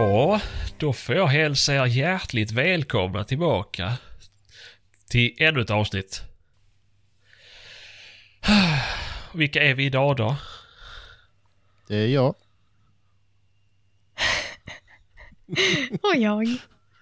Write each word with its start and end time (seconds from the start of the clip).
Ja, 0.00 0.40
då 0.78 0.92
får 0.92 1.14
jag 1.14 1.26
hälsa 1.26 1.74
er 1.74 1.86
hjärtligt 1.86 2.50
välkomna 2.52 3.24
tillbaka 3.24 3.92
till 5.08 5.34
ännu 5.38 5.60
ett 5.60 5.70
avsnitt. 5.70 6.22
Vilka 9.34 9.62
är 9.62 9.74
vi 9.74 9.84
idag 9.84 10.16
då? 10.16 10.36
Det 11.88 11.96
är 11.96 12.06
jag. 12.06 12.28
Och 16.02 16.16
jag. 16.16 16.46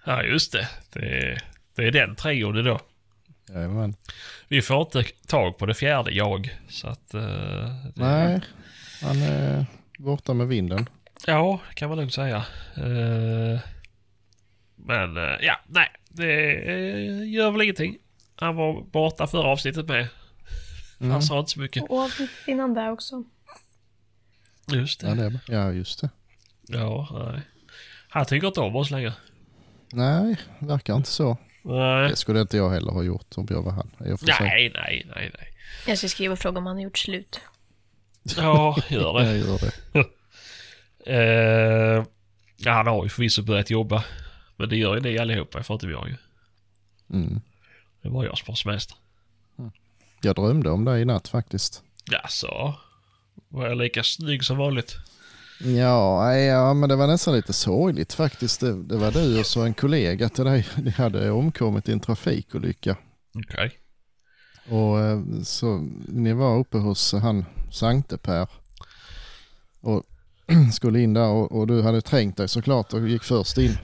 Ja, 0.05 0.23
just 0.23 0.51
det. 0.51 0.69
Det, 0.93 1.37
det 1.75 1.87
är 1.87 1.91
den 1.91 2.15
trion 2.15 2.57
idag. 2.57 2.81
Jajamän. 3.49 3.95
Vi 4.47 4.61
får 4.61 4.81
inte 4.81 5.03
tag 5.27 5.57
på 5.57 5.65
det 5.65 5.73
fjärde 5.73 6.11
jag. 6.11 6.57
Så 6.69 6.87
att... 6.87 7.13
eh, 7.13 7.21
det, 7.21 7.91
Nej, 7.95 8.41
han 9.01 9.21
är 9.21 9.65
borta 9.97 10.33
med 10.33 10.47
vinden. 10.47 10.89
Ja, 11.25 11.59
det 11.69 11.75
kan 11.75 11.89
man 11.89 11.97
nog 11.97 12.11
säga. 12.11 12.45
Eh, 12.75 13.59
men 14.75 15.17
eh, 15.17 15.37
ja, 15.41 15.59
nej. 15.67 15.87
Det 16.09 16.55
eh, 16.69 17.31
gör 17.31 17.51
väl 17.51 17.61
ingenting. 17.61 17.97
Han 18.35 18.55
var 18.55 18.81
borta 18.81 19.27
förra 19.27 19.47
avsnittet 19.47 19.87
med. 19.87 20.07
Mm. 20.99 21.11
Han 21.11 21.21
sa 21.21 21.39
inte 21.39 21.51
så 21.51 21.59
mycket. 21.59 21.83
Och 21.89 21.99
avsnittet 21.99 22.47
innan 22.47 22.73
det 22.73 22.89
också. 22.89 23.23
Just 24.71 25.03
Ja, 25.03 25.09
det. 25.09 25.15
det 25.15 25.25
är, 25.25 25.39
ja, 25.47 25.71
just 25.71 26.01
det. 26.01 26.09
Ja, 26.67 27.07
nej. 27.31 27.41
Han 28.09 28.25
tycker 28.25 28.47
inte 28.47 28.59
om 28.59 28.75
oss 28.75 28.91
längre. 28.91 29.13
Nej, 29.93 30.37
verkar 30.59 30.95
inte 30.95 31.09
så. 31.09 31.37
Nej. 31.61 32.09
Det 32.09 32.15
skulle 32.15 32.41
inte 32.41 32.57
jag 32.57 32.69
heller 32.69 32.91
ha 32.91 33.03
gjort 33.03 33.37
om 33.37 33.47
jag 33.49 33.61
var 33.61 33.71
han. 33.71 33.91
Nej, 33.99 34.71
nej, 34.73 35.03
nej, 35.15 35.31
nej. 35.37 35.47
Jag 35.87 35.97
ska 35.97 36.07
skriva 36.07 36.33
och 36.33 36.39
fråga 36.39 36.57
om 36.57 36.65
han 36.65 36.75
har 36.75 36.83
gjort 36.83 36.97
slut. 36.97 37.41
Ja, 38.37 38.77
gör 38.89 39.13
det. 39.19 39.25
Jag 39.35 39.37
gör 39.37 39.57
det. 39.93 40.05
Eh, 41.09 42.03
ja, 42.57 42.71
han 42.71 42.87
har 42.87 43.03
ju 43.03 43.09
förvisso 43.09 43.43
börjat 43.43 43.69
jobba. 43.69 44.03
Men 44.57 44.69
det 44.69 44.77
gör 44.77 44.95
ju 44.95 45.01
ni 45.01 45.17
allihopa, 45.17 45.63
förutom 45.63 45.91
jag 45.91 46.09
ju. 46.09 46.15
Mm. 47.13 47.41
Det 48.01 48.09
var 48.09 48.25
jag 48.25 48.37
som 48.37 48.45
var 48.47 48.55
semester. 48.55 48.97
Jag 50.21 50.35
drömde 50.35 50.69
om 50.69 50.85
dig 50.85 51.01
i 51.01 51.05
natt 51.05 51.27
faktiskt. 51.27 51.83
Jaså? 52.11 52.75
Var 53.47 53.67
jag 53.67 53.77
lika 53.77 54.03
snygg 54.03 54.43
som 54.43 54.57
vanligt? 54.57 54.95
Ja, 55.59 56.33
ja, 56.35 56.73
men 56.73 56.89
det 56.89 56.95
var 56.95 57.07
nästan 57.07 57.33
lite 57.33 57.53
sorgligt 57.53 58.13
faktiskt. 58.13 58.59
Det, 58.59 58.83
det 58.83 58.97
var 58.97 59.11
du 59.11 59.39
och 59.39 59.45
så 59.45 59.61
en 59.61 59.73
kollega 59.73 60.29
till 60.29 60.43
dig. 60.43 60.67
Ni 60.77 60.89
hade 60.89 61.31
omkommit 61.31 61.89
i 61.89 61.91
en 61.91 61.99
trafikolycka. 61.99 62.97
Okej. 63.35 63.71
Och 64.69 64.99
eh, 64.99 65.21
så 65.43 65.87
ni 66.07 66.33
var 66.33 66.57
uppe 66.57 66.77
hos 66.77 67.13
han 67.13 67.45
Sankte 67.71 68.17
Per. 68.17 68.47
Och 69.81 70.03
skulle 70.73 70.99
in 70.99 71.13
där 71.13 71.27
och, 71.27 71.51
och 71.51 71.67
du 71.67 71.81
hade 71.81 72.01
trängt 72.01 72.37
dig 72.37 72.47
såklart 72.47 72.93
och 72.93 73.09
gick 73.09 73.23
först 73.23 73.57
in. 73.57 73.77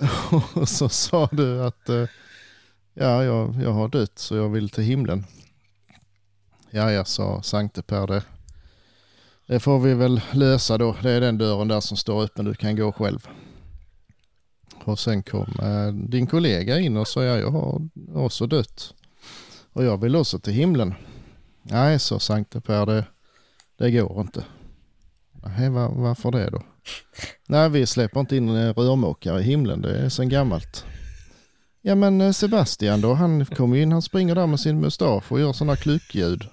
och 0.54 0.68
så 0.68 0.88
sa 0.88 1.28
du 1.32 1.62
att 1.62 1.88
eh, 1.88 2.06
ja, 2.94 3.24
jag, 3.24 3.54
jag 3.62 3.72
har 3.72 3.88
dött 3.88 4.18
så 4.18 4.36
jag 4.36 4.48
vill 4.48 4.70
till 4.70 4.84
himlen. 4.84 5.24
Ja, 6.70 6.92
jag 6.92 7.08
sa 7.08 7.42
Sankte 7.42 7.82
Per 7.82 8.06
det. 8.06 8.22
Det 9.46 9.60
får 9.60 9.78
vi 9.78 9.94
väl 9.94 10.20
lösa 10.32 10.78
då. 10.78 10.96
Det 11.02 11.10
är 11.10 11.20
den 11.20 11.38
dörren 11.38 11.68
där 11.68 11.80
som 11.80 11.96
står 11.96 12.22
öppen. 12.22 12.44
Du 12.44 12.54
kan 12.54 12.76
gå 12.76 12.92
själv. 12.92 13.28
Och 14.84 14.98
sen 14.98 15.22
kom 15.22 15.52
eh, 15.62 15.92
din 15.92 16.26
kollega 16.26 16.78
in 16.78 16.96
och 16.96 17.08
sa 17.08 17.22
ja, 17.22 17.38
jag 17.38 17.50
har 17.50 17.88
också 18.14 18.46
dött. 18.46 18.94
Och 19.72 19.84
jag 19.84 20.00
vill 20.00 20.16
också 20.16 20.38
till 20.38 20.52
himlen. 20.52 20.94
Nej, 21.62 21.98
sa 21.98 22.18
Sankte 22.18 22.60
Per, 22.60 22.86
det, 22.86 23.04
det 23.78 23.90
går 23.90 24.20
inte. 24.20 24.44
Nej, 25.44 25.70
var, 25.70 25.88
varför 25.88 26.30
det 26.30 26.50
då? 26.50 26.62
Nej, 27.48 27.68
vi 27.68 27.86
släpper 27.86 28.20
inte 28.20 28.36
in 28.36 28.48
en 28.48 28.72
rörmokare 28.72 29.40
i 29.40 29.42
himlen, 29.42 29.82
det 29.82 29.98
är 29.98 30.08
sen 30.08 30.28
gammalt. 30.28 30.84
Ja, 31.82 31.94
men 31.94 32.20
eh, 32.20 32.32
Sebastian 32.32 33.00
då, 33.00 33.14
han 33.14 33.46
kommer 33.46 33.76
in, 33.76 33.92
han 33.92 34.02
springer 34.02 34.34
där 34.34 34.46
med 34.46 34.60
sin 34.60 34.80
mustasch 34.80 35.32
och 35.32 35.40
gör 35.40 35.52
sådana 35.52 35.76
klyckljud. 35.76 36.48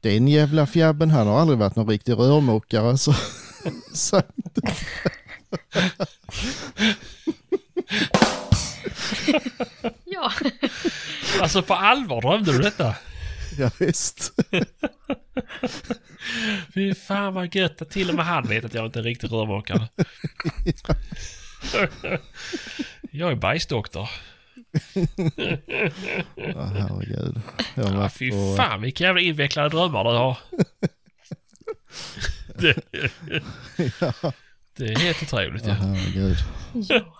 Den 0.00 0.28
jävla 0.28 0.66
fjabben, 0.66 1.10
han 1.10 1.26
har 1.26 1.40
aldrig 1.40 1.58
varit 1.58 1.76
någon 1.76 1.88
riktig 1.88 2.12
rörmokare, 2.12 2.98
så 2.98 3.14
Ja. 10.04 10.32
Alltså 11.40 11.62
på 11.62 11.74
allvar 11.74 12.22
drömde 12.22 12.52
du 12.52 12.58
detta? 12.58 12.94
Ja, 13.58 13.70
visst. 13.78 14.32
Fy 16.74 16.94
fan 16.94 17.34
vad 17.34 17.54
gött 17.54 17.82
att 17.82 17.90
till 17.90 18.08
och 18.08 18.14
med 18.14 18.24
han 18.26 18.48
vet 18.48 18.64
att 18.64 18.74
jag 18.74 18.86
inte 18.86 18.98
är 18.98 19.00
en 19.00 19.04
riktig 19.04 19.32
rörmokare. 19.32 19.88
jag 23.10 23.30
är 23.32 23.36
bajsdoktor. 23.36 24.08
Ja, 26.34 26.62
herregud. 26.64 27.40
Jag 27.74 27.84
varit 27.92 28.12
fy 28.12 28.30
på- 28.30 28.54
fan 28.56 28.82
vilka 28.82 29.04
jävla 29.04 29.20
invecklade 29.20 29.68
drömmar 29.68 30.04
du 30.04 30.10
har. 30.10 30.38
det, 32.58 32.76
Ja, 34.00 34.32
det 34.76 34.84
är 34.92 34.98
helt 34.98 35.22
otroligt 35.22 35.66
ja. 35.66 35.72
herregud. 35.72 36.36
ja. 36.72 37.16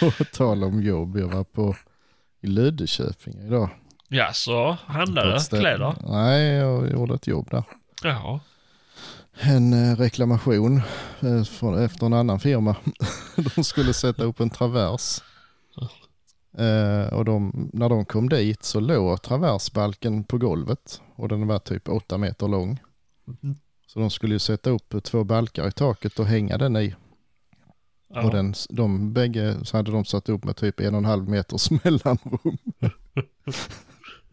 På 0.00 0.24
tal 0.24 0.64
om 0.64 0.82
jobb, 0.82 1.16
jag 1.18 1.28
var 1.28 1.44
på 1.44 1.76
i 2.40 2.46
Löddeköping 2.46 3.46
idag. 3.46 3.70
Ja, 4.08 4.32
så 4.32 4.76
handlade 4.86 5.40
kläder. 5.50 5.94
Nej, 6.08 6.52
jag 6.52 6.90
gjorde 6.92 7.14
ett 7.14 7.26
jobb 7.26 7.48
där. 7.50 7.64
Ja. 8.02 8.40
En 9.40 9.72
eh, 9.72 9.96
reklamation 9.96 10.82
eh, 11.20 11.84
efter 11.84 12.06
en 12.06 12.12
annan 12.12 12.40
firma. 12.40 12.76
de 13.56 13.64
skulle 13.64 13.94
sätta 13.94 14.24
upp 14.24 14.40
en 14.40 14.50
travers. 14.50 15.22
Eh, 16.58 17.12
och 17.14 17.24
de, 17.24 17.70
när 17.72 17.88
de 17.88 18.04
kom 18.04 18.28
dit 18.28 18.64
så 18.64 18.80
låg 18.80 19.22
traversbalken 19.22 20.24
på 20.24 20.38
golvet 20.38 21.00
och 21.16 21.28
den 21.28 21.46
var 21.46 21.58
typ 21.58 21.88
åtta 21.88 22.18
meter 22.18 22.48
lång. 22.48 22.80
Mhm. 23.24 23.54
Så 23.86 23.98
de 23.98 24.10
skulle 24.10 24.34
ju 24.34 24.38
sätta 24.38 24.70
upp 24.70 25.04
två 25.04 25.24
balkar 25.24 25.68
i 25.68 25.72
taket 25.72 26.18
och 26.18 26.26
hänga 26.26 26.58
den 26.58 26.76
i. 26.76 26.94
ja. 28.08 28.24
Och 28.24 28.30
den, 28.30 28.54
de 28.70 29.12
bägge 29.12 29.56
så 29.64 29.76
hade 29.76 29.90
de 29.90 30.04
satt 30.04 30.28
upp 30.28 30.44
med 30.44 30.56
typ 30.56 30.80
en 30.80 30.94
och 30.94 30.98
en 30.98 31.04
halv 31.04 31.28
meters 31.28 31.70
mellanrum. 31.84 32.58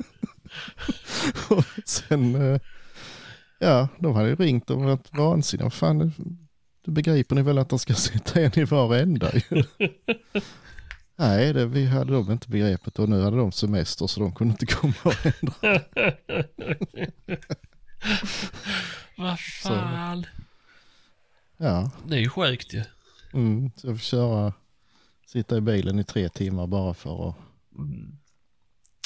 och 1.49 1.63
sen, 1.85 2.35
eh, 2.35 2.61
ja, 3.59 3.87
de 3.99 4.15
hade 4.15 4.29
ju 4.29 4.35
ringt 4.35 4.69
och 4.69 4.81
varit 4.81 5.17
vansinniga. 5.17 5.69
Fan, 5.69 6.13
du 6.85 6.91
begriper 6.91 7.35
ni 7.35 7.41
väl 7.41 7.57
att 7.57 7.69
de 7.69 7.79
ska 7.79 7.93
sitta 7.93 8.41
en 8.41 8.59
i 8.59 8.63
varenda 8.63 9.31
ju. 9.33 9.63
Nej, 11.15 11.53
det 11.53 11.65
vi 11.65 11.85
hade 11.85 12.13
de 12.13 12.31
inte 12.31 12.49
begreppet 12.49 12.99
och 12.99 13.09
nu 13.09 13.21
hade 13.21 13.37
de 13.37 13.51
semester 13.51 14.07
så 14.07 14.19
de 14.19 14.35
kunde 14.35 14.51
inte 14.51 14.65
komma 14.65 14.93
och 15.03 15.25
ändra. 15.25 15.81
Vad 19.17 19.39
fan. 19.39 20.25
Ja, 21.57 21.91
Det 22.07 22.15
är 22.15 22.19
ju 22.19 22.29
sjukt 22.29 22.73
ju. 22.73 22.83
mm, 23.33 23.71
så 23.75 23.87
jag 23.87 23.95
fick 23.97 24.05
köra, 24.05 24.53
sitta 25.27 25.57
i 25.57 25.61
bilen 25.61 25.99
i 25.99 26.03
tre 26.03 26.29
timmar 26.29 26.67
bara 26.67 26.93
för 26.93 27.29
att 27.29 27.35
Mm. 27.77 28.17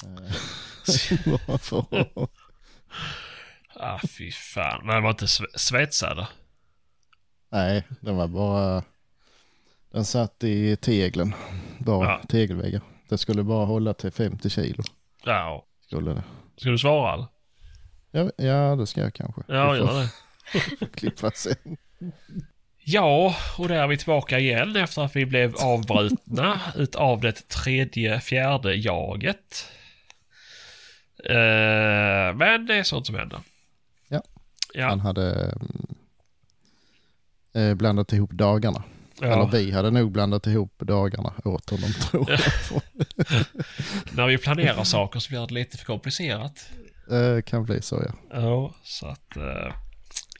eh, 0.05 0.11
bara 0.11 0.29
för 0.29 0.33
att 0.35 0.76
Ah, 3.79 3.99
fy 4.17 4.31
fan. 4.31 4.85
Men 4.85 5.03
var 5.03 5.09
inte 5.09 5.25
sve- 5.25 5.57
svetsad? 5.57 6.25
Nej, 7.51 7.83
den 8.01 8.15
var 8.17 8.27
bara... 8.27 8.83
Den 9.91 10.05
satt 10.05 10.43
i 10.43 10.75
teglen. 10.75 11.33
Bara 11.79 12.07
Ja. 12.09 12.21
tegelväggar. 12.29 12.81
Det 13.09 13.17
skulle 13.17 13.43
bara 13.43 13.65
hålla 13.65 13.93
till 13.93 14.11
50 14.11 14.49
kilo. 14.49 14.83
Ja. 15.25 15.65
Skulle 15.85 16.13
det. 16.13 16.23
Ska 16.57 16.69
du 16.69 16.77
svara 16.77 17.13
eller? 17.13 17.27
Ja, 18.11 18.31
ja 18.37 18.75
det 18.75 18.87
ska 18.87 19.01
jag 19.01 19.13
kanske. 19.13 19.41
Ja, 19.47 19.67
får 19.67 19.77
gör 19.77 20.01
det. 20.01 20.09
klippa 20.95 21.31
sen. 21.31 21.77
Ja, 22.83 23.35
och 23.57 23.67
där 23.67 23.75
är 23.75 23.87
vi 23.87 23.97
tillbaka 23.97 24.39
igen 24.39 24.75
efter 24.75 25.01
att 25.01 25.15
vi 25.15 25.25
blev 25.25 25.55
avbrutna 25.55 26.61
utav 26.75 27.21
det 27.21 27.31
tredje, 27.47 28.19
fjärde 28.19 28.75
jaget. 28.75 29.71
Eh, 31.23 32.35
men 32.35 32.65
det 32.65 32.75
är 32.75 32.83
sånt 32.83 33.05
som 33.05 33.15
händer. 33.15 33.39
Ja. 34.07 34.23
Ja, 34.73 34.89
Han 34.89 34.99
hade 34.99 35.55
mm, 35.61 35.95
eh, 37.53 37.75
blandat 37.75 38.13
ihop 38.13 38.31
dagarna. 38.31 38.83
Eller 39.21 39.31
ja. 39.37 39.49
vi 39.53 39.71
hade 39.71 39.91
nog 39.91 40.11
blandat 40.11 40.47
ihop 40.47 40.73
dagarna 40.79 41.33
åt 41.43 41.69
honom 41.69 41.89
tror 42.11 42.31
jag. 42.31 42.39
När 44.15 44.27
vi 44.27 44.37
planerar 44.37 44.83
saker 44.83 45.19
så 45.19 45.29
blir 45.29 45.47
det 45.47 45.53
lite 45.53 45.77
för 45.77 45.85
komplicerat. 45.85 46.69
Eh, 47.11 47.41
kan 47.41 47.63
bli 47.65 47.81
så 47.81 48.03
ja. 48.05 48.39
Ja, 48.41 48.75
så 48.83 49.07
att... 49.07 49.35
eh, 49.37 49.73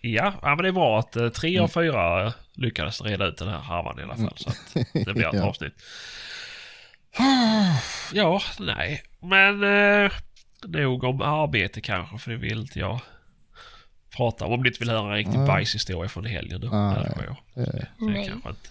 ja, 0.02 0.34
ja, 0.42 0.56
men 0.56 0.58
det 0.58 0.68
är 0.68 0.72
bra 0.72 1.00
att 1.00 1.18
uh, 1.18 1.30
tre 1.30 1.60
av 1.60 1.68
fyra 1.68 2.34
lyckades 2.54 3.02
reda 3.02 3.26
ut 3.26 3.38
den 3.38 3.48
här 3.48 3.60
harvan 3.60 4.00
i 4.00 4.04
alla 4.04 4.16
fall. 4.16 4.34
Så 4.38 4.50
att 4.50 4.58
det 5.06 5.14
blir 5.14 5.28
ett 5.28 5.34
Ja. 5.34 5.44
avsnitt. 5.44 5.74
Ja, 8.14 8.42
nej. 8.60 9.04
Men 9.22 9.64
eh, 9.64 10.12
nog 10.66 11.04
om 11.04 11.22
arbete 11.22 11.82
kanske, 11.82 12.18
för 12.18 12.32
det 12.32 12.38
vill 12.38 12.60
inte 12.60 12.80
jag 12.80 13.00
prata 14.18 14.46
om. 14.46 14.52
Om 14.52 14.62
ni 14.62 14.68
inte 14.68 14.80
vill 14.80 14.90
höra 14.90 15.10
en 15.10 15.16
riktig 15.16 15.38
Nej. 15.38 15.48
bajshistoria 15.48 16.10
från 16.10 16.26
helgen. 16.26 16.62
Då. 16.62 16.68
Nej. 16.68 17.12
jag. 17.26 17.36
Det, 17.54 17.72
Det 17.72 17.88
Nej. 18.06 18.28
kanske 18.28 18.50
inte. 18.50 18.70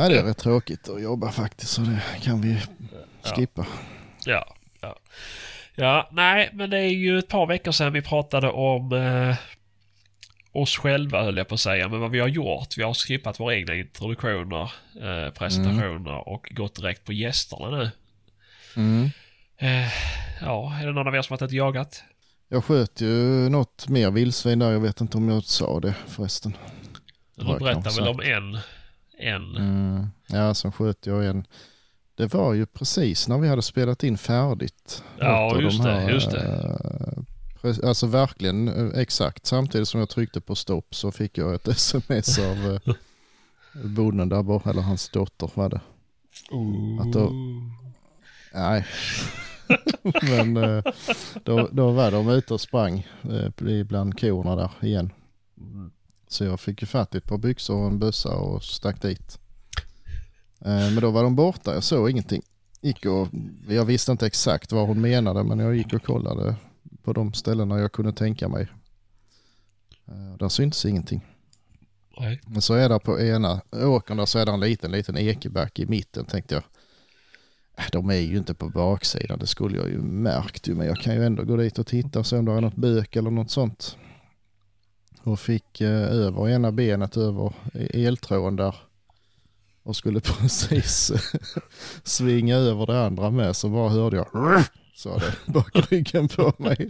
nej, 0.00 0.10
det 0.10 0.18
är 0.18 0.24
rätt 0.24 0.38
tråkigt 0.38 0.88
att 0.88 1.02
jobba 1.02 1.32
faktiskt 1.32 1.72
så 1.72 1.80
det 1.80 2.00
kan 2.22 2.40
vi 2.40 2.62
skippa. 3.22 3.66
Ja, 4.26 4.54
ja. 4.80 4.96
Ja, 5.74 6.08
nej, 6.12 6.50
men 6.52 6.70
det 6.70 6.78
är 6.78 6.90
ju 6.90 7.18
ett 7.18 7.28
par 7.28 7.46
veckor 7.46 7.72
sedan 7.72 7.92
vi 7.92 8.02
pratade 8.02 8.50
om 8.50 8.92
eh, 8.92 9.36
oss 10.52 10.76
själva 10.76 11.22
höll 11.22 11.36
jag 11.36 11.48
på 11.48 11.54
att 11.54 11.60
säga, 11.60 11.88
men 11.88 12.00
vad 12.00 12.10
vi 12.10 12.20
har 12.20 12.28
gjort. 12.28 12.68
Vi 12.76 12.82
har 12.82 12.94
skippat 12.94 13.40
våra 13.40 13.54
egna 13.54 13.74
introduktioner, 13.74 14.72
eh, 15.02 15.32
presentationer 15.32 16.28
och 16.28 16.48
gått 16.50 16.74
direkt 16.74 17.04
på 17.04 17.12
gästerna 17.12 17.70
nu. 17.70 17.90
Mm. 18.76 19.10
Eh, 19.60 19.88
ja, 20.40 20.74
är 20.80 20.86
det 20.86 20.92
någon 20.92 21.08
av 21.08 21.14
er 21.14 21.22
som 21.22 21.32
har 21.34 21.38
och 21.38 21.52
jagat? 21.52 22.02
Jag 22.48 22.64
sköt 22.64 23.00
ju 23.00 23.08
något 23.48 23.88
mer 23.88 24.10
vildsvin 24.10 24.58
där, 24.58 24.72
jag 24.72 24.80
vet 24.80 25.00
inte 25.00 25.16
om 25.16 25.28
jag 25.28 25.44
sa 25.44 25.80
det 25.80 25.94
förresten. 26.06 26.56
Du 27.36 27.44
har 27.44 27.52
jag 27.52 27.60
berättar 27.60 27.82
kanske 27.82 28.00
väl 28.00 28.10
om 28.10 28.20
en, 28.20 28.58
en. 29.18 29.56
Mm. 29.56 30.06
Ja, 30.26 30.54
sen 30.54 30.72
sköt 30.72 31.06
jag 31.06 31.26
en. 31.26 31.46
Det 32.14 32.34
var 32.34 32.54
ju 32.54 32.66
precis 32.66 33.28
när 33.28 33.38
vi 33.38 33.48
hade 33.48 33.62
spelat 33.62 34.02
in 34.04 34.18
färdigt. 34.18 35.04
Ja, 35.18 35.60
just 35.60 35.82
de 35.82 35.88
det, 35.88 36.10
just 36.12 36.30
det. 36.30 36.40
eh, 37.64 37.88
Alltså 37.88 38.06
verkligen 38.06 38.68
eh, 38.68 39.00
exakt. 39.00 39.46
Samtidigt 39.46 39.88
som 39.88 40.00
jag 40.00 40.08
tryckte 40.08 40.40
på 40.40 40.54
stopp 40.54 40.94
så 40.94 41.12
fick 41.12 41.38
jag 41.38 41.54
ett 41.54 41.68
sms 41.78 42.38
av 42.38 42.80
eh, 42.86 42.94
bonden 43.84 44.28
där 44.28 44.42
borta, 44.42 44.70
eller 44.70 44.82
hans 44.82 45.08
dotter 45.08 45.50
var 45.54 45.68
det. 45.68 45.80
Att 47.00 47.12
då- 47.12 47.32
Nej. 48.54 48.86
Men 50.22 50.56
eh, 50.56 50.82
då, 51.44 51.68
då 51.72 51.90
var 51.90 52.10
de 52.10 52.28
ute 52.28 52.54
och 52.54 52.60
sprang 52.60 53.06
eh, 53.22 53.84
bland 53.84 54.20
korna 54.20 54.56
där 54.56 54.70
igen. 54.80 55.12
Så 56.28 56.44
jag 56.44 56.60
fick 56.60 56.80
ju 56.82 56.86
fatt 56.86 57.14
i 57.14 57.18
ett 57.18 57.24
par 57.28 57.38
byxor 57.38 57.76
och 57.76 57.86
en 57.86 57.98
bössa 57.98 58.36
och 58.36 58.64
stack 58.64 59.02
dit. 59.02 59.38
Eh, 60.60 60.66
Men 60.70 61.00
då 61.00 61.10
var 61.10 61.22
de 61.22 61.36
borta, 61.36 61.74
jag 61.74 61.84
såg 61.84 62.10
ingenting. 62.10 62.42
Gick 62.80 63.06
och, 63.06 63.28
jag 63.68 63.84
visste 63.84 64.12
inte 64.12 64.26
exakt 64.26 64.72
vad 64.72 64.86
hon 64.86 65.00
menade 65.00 65.44
men 65.44 65.58
jag 65.58 65.76
gick 65.76 65.92
och 65.92 66.02
kollade 66.04 66.54
på 67.02 67.12
de 67.12 67.32
ställena 67.32 67.78
jag 67.78 67.92
kunde 67.92 68.12
tänka 68.12 68.48
mig. 68.48 68.68
Där 70.38 70.48
syntes 70.48 70.84
ingenting. 70.84 71.20
Nej. 72.20 72.40
Men 72.46 72.62
så 72.62 72.74
är 72.74 72.88
det 72.88 72.98
på 72.98 73.20
ena 73.20 73.60
åkern 73.72 74.16
där 74.16 74.26
så 74.26 74.38
är 74.38 74.46
det 74.46 74.52
en 74.52 74.60
liten, 74.60 74.92
liten 74.92 75.16
ekeback 75.18 75.78
i 75.78 75.86
mitten 75.86 76.24
tänkte 76.24 76.54
jag. 76.54 76.62
De 77.92 78.10
är 78.10 78.14
ju 78.14 78.38
inte 78.38 78.54
på 78.54 78.68
baksidan, 78.68 79.38
det 79.38 79.46
skulle 79.46 79.76
jag 79.76 79.88
ju 79.88 79.98
märkt 79.98 80.68
ju, 80.68 80.74
men 80.74 80.86
jag 80.86 80.96
kan 80.96 81.14
ju 81.14 81.24
ändå 81.24 81.44
gå 81.44 81.56
dit 81.56 81.78
och 81.78 81.86
titta 81.86 82.18
och 82.18 82.26
se 82.26 82.36
om 82.36 82.44
det 82.44 82.52
är 82.52 82.60
något 82.60 82.76
bök 82.76 83.16
eller 83.16 83.30
något 83.30 83.50
sånt. 83.50 83.96
Och 85.22 85.40
fick 85.40 85.80
eh, 85.80 86.12
över 86.12 86.48
ena 86.48 86.72
benet 86.72 87.16
över 87.16 87.52
e-, 87.74 88.06
eltråden 88.06 88.56
där 88.56 88.74
och 89.82 89.96
skulle 89.96 90.20
precis 90.40 91.12
svinga 92.04 92.56
över 92.56 92.86
det 92.86 93.06
andra 93.06 93.30
med 93.30 93.56
så 93.56 93.68
bara 93.68 93.88
hörde 93.88 94.16
jag 94.16 94.26
sa 94.94 95.18
det 95.18 95.52
bak 95.52 95.90
ryggen 95.90 96.28
på 96.28 96.52
mig. 96.56 96.88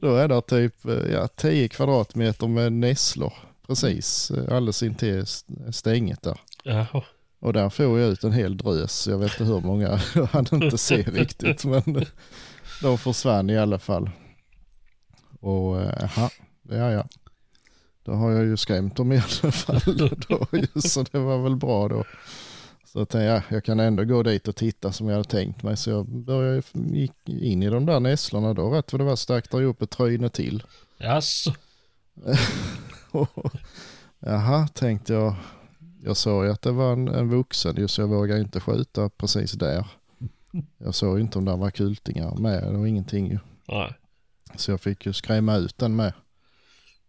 Då 0.00 0.14
är 0.14 0.28
det 0.28 0.40
typ 0.40 0.84
eh, 0.84 1.12
ja, 1.12 1.28
10 1.28 1.68
kvadratmeter 1.68 2.46
med 2.46 2.72
nässlor 2.72 3.32
precis 3.66 4.30
eh, 4.30 4.56
alldeles 4.56 4.82
intill 4.82 5.24
stänget 5.72 6.22
där. 6.22 6.40
Jaha. 6.64 7.02
Och 7.46 7.52
där 7.52 7.70
får 7.70 7.84
jag 7.84 8.10
ut 8.10 8.24
en 8.24 8.32
hel 8.32 8.56
drös. 8.56 9.06
Jag 9.06 9.18
vet 9.18 9.40
inte 9.40 9.44
hur 9.44 9.60
många, 9.60 10.00
jag 10.14 10.26
hann 10.26 10.46
inte 10.52 10.78
se 10.78 11.02
riktigt 11.02 11.64
men 11.64 12.04
de 12.82 12.98
försvann 12.98 13.50
i 13.50 13.58
alla 13.58 13.78
fall. 13.78 14.10
Och 15.40 15.80
eh, 15.80 16.04
aha, 16.04 16.30
ja 16.62 16.92
ja. 16.92 17.06
Då 18.04 18.12
har 18.12 18.30
jag 18.30 18.44
ju 18.44 18.56
skrämt 18.56 18.96
dem 18.96 19.12
i 19.12 19.16
alla 19.16 19.52
fall. 19.52 19.80
Då, 20.28 20.46
så 20.80 21.02
det 21.02 21.18
var 21.18 21.42
väl 21.42 21.56
bra 21.56 21.88
då. 21.88 22.04
Så 22.84 22.98
jag 22.98 23.08
tänkte, 23.08 23.24
ja, 23.24 23.42
jag 23.48 23.64
kan 23.64 23.80
ändå 23.80 24.04
gå 24.04 24.22
dit 24.22 24.48
och 24.48 24.56
titta 24.56 24.92
som 24.92 25.08
jag 25.08 25.16
hade 25.16 25.28
tänkt 25.28 25.62
mig. 25.62 25.76
Så 25.76 25.90
jag 25.90 26.06
började, 26.08 26.62
gick 26.72 27.28
in 27.28 27.62
i 27.62 27.70
de 27.70 27.86
där 27.86 28.00
nässlorna 28.00 28.54
då. 28.54 28.70
Rätt 28.70 28.92
vad 28.92 29.00
det 29.00 29.04
var 29.04 29.16
stack 29.16 29.50
där 29.50 29.62
upp 29.62 29.82
ett 29.82 29.90
tryne 29.90 30.28
till. 30.28 30.62
Jaså? 30.98 31.54
Jaha, 34.18 34.68
tänkte 34.68 35.12
jag. 35.12 35.34
Jag 36.06 36.16
såg 36.16 36.44
ju 36.44 36.50
att 36.50 36.62
det 36.62 36.72
var 36.72 36.92
en, 36.92 37.08
en 37.08 37.28
vuxen 37.28 37.76
just 37.76 37.98
jag 37.98 38.08
vågade 38.08 38.40
inte 38.40 38.60
skjuta 38.60 39.08
precis 39.08 39.52
där. 39.52 39.86
Jag 40.78 40.94
såg 40.94 41.16
ju 41.16 41.22
inte 41.22 41.38
om 41.38 41.44
det 41.44 41.56
var 41.56 41.70
kultingar 41.70 42.36
med 42.36 42.76
och 42.76 42.88
ingenting 42.88 43.30
ju. 43.30 43.38
Nej. 43.68 43.94
Så 44.56 44.70
jag 44.70 44.80
fick 44.80 45.06
ju 45.06 45.12
skrämma 45.12 45.56
ut 45.56 45.78
den 45.78 45.96
med. 45.96 46.12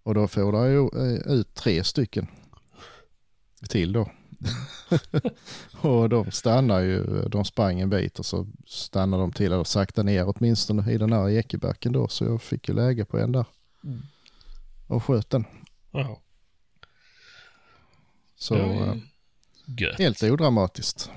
Och 0.04 0.14
då 0.14 0.28
får 0.28 0.52
det 0.52 0.70
ju 0.70 0.80
eh, 0.80 1.34
ut 1.34 1.54
tre 1.54 1.84
stycken 1.84 2.28
till 3.70 3.94
då. 3.94 4.12
och 5.82 6.10
de 6.10 6.32
stannar 6.32 6.80
ju, 6.80 7.04
de 7.30 7.46
sprang 7.46 7.80
en 7.80 7.90
bit 7.90 8.20
och 8.20 8.26
så 8.26 8.48
stannade 8.66 9.24
de 9.24 9.32
till 9.32 9.54
och 9.54 9.68
sakta 9.68 10.04
ner 10.04 10.34
åtminstone 10.36 10.92
i 10.92 10.98
den 10.98 11.14
här 11.14 11.30
ekebacken 11.30 11.92
då. 11.94 12.08
Så 12.08 12.26
jag 12.26 12.42
fick 12.42 12.70
ju 12.70 12.76
läge 12.76 13.06
på 13.06 13.18
en 13.18 13.32
där. 13.32 13.46
Mm. 13.84 14.02
Och 14.88 15.04
sköt 15.04 15.30
den. 15.30 15.46
Jaha. 15.92 16.18
Så 18.38 18.56
Det 18.56 18.62
var 18.62 18.88
eh, 18.88 18.96
Gött. 19.66 20.00
helt 20.00 20.24
odramatiskt. 20.24 21.12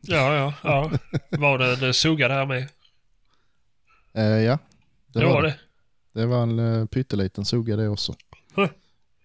Ja, 0.00 0.34
ja, 0.34 0.54
ja. 0.62 0.90
Var 1.38 1.58
det 1.58 1.86
en 1.86 1.94
sugga 1.94 2.28
där 2.28 2.46
med? 2.46 2.68
Eh, 4.12 4.24
ja, 4.24 4.58
Det 5.06 5.24
var 5.24 5.42
det. 5.42 5.58
Det 6.12 6.26
var 6.26 6.42
en 6.42 6.58
uh, 6.58 6.86
pytteliten 6.86 7.44
sugga 7.44 7.76
det 7.76 7.88
också. 7.88 8.14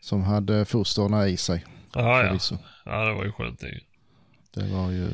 Som 0.01 0.23
hade 0.23 0.65
fosterna 0.65 1.27
i 1.27 1.37
sig. 1.37 1.65
Ja, 1.93 2.23
ja. 2.23 2.57
Ja, 2.85 3.05
det 3.05 3.13
var 3.13 3.23
ju 3.25 3.31
skönt 3.31 3.59
det. 3.59 3.79
Det 4.53 4.67
var 4.73 4.91
ju 4.91 5.09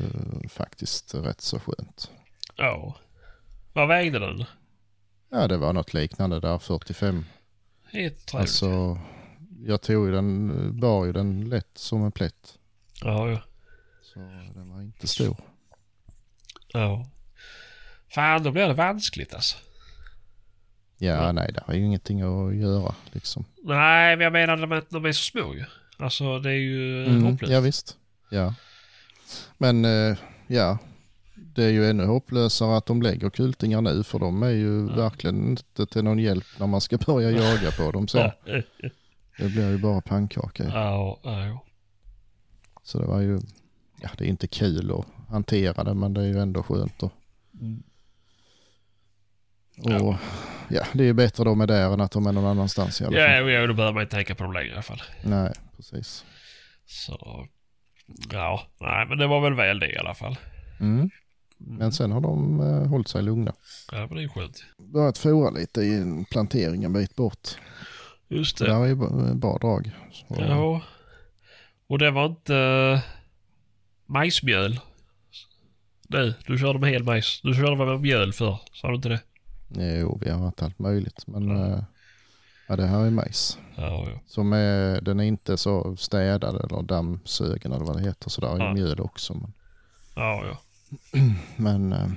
faktiskt 0.48 1.14
rätt 1.14 1.40
så 1.40 1.60
skönt. 1.60 2.10
Ja. 2.56 2.96
Vad 3.72 3.88
vägde 3.88 4.18
den? 4.18 4.44
Ja, 5.30 5.48
det 5.48 5.56
var 5.56 5.72
något 5.72 5.94
liknande 5.94 6.40
där, 6.40 6.58
45. 6.58 7.24
Helt 7.84 8.26
trevligt. 8.26 8.34
Alltså, 8.34 8.98
jag 9.66 9.82
tog 9.82 10.06
ju 10.06 10.12
den, 10.12 10.52
bar 10.80 11.04
ju 11.04 11.12
den 11.12 11.48
lätt 11.48 11.70
som 11.78 12.02
en 12.04 12.12
plätt. 12.12 12.58
Ja, 13.02 13.30
ja. 13.30 13.42
Så 14.02 14.18
den 14.54 14.70
var 14.70 14.82
inte 14.82 15.06
stor. 15.06 15.36
Ja. 16.72 17.06
Fan, 18.14 18.42
då 18.42 18.50
blir 18.50 18.68
det 18.68 18.74
vanskligt 18.74 19.34
alltså. 19.34 19.56
Ja, 20.98 21.12
Ja. 21.26 21.32
nej, 21.32 21.50
det 21.54 21.62
har 21.66 21.74
ju 21.74 21.80
ingenting 21.84 22.20
att 22.20 22.54
göra 22.56 22.94
liksom. 23.12 23.44
Nej, 23.62 24.16
men 24.16 24.24
jag 24.24 24.32
menar 24.32 24.56
de 24.56 24.72
är, 24.72 24.82
de 24.88 25.04
är 25.04 25.12
så 25.12 25.22
små 25.22 25.54
ju. 25.54 25.64
Alltså 25.96 26.38
det 26.38 26.50
är 26.50 26.54
ju 26.54 27.04
Mm, 27.06 27.22
hopplöst. 27.24 27.52
ja, 27.52 27.60
visst. 27.60 27.96
Ja. 28.30 28.54
Men 29.58 29.84
eh, 29.84 30.16
ja, 30.46 30.78
det 31.34 31.64
är 31.64 31.68
ju 31.70 31.86
ännu 31.90 32.04
hopplösare 32.04 32.76
att 32.76 32.86
de 32.86 33.02
lägger 33.02 33.30
kultingar 33.30 33.80
nu 33.80 34.02
för 34.02 34.18
de 34.18 34.42
är 34.42 34.50
ju 34.50 34.86
Ja. 34.88 34.96
verkligen 34.96 35.48
inte 35.48 35.86
till 35.86 36.04
någon 36.04 36.18
hjälp 36.18 36.44
när 36.58 36.66
man 36.66 36.80
ska 36.80 36.98
börja 36.98 37.30
jaga 37.30 37.70
på 37.70 37.90
dem 37.92 38.08
sen. 38.08 38.30
Det 39.42 39.48
blir 39.48 39.70
ju 39.70 39.78
bara 39.78 40.00
pannkaka. 40.00 40.64
ja, 40.64 41.18
ja. 41.22 41.64
Så 42.82 42.98
det 42.98 43.06
var 43.06 43.20
ju, 43.20 43.40
ja 44.00 44.08
det 44.18 44.24
är 44.24 44.28
inte 44.28 44.46
kul 44.46 44.90
att 44.92 45.06
hantera 45.30 45.84
det 45.84 45.94
men 45.94 46.14
det 46.14 46.20
är 46.20 46.26
ju 46.26 46.38
ändå 46.38 46.62
skönt. 46.62 47.02
Och, 47.02 47.12
Mm. 47.60 47.82
och 50.02 50.14
ja. 50.68 50.84
det 50.92 51.02
är 51.02 51.06
ju 51.06 51.12
bättre 51.12 51.44
de 51.44 51.60
är 51.60 51.66
där 51.66 51.92
än 51.94 52.00
att 52.00 52.12
de 52.12 52.26
är 52.26 52.32
någon 52.32 52.44
annanstans 52.46 53.00
i 53.00 53.04
alla 53.04 53.12
fall. 53.16 53.20
Ja, 53.20 53.50
ja, 53.50 53.66
då 53.66 53.74
behöver 53.74 53.92
man 53.94 54.02
inte 54.02 54.16
tänka 54.16 54.34
på 54.34 54.42
dem 54.44 54.52
längre 54.52 54.68
i 54.68 54.72
alla 54.72 54.82
fall. 54.82 55.02
Nej, 55.22 55.52
precis. 55.76 56.24
Så... 56.86 57.46
Ja, 58.32 58.62
nej 58.80 59.06
men 59.06 59.18
det 59.18 59.26
var 59.26 59.40
väl 59.40 59.54
väl 59.54 59.78
det 59.78 59.92
i 59.92 59.96
alla 59.98 60.14
fall. 60.14 60.36
Mm. 60.80 61.10
Men 61.58 61.92
sen 61.92 62.12
har 62.12 62.20
de 62.20 62.60
eh, 62.60 62.86
hållit 62.88 63.08
sig 63.08 63.22
lugna. 63.22 63.52
Ja, 63.92 63.98
men 63.98 64.08
det 64.08 64.18
är 64.18 64.22
ju 64.22 64.28
skönt. 64.28 64.64
Börjat 64.78 65.18
fora 65.18 65.50
lite 65.50 65.80
i 65.80 65.94
en 65.94 66.24
plantering 66.24 66.84
en 66.84 66.92
bit 66.92 67.16
bort. 67.16 67.48
Just 68.36 68.58
Det 68.58 68.64
där 68.66 68.80
är 68.84 68.86
ju 68.86 68.94
bra- 69.34 69.58
drag. 69.58 69.90
Så, 70.12 70.36
Ja. 70.38 70.82
Och 71.86 71.98
det 71.98 72.10
var 72.10 72.26
inte 72.26 72.54
uh, 72.54 73.00
majsmjöl? 74.06 74.80
Nej, 76.08 76.34
du 76.46 76.58
körde 76.58 76.78
med 76.78 76.90
hel 76.90 77.02
majs. 77.04 77.40
Du 77.42 77.54
körde 77.54 77.76
med 77.76 78.00
mjöl 78.00 78.32
för 78.32 78.58
sa 78.72 78.88
du 78.88 78.94
inte 78.94 79.08
det? 79.08 79.20
Jo, 80.00 80.18
vi 80.24 80.30
har 80.30 80.38
haft 80.38 80.62
allt 80.62 80.78
möjligt. 80.78 81.26
Men 81.26 81.48
Ja. 81.48 81.66
eh, 81.66 81.82
ja, 82.68 82.76
det 82.76 82.86
här 82.86 83.06
är 83.06 83.10
majs. 83.10 83.58
Ja, 83.76 84.06
ja. 84.12 84.20
Som 84.26 84.52
är, 84.52 85.00
den 85.00 85.20
är 85.20 85.24
inte 85.24 85.56
så 85.56 85.96
städad 85.96 86.54
eller 86.64 86.82
dammsugen 86.82 87.72
eller 87.72 87.84
vad 87.84 87.96
det 87.96 88.02
heter. 88.02 88.30
Så 88.30 88.40
där 88.40 88.54
är 88.54 88.58
Ja. 88.64 88.72
mjöl 88.74 89.00
också. 89.00 89.34
Men, 89.34 89.52
Ja, 90.16 90.44
ja. 90.46 90.58
men 91.56 91.92
eh, 91.92 92.08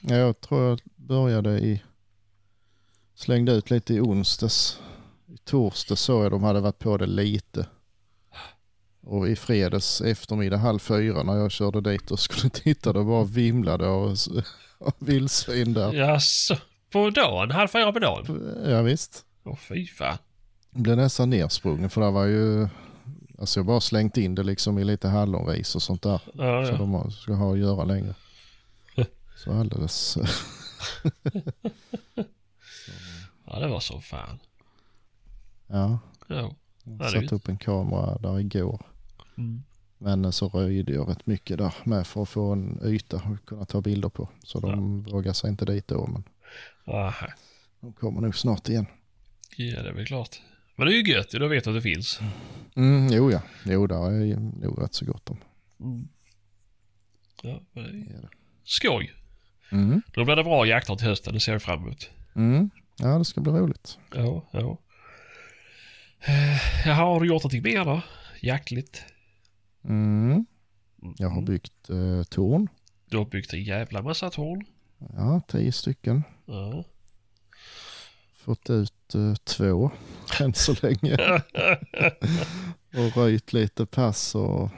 ja, 0.00 0.14
jag 0.16 0.40
tror 0.40 0.62
jag 0.68 0.80
började 0.96 1.58
i, 1.58 1.82
slängde 3.14 3.52
ut 3.52 3.70
lite 3.70 3.94
i 3.94 4.00
onsdags. 4.00 4.80
I 5.34 5.36
torsdag 5.44 5.96
såg 5.96 6.24
jag 6.24 6.30
de 6.32 6.42
hade 6.42 6.60
varit 6.60 6.78
på 6.78 6.96
det 6.96 7.06
lite. 7.06 7.66
Och 9.02 9.28
i 9.28 9.36
fredags 9.36 10.00
eftermiddag 10.00 10.56
halv 10.56 10.78
fyra 10.78 11.22
när 11.22 11.36
jag 11.36 11.50
körde 11.50 11.80
dit 11.90 12.10
och 12.10 12.20
skulle 12.20 12.50
titta 12.54 12.92
det 12.92 13.04
bara 13.04 13.24
vimlade 13.24 13.88
av, 13.88 14.08
av 14.78 14.92
vildsvin 14.98 15.72
där. 15.72 15.92
Jaså? 15.92 16.56
På 16.92 17.10
dagen? 17.10 17.50
Halv 17.50 17.68
fyra 17.68 17.92
på 17.92 17.98
dagen? 17.98 18.54
Ja, 18.66 18.82
visst. 18.82 19.24
Åh 19.44 19.56
fy 19.56 19.86
fan. 19.86 20.18
blev 20.70 20.96
nästan 20.96 21.30
nersprungen 21.30 21.90
för 21.90 22.00
det 22.00 22.10
var 22.10 22.24
ju, 22.24 22.68
alltså 23.38 23.58
jag 23.60 23.66
bara 23.66 23.80
slängt 23.80 24.16
in 24.16 24.34
det 24.34 24.42
liksom 24.42 24.78
i 24.78 24.84
lite 24.84 25.08
hallonris 25.08 25.74
och 25.74 25.82
sånt 25.82 26.02
där. 26.02 26.20
Ja, 26.34 26.66
Så 26.66 26.72
ja. 26.72 26.76
de 26.76 27.10
ska 27.10 27.32
ha 27.32 27.52
att 27.52 27.58
göra 27.58 27.84
längre. 27.84 28.14
Så 29.36 29.52
alldeles, 29.52 30.18
ja, 33.46 33.58
det 33.58 33.68
var 33.68 33.80
så 33.80 34.00
fan. 34.00 34.38
Ja. 35.78 35.98
Ja. 36.28 36.54
det 36.84 37.04
är 37.04 37.08
Satt 37.08 37.22
ju- 37.22 37.36
upp 37.36 37.48
en 37.48 37.56
kamera 37.58 38.18
där 38.18 38.40
igår. 38.40 38.86
Mm. 39.38 39.62
Men 39.98 40.32
så 40.32 40.48
röjde 40.48 40.92
jag 40.92 41.08
rätt 41.08 41.26
mycket 41.26 41.58
där 41.58 41.74
med 41.84 42.06
för 42.06 42.22
att 42.22 42.28
få 42.28 42.52
en 42.52 42.80
yta 42.84 43.16
att 43.16 43.44
kunna 43.46 43.64
ta 43.64 43.80
bilder 43.80 44.08
på. 44.08 44.28
Så 44.44 44.60
de 44.60 45.02
vågar 45.02 45.32
sig 45.32 45.50
inte 45.50 45.64
dit 45.64 45.88
då 45.88 46.06
men 46.06 46.24
Aha. 46.94 47.26
de 47.80 47.92
kommer 47.92 48.20
nog 48.20 48.36
snart 48.36 48.68
igen. 48.68 48.86
Ja, 49.56 49.82
det 49.82 49.88
är 49.88 49.92
väl 49.92 50.06
klart. 50.06 50.40
Men 50.76 50.86
det 50.86 50.92
är 50.92 50.96
ju 51.04 51.12
gött, 51.12 51.30
då 51.30 51.48
vet 51.48 51.66
att 51.66 51.74
det 51.74 51.82
finns. 51.82 52.20
Mm, 52.76 53.08
jo 53.12 53.30
ja, 53.30 53.42
jo 53.64 53.86
där 53.86 54.10
är 54.10 54.36
nog 54.36 54.82
rätt 54.82 54.94
så 54.94 55.04
gott 55.04 55.30
om. 55.30 55.36
Mm. 55.80 56.08
Ja, 57.42 57.60
det 57.72 57.80
är 57.80 58.28
skoj. 58.64 59.12
Mm. 59.72 60.02
Då 60.14 60.24
blir 60.24 60.36
det 60.36 60.44
bra 60.44 60.66
jakter 60.66 60.96
till 60.96 61.06
hösten, 61.06 61.34
det 61.34 61.40
ser 61.40 61.52
jag 61.52 61.62
fram 61.62 61.82
emot. 61.82 62.10
Mm. 62.34 62.70
Ja 62.98 63.18
det 63.18 63.24
ska 63.24 63.40
bli 63.40 63.52
roligt. 63.52 63.98
Ja, 64.14 64.44
ja. 64.50 64.78
Eh, 66.26 66.86
Jaha, 66.86 67.04
har 67.04 67.20
du 67.20 67.26
gjort 67.26 67.42
någonting 67.42 67.62
mer 67.62 67.84
då? 67.84 68.02
Jaktligt? 68.40 69.04
Mm. 69.84 70.46
Jag 71.16 71.28
har 71.28 71.42
byggt 71.42 71.90
eh, 71.90 72.22
torn. 72.22 72.68
Du 73.06 73.16
har 73.16 73.24
byggt 73.24 73.52
en 73.52 73.62
jävla 73.62 74.02
massa 74.02 74.30
torn. 74.30 74.64
Ja, 75.16 75.40
tio 75.48 75.72
stycken. 75.72 76.22
Ja. 76.46 76.84
Fått 78.34 78.70
ut 78.70 79.14
eh, 79.14 79.34
två 79.34 79.90
än 80.40 80.54
så 80.54 80.74
länge. 80.82 81.14
och 82.94 83.16
röjt 83.16 83.52
lite 83.52 83.86
pass 83.86 84.34
och 84.34 84.70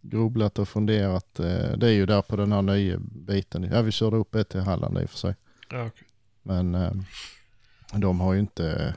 grubblat 0.00 0.58
och 0.58 0.68
funderat. 0.68 1.40
Eh, 1.40 1.72
det 1.76 1.86
är 1.86 1.92
ju 1.92 2.06
där 2.06 2.22
på 2.22 2.36
den 2.36 2.52
här 2.52 2.62
nya 2.62 2.98
biten. 3.00 3.62
Ja, 3.62 3.82
vi 3.82 3.92
körde 3.92 4.16
upp 4.16 4.34
ett 4.34 4.48
till 4.48 4.60
Halland 4.60 4.98
i 4.98 5.04
och 5.04 5.10
för 5.10 5.18
sig. 5.18 5.34
Ja, 5.70 5.86
okej. 5.86 6.06
Men 6.42 6.74
eh, 6.74 6.92
de 7.92 8.20
har 8.20 8.32
ju 8.34 8.40
inte... 8.40 8.94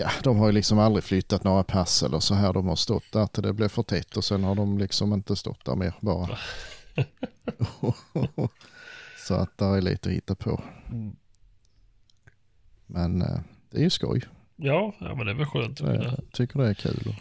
Ja, 0.00 0.10
de 0.22 0.38
har 0.38 0.46
ju 0.46 0.52
liksom 0.52 0.78
aldrig 0.78 1.04
flyttat 1.04 1.44
några 1.44 1.62
pass 1.62 2.02
eller 2.02 2.20
så 2.20 2.34
här. 2.34 2.52
De 2.52 2.68
har 2.68 2.76
stått 2.76 3.12
där 3.12 3.26
till 3.26 3.42
det 3.42 3.52
blev 3.52 3.68
för 3.68 3.82
tätt 3.82 4.16
och 4.16 4.24
sen 4.24 4.44
har 4.44 4.54
de 4.54 4.78
liksom 4.78 5.12
inte 5.12 5.36
stått 5.36 5.64
där 5.64 5.76
mer 5.76 5.94
bara. 6.00 6.38
så 9.26 9.34
att 9.34 9.58
där 9.58 9.76
är 9.76 9.80
lite 9.80 10.08
att 10.08 10.14
hitta 10.14 10.34
på. 10.34 10.62
Mm. 10.90 11.16
Men 12.86 13.22
eh, 13.22 13.40
det 13.70 13.78
är 13.78 13.82
ju 13.82 13.90
skoj. 13.90 14.22
ja, 14.56 14.94
ja, 15.00 15.14
men 15.14 15.26
det 15.26 15.32
är 15.32 15.36
väl 15.36 15.46
skönt. 15.46 15.80
Jag 15.80 16.20
tycker 16.32 16.58
det 16.58 16.68
är 16.68 16.74
kul. 16.74 17.16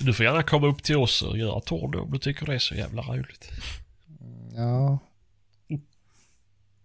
Du 0.00 0.14
får 0.14 0.26
gärna 0.26 0.42
komma 0.42 0.66
upp 0.66 0.82
till 0.82 0.96
oss 0.96 1.22
och 1.22 1.38
göra 1.38 1.60
torn 1.60 1.90
då, 1.90 2.00
om 2.00 2.10
du 2.10 2.18
tycker 2.18 2.46
det 2.46 2.54
är 2.54 2.58
så 2.58 2.74
jävla 2.74 3.02
roligt. 3.02 3.50
Ja. 4.54 4.98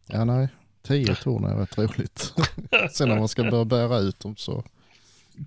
Ja, 0.05 0.25
nej. 0.25 0.47
Tio 0.81 1.15
torn 1.15 1.43
är 1.43 1.55
rätt 1.55 1.77
roligt. 1.77 2.33
Sen 2.91 3.09
när 3.09 3.19
man 3.19 3.27
ska 3.27 3.43
börja 3.43 3.65
bära 3.65 3.97
ut 3.97 4.19
dem 4.19 4.35
så 4.35 4.63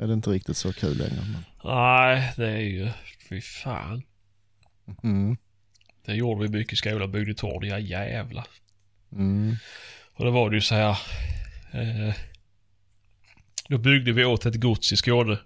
är 0.00 0.06
det 0.06 0.12
inte 0.12 0.30
riktigt 0.30 0.56
så 0.56 0.72
kul 0.72 0.98
längre. 0.98 1.22
Men... 1.32 1.44
Nej, 1.64 2.32
det 2.36 2.48
är 2.48 2.60
ju... 2.60 2.90
Fy 3.28 3.40
fan. 3.40 4.02
Mm. 5.02 5.36
Det 6.04 6.14
gjorde 6.14 6.42
vi 6.42 6.58
mycket 6.58 6.72
i 6.72 6.76
skolan, 6.76 7.12
byggde 7.12 7.34
torn. 7.34 7.66
Ja 7.66 7.78
jävlar. 7.78 8.46
Mm. 9.12 9.56
Och 10.14 10.24
då 10.24 10.30
var 10.30 10.50
det 10.50 10.56
ju 10.56 10.62
så 10.62 10.74
här. 10.74 10.98
Eh, 11.72 12.14
då 13.68 13.78
byggde 13.78 14.12
vi 14.12 14.24
åt 14.24 14.46
ett 14.46 14.60
gods 14.60 14.92
i 14.92 14.96
Skåne. 14.96 15.38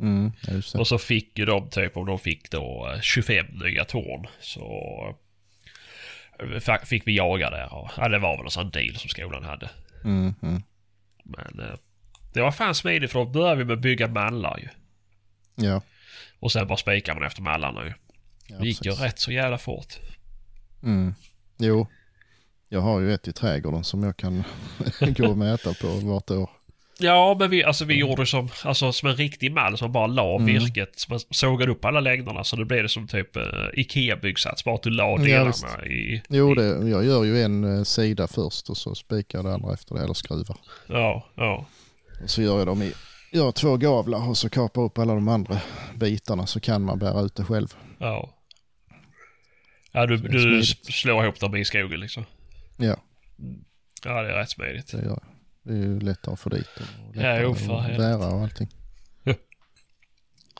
Mm. 0.00 0.32
Och 0.74 0.88
så 0.88 0.98
fick 0.98 1.38
ju 1.38 1.44
de 1.44 1.70
typ, 1.70 1.96
om 1.96 2.06
de 2.06 2.18
fick 2.18 2.50
då 2.50 2.92
eh, 2.94 3.00
25 3.00 3.46
nya 3.46 3.84
torn. 3.84 4.26
Så 4.40 4.60
eh, 5.08 5.16
fick 6.84 7.06
vi 7.06 7.16
jaga 7.16 7.50
där. 7.50 7.74
Och, 7.74 7.90
ja, 7.96 8.08
det 8.08 8.18
var 8.18 8.36
väl 8.36 8.44
en 8.44 8.50
sån 8.50 8.70
deal 8.70 8.94
som 8.96 9.08
skolan 9.10 9.44
hade. 9.44 9.70
Mm. 10.04 10.34
Mm. 10.42 10.62
Men 11.24 11.60
eh, 11.60 11.76
det 12.34 12.40
var 12.40 12.52
fan 12.52 12.74
smidigt 12.74 13.12
för 13.12 13.18
då 13.18 13.24
började 13.24 13.56
vi 13.56 13.64
med 13.64 13.74
att 13.74 13.80
bygga 13.80 14.08
mallar 14.08 14.58
ju. 14.58 14.68
Ja. 15.66 15.82
Och 16.40 16.52
sen 16.52 16.66
bara 16.66 16.78
spikar 16.78 17.14
man 17.14 17.22
efter 17.24 17.42
mallarna 17.42 17.84
ju. 17.84 17.92
ja 18.46 18.58
Det 18.58 18.66
gick 18.66 18.84
ju 18.84 18.90
precis. 18.90 19.04
rätt 19.04 19.18
så 19.18 19.32
jävla 19.32 19.58
fort. 19.58 19.94
Mm. 20.82 21.14
Jo. 21.58 21.86
Jag 22.68 22.80
har 22.80 23.00
ju 23.00 23.14
ett 23.14 23.28
i 23.28 23.32
trädgården 23.32 23.84
som 23.84 24.02
jag 24.02 24.16
kan 24.16 24.44
gå 25.00 25.28
och 25.28 25.38
mäta 25.38 25.74
på 25.74 25.88
vart 25.88 26.30
år. 26.30 26.50
Ja, 26.98 27.36
men 27.38 27.50
vi, 27.50 27.64
alltså, 27.64 27.84
vi 27.84 27.94
gjorde 27.94 28.26
som, 28.26 28.48
alltså, 28.64 28.92
som 28.92 29.08
en 29.08 29.16
riktig 29.16 29.52
mall 29.52 29.78
som 29.78 29.92
bara 29.92 30.06
la 30.06 30.34
Mm. 30.36 30.46
virket. 30.46 30.98
Som 31.00 31.12
man 31.12 31.20
sågade 31.30 31.72
upp 31.72 31.84
alla 31.84 32.00
längderna 32.00 32.44
så 32.44 32.56
det 32.56 32.64
blev 32.64 32.82
det 32.82 32.88
som 32.88 33.06
typ 33.08 33.36
uh, 33.36 33.42
Ikea-byggsats. 33.72 34.64
Bara 34.64 34.74
att 34.74 34.82
du 34.82 34.90
la 34.90 35.04
Ja, 35.10 35.24
delarna 35.24 35.46
visst. 35.46 35.66
i... 35.86 36.22
Jo, 36.28 36.54
det, 36.54 36.88
jag 36.88 37.04
gör 37.04 37.24
ju 37.24 37.42
en 37.42 37.76
eh, 37.78 37.82
sida 37.82 38.26
först 38.26 38.70
och 38.70 38.76
så 38.76 38.94
spikar 38.94 39.42
det 39.42 39.54
andra 39.54 39.72
efter 39.74 39.94
det, 39.94 40.02
eller 40.04 40.14
skruvar. 40.14 40.56
Ja, 40.86 41.26
ja. 41.34 41.66
Och 42.22 42.30
så 42.30 42.42
gör 42.42 42.58
jag 42.58 42.66
dem 42.66 42.82
i, 42.82 42.92
gör 43.32 43.52
två 43.52 43.76
gavlar 43.76 44.28
och 44.28 44.36
så 44.36 44.48
kapar 44.48 44.82
upp 44.82 44.98
alla 44.98 45.14
de 45.14 45.28
andra 45.28 45.60
bitarna 45.94 46.46
så 46.46 46.60
kan 46.60 46.82
man 46.82 46.98
bära 46.98 47.20
ut 47.20 47.34
det 47.36 47.44
själv. 47.44 47.68
Ja. 47.98 48.32
Ja, 49.92 50.06
du, 50.06 50.16
du 50.16 50.38
smidigt. 50.64 50.94
slår 50.94 51.24
ihop 51.24 51.40
dem 51.40 51.56
i 51.56 51.64
skogen 51.64 52.00
liksom. 52.00 52.24
Ja, 52.76 52.96
Ja, 54.04 54.22
det 54.22 54.30
är 54.32 54.36
rätt 54.36 54.50
smidigt. 54.50 54.92
det 54.92 54.98
gör 54.98 55.04
jag. 55.08 55.22
Det 55.66 55.72
är 55.72 55.76
ju 55.76 56.00
lättare 56.00 56.32
att 56.32 56.40
få 56.40 56.48
dit 56.50 56.68
dem 56.78 57.08
och 57.08 57.16
Ja, 57.16 57.40
jo, 57.40 57.54
för 57.54 57.76
att 57.76 57.82
helvete. 57.82 57.98
bära 58.18 58.32
och 58.34 58.40
allting. 58.42 58.68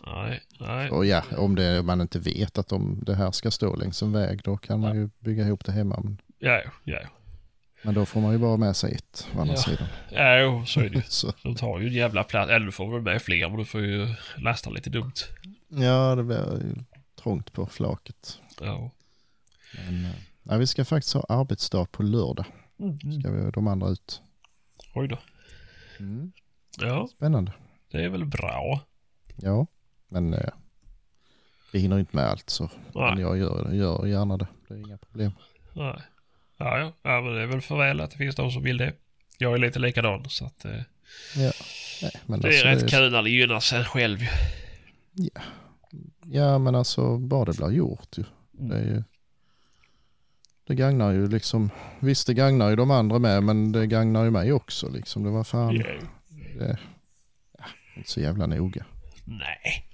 Nej, 0.06 0.40
nej. 0.60 0.90
Och 0.90 1.06
ja, 1.06 1.22
om 1.36 1.54
det, 1.54 1.82
man 1.82 2.00
inte 2.00 2.18
vet 2.18 2.58
att 2.58 2.68
de, 2.68 3.02
det 3.06 3.14
här 3.14 3.30
ska 3.32 3.50
stå 3.50 3.76
längs 3.76 4.02
en 4.02 4.12
väg 4.12 4.40
då 4.44 4.56
kan 4.56 4.80
man 4.80 4.96
ju 4.96 5.08
bygga 5.18 5.44
ihop 5.46 5.64
det 5.64 5.72
hemma. 5.72 6.00
Men, 6.04 6.20
Ja, 6.38 6.62
ja, 6.84 6.98
men 7.82 7.94
då 7.94 8.06
får 8.06 8.20
man 8.20 8.32
ju 8.32 8.38
bara 8.38 8.56
med 8.56 8.76
sig 8.76 8.94
ett 8.94 9.28
å 9.36 9.40
andra 9.40 9.54
Ja. 9.54 9.60
sidan. 9.60 9.86
Ja, 10.10 10.38
jo, 10.38 10.66
så 10.66 10.80
är 10.80 10.88
det 10.88 10.96
ju. 10.96 11.02
Så, 11.08 11.32
De 11.42 11.54
tar 11.54 11.78
ju 11.80 11.86
en 11.86 11.92
jävla 11.92 12.24
plats. 12.24 12.50
Eller 12.50 12.66
du 12.66 12.72
får 12.72 12.92
väl 12.92 13.02
med 13.02 13.22
fler, 13.22 13.48
men 13.48 13.58
du 13.58 13.64
får 13.64 13.80
ju 13.80 14.08
lasta 14.36 14.70
lite 14.70 14.90
dumt. 14.90 15.12
ja, 15.68 16.14
det 16.14 16.22
blir 16.22 16.36
ju 16.62 16.74
trångt 17.22 17.52
på 17.52 17.66
flaket. 17.66 18.38
Ja. 18.60 18.90
Men, 19.86 20.04
eh, 20.04 20.10
ja, 20.42 20.56
vi 20.56 20.66
ska 20.66 20.84
faktiskt 20.84 21.14
ha 21.14 21.24
arbetsdag 21.28 21.84
på 21.92 22.02
lördag. 22.02 22.46
Mm. 22.80 23.20
Ska 23.20 23.30
vi 23.30 23.50
de 23.50 23.66
andra 23.66 23.88
ut. 23.88 24.22
Oj 24.96 25.08
då. 25.08 25.18
Ja, 26.78 27.08
Spännande. 27.16 27.52
det 27.90 28.04
är 28.04 28.08
väl 28.08 28.24
bra. 28.24 28.80
Ja, 29.36 29.66
men 30.08 30.34
eh, 30.34 30.50
vi 31.72 31.78
hinner 31.78 31.98
inte 31.98 32.16
med 32.16 32.24
allt 32.24 32.50
så. 32.50 32.70
Men 32.94 33.14
Nej, 33.14 33.22
jag 33.22 33.38
gör, 33.38 33.72
gör 33.72 34.06
gärna 34.06 34.36
det. 34.36 34.46
Det 34.68 34.74
är 34.74 34.78
inga 34.78 34.98
problem. 34.98 35.32
nej. 35.72 36.00
Ja, 36.58 36.78
ja. 36.78 36.92
ja, 37.02 37.20
men 37.20 37.34
det 37.34 37.42
är 37.42 37.46
väl 37.46 37.60
för 37.60 37.76
väl 37.76 38.00
att 38.00 38.10
det 38.10 38.16
finns 38.16 38.36
de 38.36 38.50
som 38.50 38.62
vill 38.62 38.76
det. 38.76 38.92
Jag 39.38 39.54
är 39.54 39.58
lite 39.58 39.78
likadan, 39.78 40.28
så 40.28 40.44
att 40.46 40.64
eh, 40.64 40.80
Ja, 41.36 41.52
nej, 42.02 42.12
men 42.26 42.40
det 42.40 42.48
är 42.48 42.70
alltså, 42.70 42.84
rätt 42.84 42.90
kul 42.90 43.12
när 43.12 43.22
det 43.22 43.30
gynnar 43.30 43.60
sig 43.60 43.84
själv 43.84 44.18
ju. 44.20 44.28
Ja, 46.24 46.58
men 46.58 46.74
alltså 46.74 47.18
bara 47.18 47.44
det 47.44 47.56
blir 47.56 47.70
gjort 47.70 48.18
ju. 48.18 48.24
Mm. 48.58 48.68
Det, 48.68 48.76
är 48.76 48.84
ju, 48.84 49.02
det 50.66 50.74
gagnar 50.74 51.12
ju 51.12 51.28
liksom, 51.28 51.70
visst 52.00 52.26
det 52.26 52.34
gagnar 52.34 52.70
ju 52.70 52.76
de 52.76 52.90
andra 52.90 53.18
med, 53.18 53.42
men 53.42 53.72
det 53.72 53.86
gagnar 53.86 54.24
ju 54.24 54.30
mig 54.30 54.52
också 54.52 54.88
liksom. 54.88 55.22
Det 55.24 55.30
var 55.30 55.44
fan, 55.44 55.76
Ja. 55.76 55.86
det, 56.58 56.78
ja, 57.58 57.64
inte 57.96 58.10
så 58.10 58.20
jävla 58.20 58.46
noga. 58.46 58.84
Nej. 59.24 59.86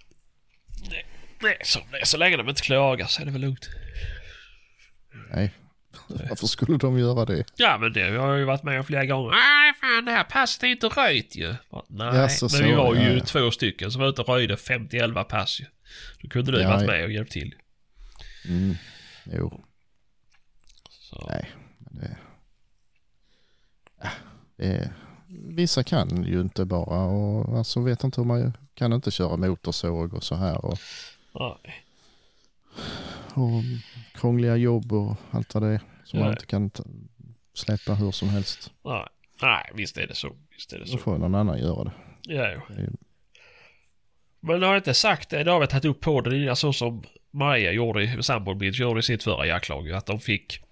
Nej, 0.91 1.07
nej 1.43 1.59
så, 1.65 1.81
nej, 1.93 2.01
så 2.05 2.17
länge 2.17 2.37
de 2.37 2.49
inte 2.49 2.63
klagar 2.63 3.07
så 3.07 3.23
är 3.23 3.27
det 3.27 3.33
väl 3.33 3.41
lugnt. 3.41 3.69
Nej, 5.35 5.53
varför 6.29 6.47
skulle 6.47 6.79
de 6.79 6.99
göra 6.99 7.25
det? 7.25 7.45
Ja, 7.57 7.79
men 7.81 7.93
det 7.93 8.03
har 8.03 8.29
jag 8.29 8.39
ju 8.39 8.45
varit 8.45 8.63
med 8.63 8.79
om 8.79 8.85
flera 8.85 9.05
gånger. 9.07 9.31
Nej, 9.31 9.73
fan 9.81 10.05
det 10.05 10.11
här 10.13 10.25
passet 10.25 10.63
är 10.63 10.67
inte 10.67 10.87
röjt 10.87 11.37
ju. 11.37 11.55
Nej, 11.89 12.17
Jaså, 12.17 12.49
men 12.53 12.65
vi 12.69 12.73
så, 12.75 12.77
var 12.83 12.95
ju 12.95 13.01
ja, 13.03 13.13
ja. 13.13 13.25
två 13.25 13.51
stycken 13.51 13.91
som 13.91 14.01
var 14.01 14.09
ute 14.09 14.23
och 14.23 14.29
röjde 14.29 14.55
50-11 14.55 15.25
pass 15.25 15.61
ju. 15.61 15.65
Då 16.23 16.29
kunde 16.29 16.53
du 16.53 16.61
Ja, 16.61 16.69
varit 16.69 16.81
ja. 16.83 16.87
med 16.87 17.05
och 17.05 17.13
hjälpt 17.13 17.33
till. 17.33 17.55
Mm. 18.49 18.75
Jo, 19.25 19.65
Så. 21.13 21.27
nej, 21.29 21.49
det, 21.91 22.17
det 24.57 24.93
vissa 25.29 25.83
kan 25.85 26.25
ju 26.25 26.41
inte 26.41 26.65
bara 26.65 27.03
och 27.05 27.59
alltså 27.59 27.81
vet 27.81 28.05
inte 28.05 28.21
hur 28.21 28.27
man 28.27 28.53
kan 28.75 28.93
inte 28.93 29.11
köra 29.11 29.37
motorsåg 29.37 30.15
och 30.15 30.25
så 30.25 30.35
här 30.35 30.65
och, 30.65 30.79
Nej. 31.35 31.75
och 33.35 33.63
krångliga 34.15 34.57
jobb 34.57 34.93
och 34.93 35.17
allt 35.31 35.55
vad 35.55 35.63
det 35.63 35.69
är 35.69 35.81
som 36.05 36.19
Ja. 36.19 36.25
man 36.25 36.33
inte 36.35 36.47
kan 36.47 36.71
släppa 37.55 37.95
hur 37.95 38.11
som 38.11 38.29
helst. 38.29 38.73
Nej. 38.85 39.07
Nej, 39.43 39.71
visst 39.75 39.97
är 39.99 40.07
det 40.07 40.15
så. 40.15 40.33
Visst 40.51 40.73
är 40.73 40.79
det 40.79 40.87
Så 40.87 40.93
så. 40.93 40.99
får 40.99 41.19
någon 41.19 41.35
annan 41.35 41.59
göra 41.59 41.85
det. 41.85 41.93
Ja, 42.23 42.51
jo. 42.55 42.61
det 42.75 42.83
är, 42.83 42.91
Men 44.41 44.63
har 44.63 44.69
jag 44.69 44.77
inte 44.79 44.95
sagt 44.95 45.31
det, 45.31 45.45
det 45.45 45.51
har 45.51 45.61
vi 45.61 45.67
tagit 45.67 45.85
upp 45.85 46.01
på 46.01 46.21
det, 46.21 46.57
så 46.57 46.73
som 46.73 47.03
Maria 47.31 47.73
gjorde 47.73 48.03
i 48.05 48.23
Sambon 48.23 48.59
Beach, 48.59 48.81
gjorde 48.81 49.01
i 49.01 49.03
sitt 49.03 49.23
förra 49.23 49.47
jaktlag 49.47 49.91
att 49.93 50.07
de 50.07 50.21
fick... 50.21 50.65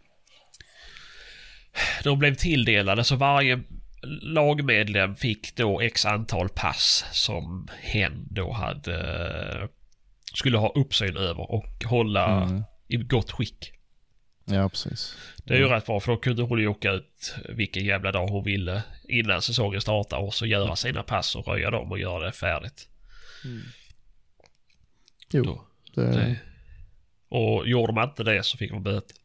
De 2.04 2.18
blev 2.18 2.34
tilldelade 2.34 3.04
så 3.04 3.16
varje 3.16 3.60
lagmedlem 4.22 5.14
fick 5.16 5.56
då 5.56 5.80
x 5.80 6.06
antal 6.06 6.48
pass 6.48 7.04
som 7.12 7.68
hen 7.80 8.26
då 8.30 8.52
hade 8.52 8.94
eh, 9.62 9.68
skulle 10.34 10.58
ha 10.58 10.68
uppsyn 10.74 11.16
över 11.16 11.50
och 11.52 11.84
hålla 11.84 12.42
Mm. 12.42 12.62
i 12.88 12.96
gott 12.96 13.30
skick. 13.32 13.72
Ja, 14.44 14.68
precis. 14.68 15.16
Det 15.44 15.54
är 15.54 15.58
ju 15.58 15.68
rätt 15.68 15.86
bra 15.86 16.00
för 16.00 16.12
då 16.12 16.18
kunde 16.18 16.42
hon 16.42 16.58
ju 16.60 16.66
åka 16.66 16.92
ut 16.92 17.34
vilken 17.48 17.84
jävla 17.84 18.12
dag 18.12 18.26
hon 18.26 18.44
ville 18.44 18.82
innan 19.08 19.42
säsongen 19.42 19.80
startar 19.80 20.16
och 20.18 20.34
så 20.34 20.46
göra 20.46 20.76
sina 20.76 21.02
pass 21.02 21.36
och 21.36 21.46
röja 21.48 21.70
dem 21.70 21.90
och 21.90 21.98
göra 21.98 22.24
det 22.24 22.32
färdigt. 22.32 22.88
Jo, 25.32 25.42
Då, 25.44 25.66
det, 25.94 26.10
det. 26.12 26.36
Och 27.28 27.68
gjorde 27.68 27.92
man 27.92 28.08
inte 28.08 28.22
det 28.24 28.42
så 28.42 28.56
fick 28.58 28.72
man 28.72 28.82
böter. 28.82 29.16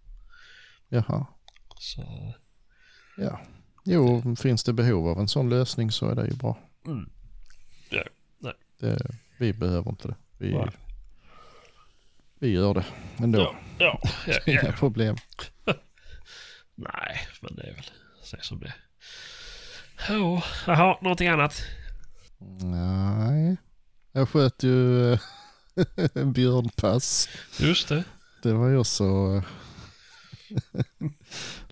jaha. 0.90 1.26
Så, 1.80 2.34
Ja. 3.18 3.42
Jo, 3.86 4.36
finns 4.36 4.64
det 4.64 4.74
behov 4.74 5.08
av 5.08 5.20
en 5.20 5.28
sån 5.28 5.50
lösning 5.50 5.92
så 5.92 6.10
är 6.10 6.16
det 6.16 6.28
ju 6.28 6.36
bra. 6.36 6.58
mm. 6.86 7.10
ja, 7.90 8.04
nej. 8.40 8.54
Det, 8.80 8.98
vi 9.40 9.54
behöver 9.54 9.90
inte 9.90 10.08
det. 10.08 10.16
Vi, 10.38 10.54
Nej. 10.54 10.70
vi 12.40 12.50
gör 12.50 12.74
det 12.74 12.86
ändå. 13.18 13.40
Ja, 13.40 13.56
ja, 13.78 14.00
ja, 14.28 14.40
Inga 14.46 14.64
ja. 14.64 14.72
problem. 14.72 15.16
Nej, 16.76 17.28
men 17.42 17.56
det 17.56 17.64
är 17.64 17.74
väl 17.74 17.90
så 18.24 18.38
som 18.42 18.60
det 18.60 18.68
är. 18.68 18.76
Jo, 20.10 20.42
jaha, 20.68 20.98
någonting 21.02 21.28
annat? 21.28 21.64
Nej. 22.64 23.58
Jag 24.12 24.30
sköt 24.30 24.64
ju 24.64 25.14
eh, 25.14 25.20
en 26.14 26.34
björnpass. 26.34 27.30
Just 27.60 27.88
det. 27.90 28.04
Det 28.44 28.54
var 28.54 28.68
ju 28.70 28.78
också 28.78 29.04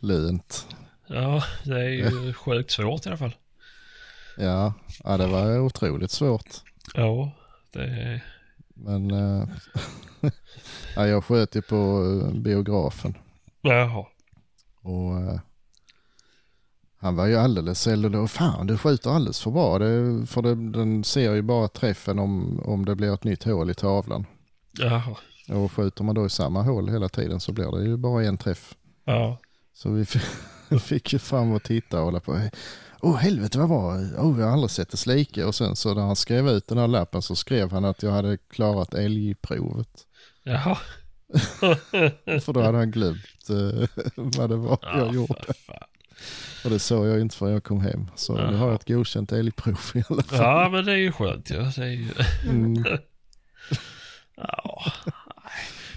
lönt. 0.04 0.68
Ja, 1.08 1.44
det 1.64 1.80
är 1.80 1.90
ju 1.90 2.34
sjukt 2.34 2.72
svårt 2.72 3.06
i 3.06 3.10
alla 3.10 3.18
fall. 3.18 3.36
Ja, 4.38 4.74
ja, 5.04 5.18
det 5.18 5.28
var 5.28 5.60
otroligt 5.60 6.12
svårt. 6.12 6.50
Ja, 6.94 7.32
det 7.74 7.84
är... 7.84 8.24
Men 8.76 9.12
eh, 9.12 9.48
ja, 10.96 11.08
jag 11.08 11.24
sköt 11.24 11.56
ju 11.56 11.62
på 11.62 11.76
eh, 11.76 12.40
biografen. 12.42 13.18
Jaha. 13.62 14.06
Och 14.82 15.18
eh, 15.18 15.40
han 16.98 17.16
var 17.16 17.26
ju 17.26 17.36
alldeles 17.36 17.88
eller 17.88 18.28
Fan 18.28 18.68
du 18.68 18.78
skjuter 18.78 19.10
alldeles 19.10 19.42
för 19.42 19.52
bra. 19.52 19.80
Det, 19.80 20.26
för 20.28 20.42
det, 20.42 20.56
den 20.56 21.04
ser 21.04 21.34
ju 21.34 21.42
bara 21.42 21.68
träffen 21.68 22.20
om, 22.20 22.60
om 22.66 22.86
det 22.86 22.96
blir 22.96 23.14
ett 23.14 23.24
nytt 23.24 23.44
hål 23.44 23.70
i 23.70 23.74
tavlan. 23.74 24.26
Jaha. 24.80 25.18
Och 25.50 25.72
skjuter 25.72 26.04
man 26.04 26.16
då 26.16 26.26
i 26.26 26.30
samma 26.30 26.62
hål 26.62 26.90
hela 26.90 27.10
tiden 27.10 27.40
så 27.40 27.52
blir 27.52 27.72
det 27.72 27.84
ju 27.84 27.98
bara 27.98 28.24
en 28.24 28.38
träff. 28.38 28.76
Ja. 29.06 29.38
Så 29.74 29.92
vi 29.92 30.06
fick, 30.80 31.14
ju 31.14 31.20
fram 31.20 31.52
och 31.52 31.64
titta 31.64 32.00
och 32.00 32.06
hålla 32.06 32.20
på. 32.20 32.50
Åh 33.02 33.12
oh, 33.12 33.18
helvete 33.18 33.60
vad 33.60 33.70
bra. 33.70 33.94
Oh, 33.96 34.40
jag 34.40 34.46
har 34.46 34.54
aldrig 34.54 34.72
sett 34.72 34.90
det 34.90 34.98
slike. 34.98 35.44
Och 35.44 35.56
sen 35.56 35.76
så 35.76 35.94
när 35.94 36.02
han 36.02 36.16
skrev 36.16 36.50
ut 36.50 36.68
den 36.68 36.78
här 36.78 36.88
lappen 36.88 37.22
så 37.22 37.36
skrev 37.36 37.72
han 37.72 37.86
att 37.86 38.04
jag 38.04 38.12
hade 38.12 38.38
klarat 38.38 38.94
älgprovet. 38.94 40.08
Jaha. 40.44 40.78
För 42.42 42.54
då 42.54 42.62
hade 42.62 42.78
han 42.78 42.92
glömt 42.92 43.50
eh, 43.50 43.90
vad 44.16 44.50
det 44.50 44.56
var 44.56 44.78
jag 44.82 45.08
Ja, 45.08 45.14
gjorde. 45.14 45.44
Och 46.64 46.70
det 46.70 46.80
såg 46.80 47.08
jag 47.08 47.22
inte 47.22 47.36
förrän 47.36 47.54
jag 47.54 47.64
kom 47.64 47.82
hem. 47.82 48.08
Så 48.16 48.36
nu 48.36 48.56
har 48.56 48.68
jag 48.68 48.76
ett 48.76 48.88
godkänt 48.88 49.32
älgprov 49.32 49.80
i 49.94 50.04
alla 50.10 50.24
fall. 50.24 50.40
Ja, 50.40 50.70
men 50.72 50.86
det 50.86 50.92
är 50.92 50.98
ju 50.98 51.12
skönt 51.12 51.52
ju. 51.52 51.56
Det 51.56 51.78
är 51.78 51.86
ju... 51.86 52.10
Mm. 52.50 52.86
Ja. 54.36 54.84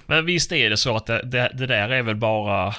Men 0.07 0.27
visst 0.27 0.53
är 0.53 0.71
det 0.71 0.77
så 0.77 0.97
att 0.97 1.07
det, 1.07 1.23
det, 1.23 1.53
det 1.55 1.67
där 1.67 1.89
är 1.89 2.03
väl 2.03 2.17
bara... 2.17 2.75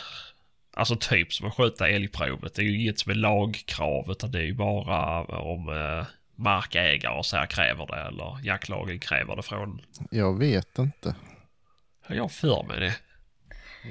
Alltså 0.77 0.95
typ 0.95 1.33
som 1.33 1.47
att 1.47 1.53
sköta 1.53 1.89
älgprovet. 1.89 2.53
Det 2.53 2.61
är 2.61 2.63
ju 2.63 2.81
inget 2.81 2.99
som 2.99 3.11
är 3.11 3.15
lagkrav 3.15 4.11
utan 4.11 4.31
det 4.31 4.39
är 4.39 4.43
ju 4.43 4.53
bara 4.53 5.23
om 5.23 5.69
eh, 5.69 6.05
markägare 6.35 7.17
och 7.17 7.25
så 7.25 7.37
här 7.37 7.45
kräver 7.45 7.87
det 7.87 8.01
eller 8.01 8.39
jaktlagen 8.43 8.99
kräver 8.99 9.35
det 9.35 9.43
från... 9.43 9.81
Jag 10.11 10.39
vet 10.39 10.77
inte. 10.77 11.15
Har 12.01 12.15
jag 12.15 12.31
för 12.31 12.63
mig 12.63 12.79
det? 12.79 12.95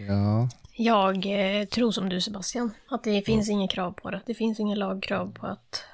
Ja, 0.09 0.49
Jag 0.77 1.27
eh, 1.61 1.65
tror 1.67 1.93
som 1.93 2.09
du 2.09 2.21
Sebastian, 2.21 2.71
att 2.89 3.05
det 3.05 3.23
finns 3.23 3.51
inget 3.51 3.71
krav 3.71 3.93
på 3.93 4.11
det. 4.11 4.21
Det 4.27 4.35
finns 4.35 4.61
inga 4.61 4.75
lagkrav 4.75 5.33
på 5.33 5.47
att... 5.47 5.85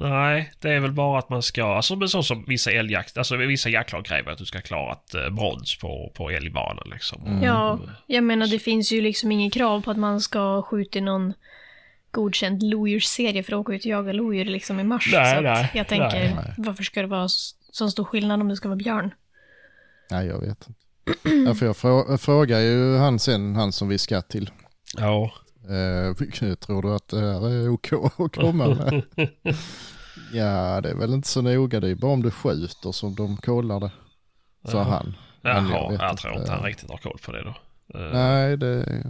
Nej, 0.00 0.52
det 0.60 0.70
är 0.70 0.80
väl 0.80 0.92
bara 0.92 1.18
att 1.18 1.28
man 1.28 1.42
ska, 1.42 1.64
alltså 1.64 1.96
men 1.96 2.08
så 2.08 2.22
som 2.22 2.44
vissa 2.44 2.70
älgjakt, 2.70 3.18
alltså 3.18 3.36
vissa 3.36 3.68
jaktlag 3.68 4.04
kräver 4.04 4.32
att 4.32 4.38
du 4.38 4.44
ska 4.44 4.60
klara 4.60 4.92
ett 4.92 5.14
eh, 5.14 5.30
brons 5.30 5.78
på, 5.78 6.12
på 6.14 6.30
älgbanan 6.30 6.88
liksom. 6.92 7.26
Mm. 7.26 7.42
Ja, 7.42 7.80
jag 8.06 8.24
menar 8.24 8.46
det 8.46 8.58
finns 8.58 8.92
ju 8.92 9.00
liksom 9.00 9.32
inget 9.32 9.52
krav 9.52 9.82
på 9.82 9.90
att 9.90 9.96
man 9.96 10.20
ska 10.20 10.62
skjuta 10.62 10.98
i 10.98 11.02
någon 11.02 11.32
godkänd 12.10 12.62
lodjursserie 12.62 13.42
för 13.42 13.52
att 13.52 13.58
åka 13.58 13.72
ut 13.72 13.80
och 13.80 13.86
jaga 13.86 14.12
lodjur 14.12 14.44
liksom 14.44 14.80
i 14.80 14.84
mars. 14.84 15.10
Nej, 15.12 15.32
så 15.32 15.36
att 15.36 15.44
nej, 15.44 15.70
jag 15.74 15.88
tänker, 15.88 16.18
nej, 16.18 16.34
nej. 16.34 16.54
varför 16.58 16.82
ska 16.82 17.00
det 17.00 17.06
vara 17.06 17.28
så 17.72 17.90
stor 17.90 18.04
skillnad 18.04 18.40
om 18.40 18.48
det 18.48 18.56
ska 18.56 18.68
vara 18.68 18.76
björn? 18.76 19.14
nej 20.10 20.26
jag 20.26 20.40
vet 20.40 20.68
inte. 20.68 20.72
Ja, 21.46 21.54
för 21.54 21.66
jag, 21.66 21.76
frå 21.76 22.06
jag 22.08 22.20
frågar 22.20 22.60
ju 22.60 22.96
han 22.96 23.18
sen, 23.18 23.56
han 23.56 23.72
som 23.72 23.88
vi 23.88 23.98
ska 23.98 24.22
till. 24.22 24.50
Ja. 24.96 25.32
Eh, 25.68 26.14
tror 26.56 26.82
du 26.82 26.94
att 26.94 27.08
det 27.08 27.20
här 27.20 27.48
är 27.50 27.68
OK 27.68 27.92
att 28.18 28.36
komma 28.36 28.68
med? 28.68 29.02
ja, 30.32 30.80
det 30.80 30.90
är 30.90 30.94
väl 30.94 31.14
inte 31.14 31.28
så 31.28 31.42
noga. 31.42 31.80
Det 31.80 31.88
är 31.90 31.94
bara 31.94 32.12
om 32.12 32.22
du 32.22 32.30
skjuter 32.30 32.92
som 32.92 33.14
de 33.14 33.36
kollar 33.36 33.80
det. 33.80 33.90
Sa 34.64 34.78
Jaha. 34.78 34.84
han. 34.84 35.14
Men 35.42 35.66
Jaha, 35.70 35.92
jag, 35.92 36.08
vet 36.10 36.18
tror 36.18 36.34
inte 36.36 36.52
han 36.52 36.64
riktigt 36.64 36.90
har 36.90 36.96
koll 36.98 37.18
på 37.24 37.32
det 37.32 37.42
då. 37.44 37.54
Eh, 37.98 38.12
Nej, 38.12 38.56
det... 38.56 39.02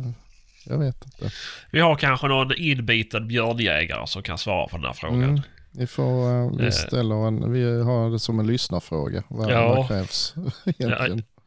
Jag 0.67 0.79
vet 0.79 1.05
inte. 1.05 1.31
Vi 1.71 1.81
har 1.81 1.97
kanske 1.97 2.29
någon 2.29 2.53
inbiten 2.57 3.29
björnjägare 3.29 4.07
som 4.07 4.23
kan 4.23 4.39
svara 4.39 4.69
på 4.69 4.77
den 4.77 4.87
här 4.87 4.93
frågan. 4.93 5.23
Mm. 5.25 5.41
Vi 5.73 5.87
får, 5.87 6.31
uh, 6.31 6.57
vi 6.59 6.65
Eh. 6.67 6.71
ställer 6.71 7.27
en, 7.27 7.53
vi 7.53 7.83
har 7.83 8.11
det 8.11 8.19
som 8.19 8.41
en 8.41 8.47
lyssnarfråga. 8.47 9.23
Vad, 9.29 9.51
Ja. 9.51 9.75
vad 9.75 9.89
krävs 9.89 10.35
egentligen? 10.65 11.19
Ja, 11.19 11.38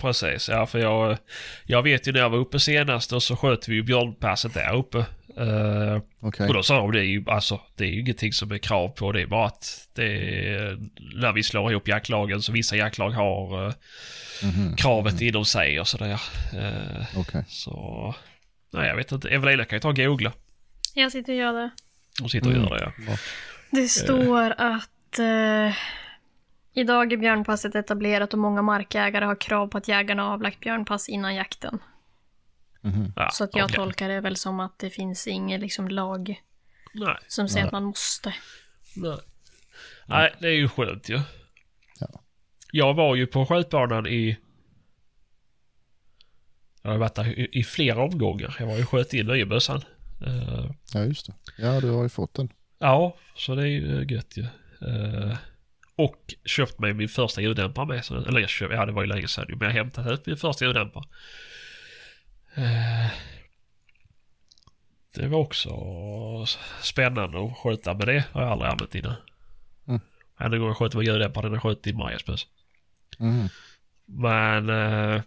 precis. 0.00 0.48
Ja, 0.48 0.66
för 0.66 0.78
jag, 0.78 1.18
jag 1.64 1.82
vet 1.82 2.08
ju 2.08 2.12
när 2.12 2.20
jag 2.20 2.30
var 2.30 2.38
uppe 2.38 2.60
senast 2.60 3.12
och 3.12 3.22
så 3.22 3.36
sköt 3.36 3.68
vi 3.68 3.74
ju 3.74 3.82
björnpasset 3.82 4.54
där 4.54 4.76
uppe. 4.76 4.98
Eh, 5.36 5.98
Okej. 6.20 6.48
Och 6.48 6.54
då 6.54 6.62
sa 6.62 6.76
de 6.76 6.92
det 6.92 7.00
är 7.00 7.04
ju, 7.04 7.24
alltså, 7.26 7.60
det 7.76 7.84
är 7.84 7.88
ju 7.88 8.00
ingenting 8.00 8.32
som 8.32 8.50
är 8.52 8.58
krav 8.58 8.88
på. 8.88 9.12
Det 9.12 9.22
är 9.22 9.26
bara 9.26 9.46
att 9.46 9.88
det 9.94 10.04
är, 10.54 10.78
när 11.20 11.32
vi 11.32 11.42
slår 11.42 11.70
ihop 11.72 11.88
jaktlagen 11.88 12.42
så 12.42 12.52
vissa 12.52 12.76
jaktlag 12.76 13.10
har 13.10 13.66
eh, 13.66 13.72
Mhm. 14.42 14.76
kravet 14.76 15.20
inom 15.20 15.44
sig 15.44 15.80
och 15.80 15.88
sådär. 15.88 16.20
Eh, 16.58 17.18
Okej. 17.18 17.44
så, 17.48 18.14
nej 18.72 18.88
jag 18.88 18.96
vet 18.96 19.12
inte. 19.12 19.28
Evelina 19.28 19.64
kan 19.64 19.76
ju 19.76 19.80
ta 19.80 19.88
och 19.88 19.96
googla. 19.96 20.32
Jag 20.94 21.12
sitter 21.12 21.32
och 21.32 21.38
gör 21.38 21.52
det. 21.52 21.70
Hon 22.20 22.28
sitter 22.30 22.46
och 22.50 22.56
Mm. 22.56 22.68
gör 22.68 22.76
det 22.78 22.92
ja. 23.06 23.16
Det 23.70 23.88
står 23.88 24.50
att 24.58 25.18
idag 26.72 27.12
är 27.12 27.16
björnpasset 27.16 27.74
etablerat 27.74 28.32
och 28.32 28.38
många 28.38 28.62
markägare 28.62 29.24
har 29.24 29.40
krav 29.40 29.68
på 29.68 29.78
att 29.78 29.88
jägarna 29.88 30.22
har 30.22 30.30
avlagt 30.32 30.60
björnpass 30.60 31.08
innan 31.08 31.34
jakten. 31.34 31.78
Mhm. 32.80 33.12
ja 33.16 33.30
Så 33.32 33.44
att 33.44 33.56
jag 33.56 33.64
okej. 33.64 33.76
tolkar 33.76 34.08
det 34.08 34.20
väl 34.20 34.36
som 34.36 34.60
att 34.60 34.78
det 34.78 34.90
finns 34.90 35.26
ingen 35.26 35.60
liksom, 35.60 35.88
lag 35.88 36.42
Nej, 36.94 37.16
som 37.28 37.48
säger 37.48 37.62
Nej. 37.62 37.66
att 37.66 37.72
man 37.72 37.84
måste. 37.84 38.34
nej. 38.96 39.18
Nej, 40.06 40.34
det 40.40 40.46
är 40.48 40.52
ju 40.52 40.68
skönt 40.68 41.08
ju. 41.08 41.20
Ja. 42.00 42.20
Jag 42.72 42.94
var 42.94 43.14
ju 43.16 43.26
på 43.26 43.46
skjutbanan 43.46 44.06
i... 44.06 44.36
Jag 46.82 46.90
har 46.90 46.98
varit 46.98 47.14
där 47.14 47.38
i, 47.38 47.48
i 47.52 47.62
flera 47.64 48.02
omgångar. 48.02 48.56
Jag 48.58 48.66
var 48.66 48.76
ju 48.76 48.86
sköt 48.86 49.12
in 49.14 49.26
nya 49.26 49.46
bössan. 49.46 49.82
Eh, 50.26 50.70
Ja, 50.94 51.04
just 51.04 51.26
det. 51.26 51.32
Ja, 51.58 51.80
du 51.80 51.90
har 51.90 52.02
ju 52.02 52.08
fått 52.08 52.34
den. 52.34 52.48
Ja, 52.78 53.16
så 53.36 53.54
det 53.54 53.62
är 53.62 53.66
ju 53.66 54.06
gött 54.14 54.36
ju. 54.36 54.42
Eh, 54.88 55.36
och 56.00 56.34
köpt 56.44 56.78
mig 56.78 56.94
min 56.94 57.08
första 57.08 57.40
ljuddämpare 57.40 57.86
med. 57.86 58.04
Så, 58.04 58.16
eller 58.16 58.40
jag 58.40 58.50
köpte, 58.50 58.74
ja 58.74 58.86
det 58.86 58.92
var 58.92 59.02
ju 59.02 59.08
länge 59.08 59.28
sedan 59.28 59.46
men 59.48 59.68
jag 59.68 59.74
hämtat 59.74 60.06
ut 60.06 60.26
min 60.26 60.36
första 60.36 60.64
ljuddämpare. 60.64 61.04
Eh, 62.54 63.10
det 65.14 65.26
var 65.26 65.38
också 65.38 65.70
spännande 66.82 67.44
att 67.44 67.58
skjuta 67.58 67.94
med 67.94 68.06
det. 68.06 68.24
har 68.32 68.42
jag 68.42 68.50
aldrig 68.50 68.70
använt 68.70 68.94
innan. 68.94 69.14
Mm. 69.88 70.00
Enda 70.40 70.58
gången 70.58 70.70
jag 70.70 70.76
sköt 70.76 70.94
med 70.94 71.04
ljuddämpare 71.04 71.46
den 71.46 71.52
jag 71.52 71.62
sköt 71.62 71.86
i 71.86 71.92
Majas 71.92 72.46
Mhm. 73.18 73.48
Men... 74.06 74.68
Eh, 74.68 75.22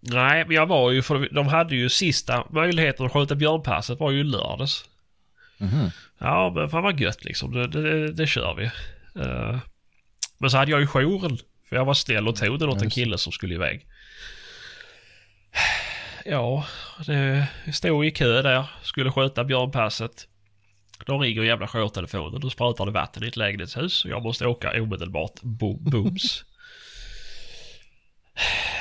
nej, 0.00 0.44
men 0.44 0.56
jag 0.56 0.66
var 0.66 0.90
ju 0.90 1.02
för 1.02 1.28
de 1.34 1.46
hade 1.46 1.76
ju 1.76 1.88
sista 1.88 2.46
möjligheten 2.50 3.06
att 3.06 3.12
skjuta 3.12 3.34
björnpasset 3.34 4.00
var 4.00 4.10
ju 4.10 4.24
lördags. 4.24 4.84
Mhm. 5.58 5.90
Ja, 6.18 6.52
men 6.54 6.68
fan 6.70 6.82
vad 6.82 7.00
gött 7.00 7.24
liksom. 7.24 7.52
Det, 7.52 7.66
det, 7.66 8.12
det 8.12 8.26
kör 8.26 8.54
vi. 8.54 8.70
Eh, 9.16 9.58
men 10.38 10.50
så 10.50 10.56
hade 10.56 10.70
jag 10.70 10.80
ju 10.80 10.86
jouren. 10.86 11.38
För 11.68 11.76
jag 11.76 11.84
var 11.84 11.94
snäll 11.94 12.28
och 12.28 12.36
tog 12.36 12.58
den 12.58 12.68
åt 12.68 12.82
en 12.82 12.90
kille 12.90 13.18
som 13.18 13.32
skulle 13.32 13.54
iväg. 13.54 13.86
Ja, 16.24 16.66
det 17.06 17.46
stod 17.72 18.06
i 18.06 18.10
kö 18.10 18.42
där. 18.42 18.64
Skulle 18.82 19.12
sköta 19.12 19.44
björnpasset. 19.44 20.28
Då 21.06 21.18
ringer 21.18 21.42
jävla 21.42 21.68
jourtelefonen. 21.68 22.40
Då 22.40 22.50
sprutar 22.50 22.86
det 22.86 22.92
vatten 22.92 23.24
i 23.24 23.28
ett 23.28 23.36
lägenhetshus. 23.36 24.04
Och 24.04 24.10
jag 24.10 24.22
måste 24.22 24.46
åka 24.46 24.82
omedelbart. 24.82 25.40
Bo 25.42 25.76
booms. 25.76 26.44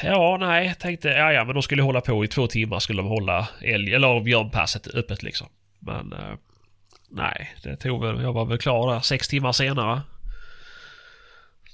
Ja, 0.03 0.37
nej, 0.39 0.75
tänkte, 0.79 1.09
ja, 1.09 1.33
ja, 1.33 1.45
men 1.45 1.53
de 1.53 1.63
skulle 1.63 1.81
hålla 1.81 2.01
på 2.01 2.23
i 2.23 2.27
två 2.27 2.47
timmar 2.47 2.79
skulle 2.79 3.01
de 3.01 3.07
hålla 3.07 3.47
älg, 3.61 3.93
eller 3.93 4.21
björnpasset 4.21 4.87
öppet 4.87 5.23
liksom. 5.23 5.47
Men 5.79 6.13
eh, 6.13 6.33
nej, 7.09 7.55
det 7.63 7.75
tog 7.75 8.05
väl, 8.05 8.21
jag 8.21 8.33
var 8.33 8.45
väl 8.45 8.57
klar 8.57 8.93
där 8.93 8.99
sex 8.99 9.27
timmar 9.27 9.51
senare. 9.51 10.01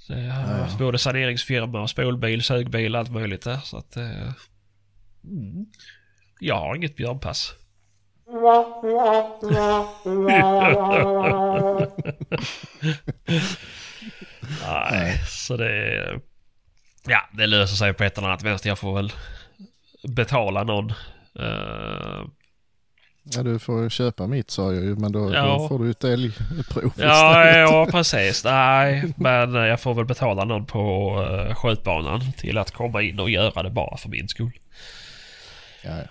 Det, 0.08 0.22
Ja, 0.22 0.58
ja. 0.60 0.78
Både 0.80 0.98
saneringsfirma, 0.98 1.88
spolbil, 1.88 2.44
sugbil, 2.44 2.96
allt 2.96 3.12
möjligt 3.12 3.42
där. 3.42 3.58
Så 3.58 3.78
att... 3.78 3.98
Eh, 3.98 4.32
mm, 5.24 5.66
jag 6.40 6.56
har 6.56 6.76
inget 6.76 6.96
björnpass. 6.96 7.54
Nej, 14.92 15.18
så 15.28 15.58
det... 15.58 16.20
Ja, 17.08 17.30
det 17.34 17.48
löser 17.48 17.76
sig 17.76 17.94
på 17.94 18.04
ett 18.04 18.18
eller 18.18 18.28
annat 18.28 18.44
vänster. 18.44 18.70
Jag 18.70 18.80
får 18.80 18.96
väl 18.96 19.14
betala 20.04 20.64
någon. 20.64 20.90
Eh, 21.40 22.26
Ja, 23.36 23.44
du 23.44 23.60
får 23.60 23.90
köpa 23.90 24.28
mitt 24.28 24.52
sa 24.52 24.74
jag 24.74 24.84
ju, 24.84 24.96
men 24.96 25.12
då, 25.12 25.34
Ja. 25.34 25.46
då 25.46 25.68
får 25.68 25.80
du 25.80 25.92
ett 25.92 26.04
älgprov 26.04 26.94
ja, 26.98 27.48
ja, 27.58 27.88
precis. 27.92 28.44
Nej, 28.44 29.04
men 29.18 29.56
eh, 29.56 29.62
jag 29.62 29.82
får 29.82 29.94
väl 29.94 30.06
betala 30.06 30.46
någon 30.46 30.66
på 30.66 31.16
uh, 31.22 31.56
skjutbanan 31.56 32.32
till 32.38 32.58
att 32.58 32.72
komma 32.72 33.02
in 33.02 33.20
och 33.20 33.30
göra 33.30 33.64
det 33.64 33.70
bara 33.70 33.98
för 33.98 34.10
min 34.10 34.28
skull. 34.28 34.52
Ja, 35.84 35.98
ja. 35.98 36.04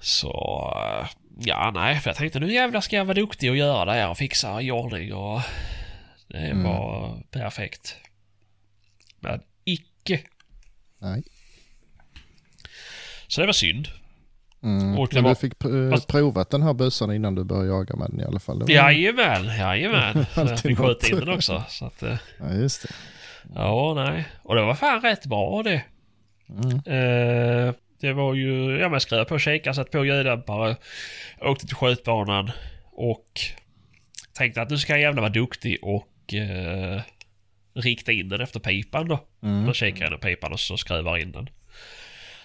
Så... 0.00 0.72
eh, 1.00 1.06
Ja, 1.38 1.70
nej, 1.74 2.00
för 2.00 2.10
jag 2.10 2.16
tänkte 2.16 2.40
nu 2.40 2.52
jävlar 2.52 2.80
ska 2.80 2.96
jag 2.96 3.04
vara 3.04 3.14
duktig 3.14 3.50
och 3.50 3.56
göra 3.56 3.84
det 3.84 3.92
här 3.92 4.10
och 4.10 4.18
fixa 4.18 4.62
i 4.62 4.70
ordning 4.70 5.14
och... 5.14 5.40
Det 6.28 6.38
Mm. 6.38 6.62
var 6.62 7.22
perfekt. 7.30 7.96
Men 9.20 9.40
icke. 9.64 10.20
Nej. 10.98 11.22
Så 13.26 13.40
det 13.40 13.46
var 13.46 13.52
synd. 13.52 13.88
Mm. 14.64 14.98
Och 14.98 15.14
Men 15.14 15.24
du 15.24 15.34
fick 15.34 15.54
pr- 15.54 15.90
Fast- 15.90 16.08
provat 16.08 16.50
den 16.50 16.62
här 16.62 16.74
bössan 16.74 17.12
innan 17.14 17.34
du 17.34 17.44
började 17.44 17.68
jaga 17.68 17.96
med 17.96 18.10
den 18.10 18.20
i 18.20 18.24
alla 18.24 18.40
fall. 18.40 18.60
Var- 18.60 18.70
Jajamän, 18.70 19.44
jajamän. 19.58 20.26
Så 20.34 20.40
jag 20.40 20.58
fick 20.60 20.78
skjuta 20.78 21.06
in 21.08 21.16
den 21.16 21.28
också. 21.28 21.64
Så 21.68 21.86
att, 21.86 22.02
eh, 22.02 22.16
Ja, 22.40 22.52
just 22.52 22.82
det. 22.82 22.88
ja, 23.54 23.92
nej. 23.96 24.24
Och 24.42 24.54
det 24.54 24.62
var 24.62 24.74
fan 24.74 25.00
rätt 25.00 25.26
bra 25.26 25.62
det. 25.62 25.82
Mm. 26.48 26.70
Eh, 26.76 27.74
det 28.00 28.12
var 28.12 28.34
ju, 28.34 28.78
ja 28.80 28.88
men 28.88 29.00
skrev 29.00 29.24
på 29.24 29.38
kikaren, 29.38 29.74
satt 29.74 29.90
på 29.90 30.04
ljuddämpare, 30.04 30.76
åkte 31.40 31.66
till 31.66 31.76
skjutbanan 31.76 32.50
och 32.92 33.26
tänkte 34.32 34.62
att 34.62 34.70
nu 34.70 34.78
ska 34.78 34.92
jag 34.92 35.00
jävla 35.00 35.20
vara 35.20 35.32
duktig 35.32 35.78
och 35.82 36.34
eh, 36.34 37.00
rikta 37.74 38.12
in 38.12 38.28
den 38.28 38.40
efter 38.40 38.60
pipan 38.60 39.08
då. 39.08 39.18
Mm. 39.42 39.64
Man 39.64 39.74
kikar 39.74 40.06
in 40.06 40.12
i 40.14 40.16
pipan 40.16 40.52
och 40.52 40.60
så 40.60 40.76
skruvar 40.76 41.18
in 41.18 41.32
den. 41.32 41.48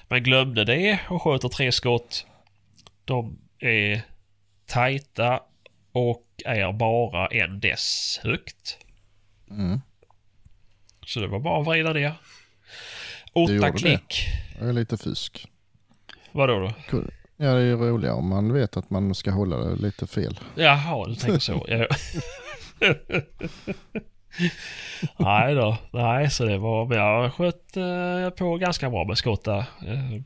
Men 0.10 0.24
glömde 0.24 0.66
det 0.66 1.00
och 1.10 1.22
sköter 1.22 1.50
tre 1.50 1.72
skott. 1.72 2.26
De 3.06 3.40
är 3.60 4.02
tajta 4.66 5.40
och 5.92 6.26
är 6.46 6.74
bara 6.74 7.28
en 7.28 7.60
dess 7.60 8.20
högt. 8.24 8.78
Mm. 9.52 9.82
Så 11.06 11.20
det 11.20 11.28
var 11.28 11.40
bara 11.40 11.62
att 11.62 11.68
vrida 11.68 11.94
ner. 11.94 12.14
Åtta 13.34 13.54
gjorde 13.54 13.72
det? 13.72 13.78
klick. 13.78 14.28
Det 14.60 14.66
är 14.66 14.74
lite 14.74 14.98
fusk. 14.98 15.48
Vadå 16.32 16.60
då? 16.60 16.74
Kul. 16.90 17.12
Ja, 17.38 17.54
det 17.54 17.62
är 17.62 17.66
ju 17.66 17.76
roligare 17.76 18.16
om 18.16 18.30
man 18.30 18.54
vet 18.54 18.78
att 18.78 18.90
man 18.90 19.16
ska 19.16 19.32
hålla 19.32 19.58
det 19.58 19.76
lite 19.76 20.08
fel. 20.08 20.40
Jaha, 20.56 21.08
du 21.08 21.16
tänker 21.16 21.40
så. 21.40 21.66
Nej 25.18 25.56
då, 25.56 25.78
nej 25.94 26.30
så 26.30 26.46
det 26.46 26.58
var, 26.58 26.86
men 26.86 26.98
jag 26.98 27.34
sköt 27.34 27.78
eh, 27.78 28.30
på 28.30 28.58
ganska 28.58 28.90
bra 28.90 29.06
med 29.06 29.18
skott 29.18 29.44
där. 29.44 29.60
Eh, 29.88 30.22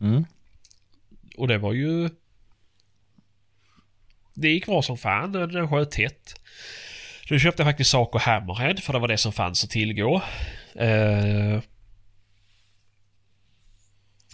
Mm. 0.00 0.24
och 1.38 1.48
det 1.48 1.58
var 1.58 1.72
ju... 1.72 2.10
Det 4.34 4.48
gick 4.48 4.66
bra 4.66 4.82
som 4.82 4.98
fan, 4.98 5.32
den 5.32 5.52
den 5.52 5.68
sköt 5.68 5.90
tätt. 5.90 6.40
Nu 7.30 7.38
köpte 7.40 7.62
jag 7.62 7.68
faktiskt 7.68 7.90
Saco 7.90 8.18
Hammerhead 8.18 8.76
för 8.76 8.92
det 8.92 8.98
var 8.98 9.08
det 9.08 9.18
som 9.18 9.32
fanns 9.32 9.64
att 9.64 9.70
tillgå. 9.70 10.22
Eh, 10.74 11.60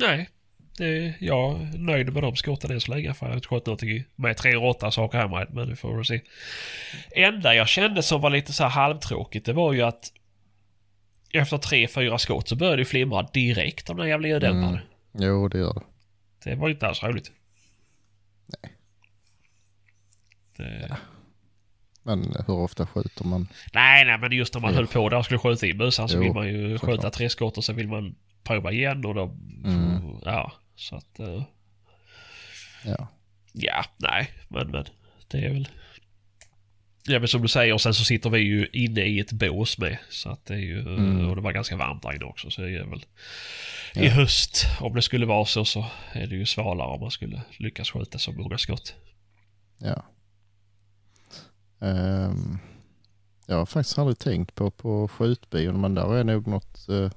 nej, 0.01 0.29
det, 0.77 1.15
jag 1.21 1.61
är 1.61 1.79
nöjd 1.79 2.13
med 2.13 2.23
de 2.23 2.37
skotten 2.37 2.71
än 2.71 2.81
så 2.81 2.91
länge. 2.91 3.15
För 3.15 3.27
jag 3.27 3.31
har 3.31 3.37
inte 3.37 3.49
skjutit 3.49 3.67
någonting 3.67 4.05
med 4.17 4.37
308 4.37 4.91
Saco 4.91 5.17
Hammerhead, 5.17 5.49
men 5.51 5.69
det 5.69 5.77
får 5.77 5.99
vi 5.99 6.05
se. 6.05 6.21
enda 7.11 7.55
jag 7.55 7.69
kände 7.69 8.03
som 8.03 8.21
var 8.21 8.31
lite 8.31 8.53
så 8.53 8.63
här 8.63 8.71
halvtråkigt, 8.71 9.47
det 9.47 9.53
var 9.53 9.73
ju 9.73 9.83
att 9.83 10.13
efter 11.33 11.59
tre, 11.59 11.89
fyra 11.89 12.19
skott 12.19 12.49
så 12.49 12.57
började 12.57 12.77
det 12.77 12.85
flimra 12.85 13.23
direkt 13.23 13.91
av 13.91 13.97
den 13.97 14.09
jävla 14.09 14.29
ljuddämparen. 14.29 14.75
Mm. 14.75 14.85
Jo, 15.15 15.49
det 15.49 15.59
gör 15.59 15.75
det. 15.75 15.83
Det 16.51 16.57
var 16.57 16.69
inte 16.69 16.87
alls 16.87 17.03
roligt. 17.03 17.33
Nej. 18.47 18.73
Det... 20.57 20.97
Men 22.03 22.35
hur 22.47 22.55
ofta 22.55 22.87
skjuter 22.87 23.25
man? 23.25 23.49
Nej, 23.73 24.05
nej, 24.05 24.19
men 24.19 24.33
just 24.33 24.55
när 24.55 24.61
man 24.61 24.71
Jo. 24.71 24.77
höll 24.77 24.87
på 24.87 25.09
där 25.09 25.19
och 25.19 25.25
skulle 25.25 25.39
skjuta 25.39 25.67
in 25.67 25.79
bössan 25.79 26.09
så 26.09 26.19
vill 26.19 26.33
man 26.33 26.49
ju 26.49 26.79
skjuta 26.79 27.11
tre 27.11 27.29
skott 27.29 27.59
och 27.59 27.65
så 27.65 27.73
vill 27.73 27.89
man 27.89 28.15
prova 28.45 28.73
igen 28.73 29.05
och 29.05 29.15
då... 29.15 29.23
Mm. 29.65 30.03
Ja, 30.25 30.53
så 30.77 30.97
att... 30.97 31.19
eh, 31.21 31.43
Ja. 32.85 33.09
Ja, 33.53 33.85
nej, 33.97 34.31
men, 34.49 34.71
men 34.71 34.85
det 35.29 35.39
är 35.39 35.51
väl... 35.53 35.69
Ja 37.05 37.19
men 37.19 37.29
som 37.29 37.43
du 37.43 37.49
säger, 37.49 37.73
och 37.75 37.81
sen 37.81 37.95
så 37.95 38.05
sitter 38.05 38.31
vi 38.31 38.39
ju 38.39 38.67
inne 38.73 39.01
i 39.01 39.21
ett 39.21 39.33
bås 39.33 39.79
med. 39.79 39.99
Så 40.11 40.31
att 40.31 40.45
det 40.47 40.55
är 40.55 40.59
ju... 40.59 40.81
Mm. 40.81 41.29
Och 41.31 41.37
det 41.37 41.43
var 41.43 41.53
ganska 41.53 41.77
varmt 41.77 42.03
där 42.03 42.13
inne 42.17 42.25
också 42.25 42.51
så 42.51 42.61
det 42.63 42.77
är 42.77 42.85
väl... 42.85 43.05
I 43.95 44.07
Ja. 44.07 44.11
höst, 44.11 44.67
om 44.81 44.95
det 44.95 45.03
skulle 45.03 45.27
vara 45.27 45.45
så, 45.45 45.65
så 45.65 45.87
är 46.13 46.27
det 46.27 46.37
ju 46.37 46.47
svalare 46.47 46.89
om 46.89 47.01
man 47.01 47.11
skulle 47.11 47.43
lyckas 47.59 47.91
skjuta 47.91 48.19
så 48.19 48.33
många 48.33 48.59
skott. 48.59 48.95
ja. 49.79 50.05
Ehm, 51.81 52.59
jag 53.47 53.57
har 53.57 53.67
faktiskt 53.67 53.99
aldrig 53.99 54.19
tänkt 54.19 54.55
på 54.55 54.71
på 54.71 55.09
skjutbion 55.09 55.81
men 55.81 55.95
där 55.95 56.15
är 56.17 56.25
nog 56.25 56.47
något 56.47 56.89
eh, 56.89 57.11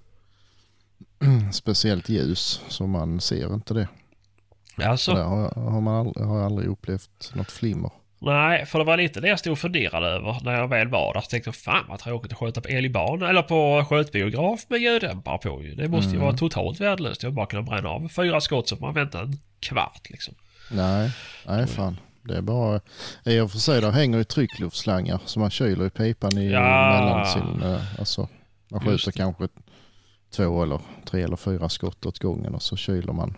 speciellt 1.51 2.09
ljus 2.09 2.61
så 2.67 2.87
man 2.87 3.21
ser 3.21 3.53
inte 3.53 3.73
det. 3.73 3.87
Alltså, 4.85 5.11
Så 5.11 5.17
där 5.17 5.23
har, 5.23 5.41
jag- 5.55 5.61
har, 5.71 5.81
man 5.81 5.95
aldrig, 5.95 6.25
har 6.25 6.37
jag 6.37 6.45
aldrig 6.45 6.69
upplevt 6.69 7.31
något 7.33 7.51
flimmer. 7.51 7.91
nej, 8.19 8.65
för 8.65 8.79
det 8.79 8.85
var 8.85 8.97
lite 8.97 9.19
det 9.21 9.27
jag 9.27 9.39
stod 9.39 9.51
och 9.51 9.59
funderade 9.59 10.07
över 10.07 10.37
när 10.43 10.51
jag 10.53 10.67
väl 10.67 10.87
var 10.87 11.13
där. 11.13 11.21
Så 11.21 11.27
tänkte 11.29 11.47
jag, 11.47 11.55
fan 11.55 11.85
vad 11.89 11.99
tråkigt 11.99 12.31
att 12.31 12.37
skjuta 12.37 12.61
på 12.61 12.67
älgbana 12.67 13.29
eller 13.29 13.41
på 13.41 13.85
skjutbiograf 13.89 14.65
med 14.69 14.79
ljuddämpare 14.79 15.37
på 15.37 15.63
ju. 15.63 15.75
Det 15.75 15.87
måste 15.87 16.09
ju 16.09 16.15
Mm. 16.15 16.25
vara 16.25 16.37
totalt 16.37 16.81
värdelöst. 16.81 17.23
Jag 17.23 17.33
bara 17.33 17.45
kunna 17.45 17.61
bränna 17.63 17.89
av 17.89 18.07
fyra 18.09 18.41
skott 18.41 18.67
så 18.69 18.75
får 18.77 18.85
man 18.85 18.93
vänta 18.93 19.21
en 19.21 19.39
kvart 19.59 20.09
liksom. 20.09 20.33
Nej, 20.71 21.11
nej 21.47 21.67
fan. 21.67 21.97
Det 22.23 22.37
är 22.37 22.41
bara, 22.41 22.81
i 23.25 23.39
och 23.39 23.51
för 23.51 23.57
sig 23.59 23.81
där 23.81 23.91
hänger 23.91 24.17
ju 24.17 24.23
tryckluftsslangar 24.23 25.19
som 25.25 25.41
man 25.41 25.49
kyler 25.51 25.85
i 25.85 25.89
pipan 25.89 26.37
i 26.37 26.49
Ja. 26.51 26.59
mellan 26.61 27.25
sin, 27.25 27.63
eh, 27.63 27.99
alltså 27.99 28.27
man 28.71 28.81
skjuter 28.81 29.11
kanske 29.11 29.47
två 30.35 30.63
eller 30.63 30.79
tre 31.05 31.21
eller 31.21 31.35
fyra 31.35 31.69
skott 31.69 32.05
åt 32.05 32.19
gången 32.19 32.55
och 32.55 32.61
så 32.61 32.75
kyler 32.75 33.13
man 33.13 33.37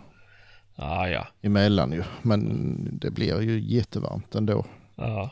Ja, 0.76 1.08
ja. 1.08 1.26
emellan 1.42 1.92
ju. 1.92 2.02
Men 2.22 2.98
det 2.98 3.10
blir 3.10 3.40
ju 3.40 3.60
jättevarmt 3.60 4.34
ändå. 4.34 4.66
Ja, 4.96 5.30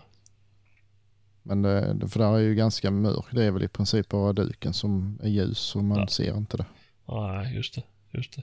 Men 1.42 1.62
det, 1.62 1.94
det- 1.94 2.08
för 2.08 2.18
där 2.20 2.34
är 2.34 2.38
ju 2.38 2.54
ganska 2.54 2.90
mörkt. 2.90 3.28
Det 3.32 3.44
är 3.44 3.50
väl 3.50 3.62
i 3.62 3.68
princip 3.68 4.08
bara 4.08 4.32
duken 4.32 4.72
som 4.72 5.18
är 5.22 5.28
ljus 5.28 5.76
och 5.76 5.84
man 5.84 5.98
Ja. 5.98 6.06
ser 6.08 6.36
inte 6.36 6.56
det. 6.56 6.64
nej, 7.08 7.54
just 7.54 7.74
det. 7.74 7.82
Just 8.10 8.36
det. 8.36 8.42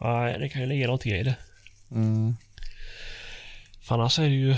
Nej, 0.00 0.38
det 0.38 0.48
kan 0.48 0.60
ju 0.60 0.66
ligga 0.68 0.86
någonting 0.86 1.12
i 1.12 1.22
det. 1.22 1.36
Mm. 1.90 2.34
För 3.80 3.94
annars 3.94 4.18
är 4.18 4.22
det 4.22 4.28
ju... 4.28 4.54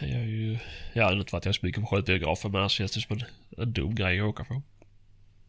Jag 0.00 0.10
är 0.20 0.24
ju... 0.24 0.58
Jag 0.92 1.04
har 1.04 1.12
inte 1.20 1.32
varit 1.32 1.44
jag 1.44 1.54
så 1.54 1.66
mycket 1.66 1.80
på 1.82 1.86
skjutbiografer 1.86 2.48
men 2.48 2.60
annars 2.60 2.72
känns 2.72 2.92
det 2.92 3.00
som 3.00 3.16
en, 3.16 3.24
en 3.62 3.72
dum 3.72 3.94
grej 3.94 4.20
att 4.20 4.26
åka 4.26 4.44
på. 4.44 4.62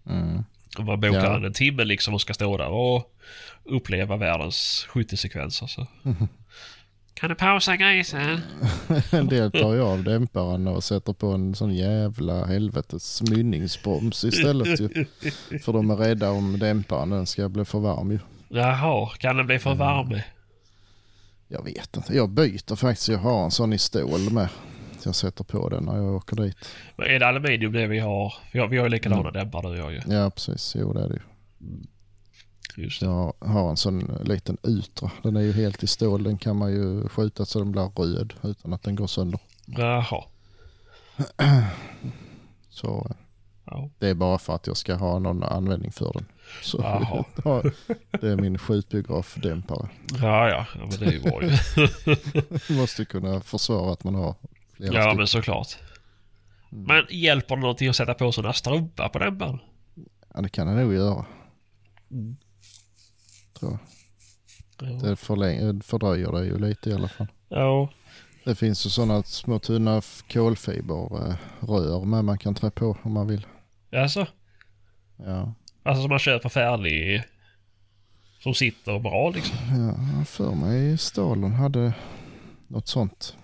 Mm. 0.09 0.43
Om 0.77 0.85
man 0.85 0.99
bokar 0.99 1.39
Ja. 1.39 1.45
en 1.45 1.53
timme 1.53 1.83
liksom 1.83 2.13
och 2.13 2.21
ska 2.21 2.33
stå 2.33 2.57
där 2.57 2.67
och 2.69 3.11
uppleva 3.63 4.17
världens 4.17 4.85
skyttesekvenser 4.89 5.67
så... 5.67 5.87
Kan 7.13 7.29
du 7.29 7.35
pausa 7.35 7.75
grisen? 7.75 8.41
En 9.11 9.27
del 9.27 9.51
tar 9.51 9.73
ju 9.73 9.81
av 9.81 10.03
dämparen 10.03 10.67
och 10.67 10.83
sätter 10.83 11.13
på 11.13 11.27
en 11.27 11.55
sån 11.55 11.75
jävla 11.75 12.45
helvetes 12.45 13.21
mynningsbroms 13.21 14.23
istället 14.23 14.79
ju. 14.79 14.89
För 15.63 15.73
de 15.73 15.89
är 15.89 15.95
rädda 15.95 16.31
om 16.31 16.59
dämparen 16.59 17.09
den 17.09 17.25
ska 17.25 17.49
bli 17.49 17.65
för 17.65 17.79
varm 17.79 18.11
ju. 18.11 18.19
Jaha, 18.49 19.09
kan 19.19 19.37
den 19.37 19.45
bli 19.47 19.59
för 19.59 19.75
varm? 19.75 20.19
Jag 21.47 21.63
vet 21.63 21.97
inte. 21.97 22.15
Jag 22.15 22.29
byter 22.29 22.75
faktiskt. 22.75 23.09
Jag 23.09 23.17
har 23.17 23.43
en 23.45 23.51
sån 23.51 23.73
i 23.73 23.77
stål 23.77 24.31
med. 24.31 24.49
Jag 25.05 25.15
sätter 25.15 25.43
på 25.43 25.69
den 25.69 25.83
när 25.83 25.95
jag 25.97 26.15
åker 26.15 26.35
dit. 26.35 26.57
Men 26.95 27.07
är 27.07 27.19
det 27.19 27.27
aluminium 27.27 27.71
det 27.73 27.87
vi 27.87 27.99
har? 27.99 28.33
Vi 28.51 28.59
har, 28.59 28.67
vi 28.67 28.77
har 28.77 28.85
ju 28.85 28.89
likadana 28.89 29.21
Mm. 29.21 29.33
dämpare 29.33 29.61
du 29.75 29.81
och 29.81 29.91
jag 29.93 30.07
ju. 30.07 30.13
Ja 30.15 30.29
precis. 30.29 30.75
Jo 30.79 30.93
det 30.93 31.03
är 31.03 31.09
det 31.09 31.13
ju. 31.15 31.21
Just 32.83 32.99
det. 32.99 33.05
Jag 33.05 33.33
har 33.39 33.69
en 33.69 33.77
sån 33.77 34.17
liten 34.23 34.57
Utra. 34.63 35.11
Den 35.23 35.35
är 35.35 35.41
ju 35.41 35.51
helt 35.53 35.83
i 35.83 35.87
stål. 35.87 36.23
Den 36.23 36.37
kan 36.37 36.55
man 36.55 36.71
ju 36.71 37.07
skjuta 37.09 37.45
så 37.45 37.59
den 37.59 37.71
blir 37.71 37.91
röd 37.95 38.33
utan 38.43 38.73
att 38.73 38.83
den 38.83 38.95
går 38.95 39.07
sönder. 39.07 39.39
Jaha. 39.65 40.23
Så 42.69 43.15
Ja. 43.67 43.89
Det 43.99 44.07
är 44.09 44.13
bara 44.13 44.37
för 44.37 44.55
att 44.55 44.67
jag 44.67 44.77
ska 44.77 44.95
ha 44.95 45.19
någon 45.19 45.43
användning 45.43 45.91
för 45.91 46.11
den. 46.13 46.25
Så 46.61 46.77
ja, 47.43 47.63
det 48.21 48.27
är 48.29 48.35
min 48.35 48.57
skjutbiografdämpare. 48.57 49.89
Ja, 50.21 50.49
ja, 50.49 50.65
ja 50.75 50.79
men 50.79 50.89
det 50.99 51.05
är 51.05 51.11
ju 51.11 51.21
bra 51.21 51.41
ju. 51.43 51.51
Måste 52.79 53.05
kunna 53.05 53.41
försvara 53.41 53.93
att 53.93 54.03
man 54.03 54.15
har 54.15 54.35
flera 54.77 54.93
Ja, 54.93 55.01
stycken. 55.01 55.17
men 55.17 55.27
såklart. 55.27 55.77
Mm. 56.71 56.83
Men 56.83 57.05
hjälper 57.09 57.55
det 57.55 57.61
någonting 57.61 57.87
att 57.89 57.95
sätta 57.95 58.13
på 58.13 58.31
sådana 58.31 58.53
strumpor 58.53 59.09
på 59.09 59.19
den 59.19 59.37
bara? 59.37 59.59
Ja, 60.33 60.41
det 60.41 60.49
kan 60.49 60.67
det 60.67 60.73
nog 60.73 60.93
göra. 60.93 61.25
Mm. 62.11 62.35
Tror 63.59 63.71
jag. 63.71 63.79
Ja. 64.89 64.95
Det 65.09 65.15
förläng- 65.15 65.81
fördröjer 65.83 66.31
det 66.31 66.45
ju 66.45 66.57
lite 66.59 66.89
i 66.89 66.93
alla 66.93 67.07
fall. 67.07 67.27
ja. 67.49 67.89
Det 68.45 68.55
finns 68.55 68.85
ju 68.85 68.89
sådana 68.89 69.23
små 69.23 69.59
tunna 69.59 70.01
kolfiberrör 70.31 72.05
med 72.05 72.25
man 72.25 72.37
kan 72.37 72.55
trä 72.55 72.71
på 72.71 72.97
om 73.03 73.11
man 73.13 73.27
vill. 73.27 73.45
Alltså, 73.91 74.27
Ja, 75.17 75.53
alltså 75.83 76.01
som 76.01 76.09
man 76.09 76.19
köper 76.19 76.49
färdig. 76.49 77.23
Som 78.39 78.53
sitter 78.53 78.99
bra 78.99 79.29
liksom. 79.29 79.57
ja 80.17 80.25
för 80.25 80.51
mig 80.55 80.97
Stalon 80.97 81.53
hade 81.53 81.93
något 82.67 82.87
sånt. 82.87 83.37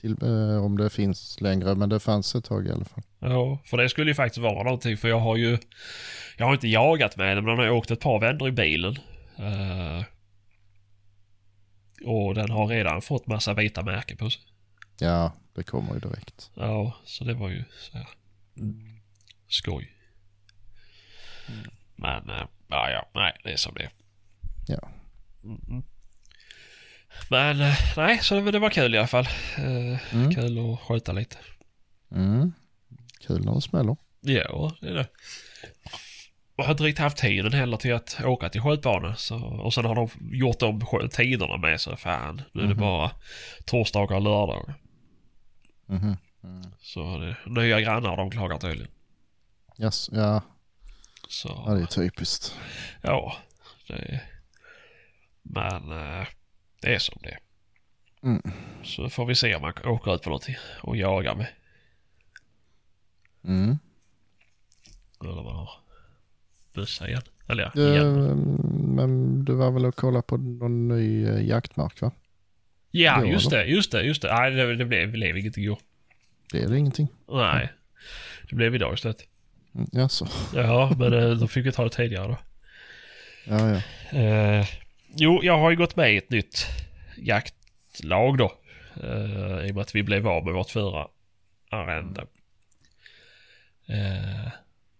Till, 0.00 0.16
eh, 0.22 0.64
om 0.64 0.76
det 0.78 0.90
finns 0.90 1.40
längre, 1.40 1.74
men 1.74 1.88
det 1.88 2.00
fanns 2.00 2.34
ett 2.34 2.44
tag 2.44 2.66
i 2.66 2.70
alla 2.70 2.84
fall. 2.84 3.02
Ja, 3.18 3.58
för 3.64 3.76
det 3.76 3.88
skulle 3.88 4.10
ju 4.10 4.14
faktiskt 4.14 4.42
vara 4.42 4.62
någonting 4.62 4.96
för 4.96 5.08
jag 5.08 5.18
har 5.18 5.36
ju... 5.36 5.58
Jag 6.36 6.46
har 6.46 6.52
inte 6.52 6.68
jagat 6.68 7.16
med 7.16 7.36
den 7.36 7.44
men 7.44 7.56
den 7.56 7.66
har 7.66 7.72
åkt 7.74 7.90
ett 7.90 8.00
par 8.00 8.20
vändor 8.20 8.48
i 8.48 8.52
bilen. 8.52 8.98
Eh, 9.36 10.04
och 12.04 12.34
den 12.34 12.50
har 12.50 12.66
redan 12.66 13.02
fått 13.02 13.26
massa 13.26 13.54
vita 13.54 13.82
märken 13.82 14.16
på 14.16 14.30
sig. 14.30 14.42
Ja, 15.00 15.32
det 15.54 15.62
kommer 15.62 15.94
ju 15.94 16.00
direkt. 16.00 16.50
Ja, 16.54 16.96
så 17.04 17.24
det 17.24 17.34
var 17.34 17.48
ju 17.48 17.64
så 17.78 17.98
här. 17.98 18.08
Skoj. 19.48 19.92
Men, 21.96 22.30
eh, 22.30 22.46
ja, 22.68 22.90
ja, 22.90 23.08
nej, 23.14 23.32
det 23.44 23.52
är 23.52 23.56
som 23.56 23.74
det 23.74 23.82
är. 23.82 23.90
Ja. 24.66 24.88
Mm. 25.44 25.82
Men, 27.30 27.60
eh, 27.60 27.74
nej, 27.96 28.18
så 28.22 28.34
det, 28.40 28.50
det 28.50 28.58
var 28.58 28.70
kul 28.70 28.94
i 28.94 28.98
alla 28.98 29.06
fall. 29.06 29.28
Eh, 29.58 30.14
Mm. 30.14 30.34
Kul 30.34 30.72
att 30.72 30.80
skjuta 30.80 31.12
lite. 31.12 31.36
Mm. 32.12 32.52
Kul 33.26 33.44
när 33.44 33.54
det 33.54 33.60
smäller. 33.60 33.96
Ja, 34.20 34.72
det 34.80 34.88
är 34.88 34.94
det. 34.94 35.06
Jag 36.56 36.64
har 36.64 36.72
inte 36.72 36.84
riktigt 36.84 37.02
haft 37.02 37.16
tiden 37.16 37.52
heller 37.52 37.76
till 37.76 37.94
att 37.94 38.20
åka 38.24 38.48
till 38.48 38.60
skjutbanan. 38.60 39.16
Så, 39.16 39.36
och 39.44 39.74
sen 39.74 39.84
har 39.84 39.94
de 39.94 40.08
gjort 40.36 40.62
om 40.62 41.08
tiderna 41.12 41.56
med 41.56 41.80
så 41.80 41.96
fan. 41.96 42.42
Nu 42.52 42.62
är 42.62 42.66
det 42.66 42.74
Mhm. 42.74 42.80
bara 42.80 43.10
torsdagar 43.66 44.16
och 44.16 44.22
lördagar. 44.22 44.74
Mhm. 45.86 46.16
Så 46.80 47.18
det, 47.18 47.36
nya 47.46 47.80
grannar 47.80 48.16
de 48.16 48.30
klagar 48.30 48.58
tydligen. 48.58 48.92
Yes, 49.78 50.10
ja, 50.12 50.42
Så, 51.28 51.64
ja, 51.66 51.74
det 51.74 51.82
är 51.82 51.86
typiskt. 51.86 52.54
ja. 53.02 53.36
Det, 53.88 54.20
men 55.42 55.92
eh, 55.92 56.26
det 56.80 56.94
är 56.94 56.98
som 56.98 57.18
det. 57.22 57.38
Mm. 58.22 58.42
Så 58.84 59.08
får 59.10 59.26
vi 59.26 59.34
se 59.34 59.54
om 59.54 59.62
man 59.62 59.72
åker 59.84 60.14
ut 60.14 60.22
på 60.22 60.28
någonting 60.30 60.56
och 60.82 60.96
jagar 60.96 61.34
med. 61.34 61.46
Mm. 63.44 63.78
Eller 65.20 65.32
vad 65.42 65.54
har 65.54 65.70
bössa 66.74 67.08
igen. 67.08 67.22
Eller 67.48 67.62
ja, 67.62 67.70
Du, 67.74 67.88
igen. 67.88 68.34
men 68.96 69.44
du 69.44 69.54
var 69.54 69.70
väl 69.70 69.84
och 69.86 69.96
kolla 69.96 70.22
på 70.22 70.36
någon 70.36 70.88
ny 70.88 71.26
eh, 71.28 71.46
jaktmark 71.46 72.00
va? 72.00 72.10
Ja, 72.90 73.20
då, 73.20 73.26
just 73.26 73.50
det, 73.50 73.64
just 73.64 73.92
det, 73.92 74.02
just 74.02 74.22
det. 74.22 74.34
Nej, 74.34 74.50
det, 74.50 74.76
det 74.76 74.84
blev, 74.84 75.10
blev 75.10 75.36
inget 75.36 75.56
igår. 75.56 75.78
Det 76.52 76.62
är 76.62 76.68
det 76.68 76.78
ingenting. 76.78 77.08
Nej. 77.28 77.72
Det 78.50 78.56
blev 78.56 78.74
idag 78.74 78.94
istället. 78.94 79.26
Mm, 79.74 79.86
Jaså? 79.92 80.26
Ja, 80.54 80.94
men 80.98 81.12
eh, 81.12 81.30
då 81.30 81.48
fick 81.48 81.66
vi 81.66 81.72
ta 81.72 81.84
det 81.84 81.90
tidigare 81.90 82.28
då. 82.28 82.38
Ja, 83.44 83.68
ja. 84.12 84.18
Eh, 84.18 84.66
jo, 85.14 85.40
jag 85.42 85.58
har 85.58 85.70
ju 85.70 85.76
gått 85.76 85.96
med 85.96 86.14
i 86.14 86.16
ett 86.16 86.30
nytt 86.30 86.66
jaktlag 87.16 88.38
då. 88.38 88.52
Eh, 89.02 89.66
I 89.66 89.70
och 89.70 89.74
med 89.74 89.82
att 89.82 89.94
vi 89.94 90.02
blev 90.02 90.28
av 90.28 90.44
med 90.44 90.54
vårt 90.54 90.70
förra 90.70 91.08
arrende. 91.70 92.26
Eh, 93.86 94.50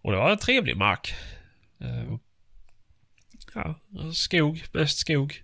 och 0.01 0.11
det 0.11 0.17
var 0.17 0.31
en 0.31 0.37
trevlig 0.37 0.77
mark. 0.77 1.13
Eh, 1.79 2.17
ja, 3.55 3.75
skog, 4.13 4.63
mest 4.73 4.97
skog. 4.97 5.43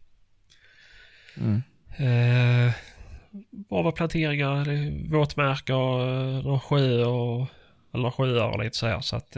Mm. 1.38 1.62
Eh, 1.97 2.73
bra 3.69 3.91
planteringar, 3.91 4.65
våtmarker, 5.10 5.99
eh, 6.10 6.43
någon 6.43 6.60
sjö 6.60 7.06
och... 7.06 7.47
Eller 7.93 8.12
sjöar 8.12 8.49
och 8.49 8.63
lite 8.63 8.77
så 8.77 8.88
här 8.88 9.01
så 9.01 9.15
att 9.15 9.38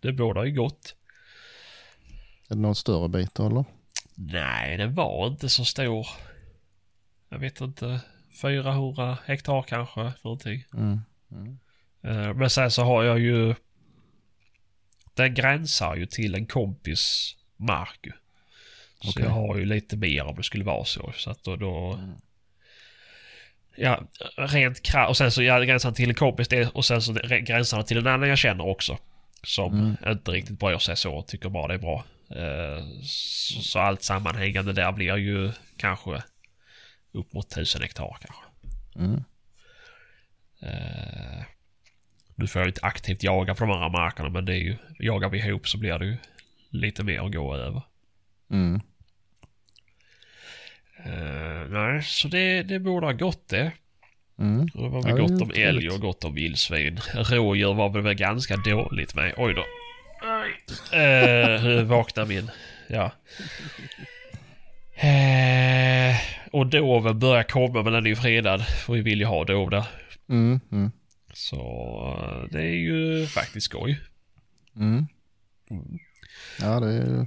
det 0.00 0.12
bådar 0.12 0.44
ju 0.44 0.52
gott. 0.52 0.96
Är 2.48 2.54
det 2.54 2.60
någon 2.60 2.74
större 2.74 3.08
bit 3.08 3.38
eller? 3.38 3.64
Nej, 4.18 4.76
den 4.76 4.94
var 4.94 5.26
inte 5.26 5.48
så 5.48 5.64
stor. 5.64 6.06
Jag 7.28 7.38
vet 7.38 7.60
inte. 7.60 8.00
400 8.42 9.18
hektar 9.26 9.62
kanske, 9.62 10.12
någonting. 10.22 10.64
Mm. 10.74 11.00
Mm. 11.32 11.58
Eh, 12.02 12.34
Men 12.34 12.50
sen 12.50 12.70
så 12.70 12.82
har 12.82 13.04
jag 13.04 13.18
ju... 13.18 13.54
Den 15.14 15.34
gränsar 15.34 15.96
ju 15.96 16.06
till 16.06 16.34
en 16.34 16.46
kompis 16.46 17.36
mark. 17.56 18.06
Så 19.00 19.10
Okej. 19.10 19.22
jag 19.22 19.30
har 19.30 19.56
ju 19.56 19.64
lite 19.64 19.96
mer 19.96 20.24
om 20.24 20.36
det 20.36 20.42
skulle 20.42 20.64
vara 20.64 20.84
så. 20.84 21.12
Så 21.16 21.30
att 21.30 21.44
då... 21.44 21.56
då 21.56 21.92
Mm. 21.92 22.14
Ja, 23.78 24.02
rent 24.36 24.82
krasst. 24.82 25.08
Och 25.08 25.16
sen 25.16 25.30
så 25.30 25.42
ja, 25.42 25.58
gränsar 25.60 25.92
till 25.92 26.08
en 26.08 26.14
kompis 26.14 26.48
det, 26.48 26.68
och 26.74 26.84
sen 26.84 27.02
så 27.02 27.12
gränsar 27.40 27.82
till 27.82 27.98
en 27.98 28.06
annan 28.06 28.28
jag 28.28 28.38
känner 28.38 28.66
också. 28.66 28.98
Som 29.42 29.72
Mm. 29.74 29.96
inte 30.12 30.30
riktigt 30.30 30.58
bryr 30.58 30.78
sig 30.78 30.96
så 30.96 31.14
och 31.14 31.26
tycker 31.26 31.48
bara 31.48 31.68
det 31.68 31.74
är 31.74 31.78
bra. 31.78 32.04
Eh, 32.30 32.84
så, 33.02 33.78
allt 33.78 34.02
sammanhängande 34.02 34.72
där 34.72 34.92
blir 34.92 35.16
ju 35.16 35.52
kanske 35.76 36.22
upp 37.12 37.32
mot 37.32 37.50
tusen 37.50 37.82
hektar 37.82 38.16
kanske. 38.20 38.44
Mm. 38.96 39.24
Eh, 40.62 41.44
nu 42.34 42.46
får 42.46 42.62
jag 42.62 42.68
inte 42.68 42.86
aktivt 42.86 43.22
jaga 43.22 43.54
på 43.54 43.64
de 43.64 43.70
andra 43.70 43.88
markerna 43.88 44.28
men 44.28 44.44
det 44.44 44.54
är 44.54 44.58
ju, 44.58 44.76
jagar 44.98 45.28
vi 45.28 45.38
ihop 45.38 45.68
så 45.68 45.78
blir 45.78 45.98
det 45.98 46.06
ju 46.06 46.16
lite 46.70 47.04
mer 47.04 47.26
att 47.26 47.32
gå 47.32 47.56
över. 47.56 47.82
Mm. 48.50 48.80
Eh, 51.04 51.68
nej, 51.68 52.02
så 52.02 52.28
det, 52.28 52.62
det 52.62 52.78
borde 52.78 53.06
ha 53.06 53.12
gått 53.12 53.48
det. 53.48 53.72
Mm. 54.38 54.66
Det 54.66 54.88
var 54.88 55.02
väl 55.02 55.18
Ja, 55.18 55.26
gott 55.26 55.42
om 55.42 55.50
älg 55.54 55.90
och 55.90 56.00
gott 56.00 56.24
om 56.24 56.34
vildsvin. 56.34 57.00
Rådjur 57.14 57.74
var 57.74 57.88
väl 57.88 58.14
ganska 58.14 58.56
dåligt 58.56 59.14
med. 59.14 59.34
Oj 59.36 59.54
då. 59.54 59.64
Eh, 60.92 61.62
nu 61.64 61.84
vaknar 61.84 62.26
min... 62.26 62.50
Ja. 62.88 63.12
Eh, 64.96 66.16
och 66.52 66.66
doven 66.66 67.18
börjar 67.18 67.42
komma 67.42 67.82
men 67.82 67.92
den 67.92 68.06
är 68.06 68.10
ju 68.10 68.16
fredad. 68.16 68.66
För 68.66 68.92
vi 68.92 69.00
vill 69.00 69.20
ju 69.20 69.26
ha 69.26 69.44
dov 69.44 69.70
där. 69.70 69.84
Mm. 70.28 70.60
Mm. 70.72 70.90
Så 71.32 71.58
eh, 72.22 72.50
det 72.50 72.62
är 72.62 72.76
ju 72.76 73.26
faktiskt 73.26 73.64
skoj. 73.64 74.00
Mm. 74.76 75.06
Ja, 76.60 76.80
det 76.80 76.86
är 76.86 76.92
ju... 76.92 77.26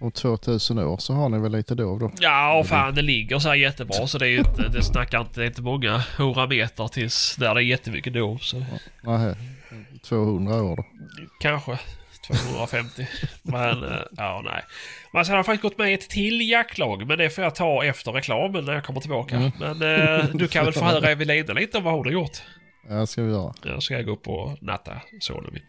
Om 0.00 0.10
2000 0.10 0.78
år 0.78 0.96
så 0.98 1.14
har 1.14 1.28
ni 1.28 1.38
väl 1.38 1.52
lite 1.52 1.74
dov 1.74 1.98
då? 1.98 2.10
Ja, 2.20 2.58
och 2.58 2.66
fan 2.66 2.94
det 2.94 3.02
ligger 3.02 3.38
så 3.38 3.48
här 3.48 3.54
jättebra 3.54 4.06
så 4.06 4.18
det 4.18 4.26
är 4.26 4.30
ju 4.30 4.38
inte, 4.38 4.68
det 4.68 4.82
snackar 4.82 5.20
inte, 5.20 5.40
det 5.40 5.44
är 5.44 5.48
inte 5.48 5.62
många 5.62 5.98
hundra 5.98 6.46
meter 6.46 6.88
tills 6.88 7.36
där 7.36 7.54
det 7.54 7.60
är 7.60 7.64
jättemycket 7.64 8.12
dov. 8.14 8.38
Så 8.38 8.64
Nej, 9.02 9.34
200 10.02 10.62
år 10.62 10.76
då. 10.76 10.84
kanske 11.40 11.78
250. 12.26 13.06
men 13.42 13.84
eh, 13.84 13.98
ja, 14.16 14.42
nej. 14.44 14.62
Men 15.12 15.24
sen 15.24 15.32
har 15.32 15.38
jag 15.38 15.46
faktiskt 15.46 15.62
gått 15.62 15.78
med 15.78 15.90
i 15.90 15.94
ett 15.94 16.10
till 16.10 16.50
jaktlag 16.50 17.06
men 17.06 17.18
det 17.18 17.30
får 17.30 17.44
jag 17.44 17.54
ta 17.54 17.84
efter 17.84 18.12
reklamen 18.12 18.64
när 18.64 18.72
jag 18.72 18.84
kommer 18.84 19.00
tillbaka. 19.00 19.36
Mm. 19.36 19.50
Men 19.58 19.82
eh, 20.18 20.24
du 20.34 20.48
kan 20.48 20.64
väl 20.64 20.74
få 20.74 20.84
höra 20.84 21.10
Evelina 21.10 21.52
lite 21.52 21.78
om 21.78 21.84
vad 21.84 21.94
hon 21.94 22.04
har 22.06 22.12
gjort. 22.12 22.42
Ja, 22.88 23.06
ska 23.06 23.22
vi 23.22 23.30
göra. 23.32 23.54
Ja, 23.64 23.80
ska 23.80 23.94
jag 23.94 24.04
gå 24.04 24.12
upp 24.12 24.28
och 24.28 24.62
natta 24.62 25.00
sonen 25.20 25.50
min. 25.52 25.62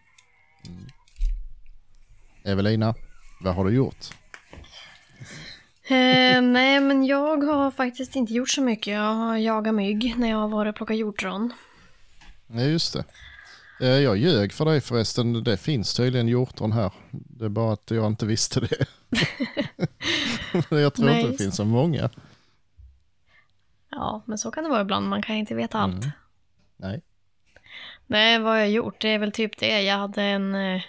Evelina, 2.46 2.96
vad 3.40 3.56
har 3.56 3.66
du 3.66 3.72
gjort? 3.76 4.06
Eh, 5.84 6.42
nej, 6.42 6.80
men 6.80 7.06
jag 7.06 7.38
har 7.44 7.72
faktiskt 7.72 8.16
inte 8.16 8.34
gjort 8.34 8.50
så 8.50 8.62
mycket. 8.62 8.94
Jag 8.94 9.14
har 9.14 9.38
jagat 9.38 9.74
mygg 9.76 10.14
när 10.18 10.30
jag 10.30 10.38
har 10.38 10.48
varit 10.48 10.70
och 10.70 10.76
plockat 10.76 10.98
hjortron. 10.98 11.54
Ja, 12.48 12.62
just 12.62 12.94
det. 12.94 13.04
Eh, 13.82 13.88
Jag 14.00 14.18
ljög 14.18 14.54
för 14.54 14.66
dig 14.66 14.82
förresten. 14.82 15.44
Det 15.44 15.58
finns 15.58 15.94
tydligen 15.94 16.28
hjortron 16.28 16.72
här. 16.72 16.92
Det 17.12 17.46
är 17.46 17.50
bara 17.50 17.74
att 17.74 17.92
jag 17.92 18.08
inte 18.08 18.26
visste 18.26 18.60
det. 18.60 18.86
jag 20.70 20.94
tror 20.94 21.06
Nej, 21.06 21.20
inte 21.22 21.32
det 21.32 21.38
finns 21.38 21.56
så 21.56 21.66
många. 21.66 22.10
Ja, 23.92 24.24
men 24.26 24.38
så 24.38 24.52
kan 24.52 24.64
det 24.64 24.70
vara 24.70 24.82
ibland. 24.82 25.10
Man 25.10 25.22
kan 25.22 25.36
inte 25.36 25.56
veta 25.56 25.80
allt. 25.80 26.04
Mm. 26.04 26.10
Nej. 26.78 27.02
Nej, 28.08 28.40
vad 28.40 28.52
har 28.52 28.60
jag 28.60 28.70
gjort? 28.70 29.02
Det 29.02 29.10
är 29.10 29.20
väl 29.20 29.32
typ 29.32 29.58
det. 29.58 29.82
Jag 29.82 29.98
hade 29.98 30.24
en, 30.24 30.56
eh, 30.56 30.82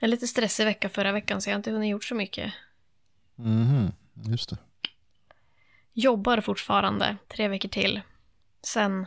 en 0.00 0.10
lite 0.10 0.26
stressig 0.26 0.64
vecka 0.64 0.88
förra 0.88 1.12
veckan 1.12 1.42
så 1.42 1.50
jag 1.50 1.54
har 1.54 1.58
inte 1.58 1.70
hunnit 1.70 1.90
gjort 1.90 2.04
så 2.04 2.14
mycket. 2.14 2.52
Mhm, 3.34 3.92
just 4.14 4.50
det. 4.50 4.56
Jobbar 5.92 6.40
fortfarande 6.40 7.16
tre 7.28 7.48
veckor 7.48 7.68
till. 7.68 8.00
Sen 8.62 9.06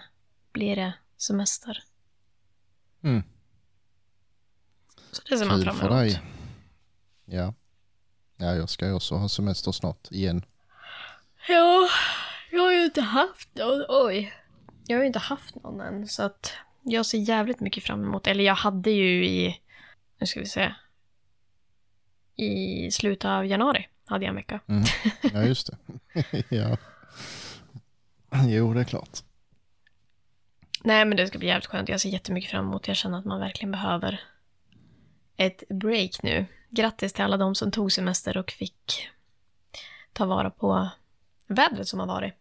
blir 0.52 0.76
det 0.76 0.94
semester. 1.18 1.84
Mm. 3.04 3.24
Så 5.12 5.22
det 5.30 5.38
ser 5.38 5.46
man 5.46 5.64
fram 5.64 5.76
för 5.76 5.88
emot. 5.88 5.98
dig. 6.00 6.22
Ja. 7.26 7.54
Ja, 8.38 8.56
jag 8.56 8.70
ska 8.70 8.86
ju 8.88 8.94
också 8.94 9.16
ha 9.16 9.30
semester 9.30 9.72
snart 9.72 10.12
igen. 10.12 10.46
Ja, 11.48 11.90
jag 12.52 12.62
har 12.62 12.72
ju 12.72 12.86
inte 12.86 13.02
haft 13.02 13.56
någon. 13.56 13.86
Oj. 13.90 14.34
Jag 14.88 14.98
har 14.98 15.02
ju 15.02 15.08
inte 15.08 15.20
haft 15.20 15.56
någon 15.56 15.82
än, 15.82 16.08
så 16.08 16.24
att 16.24 16.54
jag 16.82 17.06
ser 17.06 17.18
jävligt 17.18 17.60
mycket 17.60 17.84
fram 17.84 18.04
emot. 18.04 18.28
Eller 18.28 18.44
jag 18.44 18.56
hade 18.56 18.92
ju 18.92 19.26
i, 19.26 19.62
nu 20.18 20.26
ska 20.28 20.40
vi 20.40 20.46
se, 20.46 20.76
i 22.36 22.92
slutet 22.92 23.26
av 23.26 23.46
januari 23.46 23.88
hade 24.06 24.26
jag 24.26 24.30
en 24.30 24.36
vecka. 24.36 24.60
Mm. 24.68 24.84
Ja, 25.34 25.44
just 25.44 25.68
det. 25.68 25.78
ja. 26.50 26.78
Jo, 28.48 28.74
det 28.74 28.80
är 28.80 28.84
klart. 28.84 29.20
Nej, 30.84 31.06
men 31.06 31.18
det 31.18 31.28
ska 31.28 31.38
bli 31.38 31.48
jävligt 31.48 31.66
skönt. 31.66 31.90
Jag 31.90 32.02
ser 32.02 32.10
jättemycket 32.10 32.52
fram 32.52 32.66
emot. 32.66 32.88
Jag 32.88 32.98
känner 32.98 33.20
att 33.20 33.26
man 33.26 33.40
verkligen 33.40 33.72
behöver 33.72 34.22
ett 35.38 35.64
break 35.70 36.24
nu. 36.24 36.46
Grattis 36.70 37.14
till 37.14 37.24
alla 37.24 37.38
de 37.38 37.56
som 37.56 37.72
tog 37.72 37.92
semester 37.92 38.38
och 38.38 38.52
fick 38.52 39.10
ta 40.14 40.26
vara 40.26 40.50
på 40.50 40.90
vädret 41.48 41.88
som 41.88 42.00
har 42.00 42.08
varit. 42.08 42.34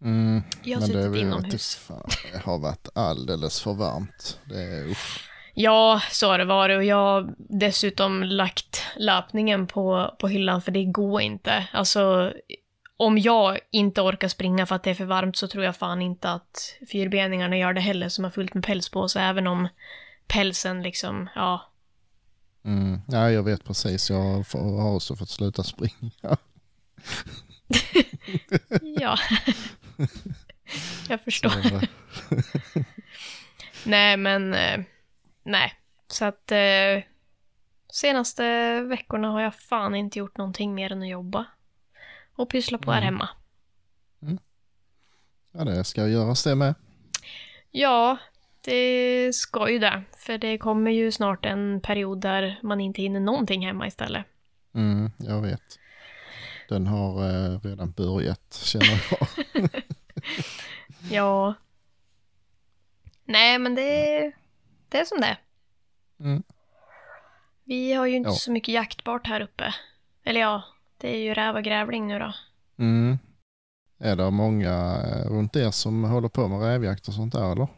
Mm. 0.00 0.42
Jag 0.62 0.80
har 0.80 0.86
suttit 0.86 1.22
inomhus. 1.22 1.74
fan, 1.74 2.08
det 2.32 2.38
har 2.38 2.58
varit 2.58 2.88
alldeles 2.94 3.60
för 3.60 3.74
varmt. 3.74 4.40
Det 4.44 4.62
är 4.62 4.90
usch. 4.90 5.30
Ja, 5.58 6.00
så 6.10 6.30
har 6.30 6.38
det 6.38 6.44
varit 6.44 6.76
och 6.76 6.84
jag 6.84 6.96
har 6.96 7.34
dessutom 7.38 8.22
lagt 8.22 8.82
löpningen 8.96 9.66
på, 9.66 10.14
på 10.18 10.28
hyllan 10.28 10.62
för 10.62 10.72
det 10.72 10.84
går 10.84 11.20
inte. 11.20 11.68
Alltså, 11.72 12.32
om 12.96 13.18
jag 13.18 13.58
inte 13.70 14.00
orkar 14.00 14.28
springa 14.28 14.66
för 14.66 14.74
att 14.74 14.82
det 14.82 14.90
är 14.90 14.94
för 14.94 15.04
varmt 15.04 15.36
så 15.36 15.48
tror 15.48 15.64
jag 15.64 15.76
fan 15.76 16.02
inte 16.02 16.30
att 16.30 16.76
fyrbeningarna 16.92 17.58
gör 17.58 17.72
det 17.72 17.80
heller 17.80 18.08
som 18.08 18.24
har 18.24 18.30
fullt 18.30 18.54
med 18.54 18.64
päls 18.64 18.88
på 18.88 19.08
sig, 19.08 19.22
även 19.22 19.46
om 19.46 19.68
pälsen 20.26 20.82
liksom, 20.82 21.28
ja. 21.34 21.70
Mm. 22.64 23.00
Ja, 23.08 23.30
jag 23.30 23.42
vet 23.42 23.64
precis. 23.64 24.10
Jag 24.10 24.44
har 24.52 24.94
också 24.94 25.16
fått 25.16 25.30
sluta 25.30 25.62
springa. 25.62 26.10
Ja. 29.00 29.18
jag 31.08 31.20
förstår. 31.20 31.88
Nej, 33.84 34.16
men 34.16 34.54
eh, 34.54 34.80
nej. 35.46 35.72
Så 36.08 36.24
att 36.24 36.52
eh, 36.52 37.02
senaste 37.88 38.80
veckorna 38.80 39.28
har 39.30 39.40
jag 39.40 39.54
fan 39.54 39.94
inte 39.94 40.18
gjort 40.18 40.36
någonting 40.36 40.74
mer 40.74 40.92
än 40.92 41.02
att 41.02 41.08
jobba. 41.08 41.46
Och 42.34 42.50
pyssla 42.50 42.78
på 42.78 42.92
här 42.92 43.02
Mm. 43.02 43.14
hemma. 43.14 43.28
ja, 45.52 45.64
det 45.64 45.84
ska 45.84 46.08
göras 46.08 46.44
det 46.44 46.54
med. 46.54 46.74
Ja, 47.70 48.16
det 48.64 49.34
ska 49.34 49.70
ju 49.70 49.78
det. 49.78 50.02
För 50.18 50.38
det 50.38 50.58
kommer 50.58 50.90
ju 50.90 51.12
snart 51.12 51.46
en 51.46 51.80
period 51.80 52.20
där 52.20 52.58
man 52.62 52.80
inte 52.80 53.02
hinner 53.02 53.20
någonting 53.20 53.66
hemma 53.66 53.86
istället. 53.86 54.26
Mm, 54.74 55.10
jag 55.18 55.42
vet. 55.42 55.78
Den 56.68 56.86
har 56.86 57.24
eh, 57.30 57.60
redan 57.60 57.90
börjat 57.90 58.54
känner 58.64 59.04
jag. 59.10 59.28
Ja. 61.10 61.54
Nej, 63.24 63.58
men 63.58 63.74
det, 63.74 64.32
det 64.88 64.98
är 64.98 65.04
som 65.04 65.20
det. 65.20 65.36
Mm. 66.20 66.42
Vi 67.64 67.92
har 67.92 68.06
ju 68.06 68.16
inte 68.16 68.28
Ja. 68.30 68.34
så 68.34 68.52
mycket 68.52 68.74
jaktbart 68.74 69.26
här 69.26 69.40
uppe. 69.40 69.74
Eller 70.24 70.40
ja, 70.40 70.62
det 70.98 71.08
är 71.16 71.18
ju 71.18 71.34
räv 71.34 71.56
och 71.56 71.62
grävling 71.64 72.06
nu 72.06 72.18
då. 72.18 72.32
Mm. 72.78 73.18
Är 73.98 74.16
det 74.16 74.30
många 74.30 75.02
eh, 75.04 75.28
runt 75.30 75.56
er 75.56 75.70
som 75.70 76.04
håller 76.04 76.28
på 76.28 76.48
med 76.48 76.60
rävjakt 76.60 77.08
och 77.08 77.14
sånt 77.14 77.32
där 77.32 77.52
eller? 77.52 77.68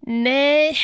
Nej, 0.00 0.76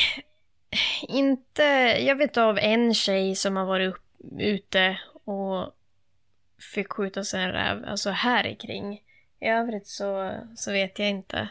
inte. 1.07 1.63
Jag 1.99 2.15
vet 2.15 2.37
av 2.37 2.57
en 2.57 2.93
tjej 2.93 3.35
som 3.35 3.55
har 3.55 3.65
varit 3.65 3.93
upp, 3.95 4.03
ute 4.39 4.99
och 5.25 5.71
fick 6.73 6.93
skjuta 6.93 7.23
sig 7.23 7.43
en 7.43 7.51
räv, 7.51 7.85
alltså 7.87 8.09
här 8.09 8.47
i 8.47 8.55
kring. 8.55 8.93
I 9.39 9.45
övrigt 9.47 9.87
så, 9.87 10.31
så 10.55 10.71
vet 10.71 10.99
jag 10.99 11.09
inte. 11.09 11.49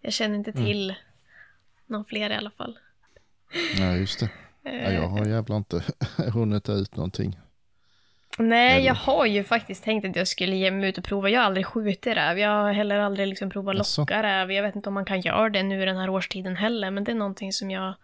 Jag 0.00 0.12
känner 0.12 0.36
inte 0.36 0.50
Mm. 0.50 0.64
Någon 1.92 2.04
fler 2.04 2.30
i 2.30 2.34
alla 2.34 2.50
fall. 2.50 2.78
Ja, 3.78 3.92
just 3.96 4.20
det. 4.20 4.28
Ja, 4.62 4.92
jag 4.92 5.08
har 5.08 5.26
jävlar 5.26 5.56
inte 5.56 5.82
hunnit 6.32 6.68
ut 6.68 6.96
någonting. 6.96 7.38
Nej, 8.38 8.76
Eller- 8.76 8.86
jag 8.86 8.94
har 8.94 9.26
ju 9.26 9.44
faktiskt 9.44 9.84
tänkt 9.84 10.04
att 10.04 10.16
jag 10.16 10.28
skulle 10.28 10.56
ge 10.56 10.70
mig 10.70 10.88
ut 10.88 10.98
och 10.98 11.04
prova. 11.04 11.28
Jag 11.30 11.40
har 11.40 11.46
aldrig 11.46 11.66
skjutit 11.66 12.16
räv. 12.16 12.38
Jag 12.38 12.50
har 12.50 12.72
heller 12.72 12.98
aldrig 12.98 13.28
liksom 13.28 13.50
provat 13.50 13.98
locka 13.98 14.22
räv. 14.22 14.52
Jag 14.52 14.62
vet 14.62 14.76
inte 14.76 14.88
om 14.88 14.94
man 14.94 15.04
kan 15.04 15.20
göra 15.20 15.50
det 15.50 15.62
nu 15.62 15.84
den 15.86 15.96
här 15.96 16.08
årstiden 16.10 16.56
heller, 16.56 16.90
men 16.90 17.04
det 17.04 17.12
är 17.12 17.16
någonting 17.16 17.52
som 17.52 17.70
jag... 17.70 17.94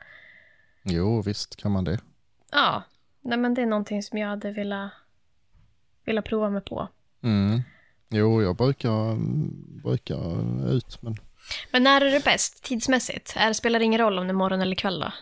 Jo, 0.82 1.22
visst 1.22 1.56
kan 1.56 1.72
man 1.72 1.84
det. 1.84 1.98
Ja, 2.52 2.82
nej 3.20 3.38
men 3.38 3.54
det 3.54 3.62
är 3.62 3.66
någonting 3.66 4.02
som 4.02 4.18
jag 4.18 4.28
hade 4.28 4.50
velat, 4.52 4.90
velat 6.04 6.24
prova 6.24 6.50
mig 6.50 6.62
på. 6.62 6.88
Mm. 7.22 7.62
Jo, 8.08 8.42
jag 8.42 8.56
brukar, 8.56 9.16
brukar 9.82 10.38
ut, 10.72 11.02
men 11.02 11.16
Men 11.70 11.82
när 11.82 12.00
är 12.00 12.10
det 12.10 12.24
bäst 12.24 12.62
tidsmässigt? 12.62 13.32
Är, 13.36 13.52
spelar 13.52 13.78
det 13.78 13.84
ingen 13.84 14.00
roll 14.00 14.18
om 14.18 14.26
det 14.26 14.30
är 14.30 14.34
morgon 14.34 14.60
eller 14.60 14.76
kväll 14.76 15.00
då? 15.00 15.12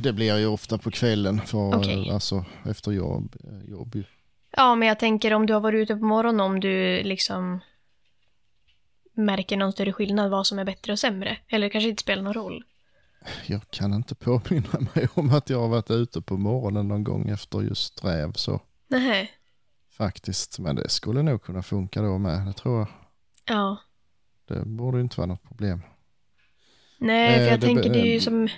det 0.00 0.12
blir 0.12 0.38
ju 0.38 0.46
ofta 0.46 0.78
på 0.78 0.90
kvällen 0.90 1.40
för 1.40 1.76
Okej. 1.78 2.08
eh, 2.08 2.14
alltså 2.14 2.44
efter 2.66 2.92
jobb. 2.92 3.36
jobb 3.68 3.94
ju. 3.94 4.04
Ja, 4.56 4.74
men 4.74 4.88
jag 4.88 4.98
tänker 4.98 5.32
om 5.32 5.46
du 5.46 5.52
har 5.52 5.60
varit 5.60 5.82
ute 5.82 5.96
på 5.96 6.04
morgonen, 6.04 6.40
om 6.40 6.60
du 6.60 7.02
liksom 7.02 7.60
märker 9.12 9.56
någon 9.56 9.72
större 9.72 9.92
skillnad 9.92 10.30
vad 10.30 10.46
som 10.46 10.58
är 10.58 10.64
bättre 10.64 10.92
och 10.92 10.98
sämre. 10.98 11.38
Eller 11.48 11.66
det 11.66 11.70
kanske 11.70 11.88
inte 11.88 12.02
spelar 12.02 12.22
någon 12.22 12.34
roll. 12.34 12.64
Jag 13.46 13.70
kan 13.70 13.94
inte 13.94 14.14
påminna 14.14 14.80
mig 14.94 15.08
om 15.14 15.34
att 15.34 15.50
jag 15.50 15.60
har 15.60 15.68
varit 15.68 15.90
ute 15.90 16.20
på 16.20 16.36
morgonen 16.36 16.88
någon 16.88 17.04
gång 17.04 17.28
efter 17.28 17.60
just 17.60 18.04
räv 18.04 18.32
så 18.32 18.60
Nej. 18.88 19.32
faktiskt. 19.96 20.58
Men 20.58 20.76
det 20.76 20.88
skulle 20.88 21.22
nog 21.22 21.42
kunna 21.42 21.62
funka 21.62 22.02
då 22.02 22.18
med, 22.18 22.46
det 22.46 22.52
tror 22.52 22.78
jag. 22.78 22.88
Ja. 23.44 23.76
Det 24.54 24.64
borde 24.66 25.00
inte 25.00 25.16
vara 25.16 25.26
något 25.26 25.42
problem. 25.42 25.82
Nej, 26.98 27.34
för 27.34 27.44
Eh, 27.44 27.50
jag 27.50 27.60
det 27.60 27.66
tänker 27.66 27.90
det 27.92 28.00
är 28.00 28.12
ju 28.12 28.20
som 28.20 28.48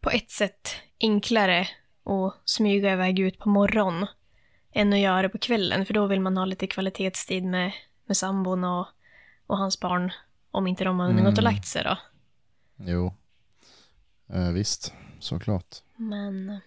på 0.00 0.10
ett 0.10 0.30
sätt 0.30 0.68
enklare 1.00 1.68
att 2.04 2.34
smyga 2.44 2.92
iväg 2.92 3.18
ut 3.18 3.38
på 3.38 3.48
morgon 3.48 4.06
än 4.72 4.92
att 4.92 4.98
göra 4.98 5.22
det 5.22 5.28
på 5.28 5.38
kvällen. 5.38 5.86
För 5.86 5.94
då 5.94 6.06
vill 6.06 6.20
man 6.20 6.36
ha 6.36 6.44
lite 6.44 6.66
kvalitetstid 6.66 7.44
med, 7.44 7.72
med 8.06 8.16
sambon 8.16 8.64
och, 8.64 8.86
och 9.46 9.58
hans 9.58 9.80
barn. 9.80 10.12
Om 10.50 10.66
inte 10.66 10.84
de 10.84 10.98
har 11.00 11.06
hunnit 11.06 11.24
gått 11.24 11.32
och 11.32 11.38
Mm. 11.38 11.54
lagt 11.54 11.66
sig 11.66 11.84
då. 11.84 11.98
Jo, 12.76 13.14
eh, 14.32 14.48
visst, 14.50 14.92
såklart. 15.18 15.76
Men 15.96 16.60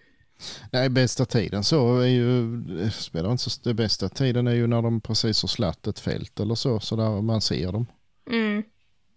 Nej, 0.72 0.88
bästa 0.88 1.24
tiden 1.24 1.64
så 1.64 1.98
är 2.00 2.06
ju, 2.06 2.56
det 2.56 2.90
spelar 2.90 3.30
inte 3.32 3.42
så, 3.50 3.60
det 3.64 3.74
bästa 3.74 4.08
tiden 4.08 4.46
är 4.46 4.54
ju 4.54 4.66
när 4.66 4.82
de 4.82 5.00
precis 5.00 5.42
har 5.42 5.48
slatt 5.48 5.86
ett 5.86 5.98
fält 5.98 6.40
eller 6.40 6.54
så, 6.54 6.80
så 6.80 6.96
där 6.96 7.22
man 7.22 7.40
ser 7.40 7.72
dem. 7.72 7.86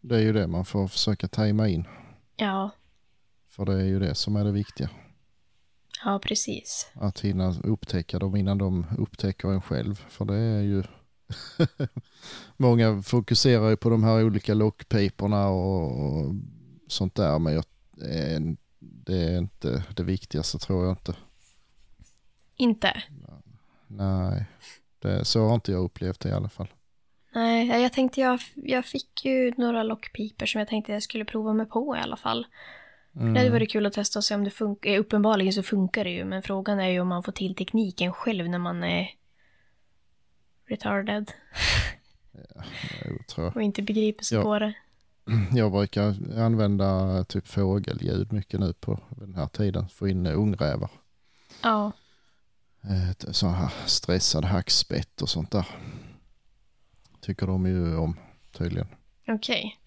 Det 0.02 0.16
är 0.16 0.20
ju 0.22 0.34
det 0.34 0.48
man 0.48 0.66
får 0.66 0.88
försöka 0.88 1.28
tajma 1.28 1.68
in, 1.68 1.88
ja, 2.36 2.70
för 3.50 3.66
det 3.66 3.74
är 3.74 3.86
ju 3.86 4.00
det 4.00 4.16
som 4.16 4.36
är 4.36 4.44
det 4.44 4.52
viktiga. 4.52 4.90
ja 6.06 6.20
precis. 6.24 6.92
Att 6.94 7.20
hinna 7.20 7.54
upptäcka 7.64 8.20
dem 8.20 8.36
innan 8.36 8.58
de 8.58 8.86
upptäcker 8.98 9.48
en 9.48 9.62
själv, 9.62 9.96
för 10.10 10.26
det 10.26 10.36
är 10.36 10.62
ju 10.62 10.84
Många 12.58 13.02
fokuserar 13.02 13.70
ju 13.70 13.78
på 13.78 13.90
de 13.90 14.04
här 14.04 14.24
olika 14.24 14.54
lockpiporna 14.54 15.48
och, 15.48 16.34
sånt 16.88 17.16
där, 17.16 17.40
men 17.40 17.54
jag, 17.54 17.66
det, 17.92 18.36
är, 18.36 18.56
det 18.80 19.18
är 19.18 19.38
inte 19.38 19.84
det 19.96 20.04
viktigaste 20.04 20.60
tror 20.60 20.84
jag 20.84 20.92
inte. 20.92 21.16
Inte? 22.56 23.04
Nej, 23.88 24.46
det, 25.00 25.26
så 25.26 25.48
har 25.48 25.56
inte 25.56 25.72
jag 25.72 25.84
upplevt 25.84 26.20
det 26.20 26.30
i 26.30 26.34
alla 26.34 26.50
fall. 26.50 26.68
Nej, 27.34 27.82
jag 27.82 27.94
tänkte 27.94 28.22
jag, 28.22 28.40
jag 28.56 28.86
fick 28.86 29.26
ju 29.26 29.54
några 29.58 29.84
lockpipor 29.84 30.46
som 30.46 30.60
jag 30.60 30.68
tänkte 30.68 30.92
jag 30.92 31.04
skulle 31.04 31.26
prova 31.26 31.54
mig 31.54 31.66
på 31.66 31.96
i 31.96 32.00
alla 32.00 32.18
fall. 32.18 32.48
Mm. 33.16 33.34
Det 33.34 33.40
hade 33.40 33.52
varit 33.52 33.72
kul 33.72 33.86
att 33.86 33.94
testa 33.94 34.20
och 34.20 34.24
se 34.24 34.36
om 34.36 34.44
det 34.44 34.50
funkar. 34.52 34.98
Uppenbarligen 34.98 35.54
så 35.54 35.64
funkar 35.64 36.04
det 36.04 36.10
ju, 36.10 36.26
men 36.26 36.42
frågan 36.44 36.80
är 36.80 36.88
ju 36.90 37.00
om 37.00 37.08
man 37.08 37.24
får 37.24 37.32
till 37.32 37.56
tekniken 37.56 38.14
själv 38.14 38.50
när 38.50 38.58
man 38.60 38.84
är 38.84 39.10
retarded 40.68 41.32
tror 43.28 43.46
jag. 43.48 43.56
och 43.56 43.62
inte 43.62 43.82
begriper 43.82 44.24
sig 44.24 44.38
Ja. 44.38 44.44
på 44.44 44.60
det. 44.60 44.74
jag 45.54 45.72
brukar 45.72 46.16
använda 46.40 47.24
typ 47.24 47.48
fågelljud 47.48 48.34
mycket 48.34 48.60
nu 48.60 48.74
på 48.74 49.00
den 49.10 49.36
här 49.36 49.48
tiden, 49.48 49.90
få 49.90 50.08
in 50.08 50.26
ungrävar. 50.28 50.90
Ja, 51.64 51.92
Eh, 52.84 53.32
Så 53.32 53.48
här 53.48 53.70
stressad 53.86 54.46
hackspett 54.46 55.22
och 55.22 55.30
sånt 55.30 55.52
där. 55.52 55.66
Tycker 57.22 57.48
de 57.48 57.66
ju 57.66 57.98
om 57.98 58.20
tydligen. 58.52 58.88
okej. 59.28 59.78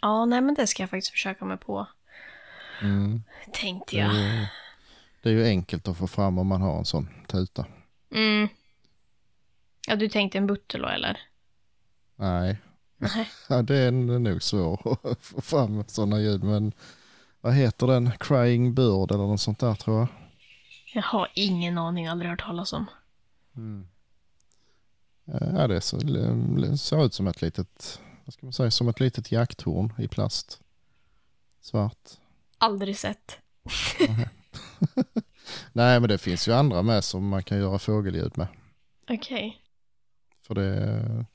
Ja, 0.00 0.24
nej 0.24 0.40
men 0.40 0.54
det 0.54 0.66
ska 0.66 0.82
jag 0.82 0.90
faktiskt 0.90 1.10
försöka 1.10 1.44
mig 1.44 1.56
på. 1.56 1.86
Mm. 2.82 3.22
Tänkte 3.52 3.96
Det, 3.96 4.00
är 4.02 4.04
jag. 4.06 4.14
ju, 4.14 4.46
det 5.22 5.28
är 5.28 5.32
ju 5.32 5.44
enkelt 5.44 5.88
att 5.88 5.96
få 5.96 6.06
fram 6.06 6.38
om 6.38 6.46
man 6.46 6.62
har 6.62 6.78
en 6.78 6.84
sån 6.84 7.08
tuta. 7.28 7.66
Mm. 8.14 8.48
Ja, 9.88 9.96
du 9.96 10.08
tänkte 10.08 10.38
en 10.38 10.46
butterlo 10.46 10.88
eller? 10.88 11.20
Nej, 12.16 12.56
Nej. 12.96 13.28
Ja, 13.48 13.62
det 13.62 13.76
är 13.76 13.90
nog 14.18 14.42
svårt 14.42 14.86
att 15.04 15.22
få 15.22 15.40
fram 15.40 15.84
sådana 15.86 16.20
ljud. 16.20 16.44
Men 16.44 16.72
vad 17.40 17.54
heter 17.54 17.86
den? 17.86 18.10
Crying 18.20 18.74
Bird 18.74 19.10
eller 19.10 19.26
något 19.26 19.40
sånt 19.40 19.58
där 19.58 19.74
tror 19.74 19.98
jag. 19.98 20.08
Jag 20.94 21.02
har 21.02 21.28
ingen 21.34 21.78
aning, 21.78 22.06
aldrig 22.06 22.30
hört 22.30 22.40
talas 22.44 22.72
om. 22.72 22.86
Eh, 23.56 23.86
Ja, 25.24 25.66
det 25.66 25.80
ser 25.80 27.04
ut 27.04 27.14
som 27.14 27.26
ett 27.26 27.42
litet, 27.42 28.00
vad 28.24 28.34
ska 28.34 28.46
man 28.46 28.52
säga, 28.52 28.70
som 28.70 28.88
ett 28.88 29.00
litet 29.00 29.32
jakthorn 29.32 29.92
i 29.98 30.08
plast. 30.08 30.60
Svart. 31.60 32.10
Aldrig 32.58 32.98
sett. 32.98 33.38
Nej, 35.72 36.00
men 36.00 36.08
det 36.08 36.18
finns 36.18 36.48
ju 36.48 36.52
andra 36.52 36.82
med 36.82 37.04
som 37.04 37.28
man 37.28 37.42
kan 37.42 37.58
göra 37.58 37.78
fågelljud 37.78 38.38
med. 38.38 38.46
Okej. 39.08 39.62
För 40.46 40.54
det, 40.54 41.26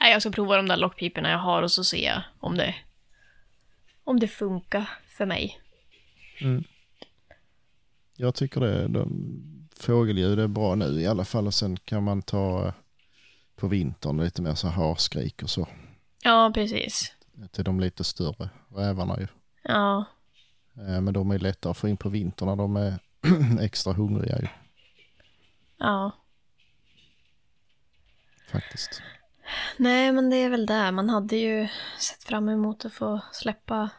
Nej, 0.00 0.12
jag 0.12 0.22
ska 0.22 0.30
prova 0.30 0.56
de 0.56 0.68
där 0.68 0.76
lockpiporna 0.76 1.30
jag 1.30 1.38
har 1.38 1.62
och 1.62 1.72
så 1.72 1.84
ser 1.84 2.06
jag 2.06 2.22
om 2.40 2.56
det, 2.56 2.74
om 4.04 4.20
det 4.20 4.28
funkar 4.28 4.90
för 5.06 5.26
mig. 5.26 5.60
jag 8.16 8.34
tycker 8.34 8.60
det, 8.60 8.88
de, 8.88 9.08
fågelljud 9.76 10.38
är 10.38 10.46
bra 10.46 10.74
nu 10.74 11.00
i 11.00 11.06
alla 11.06 11.24
fall 11.24 11.46
och 11.46 11.54
sen 11.54 11.76
kan 11.76 12.02
man 12.02 12.22
ta 12.22 12.66
eh, 12.66 12.74
på 13.56 13.68
vintern 13.68 14.20
lite 14.20 14.42
mer 14.42 14.54
så 14.54 14.68
harskrik 14.68 15.42
och 15.42 15.50
så. 15.50 15.68
Ja, 16.22 16.50
precis. 16.54 17.12
Till 17.52 17.64
de 17.64 17.80
lite 17.80 18.04
större 18.04 18.50
rävarna 18.68 19.20
ju. 19.20 19.26
Ja, 19.62 20.04
Eh, 20.76 21.00
Men 21.00 21.14
de 21.14 21.30
är 21.30 21.38
lättare 21.38 21.70
att 21.70 21.76
få 21.76 21.88
in 21.88 21.96
på 21.96 22.08
vintern 22.08 22.48
när 22.48 22.56
de 22.56 22.76
är 22.76 22.98
extra 23.60 23.92
hungriga 23.92 24.38
ju 24.40 24.48
ja. 25.78 26.12
faktiskt. 28.50 29.02
Nej, 29.76 30.12
men 30.12 30.30
det 30.30 30.36
är 30.36 30.50
väl 30.50 30.66
det. 30.66 30.92
Man 30.92 31.08
hade 31.08 31.36
ju 31.36 31.68
sett 31.98 32.24
fram 32.24 32.48
emot 32.48 32.84
att 32.84 32.92
få 32.92 33.20
släppa 33.32 33.90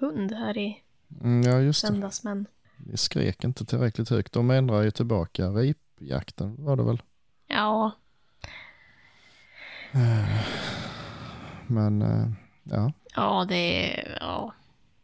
hund 0.00 0.32
här 0.32 0.58
i 0.58 0.82
Mm, 1.20 1.42
ja 1.42 1.60
just 1.60 1.80
söndags, 1.80 2.24
men 2.24 2.46
Vi 2.76 2.96
skrek 2.96 3.44
inte 3.44 3.64
tillräckligt 3.64 4.08
högt. 4.10 4.32
De 4.32 4.50
ändrar 4.50 4.82
ju 4.82 4.90
tillbaka 4.90 5.48
ripjakten 5.48 6.64
var 6.64 6.76
det 6.76 6.82
väl. 6.82 7.02
ja, 7.46 7.92
Men 11.66 12.02
eh, 12.02 12.28
ja, 12.62 12.92
ja, 13.16 13.46
det 13.48 13.56
är, 13.56 14.18
ja, 14.20 14.54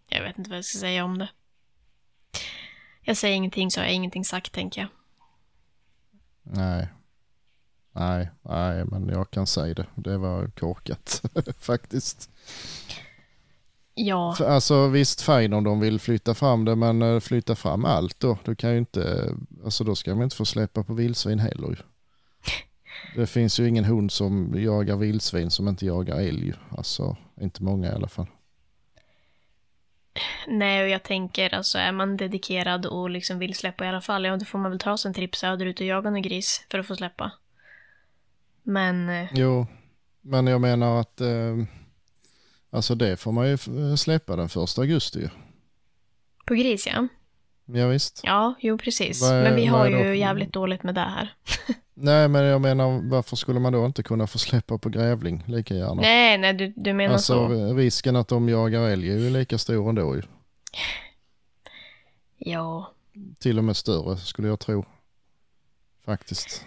jag 0.09 0.23
vet 0.23 0.39
inte 0.39 0.51
vad 0.51 0.57
jag 0.57 0.65
ska 0.65 0.79
säga 0.79 1.05
om 1.05 1.19
det. 1.19 1.29
Jag 3.03 3.17
säger 3.17 3.37
ingenting 3.37 3.71
så 3.71 3.81
har 3.81 3.85
jag 3.85 3.95
ingenting 3.95 4.25
sagt, 4.25 4.53
tänker 4.53 4.81
jag. 4.81 4.89
nej. 6.43 6.89
Nej, 7.99 8.31
nej, 8.43 8.85
men 8.85 9.09
jag 9.09 9.31
kan 9.31 9.47
säga 9.47 9.75
det. 9.75 9.87
Det 9.95 10.19
var 10.19 10.49
korkat 10.49 11.23
faktiskt. 11.59 12.31
Ja, 13.95 14.37
alltså 14.41 14.89
visst 14.89 15.21
fine 15.21 15.53
om 15.53 15.65
de 15.65 15.81
vill 15.81 16.01
flytta 16.01 16.35
fram 16.35 16.65
det, 16.65 16.77
men 16.77 17.03
eh, 17.03 17.21
flytta 17.21 17.55
fram 17.55 17.85
allt 17.85 18.21
då. 18.21 18.39
Du 18.45 18.55
kan 18.55 18.73
ju 18.73 18.79
inte, 18.79 19.35
alltså 19.65 19.85
då 19.85 19.95
ska 19.95 20.15
man 20.15 20.25
inte 20.25 20.37
få 20.37 20.45
släppa 20.45 20.83
på 20.83 20.95
vildsvin 20.95 21.39
heller. 21.39 21.85
Det 23.17 23.27
finns 23.27 23.61
ju 23.61 23.69
ingen 23.69 23.85
hund 23.85 24.13
som 24.13 24.55
jagar 24.57 24.97
vildsvin 24.97 25.51
som 25.51 25.69
inte 25.69 25.87
jagar 25.87 26.17
älg. 26.21 26.53
Alltså 26.71 27.17
inte 27.41 27.63
många 27.63 27.89
i 27.89 27.95
alla 27.95 28.09
fall. 28.09 28.27
nej, 30.47 30.83
och 30.83 30.89
jag 30.89 31.03
tänker 31.03 31.55
alltså 31.55 31.79
är 31.79 31.93
man 31.93 32.17
dedikerad 32.17 32.87
och 32.87 33.11
liksom 33.11 33.39
vill 33.39 33.55
släppa 33.55 33.85
i 33.85 33.89
alla 33.89 34.01
fall, 34.01 34.25
ja 34.25 34.37
då 34.37 34.45
får 34.45 34.59
man 34.59 34.71
väl 34.71 34.81
ta 34.81 34.99
sig 34.99 35.09
en 35.09 35.15
tripp 35.15 35.37
söderut 35.37 35.81
och 35.81 35.87
jaga 35.87 36.09
en 36.09 36.23
gris 36.23 36.67
för 36.71 36.79
att 36.79 36.87
få 36.87 36.97
släppa. 36.97 37.33
Men, 38.63 39.09
eh, 39.09 39.29
Jo, 39.35 39.67
men 40.21 40.47
jag 40.47 40.61
menar 40.61 41.01
att 41.01 41.21
eh, 41.21 41.57
alltså 42.71 42.95
det 42.95 43.17
får 43.17 43.33
man 43.33 43.49
ju 43.49 43.57
släppa 43.97 44.37
den 44.37 44.49
första 44.49 44.81
augusti 44.81 45.21
ju. 45.21 45.29
på 46.47 46.55
gris 46.55 46.87
ja. 46.87 47.09
Ja, 47.67 47.87
visst. 47.87 48.21
Ja, 48.25 48.55
jo 48.61 48.79
precis. 48.79 49.23
Är- 49.23 49.43
Men 49.43 49.57
vi 49.57 49.67
har 49.67 49.87
ju 49.89 49.97
för- 49.97 50.13
jävligt 50.13 50.53
dåligt 50.53 50.83
med 50.83 50.95
det 50.95 51.01
här. 51.01 51.35
Nej, 51.95 52.29
men 52.29 52.45
jag 52.45 52.61
menar 52.61 53.01
varför 53.11 53.37
skulle 53.37 53.61
man 53.61 53.73
då 53.73 53.87
inte 53.87 54.03
kunna 54.03 54.27
få 54.27 54.39
släppa 54.39 54.79
på 54.79 54.89
grävling 54.89 55.45
lika 55.47 55.75
gärna? 55.75 55.95
Nej, 56.03 56.39
nej, 56.39 56.53
du, 56.53 56.73
du 56.77 56.93
menar 56.93 57.13
alltså 57.15 57.49
så. 57.49 57.75
risken 57.75 58.17
att 58.17 58.29
de 58.29 58.49
jagar 58.49 58.81
älg 58.81 59.11
är 59.13 59.19
ju 59.19 59.31
lika 59.31 59.59
stor 59.59 59.89
ändå 59.89 60.17
ju. 60.17 60.23
Ja, 62.39 62.93
Till 63.39 63.59
och 63.59 63.65
med 63.65 63.77
större 63.77 64.17
skulle 64.17 64.49
jag 64.49 64.61
tro. 64.61 64.85
Faktiskt. 66.05 66.65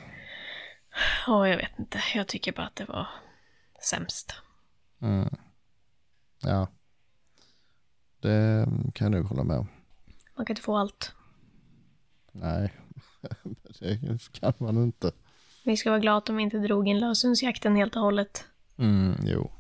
ja, 1.28 1.48
jag 1.48 1.58
vet 1.58 1.80
inte. 1.80 2.00
Jag 2.16 2.28
tycker 2.28 2.52
bara 2.52 2.66
att 2.68 2.76
det 2.76 2.86
var 2.86 3.08
sämst. 3.84 4.34
Mm. 5.02 5.36
Ja. 6.42 6.68
Det 8.22 8.66
kan 8.94 9.12
jag 9.14 9.20
nog 9.20 9.26
hålla 9.30 9.44
med 9.44 9.58
om. 9.58 9.68
Man 10.40 10.46
kan 10.46 10.54
inte 10.54 10.62
få 10.62 10.78
allt. 10.78 11.14
Nej, 12.32 12.74
det 13.80 14.20
kan 14.32 14.54
man 14.58 14.84
inte. 14.84 15.12
Vi 15.66 15.78
ska 15.78 15.90
vara 15.90 16.00
glada 16.00 16.18
att 16.18 16.26
de 16.26 16.40
inte 16.40 16.58
drog 16.58 16.88
in 16.88 17.00
löshundsjakten 17.00 17.76
helt 17.76 17.96
och 17.96 18.02
hållet. 18.02 18.46
Mm, 18.78 19.16
jo. 19.24 19.52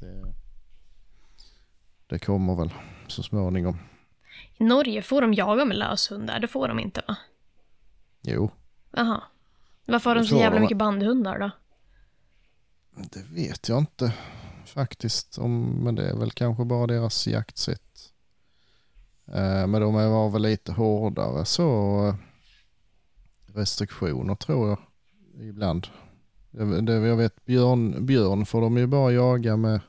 Det, 0.00 0.34
det 2.06 2.18
kommer 2.18 2.56
väl 2.56 2.74
så 3.06 3.22
småningom. 3.22 3.78
I 4.56 4.64
Norge 4.64 5.02
får 5.02 5.20
de 5.20 5.34
jaga 5.34 5.64
med 5.64 5.76
löshundar, 5.76 6.40
det 6.40 6.48
får 6.48 6.68
de 6.68 6.80
inte 6.80 7.02
va? 7.08 7.16
Jo, 8.22 8.50
Jaha. 8.90 9.22
Varför 9.84 10.10
har 10.10 10.14
de 10.14 10.24
så 10.24 10.36
jävla 10.36 10.56
de. 10.56 10.62
mycket 10.62 10.78
bandhundar 10.78 11.38
då? 11.38 11.50
det 13.12 13.22
vet 13.22 13.68
jag 13.68 13.78
inte 13.78 14.12
faktiskt. 14.66 15.38
Om, 15.38 15.84
men 15.84 15.94
det 15.94 16.08
är 16.08 16.16
väl 16.16 16.30
kanske 16.30 16.64
bara 16.64 16.86
deras 16.86 17.26
jaktsätt. 17.26 17.85
Eh, 19.28 19.66
men 19.66 19.80
de 19.80 19.94
var 19.94 20.30
väl 20.30 20.42
lite 20.42 20.72
hårdare 20.72 21.44
så 21.44 21.98
eh, 22.08 22.14
restriktioner 23.54 24.34
tror 24.34 24.68
jag 24.68 24.78
ibland. 25.48 25.86
Jag 26.50 27.16
vet 27.16 27.44
björn, 27.44 28.06
björn 28.06 28.46
får 28.46 28.60
de 28.60 28.76
ju 28.76 28.86
bara 28.86 29.12
jaga 29.12 29.56
med 29.56 29.80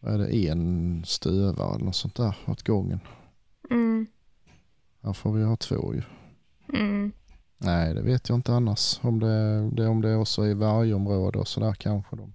vad 0.00 0.14
är 0.14 0.18
det, 0.18 0.48
en 0.48 1.02
stövare 1.04 1.74
eller 1.74 1.84
något 1.84 1.96
sånt 1.96 2.16
där 2.16 2.36
åt 2.46 2.62
gången. 2.62 3.00
Mm, 3.70 4.06
Här 5.02 5.12
får 5.12 5.32
vi 5.32 5.44
ha 5.44 5.56
två 5.56 5.94
ju. 5.94 6.02
mm. 6.74 7.12
Nej, 7.58 7.94
det 7.94 8.02
vet 8.02 8.28
jag 8.28 8.38
inte 8.38 8.52
annars. 8.54 9.00
Om 9.02 9.20
det, 9.20 9.70
det, 9.70 9.86
om 9.86 10.00
det 10.00 10.16
också 10.16 10.42
är 10.42 10.54
vargområde 10.54 11.38
och 11.38 11.48
sådär 11.48 11.72
kanske 11.72 12.16
de 12.16 12.32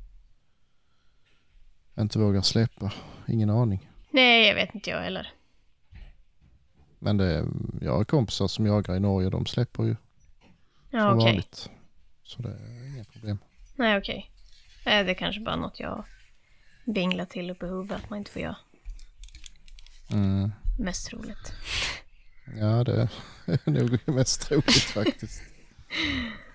inte 1.99 2.19
vågar 2.19 2.41
släppa. 2.41 2.93
Ingen 3.27 3.49
aning. 3.49 3.89
Nej, 4.11 4.47
jag 4.47 4.55
vet 4.55 4.75
inte 4.75 4.89
jag 4.89 5.01
heller. 5.01 5.33
Men 6.99 7.17
det, 7.17 7.45
jag 7.81 7.91
har 7.97 8.03
kompisar 8.03 8.47
som 8.47 8.65
jagar 8.65 8.95
i 8.95 8.99
Norge. 8.99 9.29
De 9.29 9.45
släpper 9.45 9.83
ju 9.83 9.95
Ja, 10.89 11.13
okej. 11.13 11.25
vanligt. 11.25 11.69
Så 12.23 12.41
det 12.41 12.49
är 12.49 12.87
inga 12.95 13.03
problem. 13.03 13.37
Nej, 13.75 13.97
okej. 13.97 14.31
Nej, 14.85 15.03
det 15.03 15.11
är 15.11 15.15
kanske 15.15 15.41
bara 15.41 15.55
något 15.55 15.79
jag 15.79 16.05
vinglar 16.85 17.25
till 17.25 17.49
uppe 17.51 17.65
i 17.65 17.69
huvudet 17.69 18.03
att 18.03 18.09
man 18.09 18.19
inte 18.19 18.31
får 18.31 18.41
göra. 18.41 18.57
Mm. 20.11 20.51
Mest 20.79 21.07
troligt. 21.07 21.53
Ja, 22.59 22.83
det 22.83 23.09
är 23.45 23.69
nog 23.71 23.99
mest 24.15 24.41
troligt 24.41 24.83
faktiskt. 24.83 25.41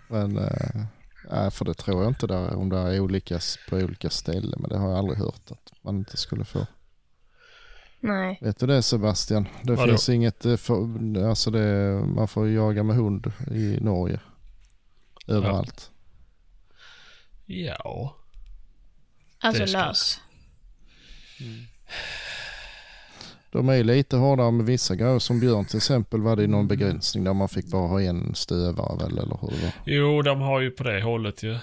Men 0.09 0.37
äh, 0.37 0.85
nej, 1.31 1.51
för 1.51 1.65
det 1.65 1.75
tror 1.75 2.03
jag 2.03 2.11
inte 2.11 2.27
där 2.27 2.55
om 2.55 2.69
det 2.69 2.79
är 2.79 3.01
olika 3.01 3.41
på 3.69 3.77
olika 3.77 4.11
ställen. 4.11 4.61
Men 4.61 4.71
det 4.71 4.79
har 4.79 4.89
jag 4.89 4.99
aldrig 4.99 5.19
hört 5.19 5.51
att 5.51 5.73
man 5.83 5.97
inte 5.97 6.17
skulle 6.17 6.45
få. 6.45 6.67
Nej. 8.01 8.39
Vet 8.41 8.59
du 8.59 8.67
det 8.67 8.83
Sebastian? 8.83 9.49
Det 9.63 9.75
Vadå? 9.75 9.89
finns 9.89 10.09
inget, 10.09 10.47
eh, 10.47 10.57
för, 10.57 10.75
alltså 11.29 11.51
det, 11.51 11.93
man 12.07 12.29
får 12.29 12.47
ju 12.47 12.55
jaga 12.55 12.83
med 12.83 12.97
hund 12.97 13.33
i 13.51 13.79
Norge. 13.81 14.21
Överallt. 15.27 15.91
Ja. 17.47 18.17
Alltså 19.41 19.63
Det 19.63 19.69
ska- 19.69 19.79
lös. 19.87 20.21
De 23.53 23.69
är 23.69 23.85
lite 23.85 24.17
hårdare 24.17 24.51
med 24.51 24.67
vissa 24.67 24.97
grejer. 24.97 25.19
Som 25.19 25.41
björn 25.41 25.65
till 25.65 25.77
exempel 25.77 26.21
var 26.21 26.37
det 26.37 26.47
någon 26.47 26.69
begränsning 26.69 27.25
där 27.25 27.33
man 27.35 27.49
fick 27.49 27.67
bara 27.67 27.89
ha 27.89 28.01
en 28.03 28.35
stövare 28.35 28.97
väl 28.99 29.19
eller 29.19 29.39
hur. 29.41 29.73
Jo, 29.85 30.23
de 30.23 30.41
har 30.41 30.61
ju 30.61 30.71
på 30.71 30.83
det 30.85 31.03
hållet 31.03 31.43
ju. 31.43 31.59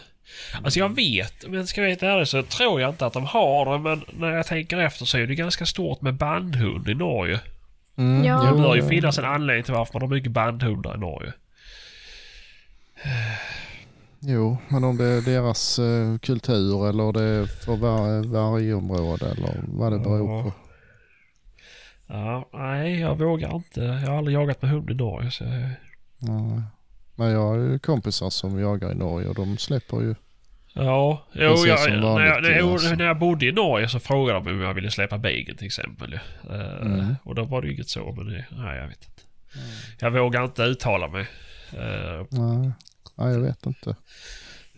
Alltså 0.63 0.79
jag 0.79 0.95
vet, 0.95 1.47
men 1.47 1.67
ska 1.67 1.81
jag 1.81 2.01
vara 2.01 2.13
ärlig 2.13 2.27
så 2.27 2.43
tror 2.43 2.81
jag 2.81 2.89
inte 2.89 3.05
att 3.05 3.13
de 3.13 3.25
har 3.25 3.65
det. 3.73 3.79
Men 3.79 4.03
när 4.19 4.31
jag 4.35 4.47
tänker 4.47 4.77
efter 4.77 5.05
så 5.05 5.17
är 5.17 5.27
det 5.27 5.35
ganska 5.35 5.65
stort 5.65 6.01
med 6.01 6.13
bandhund 6.13 6.89
i 6.89 6.93
Norge. 6.93 7.39
Mm, 7.97 8.23
Ja. 8.23 8.43
Det 8.43 8.61
bör 8.61 8.75
ju 8.75 8.87
finnas 8.87 9.17
en 9.17 9.25
anledning 9.25 9.63
till 9.63 9.73
varför 9.73 9.93
man 9.93 10.01
har 10.01 10.15
mycket 10.15 10.31
bandhundar 10.31 10.95
i 10.95 10.99
Norge. 10.99 11.33
Jo, 14.19 14.57
men 14.67 14.83
om 14.83 14.97
det 14.97 15.05
är 15.05 15.21
deras 15.21 15.79
eh, 15.79 16.17
kultur 16.17 16.89
eller 16.89 17.11
det 17.13 17.23
är 17.23 17.45
för 17.45 17.75
var, 17.75 18.27
varje 18.27 18.73
område 18.73 19.25
eller 19.31 19.55
vad 19.67 19.91
det 19.91 19.99
beror 19.99 20.43
på. 20.43 20.53
Ja, 22.07 22.49
nej, 22.53 22.99
jag 22.99 23.17
vågar 23.19 23.55
inte. 23.55 23.81
Jag 23.81 24.09
har 24.09 24.17
aldrig 24.17 24.35
jagat 24.35 24.61
med 24.61 24.71
hund 24.71 24.89
i 24.89 24.93
Norge 24.93 25.31
så... 25.31 25.43
Ja. 26.19 26.61
Men 27.19 27.31
jag 27.31 27.39
har 27.39 27.55
ju 27.55 27.79
kompisar 27.79 28.29
som 28.29 28.59
jagar 28.59 28.91
i 28.91 28.95
Norge 28.95 29.27
och 29.27 29.35
de 29.35 29.57
släpper 29.57 30.01
ju 30.01 30.15
Ja, 30.73 31.25
jo, 31.31 31.41
jag, 31.41 31.89
när, 31.89 32.25
jag, 32.25 32.43
när, 32.43 32.49
jag, 32.49 32.69
alltså. 32.69 32.95
när 32.95 33.05
jag 33.05 33.19
bodde 33.19 33.45
i 33.45 33.51
Norge 33.51 33.89
så 33.89 33.99
frågade 33.99 34.39
de 34.39 34.51
om 34.51 34.61
jag 34.61 34.73
ville 34.73 34.91
släppa 34.91 35.17
bigen 35.17 35.57
till 35.57 35.65
exempel. 35.65 36.11
ju. 36.11 36.19
Eh, 36.55 36.81
Mm. 36.81 37.15
Och 37.23 37.35
då 37.35 37.43
var 37.43 37.61
det 37.61 37.67
ju 37.67 37.73
inget 37.73 37.89
så, 37.89 38.13
men 38.17 38.25
det, 38.25 38.45
nej, 38.51 38.77
jag 38.77 38.87
vet 38.87 39.03
inte. 39.03 39.21
Jag 39.99 40.11
vågar 40.11 40.43
inte 40.43 40.63
uttala 40.63 41.07
mig. 41.07 41.27
Eh, 41.71 42.25
Nej, 42.29 42.71
nej, 43.15 43.33
jag 43.33 43.39
vet 43.39 43.65
inte. 43.65 43.95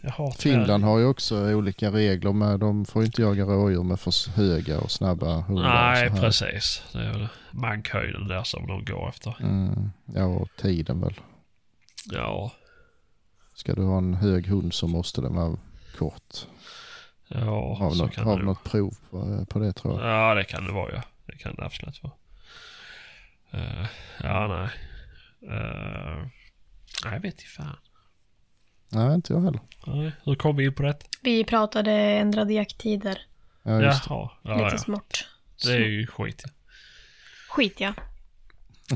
jag 0.02 0.34
Finland 0.40 0.84
har 0.84 1.00
ju 1.00 1.06
också 1.06 1.54
olika 1.54 1.92
regler 1.92 2.34
med. 2.34 2.60
De 2.60 2.86
får 2.86 3.04
inte 3.04 3.22
jaga 3.22 3.44
rådjur 3.44 3.84
med 3.84 4.00
för 4.00 4.32
höga 4.32 4.80
och 4.80 4.92
snabba 4.92 5.42
hundar. 5.42 5.92
Nej, 5.92 6.10
precis. 6.10 6.84
Det 6.94 7.00
är 7.00 7.12
väl 7.12 7.28
mankhöjden 7.52 8.28
där 8.28 8.44
som 8.44 8.68
de 8.68 8.86
går 8.86 9.10
efter. 9.10 9.36
Mm, 9.40 9.90
ja, 10.16 10.26
och 10.26 10.50
tiden 10.62 11.02
väl. 11.02 11.14
Ja, 12.06 12.52
Ska 13.60 13.74
du 13.76 13.84
ha 13.84 13.98
en 13.98 14.14
hög 14.14 14.48
hund 14.48 14.74
så 14.74 14.88
måste 14.88 15.22
den 15.22 15.36
vara 15.36 15.58
kort. 15.98 16.48
ja 17.28 17.76
Har 17.76 17.92
så 17.92 18.04
något, 18.04 18.14
kan 18.14 18.24
har 18.28 18.38
det 18.40 18.46
något 18.46 18.64
prov 18.64 18.98
på, 19.10 19.46
på 19.50 19.60
det 19.60 19.74
tror 19.74 20.02
jag. 20.02 20.12
Ja, 20.12 20.36
det 20.36 20.44
kan 20.44 20.66
det 20.66 20.72
vara 20.72 20.94
ja. 20.94 21.04
Det 21.26 21.38
kan 21.38 21.56
det 21.56 21.66
absolut 21.66 22.04
vara. 22.04 22.14
Eh, 23.52 23.88
ja, 24.24 24.48
nej. 24.48 24.70
Uh, 25.52 26.28
nej, 27.04 27.14
jag 27.14 27.20
vet 27.20 27.34
inte 27.34 27.44
fan. 27.44 27.78
Nej, 28.90 29.16
inte 29.16 29.34
jag 29.34 29.42
heller. 29.42 29.62
Nej, 29.88 30.12
hur 30.24 30.36
kom 30.36 30.56
vi 30.56 30.66
in 30.66 30.74
på 30.74 30.84
det? 30.84 30.98
Vi 31.22 31.44
pratade 31.44 31.92
ändrade 31.92 32.54
jakttider. 32.54 33.22
Ja, 33.64 33.82
just. 33.82 34.10
Jaha, 34.10 34.32
ja, 34.42 34.54
Lite 34.54 34.76
ja. 34.76 34.78
smart. 34.78 35.26
Det 35.64 35.74
är 35.74 35.80
ju 35.80 36.08
skit. 36.08 36.44
Skit 37.50 37.80
ja. 37.80 37.94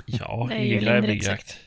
Ja, 0.06 0.45
Det 0.49 0.56
är 0.56 0.60
ju 0.60 0.66
lindrigt 0.66 0.86
grävlingjakt. 0.86 1.58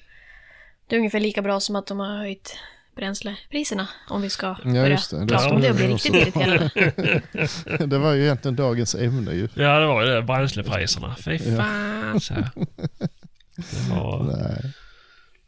Det 0.87 0.95
är 0.95 0.99
ungefär 0.99 1.21
lika 1.21 1.43
bra 1.43 1.61
som 1.61 1.77
att 1.77 1.87
de 1.87 1.99
har 2.01 2.19
höjt 2.19 2.59
bränslepriserna. 2.97 3.89
Om 4.09 4.23
vi 4.23 4.31
ska 4.31 4.47
Ja, 4.47 4.55
börja 4.65 4.89
just 4.89 5.11
det. 5.11 5.21
Det 5.21 5.27
prata 5.27 5.41
ska 5.45 5.55
om 5.55 5.61
det 5.61 5.71
och 5.71 5.77
bli 5.77 5.89
riktigt 5.89 6.15
också. 6.15 6.41
irriterade. 6.41 7.87
det 7.87 7.99
var 7.99 8.13
ju 8.13 8.23
egentligen 8.23 8.57
dagens 8.57 8.95
ämne 8.95 9.33
ju. 9.33 9.49
Ja, 9.55 9.79
det 9.81 9.87
var 9.87 10.03
ju 10.05 10.09
det. 10.15 10.23
Bränslepriserna. 10.23 11.17
Fy 11.25 11.39
fan, 11.39 12.21
så. 12.21 12.35
Det 13.57 13.91
var, 13.91 14.23
Nej. 14.37 14.73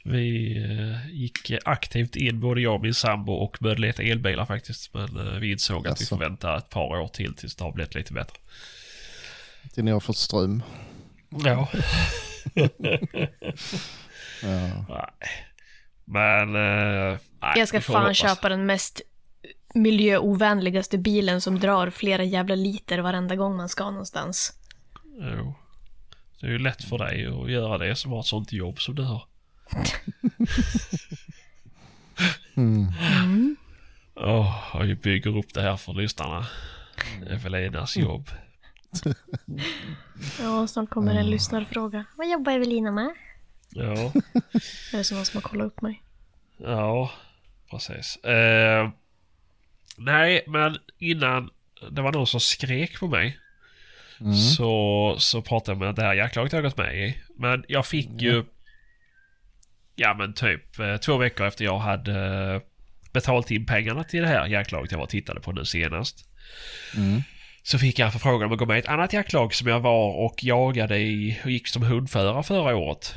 vi 0.05 0.57
eh, 0.57 1.15
gick 1.17 1.53
aktivt 1.65 2.17
in, 2.17 2.41
både 2.41 2.61
jag 2.61 2.75
och 2.75 2.81
min 2.83 2.95
sambo, 2.95 3.33
och 3.33 3.57
började 3.61 3.81
leta 3.81 4.03
elbilar 4.03 4.47
faktiskt. 4.47 4.95
Men 4.95 5.17
eh, 5.17 5.39
vi 5.39 5.53
insåg 5.53 5.89
att 5.89 6.01
vi 6.01 6.07
får 6.07 6.17
vänta 6.19 6.57
ett 6.59 6.71
par 6.71 7.01
år 7.01 7.09
till 7.09 7.35
tills 7.35 7.55
det 7.57 7.65
har 7.65 7.73
blivit 7.73 7.95
lite 7.95 8.13
bättre. 8.13 8.37
Till 9.75 9.85
ni 9.85 9.91
har 9.91 10.01
fått 10.01 10.17
ström. 10.17 10.63
Ja. 11.45 11.69
Ja. 14.43 15.11
Men... 16.05 16.57
Eh, 16.57 17.19
nej, 17.41 17.53
Jag 17.57 17.69
ska 17.69 17.81
fan 17.81 18.03
hoppas. 18.03 18.17
köpa 18.17 18.49
den 18.49 18.67
mest 18.67 19.01
miljöovänligaste 19.75 20.99
bilen 20.99 21.41
som 21.41 21.59
drar 21.59 21.91
flera 21.91 22.25
jävla 22.25 22.55
liter 22.55 22.99
varenda 22.99 23.37
gång 23.37 23.57
man 23.57 23.69
ska 23.69 23.91
någonstans. 23.91 24.53
Jo. 25.37 25.55
Det 26.41 26.47
är 26.47 26.51
ju 26.51 26.59
lätt 26.59 26.85
för 26.85 26.99
dig 26.99 27.27
att 27.27 27.51
göra 27.51 27.79
det 27.79 27.97
som 27.97 28.13
har 28.13 28.21
ett 28.21 28.27
sånt 28.27 28.53
jobb 28.53 28.81
som 28.81 28.95
du 28.95 29.03
har. 29.03 29.23
Mm. 32.57 33.57
Åh, 34.17 34.77
och 34.77 34.85
vi 34.85 34.95
bygger 34.95 35.37
upp 35.39 35.55
det 35.55 35.63
här 35.63 35.77
för 35.77 35.93
lyssnarna. 35.93 36.47
Evelinas 37.31 37.97
jobb. 37.97 38.31
Ja, 40.41 40.67
snart 40.67 40.91
kommer 40.91 41.15
en 41.15 41.31
lyssnarfråga. 41.31 42.05
Vad 42.17 42.31
jobbar 42.31 42.53
Evelina 42.53 42.91
med? 42.93 43.15
Ja, 43.71 44.13
Det 44.91 44.99
är 44.99 45.03
som 45.03 45.17
någon 45.17 45.27
som 45.27 45.43
har 45.43 45.49
kollat 45.49 45.67
upp 45.67 45.83
mig. 45.83 46.03
ja, 46.59 47.11
precis. 47.71 48.17
Eh, 48.17 48.91
nej, 49.97 50.45
men 50.47 50.79
innan 50.99 51.51
det 51.91 52.03
var 52.03 52.13
någon 52.13 52.27
som 52.27 52.41
skrek 52.41 53.01
på 53.01 53.09
mig. 53.09 53.39
Mm. 54.21 54.35
Så, 54.35 55.15
så 55.19 55.43
pratade 55.43 55.73
jag 55.73 55.79
med 55.79 55.95
det 55.95 56.03
här 56.03 56.15
jaktlaget 56.15 56.53
jag 56.53 56.63
gått 56.63 56.77
med 56.77 57.09
i. 57.09 57.19
Men 57.37 57.65
jag 57.69 57.87
fick 57.87 58.09
ju... 58.23 58.45
Ja 59.97 60.15
men 60.15 60.35
typ 60.35 60.79
eh, 60.79 60.97
två 60.97 61.17
veckor 61.17 61.47
efter 61.47 61.65
jag 61.65 61.79
hade 61.79 62.45
eh, 62.55 62.61
betalt 63.13 63.51
in 63.51 63.67
pengarna 63.67 64.05
till 64.05 64.21
det 64.21 64.29
här 64.29 64.47
jaktlaget 64.47 64.91
jag 64.91 64.99
var 64.99 65.05
och 65.05 65.11
tittade 65.11 65.41
på 65.41 65.53
nu 65.53 65.65
senast. 65.65 66.29
Mm. 66.97 67.23
Så 67.63 67.79
fick 67.79 67.99
jag 67.99 68.07
en 68.07 68.13
förfrågan 68.13 68.47
om 68.47 68.53
att 68.53 68.59
gå 68.59 68.67
med 68.67 68.77
i 68.77 68.79
ett 68.79 68.89
annat 68.89 69.13
jaktlag 69.13 69.55
som 69.55 69.69
jag 69.69 69.81
var 69.81 70.25
och 70.25 70.45
jagade 70.45 70.99
i 70.99 71.41
och 71.45 71.51
gick 71.51 71.69
som 71.69 71.83
hundförare 71.83 72.43
förra 72.43 72.77
året. 72.77 73.15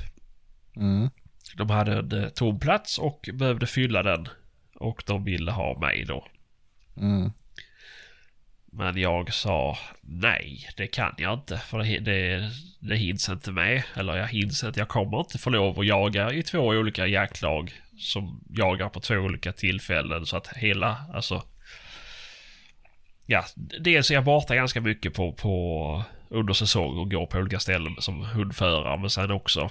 Mm. 0.75 1.09
De 1.57 1.69
hade 1.69 1.93
en 1.93 2.23
eh, 2.23 2.29
tom 2.29 2.59
plats 2.59 2.97
och 2.97 3.29
behövde 3.33 3.67
fylla 3.67 4.03
den. 4.03 4.27
Och 4.75 5.03
de 5.07 5.23
ville 5.23 5.51
ha 5.51 5.79
mig 5.79 6.05
då. 6.05 6.27
Mm. 6.97 7.31
Men 8.73 8.97
jag 8.97 9.33
sa 9.33 9.77
nej, 10.01 10.67
det 10.77 10.87
kan 10.87 11.15
jag 11.17 11.33
inte. 11.33 11.57
För 11.57 11.79
det, 11.79 11.99
det, 11.99 12.51
det 12.79 12.95
hinns 12.95 13.29
inte 13.29 13.51
med. 13.51 13.83
Eller 13.95 14.17
jag 14.17 14.27
hinns 14.27 14.63
inte. 14.63 14.79
Jag 14.79 14.87
kommer 14.87 15.19
inte 15.19 15.37
få 15.37 15.49
lov 15.49 15.79
att 15.79 15.85
jaga 15.85 16.33
i 16.33 16.43
två 16.43 16.59
olika 16.59 17.07
jaktlag. 17.07 17.73
Som 17.97 18.43
jagar 18.49 18.89
på 18.89 18.99
två 18.99 19.15
olika 19.15 19.51
tillfällen. 19.51 20.25
Så 20.25 20.37
att 20.37 20.47
hela, 20.47 21.05
alltså... 21.13 21.43
Ja, 23.25 23.45
dels 23.55 24.11
är 24.11 24.15
jag 24.15 24.23
borta 24.23 24.55
ganska 24.55 24.81
mycket 24.81 25.13
på, 25.13 25.33
på 25.33 26.03
under 26.29 26.53
säsong 26.53 26.97
och 26.97 27.11
går 27.11 27.25
på 27.25 27.37
olika 27.37 27.59
ställen 27.59 27.95
som 27.99 28.21
hundförare. 28.21 28.97
Men 28.97 29.09
sen 29.09 29.31
också 29.31 29.69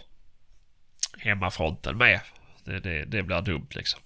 hemmafronten 1.19 1.97
med. 1.97 2.21
Det, 2.65 2.81
det, 2.81 3.05
det 3.05 3.23
blir 3.23 3.41
dumt 3.41 3.69
liksom. 3.71 4.01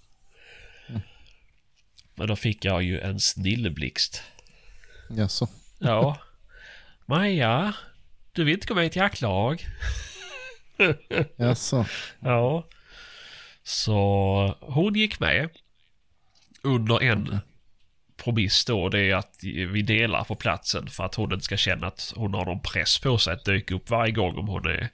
Men 2.15 2.27
då 2.27 2.37
fick 2.37 2.65
jag 2.65 2.83
ju 2.83 3.01
en 3.01 3.21
snilleblixt. 3.21 4.23
Jaså? 5.11 5.49
Ja. 5.79 6.19
Maja, 7.07 7.75
du 8.33 8.45
vill 8.45 8.55
inte 8.55 8.67
gå 8.67 8.75
med 8.75 8.85
i 8.85 8.87
ett 8.87 8.97
jaktlag? 8.97 9.65
Jaså? 11.37 11.87
Ja. 12.21 12.69
Så 13.63 14.57
hon 14.61 14.95
gick 14.95 15.21
med. 15.21 15.51
Under 16.63 17.03
en 17.03 17.39
promiss 18.17 18.65
då. 18.65 18.89
Det 18.89 19.01
är 19.01 19.15
att 19.15 19.37
vi 19.43 19.83
delar 19.83 20.25
på 20.25 20.35
platsen 20.35 20.87
för 20.87 21.05
att 21.05 21.15
hon 21.15 21.33
inte 21.33 21.45
ska 21.45 21.57
känna 21.57 21.87
att 21.87 22.13
hon 22.17 22.35
har 22.35 22.45
någon 22.45 22.61
press 22.61 22.99
på 22.99 23.19
sig 23.19 23.33
att 23.35 23.45
dyka 23.45 23.75
upp 23.75 23.91
varje 23.91 24.13
gång 24.13 24.39
om 24.39 24.49
hon 24.49 24.67
är 24.67 24.89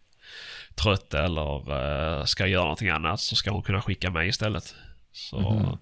trött 0.75 1.15
eller 1.15 1.73
eh, 2.19 2.25
ska 2.25 2.47
göra 2.47 2.63
någonting 2.63 2.89
annat 2.89 3.21
så 3.21 3.37
ska 3.37 3.51
hon 3.51 3.63
kunna 3.63 3.83
skicka 3.83 4.11
mig 4.11 4.29
istället. 4.29 4.75
Så 5.13 5.79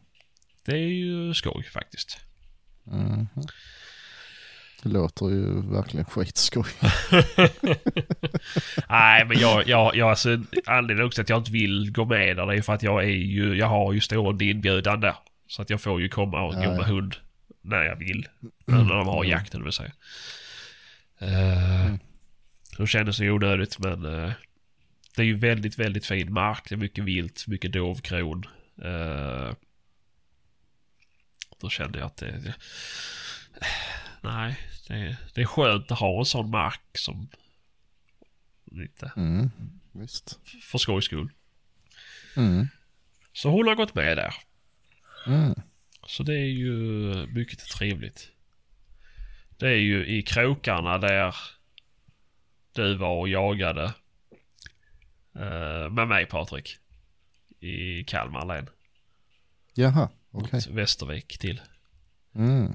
det 0.67 0.73
är 0.73 0.77
ju 0.89 1.35
skoj 1.35 1.65
faktiskt. 1.73 2.19
Mhm. 2.85 3.29
Det 4.83 4.89
låter 4.89 5.27
ju 5.27 5.73
verkligen 5.73 6.05
skitskoj. 6.07 6.65
Nej, 8.89 9.25
men 9.25 9.39
jag, 9.39 9.69
jag, 9.69 9.97
jag 9.97 10.11
alltså, 10.11 10.39
anledningen 10.67 11.07
också 11.07 11.23
att 11.23 11.29
jag 11.29 11.39
inte 11.39 11.51
vill 11.53 11.93
gå 11.93 12.05
med 12.05 12.37
där 12.37 12.47
det 12.47 12.55
är 12.57 12.63
för 12.63 12.73
att 12.73 12.83
jag 12.83 13.03
är 13.05 13.09
ju, 13.09 13.55
jag 13.55 13.67
har 13.67 13.93
ju 13.93 14.01
stående 14.01 14.45
inbjudan 14.45 15.01
där. 15.01 15.15
Så 15.47 15.63
att 15.63 15.71
jag 15.71 15.81
får 15.81 16.01
ju 16.01 16.09
komma 16.09 16.43
och 16.43 16.55
Ja, 16.55 16.59
gå 16.65 16.71
med 16.71 16.81
ja. 16.81 16.85
hund 16.85 17.17
när 17.63 17.83
jag 17.83 17.97
vill. 17.97 18.27
När 18.67 18.95
de 18.95 19.07
har 19.07 19.25
jakten 19.25 19.65
vill 19.65 19.73
säga. 19.73 19.93
Uh, 21.23 21.95
Det 22.79 22.87
kändes 22.87 23.21
ju 23.21 23.31
onödigt 23.31 23.79
men 23.79 24.05
uh, 24.05 24.33
det 25.19 25.23
är 25.23 25.27
ju 25.27 25.37
väldigt, 25.37 25.79
väldigt 25.79 26.07
fin 26.07 26.33
mark. 26.33 26.69
Det 26.69 26.75
är 26.75 26.77
mycket 26.77 27.05
vilt, 27.05 27.47
mycket 27.47 27.73
dovkron. 27.73 28.45
Uh, 28.85 29.55
då 31.61 31.71
kände 31.71 31.99
jag 31.99 32.07
att 32.07 32.17
det... 32.17 32.39
det 32.39 32.55
nej, 34.21 34.59
det, 34.89 35.17
det 35.35 35.41
är 35.41 35.45
skönt 35.45 35.91
att 35.91 35.99
ha 35.99 36.19
en 36.19 36.25
sån 36.25 36.51
mark 36.51 36.81
som 36.93 37.29
lite 38.65 39.13
Mm. 39.17 39.51
Visst. 39.93 40.39
för 40.63 40.79
skojs 40.79 41.05
skull. 41.05 41.31
Mm. 42.37 42.69
Så 43.33 43.51
hon 43.51 43.67
har 43.67 43.75
gått 43.75 43.95
med 43.95 44.17
där. 44.17 44.35
Mm. 45.27 45.55
Så 46.07 46.23
det 46.23 46.35
är 46.35 46.51
ju 46.51 46.73
mycket 47.27 47.59
trevligt. 47.59 48.31
Det 49.57 49.69
är 49.69 49.81
ju 49.81 50.07
i 50.07 50.23
krokarna 50.23 50.99
där 50.99 51.35
du 52.73 52.95
var 52.95 53.17
och 53.17 53.29
jagade 53.29 53.95
eh, 55.39 55.91
med 55.91 56.09
mig 56.09 56.27
Patrik. 56.27 56.77
I 57.61 58.05
Kalmar 58.05 58.47
län. 58.47 58.69
Jaha, 59.75 60.09
okej. 60.31 60.51
Mot 60.53 60.67
Västervik 60.67 61.39
till. 61.39 61.61
Mm. 62.35 62.75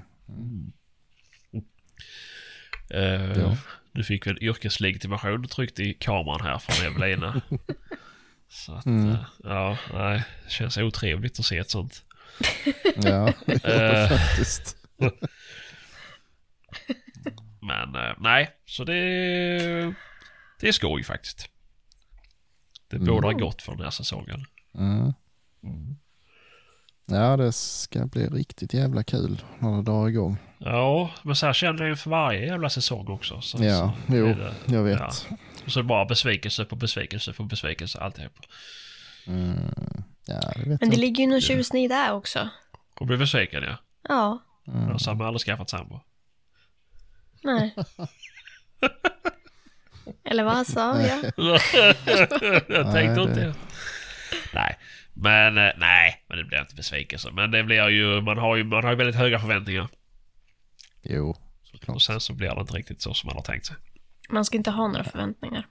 Eh, 2.90 3.38
Ja. 3.38 3.56
Du 3.92 4.04
fick 4.04 4.26
väl 4.26 4.38
yrkeslegitimation 4.42 5.48
tryckt 5.48 5.80
i 5.80 5.94
kameran 5.94 6.40
här 6.40 6.58
från 6.58 6.86
Evelina. 6.92 7.40
Så 8.48 8.74
att, 8.74 8.86
Mm. 8.86 9.10
eh, 9.10 9.24
ja, 9.42 9.78
nej. 9.92 10.22
Det 10.44 10.50
känns 10.50 10.76
otrevligt 10.78 11.38
att 11.38 11.44
se 11.44 11.58
ett 11.58 11.70
sånt. 11.70 12.04
Ja, 12.96 13.32
det 13.46 13.64
Eh. 13.64 14.08
faktiskt. 14.08 14.76
Men 17.60 18.14
nej, 18.18 18.50
så 18.66 18.84
det, 18.84 18.94
det 20.60 20.68
är 20.68 20.72
skoj 20.72 21.02
faktiskt. 21.04 21.48
Det 22.98 23.02
Mm. 23.04 23.14
bådar 23.14 23.32
gott 23.32 23.62
för 23.62 23.72
den 23.72 23.84
här 23.84 23.90
säsongen. 23.90 24.44
Mm. 24.74 25.12
Ja, 27.06 27.36
det 27.36 27.52
ska 27.52 28.06
bli 28.06 28.26
riktigt 28.26 28.74
jävla 28.74 29.02
kul 29.04 29.42
när 29.58 29.76
det 29.76 29.82
drar 29.82 30.08
igång. 30.08 30.36
Ja, 30.58 31.10
men 31.22 31.36
så 31.36 31.46
här 31.46 31.52
känner 31.52 31.80
jag 31.82 31.90
inför 31.90 32.10
varje 32.10 32.46
jävla 32.46 32.70
säsong 32.70 33.08
också. 33.08 33.40
Så, 33.40 33.64
Ja, 33.64 33.94
så 34.06 34.14
jo, 34.16 34.26
det- 34.26 34.54
jag 34.66 34.82
vet. 34.82 34.98
Ja. 35.00 35.36
Och 35.64 35.70
så 35.72 35.82
bara 35.82 36.04
besvikelse 36.04 36.64
på 36.64 36.76
besvikelse 36.76 37.32
på 37.32 37.42
besvikelse 37.44 37.98
alltihop. 38.00 38.32
Mm, 39.26 39.56
ja, 40.26 40.40
det 40.40 40.58
vet 40.58 40.66
Men 40.66 40.78
jag 40.80 40.90
det 40.90 40.96
ligger 40.96 41.24
ju 41.24 41.30
någon 41.30 41.40
tjusning 41.40 41.88
där 41.88 42.12
också. 42.12 42.48
Och 43.00 43.06
bli 43.06 43.16
besviken 43.16 43.62
ja. 43.62 43.76
Ja, 44.08 44.38
Mm. 44.66 44.88
Jag 44.88 45.14
har 45.14 45.24
aldrig 45.26 45.40
skaffat 45.40 45.70
sambo. 45.70 46.00
nej. 47.42 47.74
Eller 50.24 50.44
vad 50.44 50.66
sa 50.66 51.00
jag? 51.02 51.24
jag 52.68 52.68
tänkte 52.68 52.92
Nej, 52.92 53.04
inte 53.06 53.26
det- 53.26 53.34
det. 53.40 53.54
Nej. 54.54 54.76
Men 55.16 55.58
eh, 55.58 55.70
nej, 55.76 56.24
men 56.28 56.38
det 56.38 56.44
blir 56.44 56.60
inte 56.60 56.74
besvikelse. 56.74 57.30
Men 57.32 57.50
det 57.50 57.62
blir 57.62 57.88
ju, 57.88 58.20
man 58.20 58.38
har 58.38 58.56
ju, 58.56 58.64
man 58.64 58.84
har 58.84 58.90
ju 58.90 58.96
väldigt 58.96 59.16
höga 59.16 59.38
förväntningar. 59.38 59.88
Jo, 61.02 61.36
såklart. 61.62 61.94
Och 61.94 62.02
sen 62.02 62.20
så 62.20 62.32
blir 62.32 62.54
det 62.54 62.60
inte 62.60 62.74
riktigt 62.74 63.02
så 63.02 63.14
som 63.14 63.26
man 63.26 63.36
har 63.36 63.42
tänkt 63.42 63.66
sig. 63.66 63.76
Man 64.28 64.44
ska 64.44 64.56
inte 64.56 64.70
ha 64.70 64.88
några 64.88 65.04
förväntningar. 65.04 65.66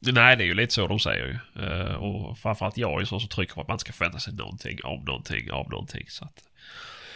Nej, 0.00 0.36
det 0.36 0.44
är 0.44 0.46
ju 0.46 0.54
lite 0.54 0.74
så 0.74 0.86
de 0.86 0.98
säger 0.98 1.26
ju. 1.26 1.38
Eh, 1.64 1.94
och 1.94 2.38
framförallt 2.38 2.76
jag 2.78 2.94
är 2.96 3.00
ju 3.00 3.06
så 3.06 3.20
som 3.20 3.28
trycker 3.28 3.54
på 3.54 3.60
att 3.60 3.68
man 3.68 3.78
ska 3.78 3.92
förvänta 3.92 4.18
sig 4.18 4.34
någonting 4.34 4.78
av 4.84 5.04
någonting 5.04 5.50
av 5.50 5.70
någonting. 5.70 6.04
Så 6.08 6.24
att, 6.24 6.42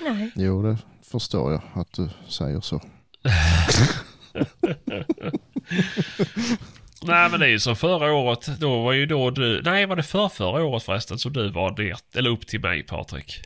Nej. 0.01 0.31
Jo, 0.35 0.63
det 0.63 0.77
förstår 1.13 1.53
jag 1.53 1.63
att 1.75 1.93
du 1.93 2.09
säger 2.29 2.61
så. 2.61 2.81
nej, 7.03 7.31
men 7.31 7.41
det 7.41 7.47
är 7.47 7.51
ju 7.51 7.61
som 7.61 7.77
förra 7.77 8.13
året. 8.13 8.61
Då 8.61 8.83
var 8.83 8.93
ju 8.93 9.07
då 9.07 9.31
du... 9.31 9.63
Nej, 9.63 9.87
var 9.87 9.97
det 9.97 10.03
för 10.03 10.29
förra 10.29 10.65
året 10.65 10.83
förresten 10.83 11.19
som 11.19 11.33
du 11.33 11.51
var 11.51 11.83
ner, 11.83 11.97
eller 12.15 12.31
upp 12.31 12.47
till 12.47 12.61
mig 12.61 12.83
Patrik? 12.83 13.43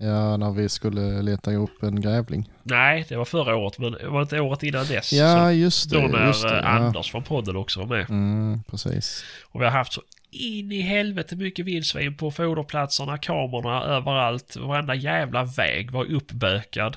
Ja, 0.00 0.36
när 0.36 0.50
vi 0.52 0.68
skulle 0.68 1.22
leta 1.22 1.52
upp 1.52 1.82
en 1.82 2.00
grävling. 2.00 2.50
Nej, 2.62 3.06
det 3.08 3.16
var 3.16 3.24
förra 3.24 3.56
året, 3.56 3.78
men 3.78 3.92
det 3.92 4.08
var 4.08 4.22
inte 4.22 4.40
året 4.40 4.62
innan 4.62 4.86
dess. 4.86 5.12
Ja, 5.12 5.52
just 5.52 5.90
det. 5.90 6.00
då 6.00 6.08
när 6.08 6.26
just 6.26 6.42
det 6.42 6.48
eh, 6.48 6.54
ja. 6.62 6.68
Anders 6.68 7.10
från 7.10 7.22
podden 7.22 7.56
också 7.56 7.80
var 7.80 7.86
med. 7.86 8.10
Mm, 8.10 8.62
precis. 8.62 9.24
Och 9.44 9.60
vi 9.60 9.64
har 9.64 9.72
haft 9.72 9.92
så 9.92 10.02
in 10.30 10.72
i 10.72 10.80
helvete 10.80 11.36
mycket 11.36 11.66
vildsvin 11.66 12.16
på 12.16 12.30
foderplatserna, 12.30 13.18
kamerorna 13.18 13.82
överallt. 13.82 14.56
Varenda 14.56 14.94
jävla 14.94 15.44
väg 15.44 15.90
var 15.90 16.04
uppbökad. 16.04 16.96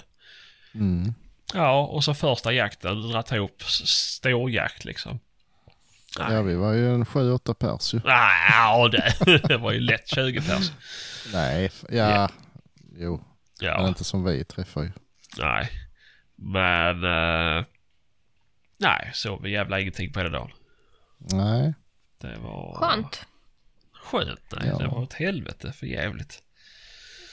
Mm. 0.75 1.13
Ja, 1.53 1.85
och 1.85 2.03
så 2.03 2.13
första 2.13 2.53
jakten, 2.53 3.01
dratt 3.01 3.31
ihop 3.31 3.61
s- 3.61 3.87
ståjakt 3.87 4.85
liksom. 4.85 5.19
Ja, 6.19 6.41
vi 6.41 6.55
var 6.55 6.73
ju 6.73 6.93
en 6.93 7.05
sju, 7.05 7.31
åtta 7.31 7.53
pers 7.53 7.93
ju. 7.93 8.01
Nej, 8.05 8.49
ja, 8.51 8.87
det, 8.87 9.13
det 9.47 9.57
var 9.57 9.71
ju 9.71 9.79
lätt 9.79 10.07
20 10.07 10.41
pers. 10.41 10.71
Nej, 11.33 11.71
ja. 11.89 12.09
Ja. 12.09 12.29
Jo, 12.97 13.17
men 13.61 13.69
Ja, 13.69 13.87
inte 13.87 14.03
som 14.03 14.23
vi 14.23 14.43
träffar 14.43 14.83
ju. 14.83 14.91
nej. 15.37 15.69
Men... 16.35 17.03
eh, 17.03 17.65
nej, 18.77 19.11
så 19.13 19.37
vi 19.37 19.51
jävla 19.51 19.79
ingenting 19.79 20.13
på 20.13 20.19
hela 20.19 20.29
dagen. 20.29 20.51
Nej, 21.17 21.73
Det 22.21 22.35
var... 22.39 22.75
Skönt. 22.75 23.25
Skönt, 23.93 24.41
nej. 24.51 24.67
Ja. 24.69 24.77
Det 24.77 24.87
var 24.87 25.03
ett 25.03 25.13
helvete 25.13 25.71
för 25.73 25.85
jävligt. 25.85 26.43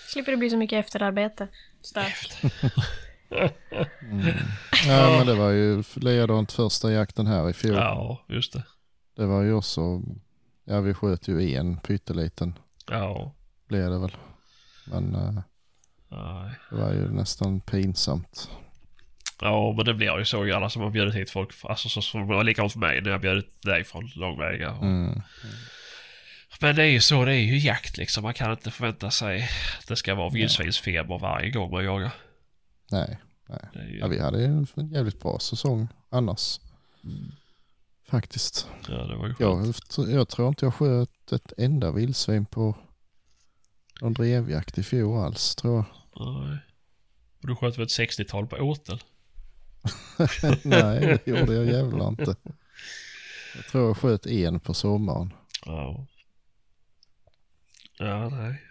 Slipper 0.08 0.30
det 0.32 0.36
bli 0.38 0.50
så 0.50 0.56
mycket 0.56 0.84
efterarbete. 0.84 1.48
Stört. 3.30 3.54
ja, 4.86 5.16
men 5.18 5.26
det 5.26 5.34
var 5.34 5.50
ju 5.50 5.82
likadant 5.96 6.52
första 6.52 6.92
jakten 6.92 7.26
här 7.26 7.50
i 7.50 7.52
fjol. 7.52 7.76
Ja, 7.76 8.24
just 8.28 8.52
det. 8.52 8.62
Det 9.16 9.26
var 9.26 9.42
ju 9.42 9.52
också, 9.52 10.02
ja 10.64 10.80
vi 10.80 10.94
sköt 10.94 11.28
ju 11.28 11.54
en 11.54 11.76
pytteliten 11.76 12.58
Ja, 12.90 13.34
blev 13.68 13.90
det 13.90 13.98
väl. 13.98 14.16
Men 14.84 15.14
eh, 15.14 15.32
nej. 16.08 16.54
det 16.70 16.76
var 16.76 16.92
ju 16.92 17.08
nästan 17.08 17.60
pinsamt. 17.60 18.50
Ja, 19.40 19.74
men 19.76 19.84
det 19.84 19.94
blir 19.94 20.18
ju 20.18 20.24
så 20.24 20.46
i 20.46 20.52
alla 20.52 20.70
som 20.70 20.82
har 20.82 20.90
bjudit 20.90 21.14
hit 21.14 21.30
folk. 21.30 21.50
Alltså 21.62 21.88
så 21.88 22.18
det 22.18 22.24
var 22.24 22.44
likadant 22.44 22.72
för 22.72 22.80
mig 22.80 23.00
när 23.00 23.10
jag 23.10 23.20
bjudit 23.20 23.62
dig 23.62 23.84
från 23.84 24.10
långväga. 24.14 24.70
Mm. 24.70 25.22
Men 26.60 26.76
det 26.76 26.82
är 26.82 26.86
ju 26.86 27.00
så, 27.00 27.24
det 27.24 27.32
är 27.32 27.38
ju 27.38 27.58
jakt 27.58 27.96
liksom. 27.96 28.22
Man 28.22 28.34
kan 28.34 28.52
inte 28.52 28.70
förvänta 28.70 29.10
sig 29.10 29.48
att 29.78 29.86
det 29.88 29.96
ska 29.96 30.14
vara 30.14 30.28
vildsvinsfeber 30.28 31.18
varje 31.18 31.50
gång 31.50 31.70
man 31.70 31.84
jagar. 31.84 32.10
Nej, 32.90 33.18
ju, 33.88 33.98
ja, 33.98 34.06
vi 34.06 34.18
hade 34.18 34.44
en 34.44 34.66
jävligt 34.92 35.20
bra 35.20 35.38
säsong 35.38 35.88
annars. 36.08 36.60
Faktiskt. 38.08 38.68
ja, 38.88 38.94
det 38.94 39.16
var 39.16 39.34
skönt. 39.34 39.96
Jag, 39.98 40.10
jag 40.10 40.28
tror 40.28 40.48
inte 40.48 40.66
jag 40.66 40.74
sköt 40.74 41.32
ett 41.32 41.52
enda 41.56 41.92
vildsvin 41.92 42.46
på 42.46 42.76
någon 44.00 44.12
drevjakt 44.12 44.78
i 44.78 44.82
fjol 44.82 45.18
alls 45.18 45.54
tror 45.54 45.76
jag. 45.76 45.84
Nej. 46.26 46.58
Och 47.42 47.48
du 47.48 47.56
sköt 47.56 47.78
väl 47.78 47.84
ett 47.84 47.98
60-tal 47.98 48.46
på 48.46 48.56
åtel? 48.56 49.00
Nej, 50.64 51.00
det 51.00 51.26
gjorde 51.26 51.54
jag 51.54 51.66
jävlar 51.66 52.08
inte. 52.08 52.36
Jag 53.56 53.64
tror 53.70 53.86
jag 53.86 53.96
sköt 53.96 54.26
en 54.26 54.60
på 54.60 54.74
sommaren. 54.74 55.32
Ja. 55.64 56.06
Ja, 57.98 58.28
nej. 58.28 58.62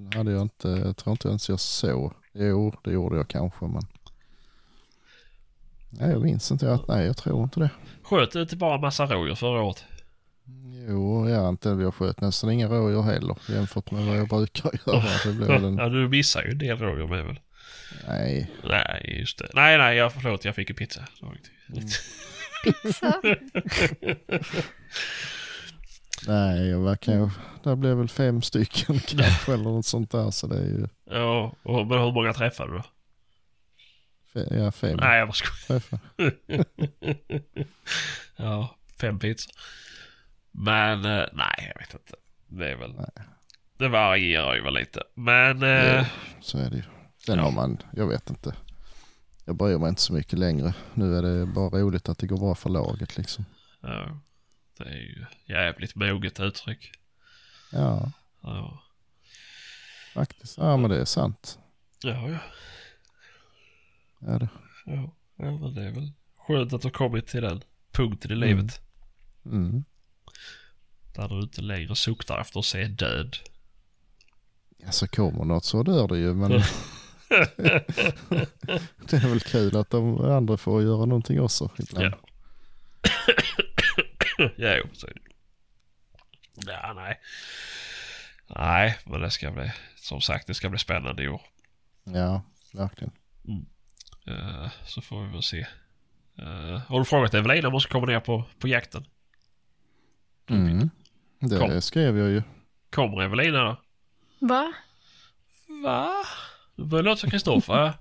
Sen 0.00 0.18
hade 0.18 0.32
jag 0.32 0.42
inte, 0.42 0.68
jag 0.68 0.96
tror 0.96 1.12
inte 1.12 1.28
ens 1.28 1.48
jag 1.48 1.60
såg. 1.60 2.12
Jo, 2.32 2.74
det 2.84 2.92
gjorde 2.92 3.16
jag 3.16 3.28
kanske 3.28 3.64
men. 3.66 3.82
Nej, 5.90 6.10
jag 6.10 6.22
minns 6.22 6.50
inte 6.50 6.72
att, 6.72 6.88
nej 6.88 7.06
jag 7.06 7.16
tror 7.16 7.42
inte 7.42 7.60
det. 7.60 7.70
Sköt 8.02 8.32
du 8.32 8.42
inte 8.42 8.56
bara 8.56 8.74
en 8.74 8.80
massa 8.80 9.06
rådjur 9.06 9.34
förra 9.34 9.62
året? 9.62 9.84
Jo, 10.88 11.28
jag 11.28 11.48
inte, 11.48 11.68
jag 11.68 11.94
sköt 11.94 12.20
nästan 12.20 12.50
inga 12.50 12.68
rådjur 12.68 13.02
heller 13.02 13.36
jämfört 13.48 13.90
med 13.90 14.06
vad 14.06 14.16
jag 14.16 14.28
brukar 14.28 14.70
göra. 14.86 15.04
Det 15.24 15.32
blev 15.32 15.50
en, 15.50 15.76
Ja, 15.76 15.88
du 15.88 16.08
missar 16.08 16.42
ju 16.42 16.50
en 16.50 16.58
del 16.58 16.78
rådjur 16.78 17.06
med 17.06 17.24
väl? 17.24 17.40
nej, 18.08 18.50
Nej, 18.64 19.16
just 19.20 19.38
det. 19.38 19.50
Nej, 19.54 19.78
nej, 19.78 19.96
jag 19.96 20.12
förlåt. 20.12 20.44
Jag 20.44 20.54
fick 20.54 20.68
ju 20.68 20.74
pizza. 20.74 21.04
Riktigt. 21.66 22.00
Så. 22.94 23.12
nej, 26.28 26.68
jag 26.68 26.80
verkar 26.80 27.12
ju, 27.12 27.28
det 27.64 27.76
blev 27.76 27.96
väl 27.96 28.08
fem 28.08 28.42
stycken 28.42 28.98
kanske 29.06 29.52
eller 29.54 29.64
något 29.64 29.86
sånt 29.86 30.10
där 30.10 30.30
så 30.30 30.46
det 30.46 30.56
är 30.58 30.64
ju, 30.64 30.88
Ja, 31.04 31.52
och, 31.62 31.86
men 31.86 31.98
hur 31.98 32.12
många 32.12 32.32
träffade 32.32 32.72
du 32.72 32.76
då? 32.78 32.84
fe, 34.32 34.56
ja 34.56 34.72
fem 34.72 34.96
Nej, 35.00 35.18
jag 35.18 35.28
bara 35.28 35.32
skojar. 35.32 35.82
Ja, 38.36 38.76
fem 39.00 39.18
pizzor. 39.18 39.52
Men 40.52 41.04
eh, 41.04 41.24
nej, 41.32 41.72
jag 41.74 41.80
vet 41.80 41.92
inte. 41.94 42.14
Det 42.48 42.70
är 42.70 42.76
väl... 42.76 42.94
Det 43.78 43.88
varierar 43.88 44.54
ju 44.54 44.62
väl 44.62 44.74
lite. 44.74 45.02
Men... 45.14 45.62
Eh, 45.62 45.96
Jo, 45.98 46.04
så 46.40 46.58
är 46.58 46.70
det 46.70 46.76
ju. 46.76 46.82
Sen 47.26 47.38
Ja. 47.38 47.44
har 47.44 47.50
man, 47.52 47.78
jag 47.92 48.06
vet 48.06 48.30
inte. 48.30 48.54
Jag 49.44 49.56
bryr 49.56 49.78
mig 49.78 49.88
inte 49.88 50.00
så 50.02 50.12
mycket 50.12 50.38
längre. 50.38 50.74
Nu 50.94 51.16
är 51.18 51.22
det 51.22 51.46
bara 51.46 51.68
roligt 51.80 52.08
att 52.08 52.18
det 52.18 52.26
går 52.26 52.36
bra 52.38 52.54
för 52.54 52.70
laget 52.70 53.16
liksom. 53.16 53.44
ja, 53.80 54.20
det 54.84 54.90
är 54.90 54.94
ju 54.98 55.24
jävligt 55.46 55.94
moget 55.94 56.40
uttryck. 56.40 56.90
Ja, 57.72 58.12
Ja, 58.42 58.82
faktiskt. 60.14 60.58
Ja, 60.58 60.76
men 60.76 60.90
det 60.90 61.00
är 61.00 61.04
sant. 61.04 61.58
ja, 62.02 62.28
ja. 62.28 62.38
Ja, 64.18 64.38
det. 64.38 64.48
ja, 64.86 65.14
ja 65.36 65.50
men 65.58 65.74
det 65.74 65.82
är 65.82 65.90
väl 65.90 66.12
skönt 66.36 66.72
att 66.72 66.82
du 66.82 66.86
har 66.86 66.92
kommit 66.92 67.26
till 67.26 67.42
den 67.42 67.62
punkten 67.92 68.30
i 68.30 68.34
livet. 68.34 68.80
Mm. 69.44 69.84
Där 71.14 71.28
du 71.28 71.40
inte 71.40 71.62
längre 71.62 71.96
suktar 71.96 72.40
efter 72.40 72.60
att 72.60 72.66
se 72.66 72.84
död. 72.84 73.36
Ja, 74.76 74.90
så 74.92 75.08
kommer 75.08 75.44
något 75.44 75.64
så 75.64 75.82
dör 75.82 76.08
det 76.08 76.18
ju. 76.18 76.34
Men 76.34 76.50
det 79.10 79.12
är 79.16 79.28
väl 79.28 79.40
kul 79.40 79.76
att 79.76 79.90
de 79.90 80.20
andra 80.20 80.56
får 80.56 80.82
göra 80.82 81.04
någonting 81.04 81.40
också 81.40 81.70
ibland. 81.78 82.14
Ja. 82.14 82.18
Ja, 84.56 84.76
jo, 84.76 84.84
så 84.92 85.06
är 85.06 85.12
det. 85.14 85.20
Ja, 86.72 86.92
nej. 86.96 87.20
Nej, 88.56 88.98
men 89.06 89.20
det 89.20 89.30
ska 89.30 89.50
bli, 89.50 89.72
som 89.96 90.20
sagt, 90.20 90.46
det 90.46 90.54
ska 90.54 90.68
bli 90.68 90.78
spännande 90.78 91.22
i 91.22 91.28
år. 91.28 91.42
Ja, 92.04 92.42
verkligen. 92.72 93.12
Eh, 94.26 94.68
så 94.86 95.00
får 95.00 95.22
vi 95.24 95.32
väl 95.32 95.42
se. 95.42 95.66
Uh, 96.38 96.76
har 96.76 96.98
du 96.98 97.04
frågat 97.04 97.34
Evelina 97.34 97.68
om 97.68 97.72
hon 97.74 97.80
ska 97.80 97.92
komma 97.92 98.06
ner 98.06 98.20
på, 98.20 98.44
på 98.58 98.68
jakten? 98.68 99.04
Mm. 100.50 100.90
Det 101.40 101.58
Kom. 101.58 101.80
skrev 101.82 102.18
jag 102.18 102.28
ju. 102.30 102.42
Kommer 102.90 103.22
Evelina 103.22 103.58
då? 103.64 103.76
Va? 104.46 104.72
Va? 105.84 106.10
Du 106.76 106.84
börjar 106.84 107.02
låta 107.02 107.16
som 107.20 107.30
Kristoffer. 107.30 107.92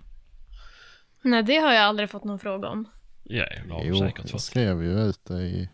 Nej, 1.22 1.44
det 1.44 1.58
har 1.58 1.74
jag 1.74 1.84
aldrig 1.84 2.10
fått 2.10 2.24
någon 2.24 2.40
fråga 2.40 2.68
om. 2.68 2.90
Ja, 3.24 3.46
det 3.68 3.74
har 3.74 3.84
Jo, 3.84 4.00
säkert 4.00 4.20
jag 4.20 4.30
fått. 4.30 4.42
skrev 4.42 4.84
ju 4.84 5.00
ut 5.00 5.26
det 5.26 5.42
i, 5.42 5.70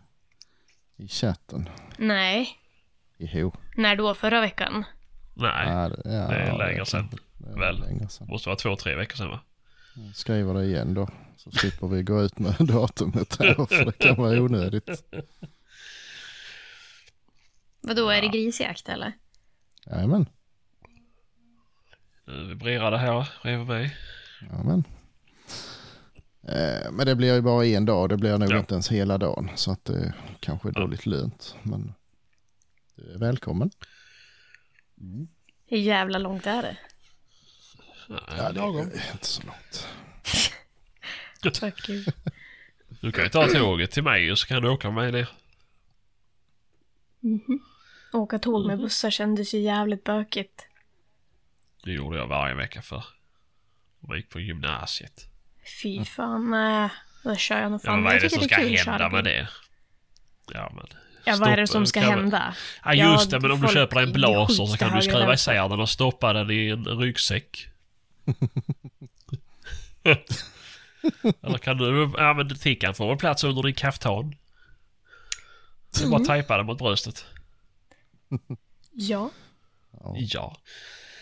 i 0.96 1.08
chatten. 1.08 1.68
Nej. 1.98 2.48
Jo. 3.18 3.52
När 3.76 3.96
då? 3.96 4.14
Förra 4.14 4.40
veckan? 4.40 4.84
Nej, 5.34 5.68
Ja, 5.68 5.88
det, 5.88 6.02
ja, 6.04 6.28
det 6.28 6.34
är 6.36 6.78
vet 6.78 6.88
sedan. 6.88 7.08
väl. 7.38 7.80
Längre 7.80 8.08
sedan. 8.08 8.26
Måste 8.26 8.48
vara 8.48 8.56
två, 8.56 8.76
tre 8.76 8.94
veckor 8.94 9.16
sedan 9.16 9.30
va? 9.30 9.40
Skriver 10.14 10.54
det 10.54 10.64
igen 10.64 10.94
då. 10.94 11.08
Så 11.36 11.50
slipper 11.50 11.86
vi 11.88 12.02
gå 12.02 12.22
ut 12.22 12.38
med 12.38 12.54
datumet 12.58 13.36
här 13.40 13.54
för 13.66 13.84
det 13.84 13.98
kan 13.98 14.16
vara 14.16 14.40
onödigt. 14.42 14.90
Vadå, 17.80 18.08
är 18.10 18.22
det 18.22 18.28
grisjakt 18.28 18.88
eller? 18.88 19.12
Jajamän. 19.86 20.26
Nu 22.26 22.44
vibrerar 22.48 22.90
det 22.90 22.98
här 22.98 23.28
bredvid 23.42 23.66
mig. 23.66 23.96
Ja, 24.50 24.82
men. 26.46 26.84
Eh, 26.84 26.92
men 26.92 27.06
det 27.06 27.14
blir 27.16 27.34
ju 27.34 27.40
bara 27.40 27.66
en 27.66 27.84
dag. 27.84 28.08
Det 28.08 28.16
blir 28.16 28.38
nog 28.38 28.50
Ja. 28.52 28.58
inte 28.58 28.74
ens 28.74 28.90
hela 28.92 29.18
dagen. 29.18 29.50
Så 29.54 29.70
att 29.72 29.84
det 29.84 30.14
kanske 30.40 30.68
är 30.68 30.72
Ja. 30.76 30.80
dåligt 30.80 31.06
lönt. 31.06 31.56
Men 31.62 31.94
du 32.96 33.12
är 33.14 33.18
välkommen. 33.18 33.70
Hur 35.66 35.78
jävla 35.78 36.18
långt 36.18 36.46
är 36.46 36.62
det? 36.62 36.76
Ja, 38.08 38.52
det 38.52 38.60
är 38.60 39.12
inte 39.12 39.26
så 39.26 39.42
långt. 39.42 39.88
Fuck 41.60 41.88
you. 41.88 42.04
Du 43.00 43.12
kan 43.12 43.24
ju 43.24 43.30
ta 43.30 43.46
tåget 43.46 43.90
till 43.90 44.02
mig 44.02 44.32
och 44.32 44.38
så 44.38 44.46
kan 44.46 44.62
du 44.62 44.68
åka 44.68 44.90
med 44.90 45.12
mig 45.12 45.12
ner. 45.12 45.28
Åka 48.12 48.38
tåg 48.38 48.66
med 48.66 48.78
bussar 48.78 49.10
kändes 49.10 49.54
ju 49.54 49.58
jävligt 49.58 50.04
bökigt. 50.04 50.66
Det 51.84 51.92
gjorde 51.92 52.18
jag 52.18 52.26
varje 52.26 52.54
vecka 52.54 52.82
för. 52.82 53.04
Jag 54.08 54.16
gick 54.16 54.30
på 54.30 54.40
gymnasiet. 54.40 55.26
Fy 55.82 56.04
fan, 56.04 56.50
nej. 56.50 56.88
Då 57.22 57.36
kör 57.36 57.60
jag 57.60 57.70
nog 57.70 57.80
Ja, 57.84 57.86
fan. 57.86 57.94
men 57.94 58.04
vad 58.04 58.14
är 58.14 58.20
det 58.20 58.30
som 58.30 58.42
ska 58.42 58.56
att 58.56 58.86
hända 58.86 59.08
med 59.10 59.24
det? 59.24 59.48
Ja, 60.52 60.72
men... 60.74 60.86
Ja, 61.24 61.36
vad 61.36 61.48
är 61.48 61.56
det 61.56 61.66
som 61.66 61.86
ska 61.86 62.00
hända? 62.00 62.54
Ja, 62.84 62.94
just 62.94 63.32
Ja, 63.32 63.38
det. 63.38 63.42
Men 63.42 63.50
om 63.50 63.60
du 63.60 63.68
köper 63.68 64.00
en 64.00 64.12
blaser 64.12 64.66
så 64.66 64.76
kan 64.76 64.96
du 64.96 65.02
skruva 65.02 65.34
isär 65.34 65.68
den 65.68 65.80
och 65.80 65.88
stoppa 65.88 66.32
den 66.32 66.50
i 66.50 66.68
en 66.68 66.84
ryggsäck. 66.84 67.68
Eller 71.42 71.58
kan 71.58 71.76
du... 71.76 72.12
Ja, 72.16 72.34
men 72.34 72.58
tickan 72.58 72.94
får 72.94 73.08
väl 73.08 73.16
plats 73.16 73.44
under 73.44 73.62
din 73.62 73.74
kaftan. 73.74 74.34
Det 75.98 76.04
är 76.04 76.08
bara 76.08 76.20
att 76.20 76.26
tejpa 76.26 76.56
den 76.56 76.66
mot 76.66 76.78
bröstet. 76.78 77.24
Ja. 78.92 79.30
Ja. 80.14 80.56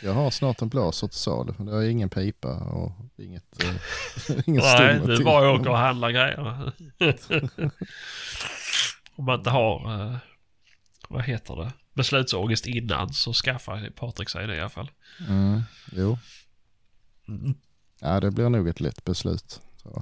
Ja. 0.05 0.11
Jag 0.11 0.15
har 0.15 0.31
snart 0.31 0.63
en 0.63 0.69
blaser 0.69 1.07
till 1.07 1.19
salu. 1.19 1.53
Det 1.59 1.71
har 1.73 1.83
ingen 1.83 2.11
pipa 2.11 2.49
och 2.59 2.93
inget, 3.17 3.63
eh, 3.65 3.75
ingen 4.47 4.63
Nej, 4.63 5.01
du 5.07 5.17
till. 5.17 5.25
bara 5.25 5.51
åker 5.53 5.71
och 5.71 5.79
handlar 5.79 6.11
grejer. 6.11 6.73
Om 9.17 9.25
man 9.25 9.39
inte 9.39 9.51
har... 9.51 10.03
eh, 10.07 10.17
vad 11.09 11.23
heter 11.25 11.57
det? 11.57 11.73
Beslutsångest 11.95 12.67
innan 12.67 13.13
så 13.13 13.33
skaffar 13.33 13.91
Patrik 13.97 14.29
sig 14.29 14.47
det 14.47 14.57
i 14.57 14.61
alla 14.61 14.69
fall. 14.71 14.91
Mm, 15.29 15.61
jo. 15.93 16.19
Mm. 17.29 17.55
Ja, 18.01 18.21
det 18.21 18.31
blir 18.31 18.49
nog 18.49 18.69
ett 18.69 18.81
lätt 18.81 19.05
beslut. 19.05 19.61
Så. 19.83 20.01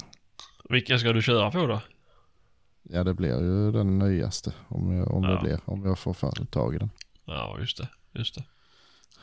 Vilken 0.68 0.98
ska 0.98 1.12
du 1.12 1.22
köra 1.22 1.50
på 1.50 1.66
då? 1.66 1.80
Ja, 2.82 3.04
det 3.04 3.14
blir 3.14 3.40
ju 3.40 3.72
den 3.72 3.98
nyaste 3.98 4.52
om, 4.68 4.92
jag, 4.96 5.10
om 5.14 5.22
Ja. 5.24 5.30
det 5.30 5.40
blir. 5.40 5.60
Om 5.64 5.84
jag 5.86 5.98
får 5.98 6.44
tag 6.46 6.74
i 6.74 6.78
den. 6.78 6.90
Ja, 7.24 7.56
just 7.60 7.76
det. 7.76 7.88
Just 8.12 8.34
det. 8.34 8.44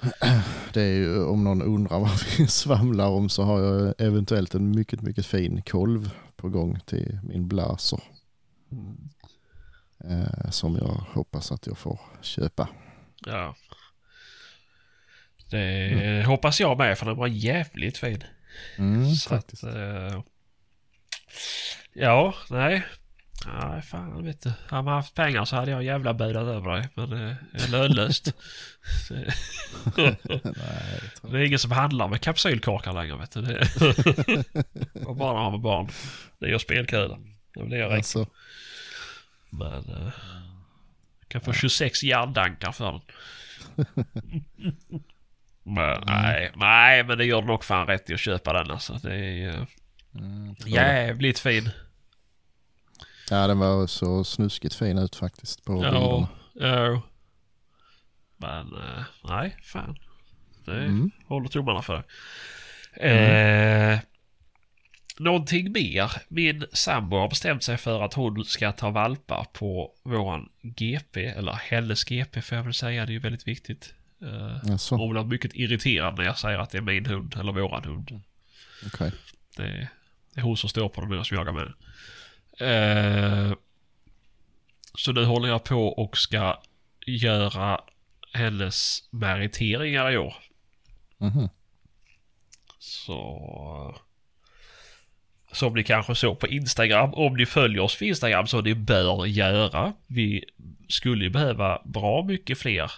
Det 0.74 0.82
är 0.82 0.94
ju 0.94 1.24
om 1.24 1.44
någon 1.44 1.62
undrar 1.62 2.00
vad 2.00 2.20
vi 2.38 2.48
svamlar 2.48 3.08
om 3.08 3.30
så 3.30 3.44
har 3.44 3.60
jag 3.62 3.94
eventuellt 3.98 4.56
en 4.56 4.72
mycket, 4.72 5.02
mycket 5.02 5.26
fin 5.26 5.62
kolv 5.62 6.12
på 6.36 6.50
gång 6.50 6.80
till 6.86 7.20
min 7.24 7.48
blaser. 7.48 8.00
Eh, 10.10 10.50
som 10.50 10.76
jag 10.76 11.04
hoppas 11.14 11.52
att 11.52 11.68
jag 11.68 11.78
får 11.78 12.00
köpa. 12.22 12.70
Ja. 13.26 13.56
Det 15.52 16.24
hoppas 16.28 16.60
jag 16.60 16.78
med 16.78 16.98
för 16.98 17.06
den 17.06 17.18
var 17.18 17.28
jävligt 17.28 17.98
fin. 17.98 18.24
Mm, 18.78 19.06
Så 19.16 19.30
faktiskt. 19.30 19.64
att, 19.64 19.76
eh, 19.76 20.22
ja, 21.94 22.34
nej. 22.50 22.86
Nej, 23.46 23.82
fan 23.82 24.24
vet 24.26 24.42
du. 24.44 24.52
Hade 24.68 24.84
man 24.84 24.94
haft 24.94 25.16
pengar 25.16 25.46
så 25.46 25.56
hade 25.56 25.72
jag 25.72 25.84
jävla 25.84 26.14
budat 26.14 26.48
över 26.48 26.72
dig. 26.72 26.88
Men 26.94 27.10
det 27.10 27.38
är 27.54 27.68
lönlöst. 27.72 28.26
Det- 29.10 29.34
Nej, 29.98 31.00
det 31.02 31.10
tror 31.22 31.32
det 31.34 31.40
är 31.40 31.44
ingen 31.46 31.60
som 31.60 31.72
handlar 31.72 32.08
med 32.08 32.22
kapsylkorkar 32.22 32.94
längre 32.94 33.18
vet 33.18 33.32
du. 33.32 33.42
Det 33.42 33.60
var 34.94 35.14
bara 35.16 35.34
när 35.34 35.42
man 35.42 35.52
var 35.52 35.60
barn. 35.60 35.90
Det 36.40 36.52
är 36.52 36.58
spelkula. 36.58 37.18
Det 37.54 37.64
blir 37.64 37.78
jag. 37.78 37.94
Alltså, 37.94 38.28
Men... 39.50 39.90
Uh, 39.90 40.12
kan 41.28 41.42
få 41.42 41.54
26 41.54 42.04
järndankar 42.04 42.72
för 42.72 42.92
den. 42.92 43.02
men 45.64 46.04
nej, 46.06 46.52
nej, 46.56 47.04
men 47.04 47.18
det 47.18 47.26
gör 47.26 47.42
nog 47.42 47.64
fan 47.64 47.88
rätt 47.88 48.10
i 48.10 48.14
att 48.14 48.20
köpa 48.20 48.54
den 48.54 48.72
alltså. 48.72 48.94
Det 48.94 49.16
är 49.16 49.48
uh, 49.50 49.66
mm, 50.16 50.56
tror 50.56 50.70
jag. 50.70 50.86
jävligt 50.86 51.40
fin. 51.40 51.70
Ja, 53.30 53.48
den 53.48 53.60
var 53.60 53.88
så 53.88 54.24
snuskigt 54.24 54.76
fin 54.76 54.98
ut 54.98 55.16
faktiskt 55.16 55.66
på 55.66 55.74
Ja, 55.84 55.92
bilderna. 55.92 56.28
ja. 56.78 57.02
Men 58.38 58.68
eh, 58.76 59.04
nej, 59.24 59.58
fan. 59.64 59.98
Det 60.66 60.72
Mm. 60.86 61.12
håller 61.28 61.50
tummarna 61.50 61.82
för. 61.82 62.04
Eh, 62.94 64.00
någonting 65.18 65.72
mer. 65.72 66.12
Min 66.28 66.66
sambo 66.74 67.18
har 67.18 67.30
bestämt 67.30 67.64
sig 67.64 67.78
för 67.78 68.02
att 68.02 68.14
hon 68.14 68.46
ska 68.46 68.72
ta 68.72 68.90
valpar 68.90 69.46
på 69.54 69.92
våran 70.04 70.50
GP. 70.62 71.26
Eller 71.26 71.52
hennes 71.54 72.04
GP 72.04 72.42
får 72.42 72.58
jag 72.58 72.64
väl 72.66 72.74
säga. 72.74 73.06
Det 73.06 73.12
är 73.12 73.14
ju 73.14 73.20
väldigt 73.20 73.48
viktigt. 73.48 73.94
Eh, 74.22 74.72
Alltså, 74.72 74.96
hon 74.96 75.10
blir 75.14 75.24
mycket 75.24 75.56
irriterad 75.56 76.18
när 76.18 76.24
jag 76.26 76.38
säger 76.38 76.58
att 76.60 76.70
det 76.70 76.78
är 76.78 76.82
min 76.82 77.06
hund 77.06 77.36
eller 77.40 77.52
våran 77.52 77.84
hund. 77.84 78.22
okej. 78.86 79.12
Det, 79.58 79.90
det 80.34 80.40
är 80.40 80.44
hon 80.44 80.58
som 80.58 80.70
står 80.70 80.90
på 80.90 81.02
den 81.02 81.10
medan 81.10 81.26
jag 81.30 81.38
jagar 81.40 81.52
med 81.54 81.64
den. 81.64 81.74
Eh, 82.60 83.54
så 84.98 85.12
nu 85.12 85.26
håller 85.26 85.50
jag 85.50 85.64
på 85.64 85.88
och 85.88 86.18
ska 86.18 86.60
göra 87.06 87.82
hennes 88.34 89.00
meriteringar 89.12 90.12
i 90.12 90.18
år. 90.18 90.34
Mhm. 91.18 91.50
Så... 92.80 93.96
Som 95.52 95.74
ni 95.74 95.84
kanske 95.84 96.16
såg 96.16 96.40
på 96.40 96.48
Instagram. 96.48 97.14
Om 97.14 97.34
ni 97.36 97.46
följer 97.46 97.82
oss 97.82 97.98
på 97.98 98.04
Instagram 98.06 98.48
så 98.48 98.62
ni 98.62 98.76
bör 98.76 99.26
göra. 99.26 99.94
Vi 100.08 100.44
skulle 100.90 101.24
ju 101.24 101.30
behöva 101.30 101.82
bra 101.86 102.24
mycket 102.24 102.60
fler 102.60 102.92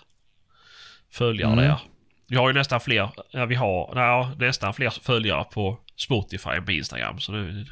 följare 1.12 1.52
Mm. 1.54 1.66
där. 1.66 1.80
Vi 2.28 2.36
har 2.36 2.48
ju 2.48 2.54
nästan 2.54 2.82
fler, 2.82 3.10
ja 3.32 3.46
vi 3.46 3.56
har 3.56 3.92
ja, 3.96 4.32
nästan 4.40 4.74
fler 4.74 4.90
följare 4.90 5.44
på 5.44 5.80
Spotify 5.96 6.62
på 6.66 6.72
Instagram. 6.72 7.20
Så 7.20 7.32
nu 7.32 7.50
Mm. 7.50 7.68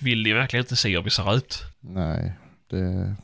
Vill 0.00 0.22
ni 0.22 0.32
verkligen 0.32 0.64
inte 0.64 0.76
se 0.76 0.96
hur 0.96 1.02
vi 1.02 1.10
ser 1.10 1.34
ut. 1.36 1.62
Nej, 1.80 2.32
det 2.70 3.16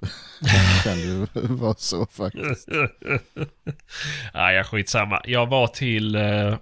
kan 0.84 0.98
ju 0.98 1.26
vara 1.34 1.74
så 1.74 2.06
faktiskt. 2.06 2.68
Nej, 4.34 4.56
jag 4.56 4.66
skitsamma. 4.66 5.20
Jag 5.24 5.46
var 5.46 5.66
till 5.66 6.14
eh, 6.14 6.56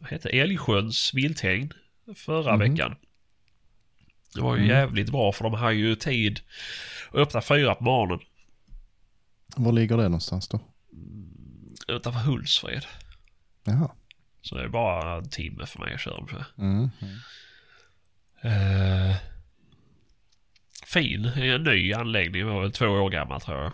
vad 0.00 0.10
heter 0.10 0.30
det? 0.30 0.40
Älgsjöns 0.40 1.14
vilthägn 1.14 1.72
förra 2.16 2.56
Mhm. 2.56 2.58
veckan. 2.70 2.96
Det 4.34 4.40
var 4.40 4.56
ju 4.56 4.62
Mm. 4.64 4.76
jävligt 4.76 5.10
bra 5.10 5.32
för 5.32 5.44
de 5.44 5.54
har 5.54 5.70
ju 5.70 5.94
tid 5.94 6.40
att 7.10 7.14
öppna 7.14 7.40
fyra 7.42 7.74
på 7.74 7.84
morgonen 7.84 8.20
Var 9.56 9.72
ligger 9.72 9.96
det 9.96 10.02
någonstans 10.02 10.48
då? 10.48 10.60
utanför 11.88 12.20
Hultsfred. 12.20 12.86
Jaha. 13.64 13.90
Så 14.42 14.54
det 14.56 14.64
är 14.64 14.68
bara 14.68 15.16
en 15.16 15.28
timme 15.30 15.66
för 15.66 15.78
mig 15.78 15.94
att 15.94 16.00
köra. 16.00 16.44
Mm. 16.58 16.90
Eh, 18.44 19.16
fin, 20.86 21.24
en 21.24 21.62
ny 21.62 21.92
anläggning. 21.92 22.46
var 22.46 22.60
väl 22.60 22.72
två 22.72 22.86
år 22.86 23.10
gammal 23.10 23.40
tror 23.40 23.62
jag. 23.62 23.72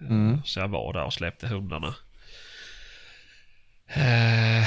Mm. 0.00 0.42
Så 0.44 0.60
jag 0.60 0.68
var 0.68 0.92
där 0.92 1.04
och 1.04 1.12
släppte 1.12 1.46
hundarna. 1.46 1.94
Eh, 3.88 4.64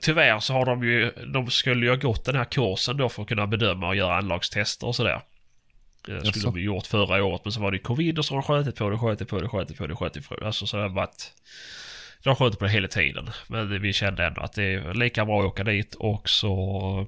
tyvärr 0.00 0.40
så 0.40 0.52
har 0.52 0.66
de 0.66 0.84
ju, 0.84 1.10
de 1.32 1.50
skulle 1.50 1.86
ju 1.86 1.90
ha 1.92 1.96
gått 1.96 2.24
den 2.24 2.36
här 2.36 2.44
kursen 2.44 2.96
då 2.96 3.08
för 3.08 3.22
att 3.22 3.28
kunna 3.28 3.46
bedöma 3.46 3.88
och 3.88 3.96
göra 3.96 4.16
anlagstester 4.16 4.86
och 4.86 4.96
sådär. 4.96 5.20
Det 6.06 6.18
skulle 6.18 6.28
Jaså? 6.28 6.50
de 6.50 6.58
ju 6.58 6.64
gjort 6.64 6.86
förra 6.86 7.24
året 7.24 7.40
men 7.44 7.52
så 7.52 7.60
var 7.60 7.70
det 7.70 7.78
covid 7.78 8.18
och 8.18 8.24
så 8.24 8.34
har 8.34 8.42
de 8.42 8.64
skjutit 8.64 8.78
på 8.78 8.90
det, 8.90 8.98
skjutit 8.98 9.28
på 9.28 9.40
det, 9.40 9.48
skjutit 9.48 9.78
på 9.78 9.86
det, 9.86 9.96
skjutit 9.96 10.28
på 10.28 10.36
det. 10.36 10.46
Alltså 10.46 10.66
så 10.66 10.76
det 10.76 10.82
har 10.82 10.88
varit... 10.88 11.32
De 12.22 12.28
har 12.28 12.36
skjutit 12.36 12.58
på 12.58 12.64
det 12.64 12.70
hela 12.70 12.88
tiden. 12.88 13.30
Men 13.46 13.82
vi 13.82 13.92
kände 13.92 14.26
ändå 14.26 14.40
att 14.40 14.52
det 14.52 14.74
är 14.74 14.94
lika 14.94 15.24
bra 15.24 15.40
att 15.40 15.46
åka 15.46 15.64
dit 15.64 15.94
och 15.94 16.28
så 16.28 17.06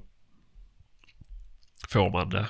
får 1.91 2.09
man 2.09 2.29
det. 2.29 2.45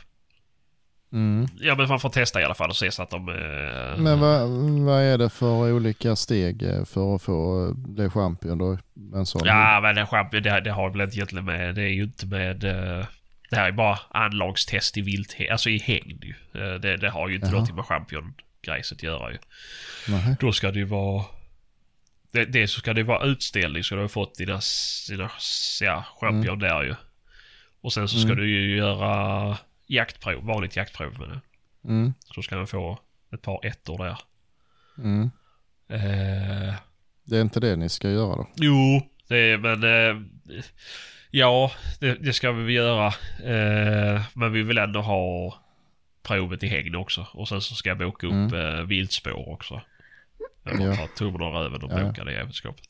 Mm. 1.14 1.48
Ja 1.60 1.76
men 1.76 1.88
man 1.90 2.00
får 2.00 2.10
testa 2.10 2.42
i 2.42 2.44
alla 2.44 2.54
fall 2.54 2.70
och 2.70 2.76
se 2.76 2.92
så 2.92 3.04
att 3.04 3.10
de... 3.10 3.30
Eh, 3.30 3.98
Men 4.02 4.20
vad, 4.20 4.50
vad 4.86 5.02
är 5.02 5.18
det 5.18 5.30
för 5.30 5.72
olika 5.74 6.16
steg 6.16 6.64
eh, 6.64 6.86
för 6.86 7.16
att 7.16 7.22
få 7.22 7.68
eh, 7.68 7.74
bli 7.74 8.10
champion 8.10 8.58
då? 8.58 8.78
En 9.16 9.26
sån 9.26 9.42
Ja, 9.46 9.80
men 9.82 9.96
det, 9.96 10.04
champ- 10.06 10.42
det, 10.42 10.60
det 10.60 10.72
har 10.72 10.90
väl 10.90 11.02
inte 11.02 11.16
egentligen 11.18 11.46
med... 11.46 11.76
Det 11.76 11.82
är 11.82 11.88
ju 11.94 12.04
inte 12.04 12.26
med... 12.26 12.64
eh, 12.64 13.06
Det 13.50 13.56
här 13.56 13.68
är 13.68 13.72
bara 13.72 14.00
anlagstest 14.10 14.98
i 14.98 15.02
vilt... 15.02 15.36
Alltså 15.52 15.70
i 15.70 15.78
hägn 15.80 16.20
ju. 16.22 16.34
Eh, 16.62 16.74
Det, 16.80 16.98
det 16.98 17.10
har 17.10 17.28
ju 17.30 17.36
inte 17.36 17.46
Jaha. 17.48 17.52
någonting 17.52 17.76
med 17.76 17.86
champion-grejset 17.86 18.98
att 18.98 19.04
göra 19.04 19.32
ju. 19.32 19.38
Nej. 20.08 20.36
Då 20.40 20.52
ska 20.52 20.72
det 20.72 20.80
ju 20.80 20.86
vara... 20.86 21.24
Det, 22.32 22.46
det 22.46 22.68
så 22.68 22.80
ska 22.80 22.94
det 22.94 23.04
vara 23.04 23.26
utställning 23.26 23.84
så 23.84 23.96
du 23.96 24.02
har 24.02 24.08
fått 24.08 24.36
dina, 24.36 24.60
dina 25.10 25.30
ja, 25.82 26.06
champion 26.22 26.60
där 26.60 26.84
ju. 26.84 26.96
Och 27.82 27.94
sen 27.94 28.08
så 28.08 28.18
ska 28.20 28.26
Mm. 28.32 28.38
du 28.38 28.50
ju 28.50 28.78
göra 28.78 29.58
jaktprov, 29.88 30.44
vanligt 30.46 30.76
jaktprov 30.76 31.20
med 31.20 31.30
det. 31.30 31.42
Mm. 31.90 32.14
Så 32.36 32.42
ska 32.42 32.56
man 32.56 32.68
få 32.68 33.00
ett 33.34 33.42
par 33.42 33.66
ettor 33.66 33.98
där. 33.98 34.18
Mm. 34.98 35.32
Eh, 35.90 36.74
Det 37.24 37.38
är 37.38 37.42
inte 37.42 37.60
det 37.60 37.76
ni 37.76 37.90
ska 37.90 38.10
göra 38.10 38.36
då? 38.36 38.48
jo, 38.56 39.02
Det, 39.28 39.58
men 39.58 39.84
eh, 39.84 40.22
ja, 41.32 41.72
det, 42.00 42.14
det 42.16 42.34
ska 42.34 42.52
vi 42.52 42.74
göra. 42.74 43.08
Eh, 43.44 44.22
men 44.34 44.52
vi 44.52 44.64
vill 44.64 44.78
ändå 44.78 45.02
ha 45.02 45.56
provet 46.24 46.64
i 46.64 46.68
hägn 46.68 46.96
också. 46.96 47.28
Och 47.34 47.48
sen 47.50 47.62
så 47.62 47.76
ska 47.76 47.90
jag 47.90 47.98
boka 47.98 48.28
upp 48.28 48.34
Mm. 48.34 48.76
eh, 48.76 48.82
viltspår 48.84 49.50
också. 49.50 49.82
Jag 50.64 50.78
bara 50.78 50.96
tar 50.96 51.08
tummen 51.08 51.42
och 51.42 51.54
röven 51.54 51.84
och 51.84 51.92
ja. 51.92 52.04
bokar 52.08 52.26
det 52.26 52.32
jävelskapet. 52.34 52.86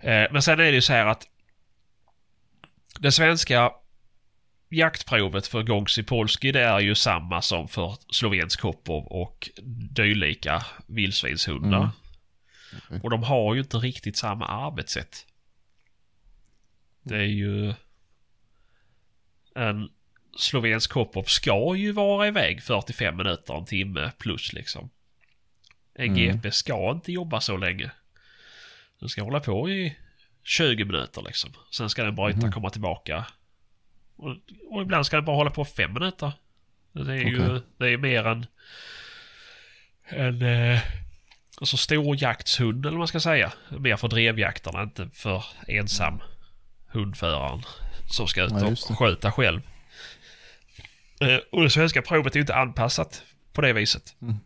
Eh, 0.00 0.26
men 0.32 0.42
sen 0.42 0.52
är 0.60 0.64
det 0.64 0.70
ju 0.70 0.80
så 0.82 0.92
här 0.92 1.06
att 1.06 1.26
det 3.00 3.12
svenska 3.12 3.72
jaktprovet 4.68 5.46
för 5.46 5.62
Gongsi 5.62 6.02
Polski 6.02 6.52
det 6.52 6.60
är 6.60 6.80
ju 6.80 6.94
samma 6.94 7.42
som 7.42 7.68
för 7.68 7.96
slovensk 8.12 8.60
Kopov 8.60 9.06
och 9.06 9.50
dylika 9.90 10.66
vildsvinshundar. 10.86 11.78
Mm. 11.78 11.90
Okej. 12.86 13.00
Och 13.02 13.10
de 13.10 13.22
har 13.22 13.54
ju 13.54 13.60
inte 13.60 13.76
riktigt 13.76 14.16
samma 14.16 14.46
arbetssätt. 14.46 15.26
Det 17.02 17.16
är 17.16 17.22
ju... 17.22 17.74
En 19.54 19.88
slovensk 20.38 20.90
Kopov 20.90 21.22
ska 21.22 21.74
ju 21.76 21.92
vara 21.92 22.28
iväg 22.28 22.62
45 22.62 23.16
minuter, 23.16 23.54
en 23.54 23.64
timme 23.64 24.12
plus 24.18 24.52
liksom. 24.52 24.90
En 25.94 26.04
Mm. 26.04 26.16
GP 26.16 26.50
ska 26.50 26.90
inte 26.90 27.12
jobba 27.12 27.40
så 27.40 27.56
länge. 27.56 27.90
Den 28.98 29.08
ska 29.08 29.22
hålla 29.22 29.40
på 29.40 29.70
i 29.70 29.96
20 30.44 30.84
minuter 30.84 31.22
liksom. 31.22 31.50
Sen 31.70 31.90
ska 31.90 32.04
den 32.04 32.14
bryta 32.14 32.38
Mhm. 32.38 32.52
komma 32.52 32.70
tillbaka. 32.70 33.26
Och, 34.16 34.36
och 34.70 34.82
ibland 34.82 35.06
ska 35.06 35.16
den 35.16 35.24
bara 35.24 35.36
hålla 35.36 35.50
på 35.50 35.64
5 35.64 35.92
minuter. 35.92 36.32
Det 36.92 37.12
är 37.12 37.16
ju 37.16 37.44
Okej. 37.46 37.60
det 37.78 37.88
är 37.90 37.96
mer 37.98 38.26
än 38.26 38.46
en 40.08 40.42
eh, 40.42 40.80
alltså 41.60 41.76
storjaktshund 41.76 42.86
eller 42.86 42.92
vad 42.92 42.98
man 42.98 43.08
ska 43.08 43.20
säga. 43.20 43.52
Mer 43.78 43.96
för 43.96 44.08
drevjakterna, 44.08 44.82
inte 44.82 45.08
för 45.14 45.44
ensam 45.68 46.20
hundföraren 46.86 47.62
som 48.10 48.26
ska 48.28 48.42
ut 48.44 48.50
Ja, 48.52 48.66
och 48.66 48.98
sköta 48.98 49.32
själv. 49.32 49.60
Eh, 51.20 51.36
och 51.52 51.62
det 51.62 51.70
svenska 51.70 52.02
provet 52.02 52.32
är 52.34 52.36
ju 52.36 52.40
inte 52.40 52.54
anpassat 52.54 53.22
på 53.52 53.60
det 53.60 53.72
viset. 53.72 54.14
Mhm. 54.18 54.38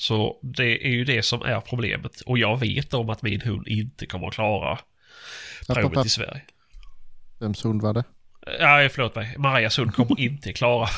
Så 0.00 0.38
det 0.42 0.86
är 0.86 0.90
ju 0.90 1.04
det 1.04 1.22
som 1.22 1.42
är 1.42 1.60
problemet. 1.60 2.20
Och 2.20 2.38
jag 2.38 2.60
vet 2.60 2.94
om 2.94 3.10
att 3.10 3.22
min 3.22 3.40
hund 3.40 3.68
inte 3.68 4.06
kommer 4.06 4.26
att 4.26 4.34
klara 4.34 4.78
provet 5.66 6.06
i 6.06 6.08
Sverige. 6.08 6.42
Vems 7.40 7.64
hund 7.64 7.82
var 7.82 7.94
det? 7.94 8.04
Nej, 8.60 8.88
förlåt 8.88 9.14
mig. 9.14 9.34
Marias 9.38 9.78
hund 9.78 9.94
kommer 9.94 10.20
inte 10.20 10.52
klara... 10.52 10.88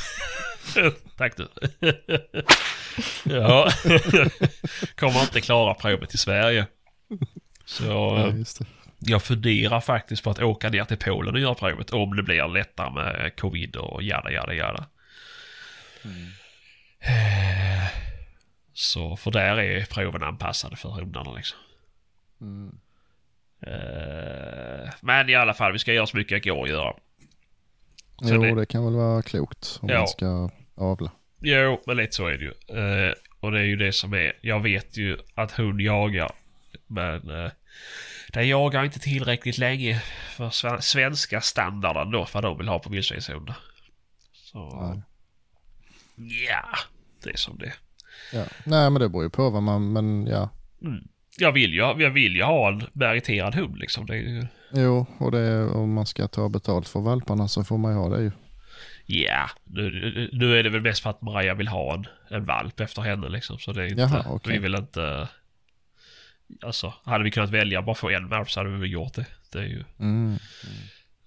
Tack 1.16 1.36
du. 1.36 1.48
ja. 3.24 3.70
kommer 4.96 5.20
inte 5.20 5.40
klara 5.40 5.74
provet 5.74 6.14
i 6.14 6.18
Sverige. 6.18 6.66
Så 7.64 7.84
Ja, 7.84 8.28
eh, 8.28 8.34
jag 8.98 9.22
funderar 9.22 9.80
faktiskt 9.80 10.22
på 10.22 10.30
att 10.30 10.42
åka 10.42 10.68
ner 10.68 10.84
till 10.84 10.96
Polen 10.96 11.34
och 11.34 11.40
göra 11.40 11.54
provet 11.54 11.90
om 11.90 12.16
det 12.16 12.22
blir 12.22 12.48
lättare 12.48 12.90
med 12.90 13.36
covid 13.36 13.76
och 13.76 14.02
jada 14.02 14.30
jada 14.30 14.54
jada. 14.54 14.86
Eh, 17.00 18.01
Så 18.74 19.16
för 19.16 19.30
där 19.30 19.56
är 19.58 19.84
proven 19.84 20.22
anpassade 20.22 20.76
för 20.76 20.88
hundarna 20.88 21.32
liksom. 21.32 21.58
Mm. 22.40 22.78
Eh, 23.66 24.90
Men 25.00 25.28
i 25.28 25.34
alla 25.34 25.54
fall, 25.54 25.72
vi 25.72 25.78
ska 25.78 25.92
göra 25.92 26.06
så 26.06 26.16
mycket 26.16 26.42
det 26.42 26.50
går 26.50 26.62
att 26.64 26.68
göra. 26.70 26.92
Så 28.22 28.34
Jo, 28.34 28.42
det- 28.42 28.54
det 28.54 28.66
kan 28.66 28.84
väl 28.84 28.94
vara 28.94 29.22
klokt 29.22 29.78
om 29.82 29.88
Ja. 29.88 29.98
man 29.98 30.08
ska 30.08 30.50
avla. 30.74 31.10
Jo, 31.40 31.82
men 31.86 31.96
lite 31.96 32.12
så 32.16 32.26
är 32.26 32.32
det 32.38 32.44
ju. 32.44 32.78
Eh, 33.08 33.12
och 33.40 33.52
det 33.52 33.58
är 33.58 33.64
ju 33.64 33.76
det 33.76 33.92
som 33.92 34.12
är... 34.14 34.32
Jag 34.40 34.60
vet 34.60 34.96
ju 34.96 35.18
att 35.34 35.52
hund 35.52 35.80
jagar. 35.80 36.30
Men 36.86 37.30
eh, 37.44 37.50
den 38.32 38.48
jagar 38.48 38.84
inte 38.84 38.98
tillräckligt 38.98 39.58
länge 39.58 40.00
för 40.30 40.50
sven- 40.50 40.82
svenska 40.82 41.40
standarden 41.40 42.10
då. 42.10 42.26
För 42.26 42.42
de 42.42 42.58
vill 42.58 42.68
ha 42.68 42.78
på 42.78 42.90
vildsvinshundar. 42.90 43.56
Så... 44.32 44.58
Ja, 46.16 46.78
det 47.24 47.30
är 47.30 47.36
som 47.36 47.58
det 47.58 47.66
är. 47.66 47.74
Ja. 48.32 48.44
Nej, 48.64 48.90
men 48.90 49.00
det 49.02 49.08
beror 49.08 49.24
ju 49.24 49.30
på 49.30 49.50
vad 49.50 49.62
man, 49.62 49.92
men 49.92 50.26
ja. 50.26 50.50
mm. 50.82 51.08
jag, 51.38 51.52
vill 51.52 51.72
ju, 51.72 51.80
jag 51.80 52.10
vill 52.10 52.36
ju 52.36 52.42
ha 52.42 52.68
en 52.68 52.82
meriterad 52.92 53.54
hund 53.54 53.78
liksom. 53.78 54.06
Det 54.06 54.14
är 54.14 54.18
ju... 54.18 54.46
Jo, 54.74 55.06
och 55.18 55.30
det, 55.30 55.66
om 55.66 55.92
man 55.92 56.06
ska 56.06 56.28
ta 56.28 56.48
betalt 56.48 56.88
för 56.88 57.00
valparna 57.00 57.48
så 57.48 57.64
får 57.64 57.78
man 57.78 57.92
ju 57.92 57.98
ha 57.98 58.08
det 58.08 58.22
ju. 58.22 58.30
Ja, 59.06 59.50
nu, 59.64 60.30
nu 60.32 60.58
är 60.58 60.62
det 60.62 60.70
väl 60.70 60.80
mest 60.80 61.02
för 61.02 61.10
att 61.10 61.22
Maria 61.22 61.54
vill 61.54 61.68
ha 61.68 61.94
en, 61.94 62.06
en 62.28 62.44
valp 62.44 62.80
efter 62.80 63.02
henne 63.02 63.28
liksom. 63.28 63.58
Så 63.58 63.72
det 63.72 63.82
är 63.82 63.86
inte... 63.86 64.02
Jaha, 64.02 64.24
okej. 64.28 64.52
Vi 64.52 64.58
vill 64.58 64.74
inte... 64.74 65.28
Alltså, 66.62 66.94
hade 67.04 67.24
vi 67.24 67.30
kunnat 67.30 67.50
välja 67.50 67.82
bara 67.82 67.94
få 67.94 68.10
en 68.10 68.28
valp 68.28 68.50
så 68.50 68.60
hade 68.60 68.70
vi 68.70 68.78
väl 68.78 68.92
gjort 68.92 69.14
det. 69.14 69.26
Det 69.52 69.58
är 69.58 69.62
ju... 69.62 69.84
Mm. 69.98 70.38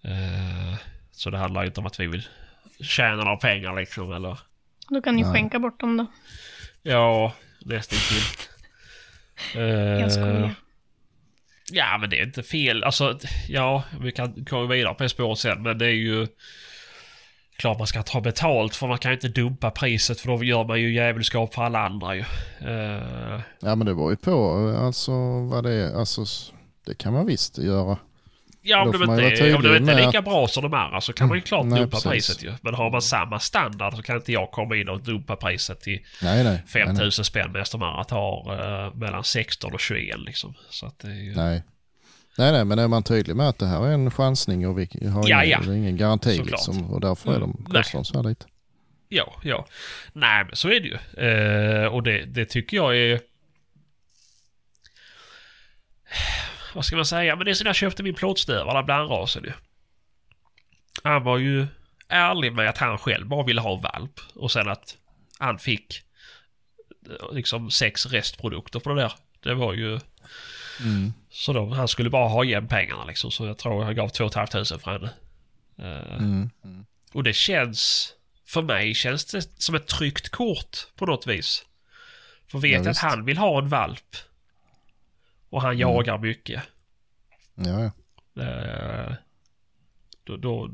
Eh, 0.01 0.75
så 1.11 1.29
det 1.29 1.38
handlar 1.38 1.61
ju 1.61 1.67
inte 1.67 1.79
om 1.79 1.86
att 1.86 1.99
vi 1.99 2.07
vill 2.07 2.27
tjäna 2.79 3.15
några 3.15 3.38
pengar 3.38 3.75
liksom 3.75 4.11
eller... 4.11 4.39
Då 4.89 5.01
kan 5.01 5.15
ni 5.15 5.21
Nej. 5.21 5.33
skänka 5.33 5.59
bort 5.59 5.79
dem 5.79 5.97
då. 5.97 6.05
Ja, 6.88 7.33
nästan 7.59 7.99
till. 7.99 8.47
Jag 10.01 10.11
skojar. 10.11 10.55
Ja, 11.71 11.97
men 12.01 12.09
det 12.09 12.19
är 12.19 12.25
inte 12.25 12.43
fel. 12.43 12.83
Alltså, 12.83 13.19
ja, 13.47 13.83
vi 14.01 14.11
kan 14.11 14.45
komma 14.45 14.65
vidare 14.65 14.93
på 14.93 15.03
det 15.03 15.09
spåret 15.09 15.39
sen, 15.39 15.63
men 15.63 15.77
det 15.77 15.86
är 15.86 15.89
ju... 15.89 16.27
Klart 17.57 17.77
man 17.77 17.88
ska 17.88 18.03
ta 18.03 18.21
betalt 18.21 18.75
för 18.75 18.88
man 18.88 18.97
kan 18.97 19.11
ju 19.11 19.15
inte 19.15 19.27
dumpa 19.27 19.71
priset 19.71 20.19
för 20.19 20.27
då 20.27 20.43
gör 20.43 20.63
man 20.63 20.81
ju 20.81 20.93
djävulskap 20.93 21.53
för 21.53 21.61
alla 21.63 21.79
andra 21.79 22.15
ju. 22.15 22.23
Eh, 22.61 23.39
Ja, 23.59 23.75
men 23.75 23.79
det 23.86 23.95
beror 23.95 24.11
ju 24.11 24.17
på 24.17 24.57
alltså 24.79 25.11
vad 25.39 25.63
det 25.63 25.73
är. 25.73 25.93
Alltså, 25.99 26.25
det 26.86 26.97
kan 26.97 27.13
man 27.13 27.25
visst 27.25 27.57
göra. 27.57 27.97
Ja, 28.66 28.82
om 28.82 28.91
de 28.91 29.03
inte, 29.03 29.55
om 29.55 29.63
de 29.63 29.76
inte 29.78 29.91
är 29.91 30.05
lika 30.05 30.22
bra 30.22 30.47
som 30.47 30.63
de 30.63 30.74
andra 30.74 31.01
så 31.01 31.13
kan 31.13 31.28
man 31.28 31.38
ju 31.38 31.41
klart 31.41 31.66
Nej, 31.66 31.80
dumpa 31.80 31.91
precis. 31.97 32.11
priset 32.11 32.43
ju. 32.43 32.53
Men 32.61 32.74
har 32.74 32.91
man 32.91 33.01
samma 33.01 33.39
standard 33.39 33.93
så 33.95 34.01
kan 34.03 34.16
inte 34.16 34.32
jag 34.32 34.51
komma 34.51 34.76
in 34.76 34.89
och 34.89 35.01
dumpa 35.01 35.36
priset 35.36 35.82
till 35.82 35.99
Nej, 36.24 36.43
nej. 36.43 36.53
nej, 36.53 36.63
5000 36.68 37.26
spänn 37.26 37.51
medan 37.51 37.66
de 37.72 37.84
andra 37.84 38.03
tar 38.03 38.53
eh, 38.88 38.93
mellan 38.95 39.24
16 39.24 39.74
och 39.74 39.80
21 39.80 40.20
liksom. 40.20 40.53
Så 40.70 40.86
att 40.86 40.99
det 40.99 41.07
är 41.07 41.24
ju... 41.24 41.36
Nej. 41.36 41.63
Nej, 42.38 42.51
nej, 42.51 42.66
men 42.66 42.80
är 42.80 42.88
man 42.88 43.03
tydlig 43.03 43.36
med 43.36 43.49
att 43.49 43.59
det 43.59 43.66
här 43.68 43.86
är 43.88 43.91
en 43.91 44.11
chansning 44.11 44.68
och 44.68 44.80
vi 44.80 45.07
har 45.07 45.30
Ja, 45.30 45.43
ingen, 45.43 45.63
ja. 45.68 45.76
ingen 45.76 45.97
garanti 45.97 46.30
Såklart. 46.38 46.51
liksom, 46.51 46.91
och 46.93 47.01
därför 47.01 47.36
är 47.36 47.39
de, 47.39 47.51
Mm, 47.70 47.84
kostar 47.84 48.03
så 48.03 48.18
här 48.22 48.30
lite. 48.30 48.45
Ja, 49.09 49.34
ja. 49.43 49.66
Nej, 50.13 50.43
men 50.45 50.55
så 50.55 50.68
är 50.68 50.80
det 50.80 50.88
ju. 50.88 50.97
Eh, 51.28 51.88
och 51.88 52.03
det, 52.03 52.26
det 52.26 52.45
tycker 52.45 52.78
jag 52.78 52.97
är... 52.97 53.20
Vad 56.76 56.86
ska 56.86 56.95
man 56.95 57.05
säga? 57.05 57.36
Men 57.36 57.45
det 57.45 57.51
är 57.51 57.63
när 57.63 57.69
jag 57.69 57.76
köpte 57.76 58.03
min 58.03 58.15
plåtstövare, 58.15 58.84
blandrasen 58.84 59.43
ju. 59.43 59.51
Han 61.03 61.23
var 61.23 61.38
ju 61.38 61.67
ärlig 62.07 62.53
med 62.53 62.69
att 62.69 62.78
han 62.78 62.97
själv 62.97 63.28
bara 63.28 63.43
ville 63.43 63.61
ha 63.61 63.76
valp. 63.76 64.19
Och 64.36 64.51
sen 64.51 64.67
att 64.67 64.97
han 65.39 65.59
fick 65.59 66.01
eh, 67.09 67.34
liksom 67.36 67.71
sex 67.71 68.05
restprodukter 68.05 68.80
på 68.80 68.89
det 68.89 69.01
där. 69.01 69.13
Det 69.43 69.53
var 69.53 69.73
ju... 69.73 69.99
Mm. 70.82 71.13
Så 71.30 71.53
då, 71.53 71.69
han 71.69 71.88
skulle 71.88 72.09
bara 72.09 72.28
ha 72.30 72.43
igen 72.43 72.67
pengarna 72.67 73.05
liksom. 73.05 73.32
Så 73.32 73.45
jag 73.45 73.57
tror 73.57 73.86
jag 73.86 73.95
gav 73.95 74.09
2 74.09 74.30
500 74.30 74.65
för 74.80 74.91
henne. 74.91 75.09
Eh, 75.80 76.15
Mm. 76.15 76.49
Mm. 76.63 76.86
och 77.13 77.23
det 77.23 77.34
känns... 77.34 78.11
För 78.47 78.61
mig 78.61 78.93
känns 78.93 79.26
det 79.26 79.61
som 79.61 79.76
ett 79.76 79.88
tryckt 79.88 80.30
kort 80.30 80.78
på 80.95 81.05
något 81.05 81.28
vis. 81.28 81.65
För 82.51 82.59
vet 82.59 82.71
Ja, 82.71 82.78
jag 82.78 82.88
att 82.88 82.97
han 82.97 83.26
vill 83.26 83.38
ha 83.38 83.59
en 83.59 83.69
valp. 83.69 84.15
Och 85.49 85.61
han 85.61 85.77
jagar 85.77 86.17
mycket. 86.17 86.63
Ja, 87.55 87.91
ja. 88.33 88.43
Eh, 88.43 89.13
då, 90.23 90.37
då, 90.37 90.69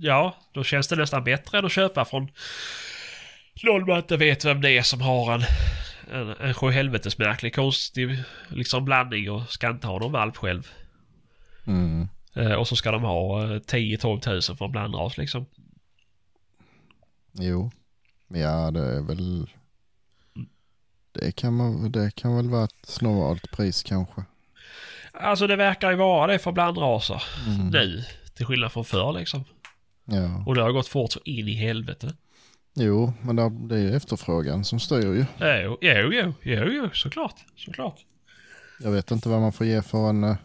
ja, 0.00 0.36
då 0.52 0.64
känns 0.64 0.88
det 0.88 0.96
nästan 0.96 1.24
bättre 1.24 1.58
än 1.58 1.64
att 1.64 1.72
köpa 1.72 2.04
från 2.04 2.28
någon 3.62 3.86
man 3.86 3.98
inte 3.98 4.16
vet 4.16 4.44
vem 4.44 4.60
det 4.60 4.70
är 4.70 4.82
som 4.82 5.00
har 5.00 5.34
en, 5.34 5.42
en, 6.12 6.28
en 6.28 6.54
sjuhelvetes 6.54 7.18
märklig 7.18 7.54
konstig 7.54 8.22
liksom 8.48 8.84
blandning 8.84 9.30
och 9.30 9.50
ska 9.50 9.70
inte 9.70 9.86
ha 9.86 9.98
någon 9.98 10.12
valp 10.12 10.36
själv. 10.36 10.68
Mm. 11.66 12.08
Eh, 12.34 12.52
och 12.52 12.68
så 12.68 12.76
ska 12.76 12.90
de 12.90 13.02
ha 13.02 13.42
eh, 13.42 13.60
10-12 13.60 14.20
tusen 14.20 14.56
för 14.56 14.64
en 14.64 14.72
blandras 14.72 15.18
liksom. 15.18 15.46
Jo. 17.32 17.70
Ja, 18.28 18.70
det 18.70 18.80
är 18.80 19.00
väl... 19.00 19.50
Det 21.14 21.32
kan, 21.32 21.54
man, 21.56 21.92
det 21.92 22.14
kan 22.14 22.36
väl 22.36 22.48
vara 22.50 22.64
ett 22.64 22.98
normalt 23.00 23.50
pris 23.50 23.82
kanske. 23.82 24.22
Alltså 25.12 25.46
det 25.46 25.56
verkar 25.56 25.90
ju 25.90 25.96
vara 25.96 26.26
det 26.32 26.38
för 26.38 26.52
blandraser 26.52 27.22
Mm. 27.46 27.66
nu. 27.70 28.04
Till 28.34 28.46
skillnad 28.46 28.72
från 28.72 28.84
förr 28.84 29.12
liksom. 29.12 29.44
Ja. 30.04 30.44
Och 30.46 30.54
det 30.54 30.62
har 30.62 30.72
gått 30.72 30.88
fort 30.88 31.12
så 31.12 31.20
in 31.24 31.48
i 31.48 31.54
helvete. 31.54 32.14
Jo, 32.74 33.12
men 33.22 33.36
det 33.68 33.74
är 33.74 33.78
ju 33.78 33.96
efterfrågan 33.96 34.64
som 34.64 34.80
styr 34.80 34.96
ju. 35.14 35.24
Jo, 35.40 35.78
jo, 35.80 36.12
jo, 36.12 36.32
jo, 36.42 36.64
jo 36.72 36.88
såklart. 36.92 37.34
Såklart. 37.56 37.96
Jag 38.80 38.90
vet 38.90 39.10
inte 39.10 39.28
vad 39.28 39.40
man 39.40 39.52
får 39.52 39.66
ge 39.66 39.82
för 39.82 40.08
en, 40.08 40.24
eh, 40.24 40.36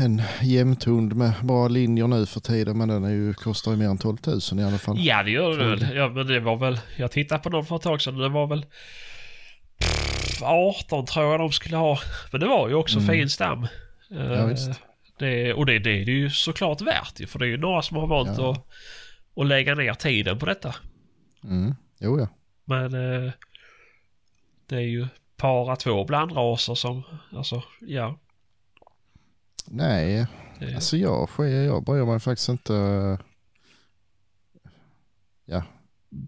en 0.00 0.22
jämthund 0.42 1.14
med 1.16 1.32
bra 1.42 1.68
linjer 1.68 2.06
nu 2.06 2.26
för 2.26 2.40
tiden. 2.40 2.78
Men 2.78 2.88
den 2.88 3.04
är 3.04 3.10
ju, 3.10 3.34
kostar 3.34 3.70
ju 3.70 3.76
mer 3.76 3.86
än 3.86 3.98
12 3.98 4.16
000 4.26 4.60
i 4.60 4.64
alla 4.64 4.78
fall. 4.78 4.96
Ja, 4.98 5.22
det 5.22 5.30
gör 5.30 5.48
det 5.50 5.56
Tror 5.56 5.76
väl. 5.76 5.96
Ja, 5.96 6.08
men 6.08 6.26
det 6.26 6.40
var 6.40 6.56
väl... 6.56 6.80
Jag 6.96 7.10
tittade 7.12 7.42
på 7.42 7.50
någon 7.50 7.66
för 7.66 7.76
ett 7.76 7.82
tag 7.82 8.00
sedan. 8.02 8.18
Det 8.18 8.28
var 8.28 8.46
väl... 8.46 8.66
18 10.42 11.06
tror 11.06 11.30
jag 11.30 11.40
de 11.40 11.52
skulle 11.52 11.76
ha. 11.76 11.98
Men 12.32 12.40
det 12.40 12.46
var 12.46 12.68
ju 12.68 12.74
också 12.74 12.98
Mm. 12.98 13.08
fin 13.08 13.28
stam. 13.30 13.62
Eh, 14.10 14.32
Ja, 14.32 14.46
visst. 14.46 14.70
Det, 15.18 15.52
och 15.54 15.66
det, 15.66 15.78
det 15.78 15.90
är 16.02 16.04
det 16.04 16.12
ju 16.12 16.30
såklart 16.30 16.80
värt 16.80 17.20
ju. 17.20 17.26
För 17.26 17.38
det 17.38 17.44
är 17.46 17.48
ju 17.48 17.56
några 17.56 17.82
som 17.82 17.96
har 17.96 18.06
valt 18.06 18.38
Ja. 18.38 18.50
att, 18.50 18.66
att 19.36 19.46
lägga 19.46 19.74
ner 19.74 19.94
tiden 19.94 20.38
på 20.38 20.46
detta. 20.46 20.74
Mm. 21.44 21.74
Jo 22.00 22.18
ja. 22.20 22.28
Men 22.64 22.84
eh, 23.24 23.32
det 24.68 24.76
är 24.76 24.80
ju 24.80 25.06
para 25.36 25.76
två 25.76 26.04
blandraser 26.04 26.74
som, 26.74 27.02
alltså 27.36 27.62
ja. 27.80 28.18
Nej, 29.70 30.26
Det, 30.60 30.74
alltså 30.74 30.96
jag, 30.96 31.28
jag 31.38 31.84
bryr 31.84 32.04
mig 32.04 32.20
faktiskt 32.20 32.48
inte. 32.48 32.72
Ja, 35.46 35.62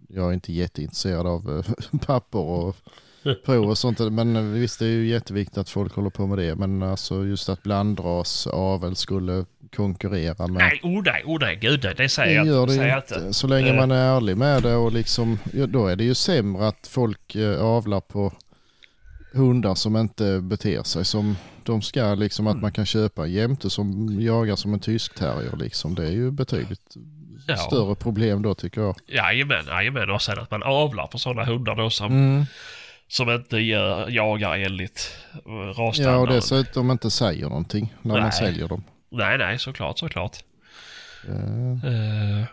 jag 0.09 0.29
är 0.29 0.33
inte 0.33 0.53
jätteintresserad 0.53 1.27
av 1.27 1.59
eh, 1.93 1.99
papper 2.07 2.39
och 2.39 2.77
prov 3.45 3.69
och 3.71 3.79
sånt. 3.79 3.99
Men 4.13 4.53
visst 4.55 4.79
det 4.79 4.85
är 4.85 4.89
ju 4.91 5.07
jätteviktigt 5.09 5.59
att 5.59 5.69
folk 5.69 5.95
håller 5.95 6.11
på 6.11 6.27
med 6.27 6.39
det. 6.39 6.57
Men 6.57 6.83
alltså 6.83 7.25
just 7.25 7.49
att 7.49 7.63
blandras 7.63 8.47
avel 8.47 8.97
skulle 8.97 9.45
konkurrera 9.77 10.47
med. 10.47 10.59
nej, 10.59 10.81
oh 10.83 11.03
nej, 11.05 11.23
oh 11.27 11.39
nej, 11.41 11.57
gud 11.57 11.81
det 11.97 12.09
säger 12.09 12.37
jag 12.37 12.47
gör 12.47 12.67
det 12.67 12.73
Säger 12.73 12.97
inte. 12.97 13.15
inte. 13.15 13.33
Så 13.33 13.47
länge 13.47 13.69
Eh. 13.71 13.77
man 13.77 13.91
är 13.91 14.17
ärlig 14.17 14.37
med 14.37 14.63
det 14.63 14.75
och 14.77 14.93
liksom, 14.93 15.39
då 15.69 15.87
är 15.87 15.97
det 15.97 16.05
ju 16.05 16.15
sämre 16.15 16.69
att 16.69 16.87
folk 16.87 17.35
eh, 17.35 17.61
avlar 17.63 18.01
på 18.01 18.33
hundar 19.33 19.75
som 19.75 19.97
inte 19.97 20.41
beter 20.41 20.83
sig 20.83 21.05
som 21.05 21.37
de 21.71 21.83
ska. 21.83 22.15
Liksom 22.15 22.47
Mm. 22.47 22.57
att 22.57 22.63
man 22.63 22.73
kan 22.73 22.87
köpa 22.87 23.27
jämte 23.27 23.71
som 23.71 24.21
jagar 24.21 24.57
som 24.57 24.75
en 24.75 24.81
tysk 24.81 25.15
terrier. 25.15 25.57
Liksom. 25.57 25.95
Det 25.95 26.07
är 26.07 26.11
ju 26.13 26.31
betydligt 26.31 26.97
Ja. 27.47 27.57
större 27.57 27.95
problem 27.95 28.43
då 28.43 28.55
tycker 28.55 28.81
jag. 28.81 28.97
Jajamän, 29.07 29.65
jajamän. 29.67 30.11
Och 30.11 30.23
sen 30.23 30.39
att 30.39 30.51
man 30.51 30.63
avlar 30.63 31.07
på 31.07 31.19
sådana 31.19 31.45
hundar 31.45 31.77
då 31.77 31.91
som, 31.91 32.13
Mm. 32.13 32.45
som 33.09 33.31
inte 33.31 33.57
gör, 33.59 34.11
jagar 34.11 34.57
enligt 34.57 35.17
eh, 35.33 35.39
Ja, 35.45 35.71
och 35.71 35.77
rasstandarden. 35.79 36.35
dessutom 36.35 36.91
inte 36.91 37.11
säger 37.11 37.43
någonting 37.49 37.95
när 38.03 38.13
man 38.15 38.23
Nej. 38.23 38.33
säljer 38.33 38.69
dem. 38.69 38.85
Nej, 39.11 39.39
nej, 39.39 39.59
såklart, 39.59 39.99
såklart. 39.99 40.37
Eh, 41.29 41.35
Eh, 41.91 42.45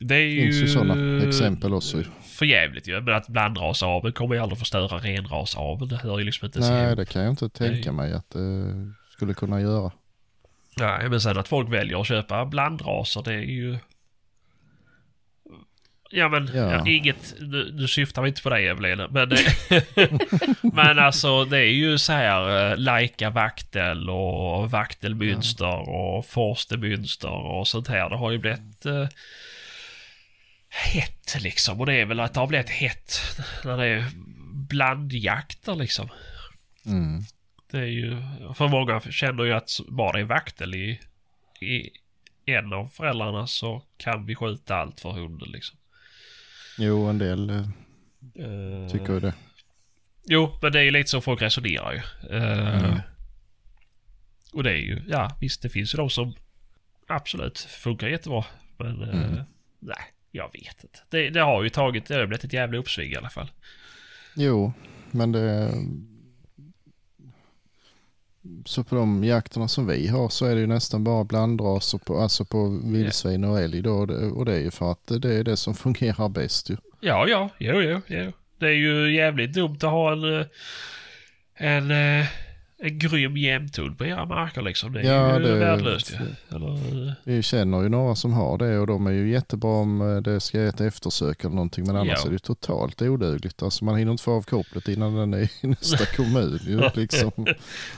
det 0.00 0.14
är 0.14 0.18
ju... 0.20 0.42
finns 0.42 0.62
ju 0.62 0.68
sådana 0.68 1.24
exempel 1.28 1.74
också. 1.74 2.02
Ju. 2.40 2.46
För 2.46 2.46
jävligt 2.46 2.88
ju. 2.88 3.00
Men 3.00 3.14
att 3.14 3.28
blandrasaveln 3.28 4.14
kommer 4.14 4.34
ju 4.34 4.40
aldrig 4.40 4.58
förstöra 4.58 4.98
renrasaveln. 4.98 5.88
Det 5.88 5.96
hör 5.96 6.18
ju 6.18 6.24
liksom 6.24 6.46
inte 6.46 6.60
Nej, 6.60 6.86
hem. 6.86 6.96
det 6.96 7.04
kan 7.04 7.22
jag 7.22 7.32
inte 7.32 7.48
tänka 7.48 7.92
mig 7.92 8.12
att 8.12 8.30
det 8.30 8.92
skulle 9.12 9.34
kunna 9.34 9.60
göra. 9.60 9.92
Nej, 10.76 11.08
men 11.08 11.20
sen 11.20 11.38
att 11.38 11.48
folk 11.48 11.72
väljer 11.72 12.00
att 12.00 12.06
köpa 12.06 12.44
blandraser, 12.44 13.22
det 13.22 13.34
är 13.34 13.40
ju... 13.40 13.78
Ja 16.12 16.28
men, 16.28 16.50
Ja. 16.54 16.72
ja. 16.72 16.84
inget, 16.86 17.34
nu, 17.40 17.72
nu 17.74 17.88
syftar 17.88 18.22
vi 18.22 18.28
inte 18.28 18.42
på 18.42 18.50
dig 18.50 18.68
Evelina, 18.68 19.08
men, 19.08 19.28
men 20.72 20.98
alltså 20.98 21.44
det 21.44 21.58
är 21.58 21.72
ju 21.72 21.98
så 21.98 22.12
här 22.12 22.72
uh, 22.72 22.78
Laika 22.78 23.30
vaktel 23.30 24.10
och 24.10 24.70
vaktelmönster 24.70 25.88
och 25.88 26.26
forstemönster 26.26 27.46
och 27.46 27.68
sånt 27.68 27.88
här. 27.88 28.10
Det 28.10 28.16
har 28.16 28.30
ju 28.30 28.38
blivit 28.38 28.86
uh, 28.86 29.08
hett 30.72 31.36
liksom 31.40 31.80
och 31.80 31.86
det 31.86 31.94
är 31.94 32.04
väl 32.06 32.20
att 32.20 32.34
det 32.34 32.40
har 32.40 32.46
blivit 32.46 32.68
hett 32.70 33.12
när 33.64 33.76
det 33.76 33.86
är 33.86 34.04
blandjakter 34.68 35.74
liksom. 35.74 36.08
Mm. 36.86 37.22
Det 37.70 37.78
är 37.78 37.84
ju, 37.86 38.16
för 38.54 38.68
många 38.68 39.00
känner 39.00 39.44
ju 39.44 39.52
att 39.52 39.70
bara 39.88 40.12
det 40.12 40.20
är 40.20 40.24
vaktel 40.24 40.74
i, 40.74 41.00
i 41.60 41.90
en 42.46 42.72
av 42.72 42.86
föräldrarna 42.86 43.46
så 43.46 43.82
kan 43.96 44.26
vi 44.26 44.34
skjuta 44.34 44.76
allt 44.76 45.00
för 45.00 45.10
hunden 45.12 45.48
liksom. 45.50 45.76
Jo, 46.78 47.06
en 47.06 47.18
del 47.18 47.50
eh, 47.50 48.88
tycker 48.92 49.12
ju 49.12 49.20
det. 49.20 49.34
Jo, 50.26 50.58
men 50.62 50.72
det 50.72 50.78
är 50.78 50.82
ju 50.84 50.90
lite 50.90 51.10
så 51.10 51.20
folk 51.20 51.42
resonerar 51.42 51.92
ju. 51.92 52.00
Eh, 52.36 52.84
Mm. 52.84 52.98
Och 54.52 54.62
det 54.62 54.70
är 54.70 54.76
ju, 54.76 55.02
ja 55.08 55.36
visst 55.40 55.62
det 55.62 55.68
finns 55.68 55.94
ju 55.94 55.96
de 55.96 56.10
som 56.10 56.34
absolut 57.08 57.58
funkar 57.58 58.08
jättebra. 58.08 58.44
Men 58.78 59.02
Mm. 59.02 59.42
nej, 59.78 59.96
jag 60.30 60.52
vet 60.52 60.84
inte. 60.84 60.98
Det, 61.08 61.30
det 61.30 61.40
har 61.40 61.62
ju 61.62 61.68
tagit, 61.68 62.06
det 62.06 62.14
har 62.14 62.26
blivit 62.26 62.44
ett 62.44 62.52
jävla 62.52 62.78
uppsving 62.78 63.12
i 63.12 63.16
alla 63.16 63.30
fall. 63.30 63.50
Jo, 64.34 64.72
men 65.10 65.32
det... 65.32 65.72
Så 68.64 68.84
på 68.84 68.94
de 68.94 69.24
jakterna 69.24 69.68
som 69.68 69.86
vi 69.86 70.08
har 70.08 70.28
så 70.28 70.46
är 70.46 70.54
det 70.54 70.60
ju 70.60 70.66
nästan 70.66 71.04
bara 71.04 71.24
blandraser 71.24 71.98
på, 71.98 72.18
alltså 72.18 72.44
på 72.44 72.80
vildsvin 72.84 73.44
och 73.44 73.60
älg 73.60 73.82
då. 73.82 73.94
Och 74.34 74.44
det, 74.44 74.54
är 74.54 74.60
ju 74.60 74.70
för 74.70 74.92
att 74.92 75.06
det 75.06 75.34
är 75.34 75.44
det 75.44 75.56
som 75.56 75.74
fungerar 75.74 76.28
bäst 76.28 76.70
ju. 76.70 76.76
Ja, 77.00 77.28
ja, 77.28 77.50
jo, 77.58 77.80
jo, 77.82 78.00
jo. 78.06 78.32
Det 78.58 78.66
är 78.66 78.72
ju 78.72 79.14
jävligt 79.14 79.52
dumt 79.52 79.76
att 79.76 79.82
ha 79.82 80.12
en, 80.12 80.40
eh, 80.40 80.46
en, 81.54 81.90
eh, 81.90 82.26
en 82.82 82.98
grym 82.98 83.36
jämthund 83.36 83.98
på 83.98 84.04
era 84.04 84.24
marker 84.24 84.62
liksom. 84.62 84.92
Det 84.92 85.00
är 85.00 85.14
Ja, 85.14 85.38
ju 85.38 85.44
det- 85.44 85.54
värdelöst 85.58 86.10
ju. 86.12 86.56
Eller, 86.56 87.14
Vi 87.24 87.42
känner 87.42 87.82
ju 87.82 87.88
några 87.88 88.14
som 88.14 88.32
har 88.32 88.58
det 88.58 88.78
och 88.78 88.86
de 88.86 89.06
är 89.06 89.10
ju 89.10 89.30
jättebra 89.30 89.70
om 89.70 90.00
eh, 90.00 90.16
det 90.22 90.40
ska 90.40 90.60
ett 90.62 90.80
eftersök 90.80 91.40
eller 91.44 91.54
någonting. 91.54 91.84
Men 91.86 91.96
annars 91.96 92.18
Ja. 92.18 92.22
är 92.24 92.26
det 92.26 92.32
ju 92.32 92.38
totalt 92.38 93.02
odugligt. 93.02 93.62
Alltså 93.62 93.84
man 93.84 93.96
hinner 93.96 94.12
inte 94.12 94.22
få 94.24 94.36
av 94.36 94.42
kopplet 94.42 94.88
innan 94.88 95.14
den 95.14 95.34
är 95.34 95.38
i 95.42 95.50
nästa 95.66 96.06
kommun 96.06 96.60
ju 96.66 96.80
liksom. 96.94 97.30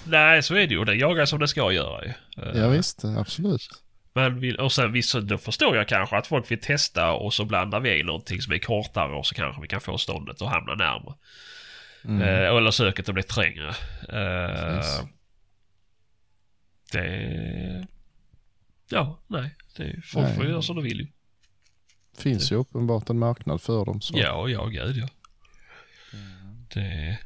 nej, 0.05 0.43
så 0.43 0.55
är 0.55 0.67
det 0.67 0.75
ju. 0.75 0.85
Det 0.85 0.95
jagar 0.95 1.25
som 1.27 1.39
det 1.39 1.49
ska 1.49 1.73
göra 1.73 2.05
ju. 2.05 2.11
Eh, 2.43 2.61
Ja 2.61 2.69
visst, 2.69 3.05
absolut. 3.05 3.69
Men 4.15 4.41
vill, 4.41 4.57
och 4.57 4.73
sen 4.73 4.93
visst, 4.93 5.15
då 5.15 5.39
förstår 5.39 5.77
jag 5.77 5.89
kanske 5.89 6.17
att 6.17 6.27
folk 6.27 6.51
vill 6.51 6.61
testa 6.61 7.13
och 7.13 7.35
så 7.35 7.45
blandar 7.45 7.81
vi 7.81 8.01
i 8.01 8.03
någonting 8.03 8.43
som 8.43 8.53
är 8.53 8.59
kortare 8.59 9.13
och 9.15 9.27
så 9.27 9.35
kanske 9.35 9.63
vi 9.63 9.69
kan 9.69 9.81
få 9.81 9.99
ståndet 9.99 10.43
att 10.43 10.49
hamna 10.49 10.75
närmare. 10.75 11.15
Mm. 12.05 12.23
Eh, 12.23 12.57
eller 12.57 12.71
söket 12.71 13.09
att 13.09 13.15
bli 13.15 13.23
trängre. 13.23 13.69
Eh, 14.09 15.05
det... 16.93 17.87
Ja, 18.89 19.19
nej. 19.27 19.57
Det, 19.77 20.01
folk 20.05 20.27
Nej. 20.27 20.37
får 20.37 20.47
göra 20.47 20.63
som 20.63 20.77
de 20.77 20.85
vill 20.85 21.01
ju. 21.01 21.07
Finns 22.19 22.53
ju 22.53 22.57
uppenbart 22.57 23.11
en 23.11 23.19
marknad 23.19 23.63
för 23.63 23.85
dem. 23.85 24.01
Så. 24.01 24.19
Ja, 24.19 24.49
ja, 24.49 24.67
gud 24.67 24.97
ja. 24.97 25.09
Det, 26.75 27.19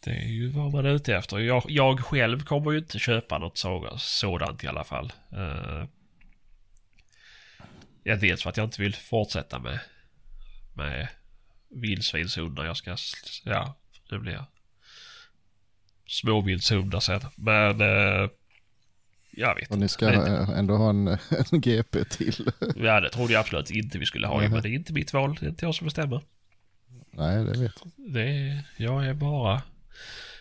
det 0.00 0.10
är 0.10 0.28
ju 0.28 0.48
vad 0.48 0.72
man 0.72 0.86
är 0.86 0.90
ute 0.90 1.16
efter. 1.16 1.38
Jag, 1.38 1.62
jag 1.68 2.00
själv 2.00 2.44
kommer 2.44 2.72
ju 2.72 2.78
inte 2.78 2.98
köpa 2.98 3.38
något 3.38 3.58
så, 3.58 3.94
sådant 3.98 4.64
i 4.64 4.66
alla 4.66 4.84
fall. 4.84 5.12
Uh, 5.32 5.84
ja, 8.02 8.16
dels 8.16 8.42
för 8.42 8.50
att 8.50 8.56
jag 8.56 8.66
inte 8.66 8.82
vill 8.82 8.94
fortsätta 8.94 9.58
med, 9.58 9.80
med 10.74 11.08
vildsvinshundar. 11.70 12.64
Jag 12.64 12.76
ska, 12.76 12.96
ja, 13.44 13.74
det 14.10 14.18
blir 14.18 14.44
småvildshundar 16.06 17.00
sen. 17.00 17.20
Men 17.36 17.80
uh, 17.80 18.30
jag 19.30 19.54
vet 19.54 19.70
Och 19.70 19.78
ni 19.78 19.88
ska 19.88 20.12
eh, 20.12 20.48
ändå 20.48 20.76
ha 20.76 20.90
en, 20.90 21.08
en 21.52 21.60
GP 21.60 22.04
till. 22.04 22.50
Ja, 22.76 23.00
det 23.00 23.10
trodde 23.10 23.32
jag 23.32 23.40
absolut 23.40 23.70
inte 23.70 23.98
vi 23.98 24.06
skulle 24.06 24.26
ha. 24.26 24.42
Mhm. 24.42 24.52
Men 24.52 24.62
det 24.62 24.68
är 24.68 24.72
inte 24.72 24.92
mitt 24.92 25.12
val. 25.12 25.36
Det 25.40 25.46
är 25.46 25.50
inte 25.50 25.64
jag 25.64 25.74
som 25.74 25.84
bestämmer. 25.84 26.22
Nej, 27.10 27.44
det 27.44 27.58
vet 27.58 27.72
jag. 27.82 28.12
Det 28.12 28.22
är, 28.22 28.62
jag 28.76 29.06
är 29.06 29.14
bara 29.14 29.62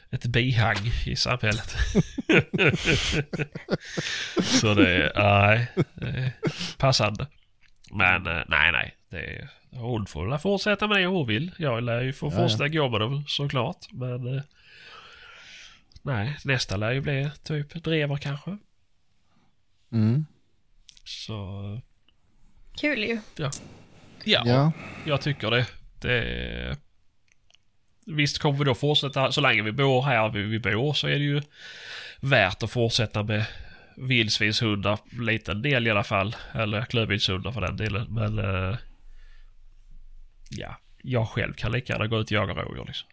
ett 0.10 0.26
bihang 0.26 0.92
i 1.06 1.16
samhället. 1.16 1.76
Så 4.42 4.74
det 4.74 4.96
är, 4.96 5.12
nej, 5.16 5.68
det 5.94 6.08
är 6.08 6.32
passande. 6.78 7.28
Men 7.92 8.28
eh, 8.28 8.44
nej, 8.48 8.72
nej. 8.72 8.96
Det 9.10 9.36
är, 9.36 9.50
hon 9.72 10.06
får 10.06 10.28
väl 10.30 10.40
fortsätta 10.40 10.88
med 10.88 10.98
det 10.98 11.06
hon 11.06 11.28
vill. 11.28 11.52
Jag 11.58 11.84
lär 11.84 12.02
ju 12.02 12.14
få 12.14 12.28
Ja, 12.28 12.32
ja. 12.34 12.38
fortsätta 12.42 12.68
gå 12.68 12.90
med 12.90 13.00
dem 13.02 13.24
såklart. 13.28 13.86
Men 13.92 14.36
eh, 14.36 14.42
nej, 16.02 16.38
nästa 16.46 16.78
lär 16.78 16.92
ju 16.92 17.02
bli 17.02 17.30
typ 17.44 17.84
drever 17.84 18.18
kanske. 18.18 18.58
Mm. 19.92 20.26
Så 21.04 21.82
Kul 22.82 23.00
ju. 23.04 23.20
ja, 23.36 23.52
Ja. 24.46 24.72
jag 25.06 25.22
tycker 25.22 25.52
det. 25.52 25.66
det. 26.02 26.78
Visst 28.06 28.40
kommer 28.40 28.60
vi 28.60 28.66
då 28.66 28.76
fortsätta, 28.76 29.32
så 29.32 29.42
länge 29.42 29.62
vi 29.62 29.72
bor 29.72 30.02
här 30.02 30.30
vi, 30.30 30.42
vi 30.44 30.60
bor 30.60 30.94
så 30.94 31.08
är 31.08 31.12
det 31.12 31.24
ju 31.26 31.42
värt 32.22 32.64
att 32.64 32.72
fortsätta 32.72 33.24
med 33.24 33.46
vildsvinshundar, 33.98 35.00
liten 35.22 35.62
del 35.62 35.88
i 35.88 35.90
alla 35.92 36.04
fall. 36.04 36.36
Eller 36.54 36.82
klövviltshundar 36.86 37.52
för 37.52 37.62
den 37.62 37.78
delen. 37.78 38.08
Men 38.14 38.40
eh, 38.40 38.78
ja, 40.50 40.76
jag 41.04 41.28
själv 41.28 41.54
kan 41.54 41.72
lika 41.72 41.94
gärna 41.94 42.08
gå 42.08 42.20
ut 42.20 42.28
och 42.28 42.32
jaga 42.32 42.54
rådjur 42.54 42.86
liksom. 42.86 43.10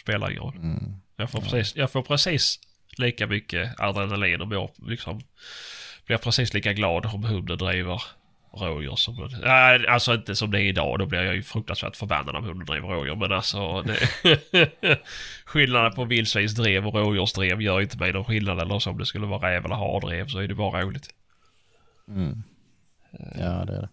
Spelar 0.00 0.30
ingen 0.30 0.42
roll. 0.42 0.56
Mm. 0.56 0.96
Jag 1.16 1.30
får, 1.30 1.40
precis, 1.40 1.76
jag 1.76 1.90
får 1.90 2.02
precis 2.02 2.60
lika 2.98 3.26
mycket 3.26 3.80
adrenalin 3.80 4.40
och 4.40 4.48
mår 4.48 4.70
liksom 4.76 5.20
blir 6.06 6.16
precis 6.16 6.54
lika 6.54 6.72
glad 6.72 7.06
om 7.06 7.24
hunden 7.24 7.58
driver 7.58 8.02
rådjur 8.52 8.96
som... 8.96 9.28
Nej, 9.42 9.86
alltså 9.86 10.14
inte 10.14 10.36
som 10.36 10.50
det 10.50 10.60
är 10.60 10.64
idag. 10.64 10.98
Då 10.98 11.06
blir 11.06 11.22
jag 11.22 11.34
ju 11.34 11.42
fruktansvärt 11.42 11.96
förbannad 11.96 12.36
om 12.36 12.44
hunden 12.44 12.66
driver 12.66 12.88
rådjur. 12.88 13.16
Men 13.16 13.32
alltså... 13.32 13.82
Det, 13.82 15.00
skillnaden 15.44 15.94
på 15.94 16.04
vildsvinsdrev 16.04 16.86
och 16.86 16.94
rådjursdrev 16.94 17.62
gör 17.62 17.80
inte 17.80 17.98
mig 17.98 18.12
någon 18.12 18.24
skillnad. 18.24 18.60
Eller 18.60 18.78
som 18.78 18.98
det 18.98 19.06
skulle 19.06 19.26
vara 19.26 19.50
räv 19.50 19.64
eller 19.64 19.74
hardrev 19.74 20.26
så 20.26 20.38
är 20.38 20.48
det 20.48 20.54
bara 20.54 20.82
roligt. 20.82 21.08
Mm. 22.08 22.42
Ja, 23.34 23.64
det 23.64 23.76
är 23.76 23.80
det. 23.80 23.88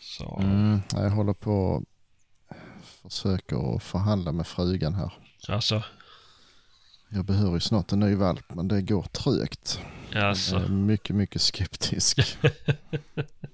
Så... 0.00 0.40
Mm. 0.42 0.80
Jag 0.92 1.10
håller 1.10 1.34
på 1.34 1.82
försöker 3.12 3.76
att 3.76 3.82
förhandla 3.82 4.32
med 4.32 4.46
frugan 4.46 4.94
här. 4.94 5.12
Alltså, 5.48 5.82
Jag 7.08 7.24
behöver 7.24 7.54
ju 7.54 7.60
snart 7.60 7.92
en 7.92 8.00
ny 8.00 8.14
valp 8.14 8.54
men 8.54 8.68
det 8.68 8.82
går 8.82 9.02
trögt. 9.02 9.80
alltså. 10.14 10.54
Jag 10.54 10.64
är 10.64 10.68
mycket, 10.68 11.16
mycket 11.16 11.42
skeptisk. 11.42 12.18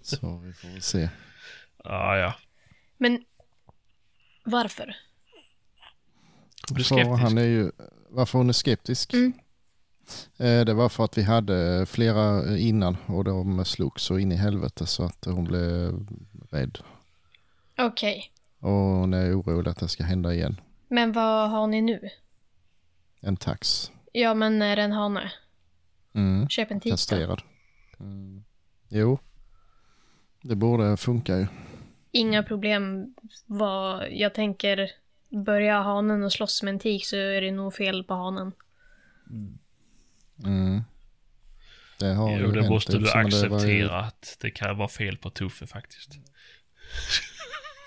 Så 0.03 0.36
vi 0.38 0.53
får 0.53 0.68
väl 0.68 0.82
se. 0.82 1.09
Ja, 1.84 2.16
ja. 2.16 2.34
Men 2.96 3.24
varför? 4.44 4.96
För 6.68 6.82
skeptisk? 6.82 7.20
han 7.22 7.38
är 7.38 7.44
ju, 7.44 7.72
varför 8.09 8.38
hon 8.38 8.48
är 8.48 8.53
skeptisk? 8.53 9.12
Mm. 9.14 9.32
Eh, 10.38 10.64
Det 10.64 10.74
var 10.74 10.88
för 10.88 11.05
att 11.05 11.18
vi 11.18 11.22
hade 11.22 11.86
flera 11.86 12.57
innan 12.59 12.96
och 13.07 13.24
de 13.24 13.64
slog 13.64 14.01
så 14.01 14.18
in 14.18 14.32
i 14.32 14.36
helvete 14.36 14.86
så 14.86 15.05
att 15.05 15.24
hon 15.24 15.44
blev 15.44 16.07
rädd. 16.51 16.78
Okej. 17.78 18.32
Och 18.61 18.70
hon 18.70 19.14
är 19.14 19.40
orolig 19.40 19.70
att 19.70 19.78
det 19.78 19.88
ska 19.88 20.04
hända 20.04 20.34
igen. 20.34 20.61
Men 20.88 21.12
vad 21.12 21.50
har 21.50 21.66
ni 21.66 21.82
nu? 21.82 22.08
En 23.20 23.36
tax. 23.36 23.90
Ja, 24.12 24.34
men 24.34 24.62
är 24.62 24.76
det 24.76 24.82
en 24.82 24.92
hane? 24.92 25.32
Mm. 26.12 26.48
Köp 26.48 26.70
en 26.70 26.80
tik 26.80 26.90
då. 26.90 26.94
Kastrerad. 26.94 27.42
Mm. 28.00 28.44
Jo. 28.88 29.18
Det 30.42 30.54
borde 30.56 30.96
funka 30.96 31.38
ju. 31.38 31.46
Inga 32.12 32.42
problem. 32.42 33.14
Vad, 33.46 34.12
jag 34.12 34.34
tänker, 34.34 34.90
börja 35.28 35.80
hanen 35.82 36.22
och 36.22 36.32
slåss 36.32 36.62
med 36.62 36.72
en 36.74 36.78
tik 36.80 37.06
så 37.06 37.16
är 37.16 37.40
det 37.40 37.50
nog 37.52 37.74
fel 37.74 38.04
på 38.04 38.14
hanen. 38.14 38.52
Mm. 40.44 40.82
Det 41.98 42.06
har 42.14 42.30
Jo, 42.30 42.46
ju 42.46 42.52
det 42.52 42.61
hänt 42.61 42.70
måste 42.70 42.92
du 42.98 43.04
också, 43.04 43.16
men 43.18 43.24
det 43.30 43.36
ju- 43.36 43.54
acceptera 43.54 44.00
att 44.00 44.36
det 44.40 44.50
kan 44.50 44.76
vara 44.78 44.88
fel 44.88 45.16
på 45.16 45.30
Tuffe 45.30 45.66
faktiskt. 45.66 46.11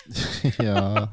ja. 0.58 1.08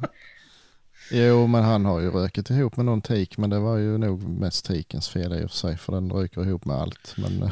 Jo, 1.12 1.48
men 1.48 1.64
han 1.64 1.86
har 1.86 2.00
ju 2.00 2.12
rökt 2.12 2.50
ihop 2.50 2.78
med 2.78 2.86
någon 2.86 3.02
tik, 3.02 3.38
men 3.38 3.50
det 3.50 3.60
var 3.60 3.78
ju 3.78 3.98
nog 3.98 4.24
mest 4.24 4.66
tikens 4.66 5.10
fel 5.10 5.34
i 5.34 5.46
och 5.46 5.52
för 5.52 5.58
sig, 5.58 5.78
för 5.78 5.94
den 5.94 6.12
röker 6.12 6.42
ihop 6.48 6.66
med 6.66 6.76
allt. 6.76 7.16
Men 7.18 7.44
eh, 7.44 7.52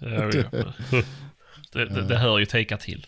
Ja, 0.00 0.30
jo. 0.34 0.42
det, 1.72 1.84
det, 1.84 2.02
det 2.08 2.18
hör 2.18 2.38
ju 2.38 2.46
teka 2.46 2.76
till. 2.76 3.06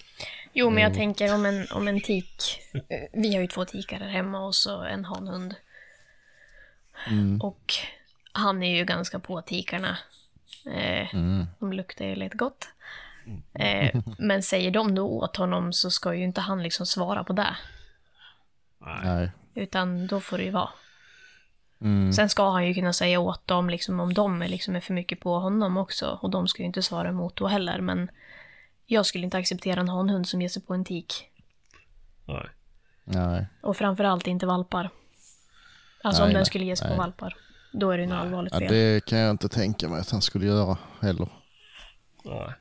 Jo, 0.52 0.70
men 0.70 0.82
jag 0.82 0.92
Jo. 0.92 0.96
tänker 0.96 1.34
om 1.34 1.46
en, 1.46 1.66
om 1.70 1.88
en 1.88 2.00
tik. 2.00 2.60
eh, 2.72 3.00
Vi 3.12 3.34
har 3.34 3.40
ju 3.42 3.46
två 3.46 3.64
tikar 3.64 3.98
här 3.98 4.08
hemma 4.08 4.46
och 4.46 4.54
så 4.54 4.82
en 4.82 5.04
hanhund. 5.04 5.54
mm, 7.08 7.40
Och 7.40 7.74
han 8.32 8.62
är 8.62 8.76
ju 8.76 8.84
ganska 8.84 9.18
på 9.18 9.42
tikarna. 9.42 9.98
Eh, 10.66 11.14
mm, 11.14 11.46
de 11.58 11.72
luktar 11.72 12.04
ju 12.04 12.14
lite 12.14 12.36
gott. 12.36 12.68
Eh, 13.54 14.00
men 14.18 14.42
säger 14.42 14.70
de 14.70 14.94
då 14.94 15.08
åt 15.08 15.36
honom 15.36 15.72
så 15.72 15.90
ska 15.90 16.14
ju 16.14 16.24
inte 16.24 16.40
han 16.40 16.62
liksom 16.62 16.86
svara 16.86 17.24
på 17.24 17.32
det. 17.32 17.56
Nej. 18.78 19.30
Utan 19.54 20.06
då 20.06 20.20
får 20.20 20.38
det 20.38 20.44
ju 20.44 20.50
vara. 20.50 20.68
Mm, 21.80 22.12
Sen 22.12 22.28
ska 22.28 22.50
han 22.50 22.66
ju 22.66 22.74
kunna 22.74 22.92
säga 22.92 23.20
åt 23.20 23.46
dem 23.46 23.70
liksom 23.70 24.00
om 24.00 24.14
de 24.14 24.42
är, 24.42 24.48
liksom 24.48 24.76
är 24.76 24.80
för 24.80 24.94
mycket 24.94 25.20
på 25.20 25.38
honom 25.38 25.76
också. 25.76 26.18
Och 26.22 26.30
de 26.30 26.48
ska 26.48 26.62
ju 26.62 26.66
inte 26.66 26.82
svara 26.82 27.08
emot 27.08 27.36
då 27.36 27.46
heller. 27.46 27.80
Men 27.80 28.10
jag 28.86 29.06
skulle 29.06 29.24
inte 29.24 29.38
acceptera 29.38 29.80
en 29.80 29.88
hanhund 29.88 30.28
som 30.28 30.42
ger 30.42 30.48
sig 30.48 30.62
på 30.62 30.74
en 30.74 30.84
tik. 30.84 31.30
Nej. 32.24 32.48
nej. 33.04 33.46
Och 33.60 33.76
framförallt 33.76 34.26
inte 34.26 34.46
valpar. 34.46 34.90
Alltså 36.04 36.22
om 36.22 36.28
Nej, 36.28 36.34
den 36.34 36.40
nej, 36.40 36.46
skulle 36.46 36.64
ge 36.64 36.76
sig 36.76 36.90
på 36.90 36.96
valpar. 36.96 37.36
Då 37.72 37.90
är 37.90 37.98
det 37.98 38.04
ju 38.04 38.12
allvarligt 38.12 38.52
Ja, 38.52 38.58
fel. 38.58 38.72
det 38.72 39.04
kan 39.04 39.18
jag 39.18 39.30
inte 39.30 39.48
tänka 39.48 39.88
mig 39.88 40.00
att 40.00 40.10
han 40.10 40.22
skulle 40.22 40.46
göra 40.46 40.76
heller. 41.00 41.28
Nej. 42.24 42.52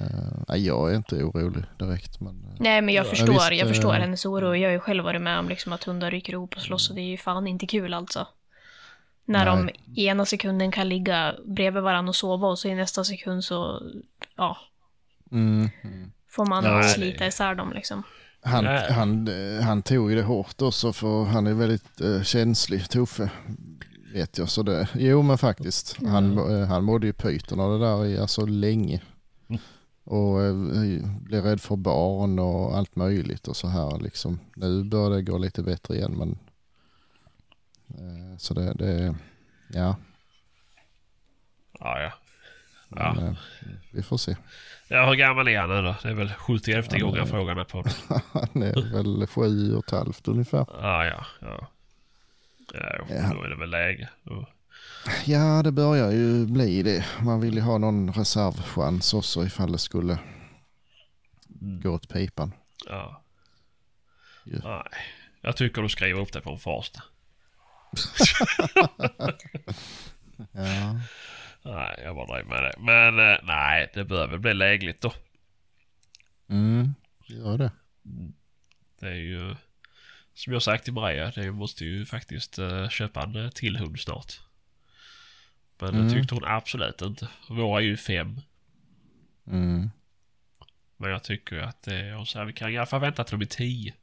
Uh, 0.00 0.44
nej, 0.48 0.66
jag 0.66 0.90
är 0.90 0.96
inte 0.96 1.24
orolig 1.24 1.64
direkt, 1.78 2.20
men 2.20 2.44
eh, 2.44 2.56
Nej 2.58 2.82
men 2.82 2.94
jag 2.94 3.06
Ja, 3.06 3.10
förstår, 3.10 3.32
visst, 3.32 3.52
jag 3.52 3.68
förstår 3.68 3.94
eh, 3.94 4.00
hennes 4.00 4.26
oro. 4.26 4.54
Jag 4.54 4.68
har 4.68 4.72
ju 4.72 4.80
själv 4.80 5.04
varit 5.04 5.22
med 5.22 5.38
om 5.38 5.48
liksom 5.48 5.72
att 5.72 5.84
hundar 5.84 6.10
rycker 6.10 6.32
ihop 6.32 6.56
och 6.56 6.62
slåss 6.62 6.90
och 6.90 6.96
det 6.96 7.00
är 7.02 7.10
ju 7.10 7.16
fan 7.16 7.46
inte 7.46 7.66
kul 7.66 7.94
alltså. 7.94 8.26
När 9.24 9.46
de 9.46 9.64
Nej. 9.64 9.74
i 9.94 10.06
ena 10.06 10.24
sekunden 10.24 10.72
kan 10.72 10.88
ligga 10.88 11.34
bredvid 11.46 11.82
varandra 11.82 12.08
och 12.08 12.16
sova 12.16 12.48
och 12.48 12.58
så 12.58 12.68
i 12.68 12.74
nästa 12.74 13.04
sekund 13.04 13.44
så, 13.44 13.82
ja, 14.36 14.56
mm, 15.32 15.68
mm. 15.84 16.12
får 16.28 16.46
man 16.46 16.64
Nej, 16.64 16.84
slita 16.84 17.26
isär 17.26 17.54
dem 17.54 17.72
liksom. 17.72 18.02
Han, 18.44 18.66
han, 18.66 19.28
han 19.62 19.82
tog 19.82 20.10
ju 20.10 20.16
det 20.16 20.22
hårt 20.22 20.62
också 20.62 20.92
för 20.92 21.24
han 21.24 21.46
är 21.46 21.54
väldigt 21.54 22.00
eh, 22.00 22.22
känslig, 22.22 22.88
Tuffe. 22.88 23.30
Vet 24.12 24.38
jag. 24.38 24.48
Så 24.48 24.62
det, 24.62 24.88
jo 24.94 25.22
men 25.22 25.38
faktiskt. 25.38 25.96
Han, 26.06 26.38
eh, 26.38 26.68
han 26.68 26.84
mådde 26.84 27.06
ju 27.06 27.12
pyton 27.12 27.60
av 27.60 27.78
det 27.78 27.86
där 27.86 28.06
i 28.06 28.18
alltså 28.18 28.46
länge. 28.46 29.00
Och 30.04 30.42
eh, 30.42 30.54
blev 31.20 31.44
rädd 31.44 31.60
för 31.60 31.76
barn 31.76 32.38
och 32.38 32.76
allt 32.76 32.96
möjligt 32.96 33.48
och 33.48 33.56
så 33.56 33.68
här 33.68 33.98
liksom. 34.00 34.40
Nu 34.56 34.84
börjar 34.84 35.10
det 35.10 35.22
gå 35.22 35.38
lite 35.38 35.62
bättre 35.62 35.94
igen 35.96 36.12
men. 36.18 36.38
Eh, 37.88 38.36
så 38.38 38.54
det, 38.54 38.74
det 38.74 39.14
ja. 39.72 39.96
Ja, 41.80 42.00
ja. 42.00 42.12
Ja. 42.96 43.14
Men, 43.14 43.26
eh, 43.26 43.34
vi 43.92 44.02
får 44.02 44.16
se. 44.16 44.36
ja. 44.88 45.06
Hur 45.08 45.14
gammal 45.14 45.48
är 45.48 45.58
han 45.58 45.68
nu 45.68 45.82
då? 45.82 45.94
Det 46.02 46.08
är 46.08 46.14
väl 46.14 46.28
71 46.38 46.86
Ja, 46.92 46.98
gånger 46.98 47.24
frågan 47.24 47.58
är 47.58 47.64
på. 47.64 47.84
Han 48.32 48.62
är 48.62 48.92
väl 48.92 49.26
sju 49.26 49.74
och 49.76 49.84
ett 49.84 49.90
halvt 49.90 50.28
ungefär. 50.28 50.66
Ja, 50.68 51.04
ja. 51.06 51.26
Ja, 51.40 51.68
ja, 52.74 53.04
Ja. 53.08 53.32
då 53.34 53.42
är 53.42 53.48
det 53.48 53.56
väl 53.56 53.70
läge. 53.70 54.08
Då- 54.22 54.46
Ja, 55.26 55.62
det 55.62 55.72
börjar 55.72 56.10
ju 56.10 56.46
bli 56.46 56.82
det. 56.82 57.04
Man 57.22 57.40
vill 57.40 57.54
ju 57.54 57.60
ha 57.60 57.78
någon 57.78 58.12
reservchans 58.12 59.14
också 59.14 59.44
ifall 59.44 59.72
det 59.72 59.78
skulle 59.78 60.18
gå 61.82 61.90
åt 61.90 62.08
pipan. 62.08 62.52
Ja. 62.86 63.22
Ja. 64.44 64.58
Nej. 64.64 65.02
Jag 65.40 65.56
tycker 65.56 65.82
du 65.82 65.88
skriver 65.88 66.20
upp 66.20 66.32
det 66.32 66.40
på 66.40 66.50
en 66.50 66.58
första. 66.58 67.02
Ja. 70.52 71.00
Nej, 71.62 72.00
jag 72.04 72.16
bara 72.16 72.26
driver 72.26 72.48
med 72.48 72.62
det. 72.62 72.74
Men 72.78 73.32
eh, 73.32 73.38
nej, 73.42 73.90
det 73.94 74.04
bör 74.04 74.26
väl 74.26 74.38
bli 74.38 74.54
lägligt 74.54 75.00
då. 75.00 75.12
Mm, 76.48 76.94
gör 77.24 77.58
det. 77.58 77.70
Det 79.00 79.06
är 79.06 79.14
ju... 79.14 79.54
Som 80.34 80.52
jag 80.52 80.62
sagt 80.62 80.84
till 80.84 80.92
Maria, 80.92 81.32
det 81.34 81.52
måste 81.52 81.84
ju 81.84 82.06
faktiskt 82.06 82.58
eh, 82.58 82.88
köpa 82.88 83.22
en 83.22 83.44
eh, 83.44 83.50
till 83.50 83.76
hund 83.76 84.00
snart. 84.00 84.40
Men 85.82 85.94
Mm. 85.94 86.08
det 86.08 86.14
tyckte 86.14 86.34
hon 86.34 86.44
absolut 86.44 87.02
inte. 87.02 87.28
Våra 87.48 87.80
är 87.80 87.84
ju 87.84 87.96
fem. 87.96 88.40
Mm. 89.46 89.90
Men 90.96 91.10
jag 91.10 91.22
tycker 91.22 91.58
att 91.58 91.82
det, 91.82 92.14
och 92.14 92.28
så 92.28 92.38
här, 92.38 92.44
vi 92.46 92.52
kan 92.52 92.72
i 92.72 92.76
alla 92.76 92.86
fall 92.86 93.00
vänta 93.00 93.24
till 93.24 93.38
de 93.38 93.44
är 93.44 93.48
tio. 93.48 93.94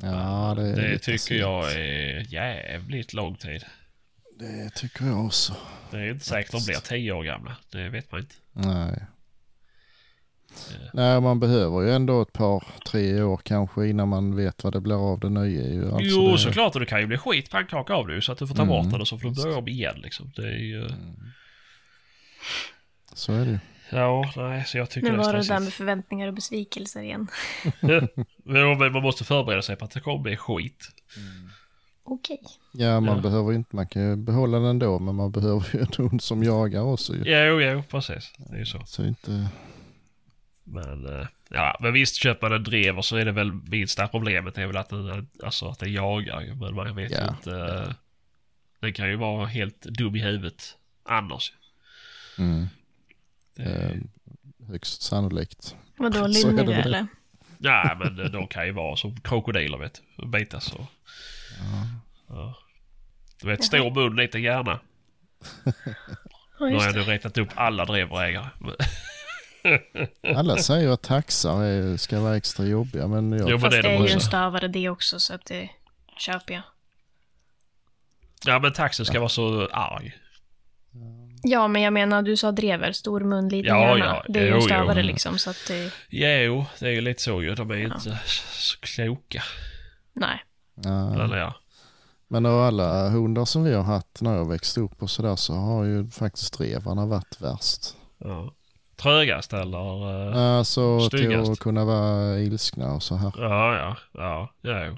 Ja, 0.00 0.54
det, 0.56 0.72
Det 0.74 0.98
tycker 0.98 1.18
sent. 1.18 1.40
jag 1.40 1.72
är 1.72 2.20
jävligt 2.34 3.12
lång 3.12 3.34
tid. 3.36 3.64
Det 4.38 4.70
tycker 4.74 5.04
jag 5.06 5.26
också. 5.26 5.56
Det 5.90 5.96
är 5.98 6.10
inte 6.10 6.24
säkert 6.24 6.52
de 6.52 6.64
blir 6.66 6.74
tio 6.76 7.12
år 7.12 7.22
gamla. 7.24 7.56
Det 7.70 7.88
vet 7.88 8.12
man 8.12 8.20
inte. 8.20 8.34
Nej. 8.52 9.04
Ja. 10.82 10.90
Nej, 10.92 11.20
man 11.20 11.40
behöver 11.40 11.80
ju 11.82 11.90
ändå 11.92 12.22
ett 12.22 12.32
par, 12.32 12.64
tre 12.86 13.22
år 13.22 13.40
kanske 13.44 13.86
innan 13.88 14.08
man 14.08 14.36
vet 14.36 14.64
vad 14.64 14.72
det 14.72 14.80
blir 14.80 15.12
av 15.12 15.20
det 15.20 15.28
nya. 15.30 15.66
Ju. 15.68 15.84
Alltså 15.84 16.00
jo, 16.02 16.32
det, 16.32 16.38
såklart. 16.38 16.74
Och 16.74 16.80
det 16.80 16.86
kan 16.86 17.00
ju 17.00 17.06
bli 17.06 17.18
skit 17.18 17.50
pannkaka 17.50 17.94
av 17.94 18.06
det 18.06 18.22
så 18.22 18.32
att 18.32 18.38
du 18.38 18.46
får 18.46 18.54
ta 18.54 18.62
Mm, 18.62 18.74
bort 18.74 18.90
den 18.90 19.00
och 19.00 19.08
så 19.08 19.18
får 19.18 19.28
du 19.30 19.42
börja 19.42 19.56
om 19.58 19.68
igen 19.68 19.94
liksom. 20.02 20.32
Det 20.36 20.42
är 20.42 20.58
ju... 20.58 20.88
Så 23.14 23.32
är 23.32 23.44
det 23.44 23.50
ju. 23.50 23.58
Ja, 23.90 24.32
nej, 24.36 24.64
så 24.66 24.78
jag 24.78 24.90
tycker 24.90 25.10
Nu 25.10 25.16
det 25.16 25.22
är 25.22 25.24
var 25.26 25.32
det 25.32 25.38
där 25.38 25.42
stressigt. 25.42 25.64
med 25.64 25.72
förväntningar 25.72 26.28
och 26.28 26.34
besvikelser 26.34 27.02
igen. 27.02 27.28
Men 28.44 28.78
man 28.92 29.02
måste 29.02 29.24
förbereda 29.24 29.62
sig 29.62 29.76
på 29.76 29.84
att 29.84 29.90
det 29.90 30.00
kommer 30.00 30.18
bli 30.22 30.36
skit. 30.36 30.88
Okej. 32.04 32.40
Ja, 32.72 33.00
man 33.00 33.16
Ja. 33.16 33.22
behöver 33.22 33.52
inte, 33.52 33.76
man 33.76 33.86
kan 33.86 34.02
ju 34.02 34.16
behålla 34.16 34.58
den 34.58 34.66
ändå, 34.66 34.98
men 34.98 35.14
man 35.14 35.32
behöver 35.32 35.66
ju 35.72 35.80
en 35.80 35.86
hund 35.98 36.22
som 36.22 36.42
jagar 36.42 36.80
också 36.82 37.14
ju. 37.14 37.22
Jo, 37.26 37.60
jo, 37.60 37.82
precis. 37.90 38.32
Det 38.38 38.54
är 38.54 38.58
ju 38.58 38.66
så. 38.66 38.82
Så 38.86 39.04
inte... 39.04 39.48
Men, 40.64 41.06
eh, 41.20 41.26
ja, 41.50 41.76
men 41.80 41.92
visst 41.92 42.14
köper 42.16 42.48
man 42.48 42.56
en 42.56 42.64
drever 42.64 43.02
så 43.02 43.16
är 43.16 43.24
det 43.24 43.32
väl 43.32 43.52
minsta 43.52 44.08
problemet 44.08 44.58
är 44.58 44.66
väl 44.66 44.76
att 44.76 44.88
den, 44.88 45.28
alltså 45.44 45.68
att 45.68 45.78
den 45.78 45.92
jagar. 45.92 46.54
Men 46.54 46.74
man 46.74 46.96
vet 46.96 47.10
ju 47.10 47.14
Ja. 47.16 47.28
inte. 47.30 47.50
eh, 47.56 47.92
Den 48.80 48.92
kan 48.92 49.08
ju 49.08 49.16
vara 49.16 49.46
helt 49.46 49.80
dum 49.82 50.16
i 50.16 50.22
huvudet 50.22 50.76
annars. 51.04 51.52
Mm, 52.38 52.66
Det, 53.56 53.62
eh, 53.62 53.96
högst 54.68 55.02
sannolikt. 55.02 55.76
Vadå, 55.96 56.20
väl. 56.72 56.86
eller? 56.86 57.06
Ja, 57.58 57.96
men 58.04 58.20
eh, 58.20 58.26
de 58.26 58.46
kan 58.48 58.66
ju 58.66 58.72
vara 58.72 58.96
som 58.96 59.20
krokodiler 59.20 59.78
vet 59.78 60.02
du. 60.16 60.26
Bitas 60.26 60.72
och... 60.72 60.86
Ja. 61.58 61.86
Ja. 62.28 62.56
Du 63.40 63.46
vet, 63.48 63.64
stor 63.64 63.90
mun, 63.94 64.16
liten 64.16 64.42
hjärna. 64.42 64.80
Nu 66.60 66.74
har 66.76 66.84
jag 66.84 66.94
nu 66.94 67.02
räknat 67.02 67.38
upp 67.38 67.48
alla 67.54 67.84
dreverägare. 67.84 68.46
Alla 70.36 70.56
säger 70.56 70.88
att 70.88 71.02
taxar 71.02 71.62
är, 71.62 71.96
ska 71.96 72.20
vara 72.20 72.36
extra 72.36 72.66
jobbiga, 72.66 73.06
men 73.08 73.32
jag... 73.32 73.50
Jo, 73.50 73.58
Fast 73.58 73.70
det 73.70 73.78
är 73.78 73.82
det 73.82 73.88
de 73.88 74.02
är 74.02 74.06
ju 74.08 74.12
en 74.14 74.20
stövare 74.20 74.68
det 74.68 74.88
också, 74.88 75.20
så 75.20 75.34
att 75.34 75.44
det 75.44 75.70
köper 76.18 76.54
jag. 76.54 76.62
Ja, 78.46 78.58
men 78.58 78.72
taxen 78.72 79.06
ska 79.06 79.18
vara 79.20 79.28
så 79.28 79.68
arg. 79.72 80.14
Ja, 81.42 81.68
men 81.68 81.82
jag 81.82 81.92
menar, 81.92 82.22
du 82.22 82.36
sa 82.36 82.52
drever, 82.52 82.92
stor 82.92 83.20
mun, 83.20 83.48
liten 83.48 83.74
Ja, 83.76 83.88
hjärna. 83.98 84.04
ja, 84.04 84.24
Det 84.28 84.38
är 84.38 84.42
ju 84.44 84.48
jo, 84.48 84.54
en 84.54 84.60
jo. 84.60 84.66
stövare 84.66 85.02
liksom, 85.02 85.38
så 85.38 85.50
att 85.50 85.64
det... 85.68 85.92
Jo, 86.08 86.66
det 86.80 86.86
är 86.86 86.90
ju 86.90 87.00
lite 87.00 87.22
så 87.22 87.42
ju. 87.42 87.54
De 87.54 87.70
är 87.70 87.74
ju 87.74 87.82
Ja. 87.88 87.94
inte 87.94 88.20
så 88.52 88.78
kloka. 88.80 89.42
Nej. 90.12 90.44
Ja, 90.74 91.24
Eller 91.24 91.36
ja. 91.36 91.54
Men 92.28 92.46
av 92.46 92.60
alla 92.62 93.08
hundar 93.08 93.44
som 93.44 93.64
vi 93.64 93.74
har 93.74 93.82
haft 93.82 94.20
när 94.20 94.36
jag 94.36 94.48
växte 94.48 94.80
upp 94.80 95.02
och 95.02 95.10
sådär 95.10 95.36
så 95.36 95.54
har 95.54 95.84
ju 95.84 96.10
faktiskt 96.10 96.60
revarna 96.60 97.06
varit 97.06 97.40
värst. 97.40 97.94
Ja. 98.18 98.54
Trögast 99.02 99.52
eller? 99.52 100.30
eh, 100.32 100.56
Alltså 100.58 101.08
till 101.10 101.18
Styggast. 101.18 101.50
att 101.50 101.58
kunna 101.58 101.84
vara 101.84 102.38
ilskna 102.40 102.92
och 102.92 103.02
så 103.02 103.16
här. 103.16 103.32
Ja, 103.36 103.76
ja, 103.76 103.96
ja, 104.12 104.52
ja, 104.62 104.86
jo. 104.86 104.96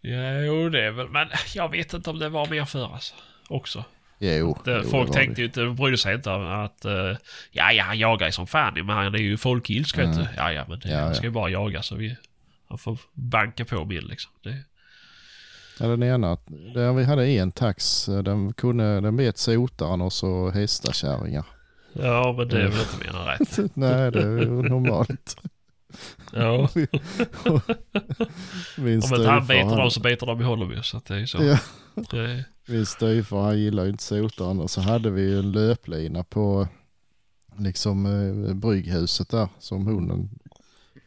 Ja, 0.00 0.40
jo, 0.40 0.68
det 0.68 0.84
är 0.86 0.90
väl, 0.90 1.08
men 1.08 1.28
jag 1.54 1.68
vet 1.70 1.94
inte 1.94 2.10
om 2.10 2.18
det 2.18 2.28
var 2.28 2.46
mer 2.46 2.64
för 2.64 2.94
alltså. 2.94 3.14
Också. 3.48 3.84
Jo, 4.18 4.58
Det, 4.64 4.80
jo, 4.84 4.90
folk 4.90 5.08
det 5.08 5.14
tänkte 5.14 5.40
ju 5.40 5.46
inte, 5.46 5.60
de 5.60 5.76
brydde 5.76 5.98
sig 5.98 6.14
inte 6.14 6.30
om 6.30 6.46
att, 6.46 6.84
eh, 6.84 7.16
ja, 7.50 7.72
ja, 7.72 7.84
han 7.84 7.98
jagar 7.98 8.26
ju 8.26 8.32
som 8.32 8.46
fan 8.46 8.74
men 8.74 8.88
han 8.88 9.14
är 9.14 9.18
ju 9.18 9.36
folkilsk 9.36 9.98
vet 9.98 10.16
du. 10.16 10.26
Ja, 10.36 10.52
ja, 10.52 10.64
men 10.68 10.78
det, 10.78 10.88
Mm. 10.88 10.98
Ja, 10.98 11.04
han 11.04 11.14
ska 11.14 11.24
ju 11.26 11.30
bara 11.30 11.48
jaga 11.50 11.82
så 11.82 11.94
vi, 11.94 12.16
han 12.68 12.78
får 12.78 12.98
banka 13.12 13.64
på 13.64 13.84
bild 13.84 14.08
liksom. 14.08 14.32
Det, 14.42 14.58
Ja, 15.80 15.86
den 15.86 16.02
ena, 16.02 16.38
där 16.74 16.92
vi 16.92 17.04
hade 17.04 17.26
en 17.28 17.52
tax, 17.52 18.06
den, 18.06 18.52
kunde, 18.52 19.00
den 19.00 19.16
bet 19.16 19.38
sotaren 19.38 20.00
och 20.00 20.12
så 20.12 20.50
hästakärringar. 20.50 21.44
Ja, 21.92 22.34
men 22.38 22.48
det 22.48 22.62
är 22.62 22.68
väl 22.68 22.80
inte 22.80 22.98
mer 22.98 23.16
än 23.16 23.26
rätt. 23.26 23.58
Nej, 23.74 24.10
det 24.10 24.22
är 24.22 24.38
ju 24.38 24.46
normalt. 24.46 25.36
Ja, 26.32 26.68
Min 28.76 29.02
om 29.02 29.14
inte 29.14 29.28
han 29.28 29.46
biter 29.46 29.76
dem 29.76 29.90
så 29.90 30.00
biter 30.00 30.26
de 30.26 30.40
i 30.40 30.44
honom 30.44 30.70
ju, 30.70 30.82
så 30.82 30.96
att 30.96 31.04
det 31.04 31.14
är 31.14 31.18
ju 31.18 31.26
så. 31.26 31.42
Ja. 31.42 31.58
Det, 32.10 32.44
min 32.66 32.86
styvfar 32.86 33.42
han 33.42 33.58
gillar 33.58 33.84
ju 33.84 33.90
inte 33.90 34.02
sotaren 34.02 34.60
och 34.60 34.70
så 34.70 34.80
hade 34.80 35.10
vi 35.10 35.22
ju 35.22 35.38
en 35.38 35.52
löplina 35.52 36.24
på 36.24 36.68
liksom 37.58 38.06
eh, 38.06 38.54
brygghuset 38.54 39.28
där 39.28 39.48
som 39.58 39.86
hunden. 39.86 40.28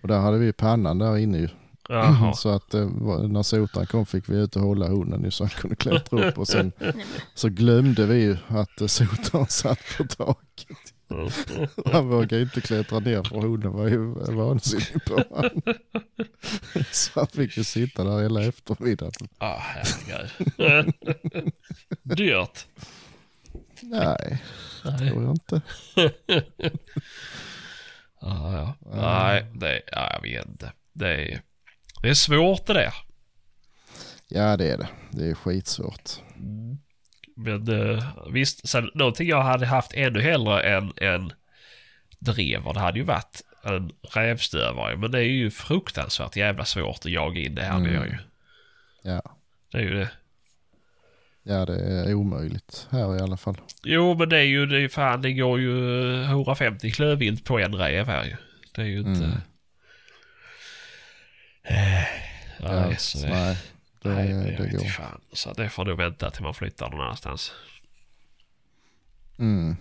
Och 0.01 0.07
där 0.07 0.19
hade 0.19 0.37
vi 0.37 0.53
pannan 0.53 0.97
där 0.97 1.17
inne 1.17 1.37
ju. 1.37 1.49
Jaha. 1.89 2.33
Så 2.35 2.49
att 2.49 2.73
eh, 2.73 2.87
när 3.29 3.43
sotaren 3.43 3.87
kom 3.87 4.05
fick 4.05 4.29
vi 4.29 4.37
ut 4.37 4.55
och 4.55 4.61
hålla 4.61 4.87
hunden 4.87 5.31
så 5.31 5.43
han 5.43 5.49
kunde 5.49 5.75
klättra 5.75 6.27
upp 6.27 6.37
och 6.37 6.47
sen 6.47 6.71
så 7.33 7.49
glömde 7.49 8.05
vi 8.05 8.21
ju 8.21 8.37
att 8.47 8.81
eh, 8.81 8.87
sotaren 8.87 9.45
satt 9.49 9.79
på 9.97 10.03
taket. 10.03 10.77
Han 11.91 12.09
vågade 12.09 12.41
inte 12.41 12.61
klättra 12.61 12.99
ner 12.99 13.23
för 13.23 13.41
hunden 13.41 13.71
var 13.71 13.87
ju 13.87 14.13
vansinnig 14.35 15.05
på 15.05 15.13
honom. 15.13 15.61
Så 16.91 17.19
han 17.19 17.27
fick 17.27 17.57
ju 17.57 17.63
sitta 17.63 18.03
där 18.03 18.21
hela 18.21 18.43
eftermiddagen. 18.43 19.27
Ah, 19.37 19.57
herregud. 19.59 20.93
Dyrt. 22.03 22.67
Nej, 23.81 24.43
Nej. 24.83 25.09
tror 25.09 25.23
jag 25.23 25.31
inte. 25.31 25.61
Ja, 28.21 28.53
ja. 28.53 28.75
Nej, 28.95 29.45
det, 29.53 29.81
ja, 29.91 30.11
jag 30.13 30.21
vet 30.21 30.47
inte. 30.47 30.71
Det 30.93 31.07
är, 31.07 31.41
det 32.01 32.09
är 32.09 32.13
svårt 32.13 32.65
det 32.65 32.73
där. 32.73 32.93
Ja 34.27 34.57
det 34.57 34.71
är 34.71 34.77
det. 34.77 34.87
Det 35.11 35.29
är 35.29 35.33
skitsvårt. 35.33 36.09
Men 37.35 37.67
eh, 37.91 38.03
visst, 38.31 38.67
sen 38.69 38.89
någonting 38.93 39.27
jag 39.27 39.41
hade 39.43 39.65
haft 39.65 39.93
ännu 39.93 40.21
hellre 40.21 40.61
än 40.61 40.93
en 40.95 41.33
drever, 42.19 42.73
det 42.73 42.79
hade 42.79 42.99
ju 42.99 43.05
varit 43.05 43.41
en 43.63 43.91
rävstövare. 44.13 44.97
Men 44.97 45.11
det 45.11 45.19
är 45.19 45.23
ju 45.23 45.51
fruktansvärt 45.51 46.35
jävla 46.35 46.65
svårt 46.65 46.99
att 47.05 47.11
jaga 47.11 47.41
in 47.41 47.55
det 47.55 47.61
här 47.61 47.77
Mm. 47.77 47.83
nu 47.93 48.07
ju. 48.07 48.17
Ja. 49.11 49.21
Det 49.71 49.77
är 49.77 49.81
ju 49.81 49.93
det. 49.93 50.09
ja, 51.43 51.65
det 51.65 51.79
är 52.09 52.13
omöjligt 52.13 52.87
här 52.91 53.17
i 53.17 53.19
alla 53.21 53.37
fall. 53.37 53.57
Jo, 53.83 54.15
men 54.15 54.29
det 54.29 54.37
är 54.37 54.43
ju, 54.43 54.65
det 54.65 54.81
är 54.81 54.87
fan, 54.87 55.21
det 55.21 55.33
går 55.33 55.59
ju 55.59 56.13
eh, 56.23 56.29
150 56.29 56.91
klövvilt 56.91 57.45
på 57.45 57.59
en 57.59 57.75
räv 57.75 58.07
här 58.07 58.23
ju. 58.25 58.35
Det 58.75 58.81
är 58.81 58.85
ju 58.85 58.97
inte... 58.99 59.25
Mm. 59.25 59.37
Ja, 62.59 62.85
nej, 62.87 62.95
så 62.99 63.17
det, 63.17 63.29
nej, 63.29 63.57
det, 64.01 64.09
nej, 64.09 64.55
det 64.57 64.63
vet 64.63 64.71
går. 64.71 64.85
fan. 64.89 65.21
Så 65.33 65.53
det 65.53 65.69
får 65.69 65.85
nog 65.85 65.97
vänta 65.97 66.31
till 66.31 66.43
man 66.43 66.53
flyttar 66.53 66.89
någon 66.89 67.01
annanstans. 67.01 67.51
Mm. 69.39 69.75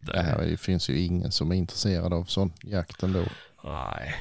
Det, 0.00 0.12
Det, 0.12 0.22
här, 0.22 0.38
det 0.46 0.56
finns 0.56 0.90
ju 0.90 1.00
ingen 1.00 1.32
som 1.32 1.50
är 1.52 1.56
intresserad 1.56 2.12
av 2.12 2.24
sån 2.24 2.52
jakt 2.62 3.02
ändå. 3.02 3.24
Nej. 3.64 4.14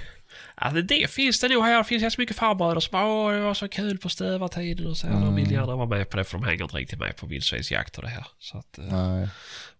Alltså 0.55 0.81
det 0.81 1.11
finns 1.11 1.39
det 1.39 1.47
nog 1.47 1.63
här. 1.63 1.77
Det 1.77 1.83
finns 1.83 2.13
så 2.13 2.21
mycket 2.21 2.35
farbröder 2.35 2.79
som 2.79 2.99
åh 3.03 3.31
det 3.33 3.39
var 3.39 3.53
så 3.53 3.67
kul 3.67 3.97
på 3.97 4.09
stövartiden 4.09 4.87
och 4.87 4.97
så 4.97 5.07
här. 5.07 5.13
De 5.13 5.35
vill 5.35 5.43
Mm. 5.45 5.55
gärna 5.55 5.75
vara 5.75 5.87
med 5.87 6.09
på 6.09 6.17
det 6.17 6.23
för 6.23 6.37
de 6.37 6.43
hänger 6.47 6.63
inte 6.63 6.77
riktigt 6.77 6.99
med 6.99 7.15
på 7.15 7.25
vildsvinsjakt 7.27 7.97
och 7.97 8.03
det 8.03 8.09
här. 8.09 8.25
Så 8.39 8.57
att, 8.57 8.77
eh, 8.77 8.85
Nej. 8.85 9.27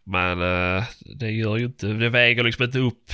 men 0.04 0.42
eh, 0.78 0.84
det 1.16 1.32
gör 1.32 1.58
ju 1.58 1.66
inte, 1.66 1.88
det 1.88 2.10
väger 2.10 2.44
liksom 2.44 2.64
inte 2.66 2.80
upp 2.80 3.12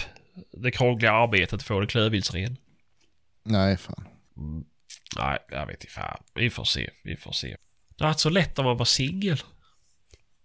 det 0.51 0.71
krångliga 0.71 1.11
arbetet 1.11 1.53
att 1.53 1.63
få 1.63 1.79
det 1.79 1.87
klövviltsren. 1.87 2.57
Nej, 3.49 3.77
fan. 3.77 4.07
Nej, 5.17 5.37
jag 5.49 5.65
vet 5.65 5.83
inte 5.83 5.93
fan. 5.93 6.23
Vi 6.33 6.49
får 6.49 6.63
se, 6.63 6.89
vi 7.03 7.17
får 7.17 7.31
se. 7.31 7.47
Det 7.97 8.03
hade 8.03 8.09
varit 8.09 8.19
så 8.19 8.29
lätt 8.29 8.59
om 8.59 8.65
man 8.65 8.77
var 8.77 8.85
singel. 8.85 9.37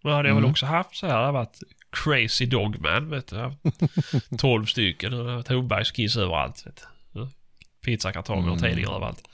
Det 0.03 0.11
hade 0.15 0.29
jag 0.29 0.35
väl 0.35 0.45
Mm. 0.45 0.51
också 0.51 0.67
haft 0.67 0.97
så 0.97 1.07
här. 1.07 1.15
Det 1.15 1.21
hade 1.21 1.33
varit 1.33 1.59
crazy 1.91 2.47
dogman 2.47 3.11
vet 3.11 3.27
du. 3.27 3.37
Jag 3.37 3.43
har 3.43 3.51
haft 3.51 4.31
12 4.39 4.67
stycken. 4.67 5.27
Varit 5.27 5.49
Hornbergskiss 5.49 6.17
överallt. 6.17 6.67
Vet 6.67 6.85
du. 7.13 7.29
Pizzakartonger 7.81 8.51
och 8.51 8.57
Mm. 8.59 8.69
tidningar 8.71 8.91
överallt. 8.97 9.29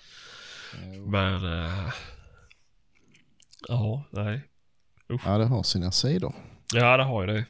Men... 1.07 1.35
eh, 1.65 1.93
ja, 3.69 4.05
nej. 4.11 4.41
Ja, 5.25 5.39
det 5.39 5.45
har 5.47 5.63
sina 5.63 5.93
sidor. 5.93 6.35
Ja, 6.75 6.97
det 6.97 7.03
har 7.05 7.27
ju 7.27 7.33
det. 7.35 7.45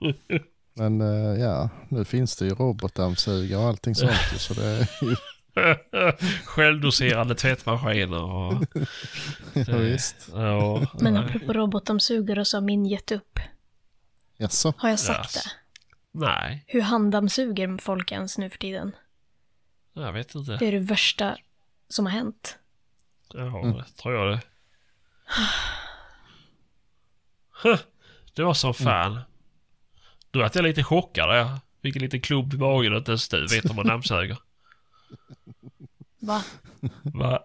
Men 0.76 1.00
eh, 1.00 1.40
ja, 1.40 1.68
nu 1.88 2.04
finns 2.04 2.36
det 2.36 2.44
ju 2.44 2.54
robotdammsugare 2.54 3.60
och 3.60 3.66
allting 3.68 3.94
sånt. 3.94 4.12
Så 4.36 4.54
det 4.54 4.66
är 4.66 4.88
ju, 5.02 5.16
Självdoserande 6.44 7.34
tvättmaskiner 7.34 8.22
och... 8.22 8.52
ja, 9.68 9.76
visst. 9.76 10.28
Ja, 10.32 10.86
Men 11.00 11.16
apropå 11.16 11.52
robotdammsugare 11.52 12.44
så 12.44 12.56
har 12.56 12.62
min 12.62 12.86
gett 12.86 13.12
upp. 13.12 13.38
Jaså? 14.36 14.74
Har 14.76 14.88
jag 14.88 14.98
sagt 14.98 15.36
Yes. 15.36 15.44
det? 15.44 15.50
Nej, 16.18 16.64
Hur 16.66 16.80
handdammsuger 16.80 17.78
folk 17.82 18.12
ens 18.12 18.38
nu 18.38 18.50
för 18.50 18.58
tiden? 18.58 18.96
jag 19.92 20.12
vet 20.12 20.34
inte. 20.34 20.56
Det 20.56 20.66
är 20.66 20.72
det 20.72 20.78
värsta 20.78 21.36
som 21.88 22.06
har 22.06 22.12
hänt. 22.12 22.58
Ja, 23.34 23.60
Mm. 23.60 23.82
tror 24.02 24.14
jag 24.14 24.32
det. 24.32 24.40
Det 28.34 28.42
var 28.42 28.54
som 28.54 28.74
fan. 28.74 29.20
Nu 30.32 30.40
vart 30.40 30.54
jag 30.54 30.64
lite 30.64 30.82
chockad. 30.82 31.38
Jag 31.38 31.48
fick 31.82 31.96
en 31.96 32.02
liten 32.02 32.20
klump 32.20 32.54
i 32.54 32.56
magen 32.56 32.96
inte 32.96 33.10
ens 33.10 33.28
du 33.28 33.46
vet 33.46 33.70
om 33.70 33.76
man 33.76 33.86
dammsuger. 33.86 34.36
Va? 36.20 36.42
Va? 37.02 37.42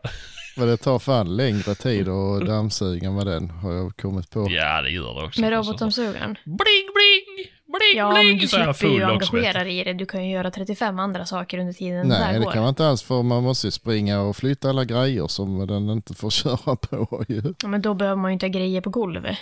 Men 0.58 0.68
det 0.68 0.78
tar 0.78 1.00
fan 1.00 1.36
längre 1.38 1.76
tid 1.76 2.08
att 2.10 2.46
dammsuga 2.46 3.12
med 3.12 3.26
den 3.28 3.50
har 3.50 3.74
jag 3.74 3.98
kommit 3.98 4.30
på. 4.30 4.48
Ja, 4.50 4.82
det 4.82 4.90
gör 4.90 5.14
det 5.20 5.26
också. 5.26 5.42
Med 5.42 5.52
robotdammsugaren? 5.54 6.38
Bling, 6.46 6.88
bling! 6.96 7.48
Bling, 7.66 7.98
Ja, 7.98 8.12
men 8.12 8.22
bling! 8.22 8.38
du 8.38 8.48
Så 8.48 8.58
är 8.58 8.66
jag 8.66 8.76
slipper 8.76 8.96
ju 8.96 9.04
engagera 9.04 9.64
dig 9.64 9.80
i 9.80 9.84
det. 9.84 9.94
Du 9.94 10.06
kan 10.06 10.26
ju 10.26 10.32
göra 10.32 10.52
35 10.52 11.00
andra 11.00 11.26
saker 11.26 11.58
under 11.58 11.74
tiden 11.74 12.08
Nej, 12.08 12.20
det 12.20 12.26
där 12.26 12.40
det 12.40 12.46
går. 12.46 12.52
kan 12.52 12.62
man 12.62 12.70
inte 12.70 12.88
alls 12.88 13.04
för 13.04 13.24
man 13.24 13.44
måste 13.44 13.68
ju 13.68 13.72
springa 13.72 14.22
och 14.22 14.36
flytta 14.36 14.70
alla 14.70 14.86
grejer 14.86 15.28
som 15.28 15.68
den 15.68 15.90
inte 15.90 16.14
får 16.14 16.30
köra 16.30 16.76
på 16.76 17.26
ju. 17.28 17.54
Ja, 17.62 17.68
men 17.68 17.82
då 17.82 17.94
behöver 17.94 18.22
man 18.22 18.32
ju 18.32 18.34
inte 18.34 18.46
ha 18.46 18.52
grejer 18.52 18.82
på 18.82 18.90
golvet. 18.90 19.38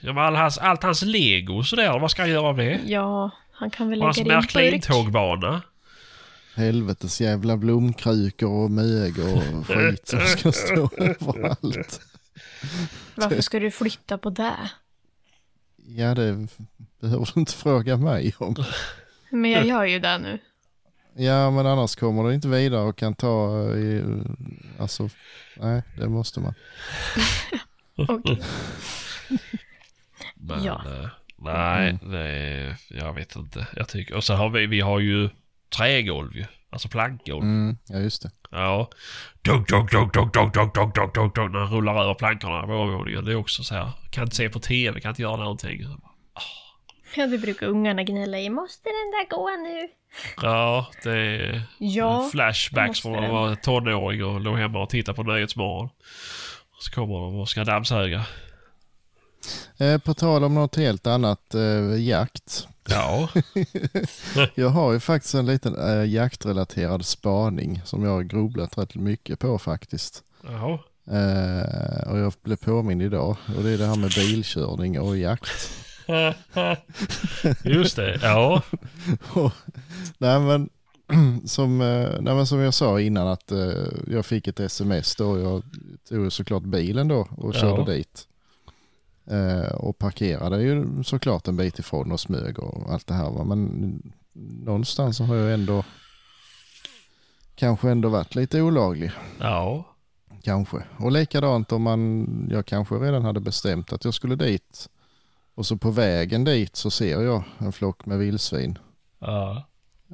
Ja, 0.00 0.12
men 0.12 0.24
all 0.24 0.34
hans, 0.34 0.58
allt 0.58 0.82
hans 0.82 1.02
lego 1.02 1.54
och 1.58 1.66
sådär, 1.66 1.98
vad 1.98 2.10
ska 2.10 2.22
han 2.22 2.30
göra 2.30 2.46
av 2.48 2.56
det? 2.56 2.80
Ja, 2.86 3.30
han 3.52 3.70
kan 3.70 3.90
väl 3.90 4.02
hans 4.02 4.16
lägga 4.16 4.28
det 4.28 4.32
i 4.32 4.36
en 4.36 4.40
märkliga 4.40 4.64
burk. 4.70 4.74
intågbana. 4.74 5.62
Helvetes 6.54 7.20
jävla 7.20 7.56
blomkrukor 7.56 8.50
och 8.64 8.70
mög 8.70 9.14
och 9.18 9.66
skit 9.66 10.08
som 10.08 10.20
ska 10.20 10.52
stå 10.66 10.90
överallt. 10.96 12.00
Varför 13.14 13.40
ska 13.40 13.60
du 13.60 13.70
flytta 13.70 14.18
på 14.18 14.30
det? 14.30 14.70
Ja, 15.86 16.14
det 16.14 16.46
behöver 17.00 17.30
du 17.34 17.40
inte 17.40 17.52
fråga 17.52 17.96
mig 17.96 18.34
om. 18.38 18.54
Men 19.30 19.50
jag 19.50 19.66
gör 19.66 19.84
ju 19.84 19.98
det 19.98 20.18
nu. 20.18 20.38
Ja, 21.14 21.50
men 21.50 21.66
annars 21.66 21.96
kommer 21.96 22.28
det 22.28 22.34
inte 22.34 22.48
vidare 22.48 22.80
och 22.82 22.96
kan 22.96 23.14
ta 23.14 23.62
i, 23.76 24.04
alltså, 24.78 25.08
nej, 25.56 25.82
det 25.98 26.08
måste 26.08 26.40
man. 26.40 26.54
Okej. 28.08 28.40
Men, 30.34 30.64
Ja. 30.64 30.82
eh, 30.86 31.08
nej, 31.38 31.90
Mm. 31.90 32.10
det, 32.12 32.76
jag 32.90 33.12
vet 33.14 33.36
inte. 33.36 33.66
Jag 33.76 33.88
tycker, 33.88 34.14
och 34.16 34.24
så 34.24 34.34
har 34.34 34.48
vi, 34.50 34.66
vi 34.66 34.80
har 34.80 34.98
ju 35.00 35.28
trägolv 35.76 36.36
ju. 36.36 36.44
Alltså 36.72 36.88
plankgolv. 36.88 37.42
Mm, 37.42 37.76
ja, 37.88 37.98
just 37.98 38.22
det. 38.22 38.30
Ja. 38.50 38.90
Dunk, 39.42 39.68
dunk, 39.68 39.90
dunk, 39.90 40.12
dunk, 40.14 40.34
dunk, 40.34 40.54
dunk, 40.54 40.74
dunk, 40.74 40.94
dunk, 40.94 41.14
dunk, 41.14 41.34
dunk, 41.34 41.52
när 41.52 41.58
han 41.60 41.70
rullar 41.70 42.02
över 42.02 42.14
plankorna 42.14 42.62
på 42.66 42.72
övervåningen. 42.72 43.24
Det 43.24 43.32
är 43.32 43.36
också 43.36 43.62
så 43.64 43.74
här. 43.74 43.90
Kan 44.10 44.24
inte 44.24 44.36
se 44.36 44.48
på 44.48 44.58
tv, 44.60 45.00
kan 45.00 45.08
inte 45.08 45.22
göra 45.22 45.36
någonting. 45.36 45.80
Ja, 47.16 47.26
det 47.26 47.38
brukar 47.38 47.66
ungarna 47.66 48.02
gnälla 48.02 48.38
i. 48.38 48.50
Måste 48.50 48.88
den 48.88 49.10
där 49.10 49.28
gå 49.36 49.50
nu? 49.50 49.88
Ja, 50.42 50.86
det 51.02 51.10
är 51.18 51.62
Ja. 51.78 52.28
flashbacks 52.32 53.00
från 53.02 53.12
när 53.12 53.20
den. 53.22 53.32
man 53.32 53.42
var 53.48 53.54
tonåring 53.54 54.24
och 54.24 54.40
låg 54.40 54.58
hemma 54.58 54.82
och 54.82 54.90
tittade 54.90 55.16
på 55.16 55.22
Nyhetsmorgon. 55.22 55.88
Så 56.80 56.90
kommer 56.94 57.14
de 57.14 57.36
och 57.40 57.48
ska 57.48 57.64
dammsuga. 57.64 58.24
Eh, 59.78 59.98
på 59.98 60.14
tal 60.14 60.44
om 60.44 60.54
något 60.54 60.76
helt 60.76 61.06
annat, 61.06 61.54
eh, 61.54 62.02
jakt. 62.02 62.66
Ja. 62.88 63.28
Jag 64.54 64.68
har 64.68 64.92
ju 64.92 65.00
faktiskt 65.00 65.34
en 65.34 65.46
liten 65.46 65.76
eh, 65.88 66.04
jaktrelaterad 66.04 67.06
spaning 67.06 67.82
som 67.84 68.04
jag 68.04 68.10
har 68.10 68.22
grubblat 68.22 68.78
rätt 68.78 68.94
mycket 68.94 69.38
på 69.38 69.58
faktiskt. 69.58 70.22
Jaha. 70.44 70.78
Eh, 71.10 72.10
och 72.10 72.18
jag 72.18 72.32
blev 72.42 72.56
påmind 72.56 73.02
idag. 73.02 73.36
Och 73.56 73.62
det 73.62 73.70
är 73.70 73.78
det 73.78 73.86
här 73.86 73.96
med 73.96 74.10
bilkörning 74.16 75.00
och 75.00 75.16
jakt. 75.18 75.70
Just 77.64 77.96
det, 77.96 78.18
ja. 78.22 78.62
Och, 79.34 79.52
nej, 80.18 80.40
men, 80.40 80.68
som, 81.48 81.80
eh, 81.80 82.08
nej 82.20 82.34
men 82.34 82.46
som 82.46 82.58
jag 82.58 82.74
sa 82.74 83.00
innan 83.00 83.28
att 83.28 83.52
eh, 83.52 83.72
jag 84.06 84.26
fick 84.26 84.48
ett 84.48 84.60
sms 84.60 85.16
då. 85.16 85.38
Jag 85.38 85.62
tog 86.08 86.32
såklart 86.32 86.62
bilen 86.62 87.08
då 87.08 87.28
och 87.36 87.54
körde 87.54 87.80
Ja. 87.90 87.96
dit. 87.96 88.26
Eh, 89.30 89.72
och 89.74 89.98
parkerade 89.98 90.62
ju 90.62 91.04
såklart 91.04 91.48
en 91.48 91.56
bit 91.56 91.78
ifrån 91.78 92.12
och 92.12 92.20
smög 92.20 92.58
och 92.58 92.92
allt 92.92 93.06
det 93.06 93.14
här. 93.14 93.30
Va? 93.30 93.44
Men 93.44 94.02
någonstans 94.64 95.16
så 95.16 95.24
har 95.24 95.34
jag 95.36 95.54
ändå 95.54 95.84
kanske 97.54 97.90
ändå 97.90 98.08
varit 98.08 98.34
lite 98.34 98.62
olaglig. 98.62 99.10
Ja. 99.40 99.84
Kanske. 100.42 100.76
Och 100.98 101.12
likadant 101.12 101.72
om 101.72 101.82
man, 101.82 102.26
jag 102.50 102.66
kanske 102.66 102.94
redan 102.94 103.24
hade 103.24 103.40
bestämt 103.40 103.92
att 103.92 104.04
jag 104.04 104.14
skulle 104.14 104.36
dit. 104.36 104.88
Och 105.54 105.66
så 105.66 105.76
på 105.76 105.90
vägen 105.90 106.44
dit 106.44 106.76
så 106.76 106.90
ser 106.90 107.22
jag 107.22 107.42
en 107.58 107.72
flock 107.72 108.06
med 108.06 108.18
vildsvin. 108.18 108.78
Ja. 109.18 109.66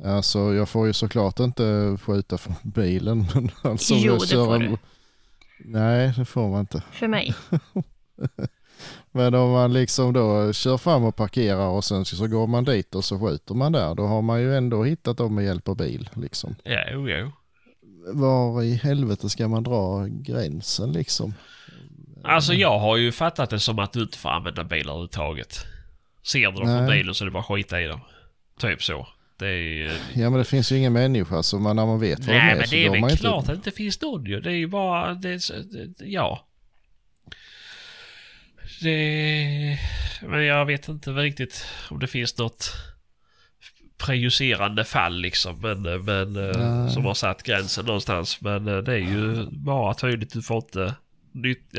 Alltså 0.05 0.55
jag 0.55 0.69
får 0.69 0.87
ju 0.87 0.93
såklart 0.93 1.41
inte 1.41 1.97
skjuta 2.03 2.39
från 2.39 2.55
bilen. 2.63 3.27
Men 3.35 3.51
alltså, 3.63 3.95
Jo, 3.95 4.13
jag 4.13 4.21
det 4.21 4.29
får 4.47 4.55
en- 4.55 4.61
du. 4.61 4.79
Nej, 5.65 6.13
det 6.17 6.25
får 6.25 6.49
man 6.51 6.61
inte. 6.61 6.83
För 6.93 7.09
mig. 7.09 7.35
Men 9.17 9.35
om 9.35 9.51
man 9.51 9.73
liksom 9.73 10.13
då 10.13 10.53
kör 10.53 10.77
fram 10.77 11.05
och 11.05 11.17
parkerar 11.17 11.69
och 11.69 11.85
sen 11.85 12.05
så 12.05 12.27
går 12.27 12.47
man 12.47 12.65
dit 12.65 12.95
och 12.95 13.05
så 13.05 13.19
skjuter 13.19 13.55
man 13.55 13.73
där. 13.73 13.95
Då 13.95 14.07
har 14.07 14.23
man 14.23 14.41
ju 14.41 14.57
ändå 14.57 14.85
hittat 14.85 15.17
dem 15.17 15.35
med 15.35 15.45
hjälp 15.45 15.69
av 15.69 15.77
bil. 15.77 16.11
Liksom. 16.15 16.57
Ja, 16.65 16.81
jo, 16.93 17.09
jo. 17.09 17.33
Var 18.13 18.63
i 18.63 18.75
helvete 18.75 19.29
ska 19.29 19.49
man 19.49 19.63
dra 19.63 20.07
gränsen 20.07 20.93
liksom? 20.93 21.35
Alltså 22.25 22.53
jag 22.53 22.79
har 22.79 22.97
ju 22.97 23.13
fattat 23.13 23.51
det 23.51 23.61
som 23.61 23.79
att 23.79 23.93
du 23.93 24.03
inte 24.03 24.19
får 24.19 24.29
använda 24.29 24.65
bilar 24.65 24.93
överhuvudtaget. 24.93 25.67
Ser 26.23 26.51
du 26.51 26.59
dem 26.59 26.67
Nej. 26.67 26.99
bilen 26.99 27.15
så 27.15 27.25
är 27.25 27.27
det 27.27 27.33
bara 27.33 27.41
att 27.41 27.47
skita 27.47 27.81
i 27.81 27.87
dem. 27.87 28.01
Typ 28.61 28.83
så. 28.83 29.07
Det 29.39 29.47
är 29.47 29.51
ju... 29.51 29.91
Ja 30.15 30.31
men 30.31 30.39
det 30.39 30.45
finns 30.45 30.73
ju 30.73 30.77
ingen 30.77 30.93
människa 30.93 31.43
så 31.43 31.59
man, 31.59 31.77
när 31.77 31.87
man 31.87 32.01
vet 32.01 32.19
vad 32.19 32.29
de 32.29 32.33
Nej 32.33 32.53
är 32.53 32.57
men 32.57 32.67
så 32.67 32.75
det 32.75 32.87
är 32.87 32.91
väl 32.91 33.01
inte... 33.01 33.17
klart 33.17 33.41
att 33.41 33.47
det 33.47 33.55
inte 33.55 33.71
finns 33.71 34.03
någon 34.03 34.25
ju. 34.25 34.41
Det 34.41 34.51
är 34.51 34.57
ju 34.57 34.67
bara... 34.67 35.15
Det 35.15 35.37
det, 35.39 36.07
ja. 36.07 36.47
Det... 38.83 39.79
Men 40.23 40.45
jag 40.45 40.67
vet 40.67 40.89
inte 40.89 41.11
riktigt 41.11 41.67
om 41.91 41.99
det 41.99 42.07
finns 42.07 42.39
något 42.39 42.73
prejudicerande 43.99 44.85
fall 44.85 45.17
liksom. 45.17 45.61
Men, 45.61 45.83
men 46.05 46.37
eh, 46.37 46.89
som 46.89 47.05
har 47.05 47.15
satt 47.15 47.43
gränsen 47.43 47.87
någonstans. 47.87 48.41
Men 48.41 48.69
eh, 48.69 48.79
det 48.79 48.93
är 48.93 48.99
ju 48.99 49.47
bara 49.51 49.95
tydligt. 49.95 50.33
Du 50.33 50.43
får 50.43 50.57
inte... 50.57 50.95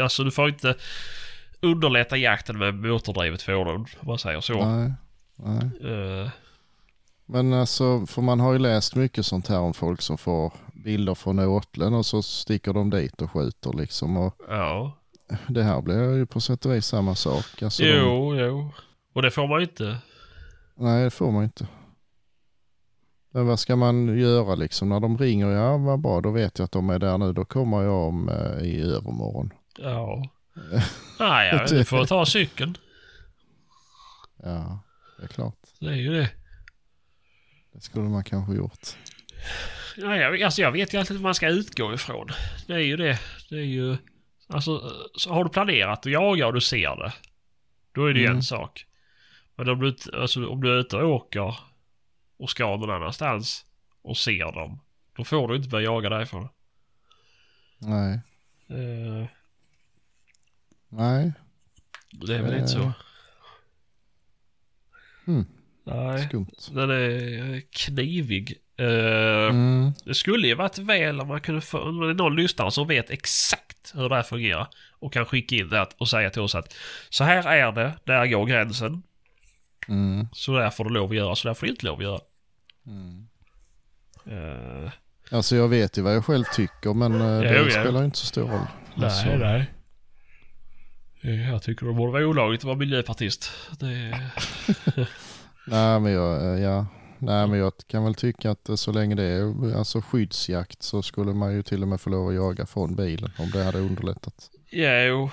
Alltså 0.01 0.23
du 0.23 0.31
får 0.31 0.49
inte 0.49 0.75
underlätta 1.61 2.17
jakten 2.17 2.57
med 2.57 2.75
motordrivet 2.75 3.41
fordon. 3.41 3.75
Om 3.75 4.07
man 4.07 4.19
säger 4.19 4.41
så. 4.41 4.65
Nej, 4.65 4.93
nej. 5.35 5.91
Eh, 5.91 6.29
Men 7.25 7.53
alltså, 7.53 8.05
för 8.05 8.21
man 8.21 8.39
har 8.39 8.53
ju 8.53 8.59
läst 8.59 8.95
mycket 8.95 9.25
sånt 9.25 9.47
här 9.47 9.59
om 9.59 9.73
folk 9.73 10.01
som 10.01 10.17
får 10.17 10.53
bilder 10.73 11.15
från 11.15 11.39
åtlen 11.39 11.93
och 11.93 12.05
så 12.05 12.21
sticker 12.21 12.73
de 12.73 12.89
dit 12.89 13.21
och 13.21 13.31
skjuter 13.31 13.73
liksom. 13.77 14.17
Och 14.17 14.35
ja. 14.49 14.97
Det 15.47 15.63
här 15.63 15.81
blir 15.81 16.15
ju 16.15 16.25
på 16.25 16.39
sätt 16.41 16.65
och 16.65 16.73
vis 16.73 16.85
samma 16.85 17.15
sak. 17.15 17.63
Alltså, 17.63 17.83
de, 17.83 17.89
Jo, 17.89 18.35
jo. 18.35 18.71
Och 19.13 19.21
det 19.21 19.31
får 19.31 19.47
man 19.47 19.59
ju 19.59 19.65
inte. 19.65 19.97
nej, 20.75 21.03
det 21.03 21.09
får 21.09 21.31
man 21.31 21.43
inte. 21.43 21.67
Men 23.31 23.47
vad 23.47 23.59
ska 23.59 23.75
man 23.75 24.17
göra 24.19 24.55
liksom 24.55 24.89
när 24.89 24.99
de 24.99 25.17
ringer? 25.17 25.47
Ja, 25.47 25.77
vad 25.77 25.99
bra, 26.01 26.21
då 26.21 26.31
vet 26.31 26.59
jag 26.59 26.65
att 26.65 26.71
de 26.71 26.89
är 26.89 26.99
där 26.99 27.17
nu. 27.17 27.33
Då 27.33 27.45
kommer 27.45 27.83
jag 27.83 28.07
om 28.07 28.29
eh, 28.29 28.65
i 28.65 28.81
övermorgon. 28.81 29.53
Ja. 29.77 30.29
Nej, 31.19 31.47
jag 31.47 31.53
vet 31.53 31.61
inte. 31.61 31.75
Du 31.75 31.85
får 31.85 32.05
ta 32.05 32.25
cykeln. 32.25 32.77
Ja, 34.43 34.79
det 35.17 35.23
är 35.23 35.27
klart. 35.27 35.57
Det 35.79 35.85
är 35.87 35.93
ju 35.95 36.13
det. 36.13 36.29
Det 37.73 37.81
skulle 37.81 38.09
man 38.09 38.23
kanske 38.23 38.53
gjort. 38.53 38.87
Jag, 39.97 40.43
alltså 40.43 40.61
jag 40.61 40.71
vet 40.71 40.93
ju 40.93 40.97
alltid 40.97 41.15
vad 41.15 41.23
man 41.23 41.35
ska 41.35 41.49
utgå 41.49 41.93
ifrån. 41.93 42.27
Det 42.67 42.73
är 42.73 42.77
ju 42.79 42.97
det. 42.97 43.19
Det 43.49 43.55
är 43.55 43.61
ju... 43.65 43.97
Alltså, 44.47 44.91
så 45.15 45.33
har 45.33 45.43
du 45.43 45.49
planerat 45.49 45.99
att 45.99 46.11
jaga 46.11 46.47
och 46.47 46.53
du 46.53 46.61
ser 46.61 46.95
det. 46.95 47.13
Då 47.91 48.05
är 48.05 48.13
det 48.13 48.25
Mm. 48.25 48.35
en 48.35 48.43
sak. 48.43 48.85
Men 49.55 49.69
om 49.69 49.79
du, 49.79 49.87
inte- 49.89 50.17
alltså, 50.21 50.47
om 50.47 50.61
du 50.63 50.73
är 50.73 50.77
ute 50.79 50.97
och 50.97 51.09
åker 51.09 51.55
och 52.37 52.49
ska 52.49 52.63
någon 52.77 52.89
annanstans 52.91 53.65
och 54.01 54.17
ser 54.17 54.51
dem. 54.51 54.79
Då 55.15 55.23
får 55.23 55.47
du 55.47 55.55
inte 55.55 55.69
börja 55.69 55.85
jaga 55.85 56.09
därifrån. 56.09 56.49
Nej, 57.79 58.19
Eh, 58.69 59.27
nej. 60.89 61.33
det 62.11 62.35
är 62.35 62.41
väl 62.41 62.51
Eh. 62.53 62.57
inte 62.57 62.67
så. 62.67 62.91
Mm. 65.27 65.45
Nej, 65.83 66.27
Skumt. 66.27 66.47
den 66.71 66.89
är 66.89 67.61
knivig. 67.71 68.57
Eh, 68.77 69.49
Mm. 69.49 69.93
Det 70.05 70.13
skulle 70.15 70.47
ju 70.47 70.55
varit 70.55 70.77
väl 70.77 71.19
om 71.21 71.27
man 71.27 71.41
kunde 71.41 71.61
få, 71.61 71.79
om 71.79 71.99
det 72.01 72.09
är 72.09 72.13
någon 72.13 72.35
lyssnare 72.35 72.71
som 72.71 72.87
vet 72.87 73.09
exakt 73.09 73.93
hur 73.95 74.09
det 74.09 74.15
här 74.15 74.23
fungerar 74.23 74.67
och 74.99 75.13
kan 75.13 75.25
skicka 75.25 75.55
in 75.55 75.69
det 75.69 75.87
och 75.97 76.09
säga 76.09 76.29
till 76.29 76.41
oss 76.41 76.55
att 76.55 76.73
så 77.09 77.23
här 77.23 77.47
är 77.47 77.71
det, 77.71 77.93
där 78.03 78.25
går 78.27 78.45
gränsen, 78.45 79.03
Mm. 79.89 80.27
så 80.33 80.57
där 80.57 80.69
får 80.69 80.83
du 80.83 80.89
lov 80.89 81.09
att 81.09 81.15
göra, 81.15 81.35
så 81.35 81.47
där 81.47 81.53
får 81.55 81.65
du 81.65 81.71
inte 81.71 81.85
lov 81.85 81.97
att 81.97 82.03
göra. 82.03 82.19
Mm. 82.87 83.27
Eh, 84.25 84.91
Alltså 85.31 85.55
jag 85.55 85.67
vet 85.67 85.97
ju 85.97 86.01
vad 86.01 86.15
jag 86.15 86.25
själv 86.25 86.43
tycker 86.53 86.93
men 86.93 87.21
eh, 87.21 87.39
det 87.41 87.59
Jo, 87.63 87.69
spelar 87.69 87.99
ju 87.99 88.05
inte 88.05 88.17
så 88.17 88.25
stor 88.25 88.47
roll. 88.49 88.67
Alltså, 89.03 89.25
nej. 89.35 89.71
Jag 91.51 91.63
tycker 91.63 91.85
det 91.85 91.93
borde 91.93 92.11
vara 92.11 92.27
olagligt 92.27 92.61
att 92.61 92.65
vara 92.65 92.75
miljöpartist. 92.77 93.51
Det, 93.79 93.87
Nej 95.67 95.99
men 95.99 96.11
jag, 96.11 96.59
ja. 96.59 96.85
Nej 97.19 97.48
men 97.48 97.60
jag 97.60 97.73
kan 97.88 98.03
väl 98.03 98.15
tycka 98.15 98.52
att 98.52 98.69
eh, 98.69 98.76
så 98.76 98.91
länge 98.91 99.15
det 99.15 99.23
är 99.23 99.77
alltså 99.77 100.02
skyddsjakt 100.02 100.84
så 100.84 101.02
skulle 101.02 101.34
man 101.34 101.53
ju 101.53 101.64
till 101.64 101.81
och 101.81 101.88
med 101.88 102.02
få 102.02 102.10
lov 102.10 102.30
att 102.30 102.35
jaga 102.35 102.65
från 102.65 102.95
bilen 102.95 103.31
om 103.38 103.52
det 103.52 103.64
hade 103.64 103.80
underlättat. 103.80 104.49
jo, 104.72 105.30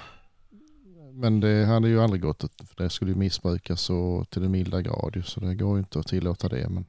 Men 1.13 1.41
det 1.41 1.65
hade 1.65 1.89
ju 1.89 2.03
aldrig 2.03 2.23
gått, 2.23 2.41
för 2.41 2.83
det 2.83 2.91
skulle 2.91 3.11
ju 3.11 3.17
missbrukas 3.17 3.81
så 3.81 4.25
till 4.31 4.43
den 4.43 4.51
milda 4.51 4.83
grad 4.83 5.23
så 5.27 5.41
det 5.41 5.55
går 5.55 5.77
ju 5.77 5.79
inte 5.79 5.99
att 5.99 6.07
tillåta 6.09 6.49
det. 6.49 6.69
Men 6.69 6.85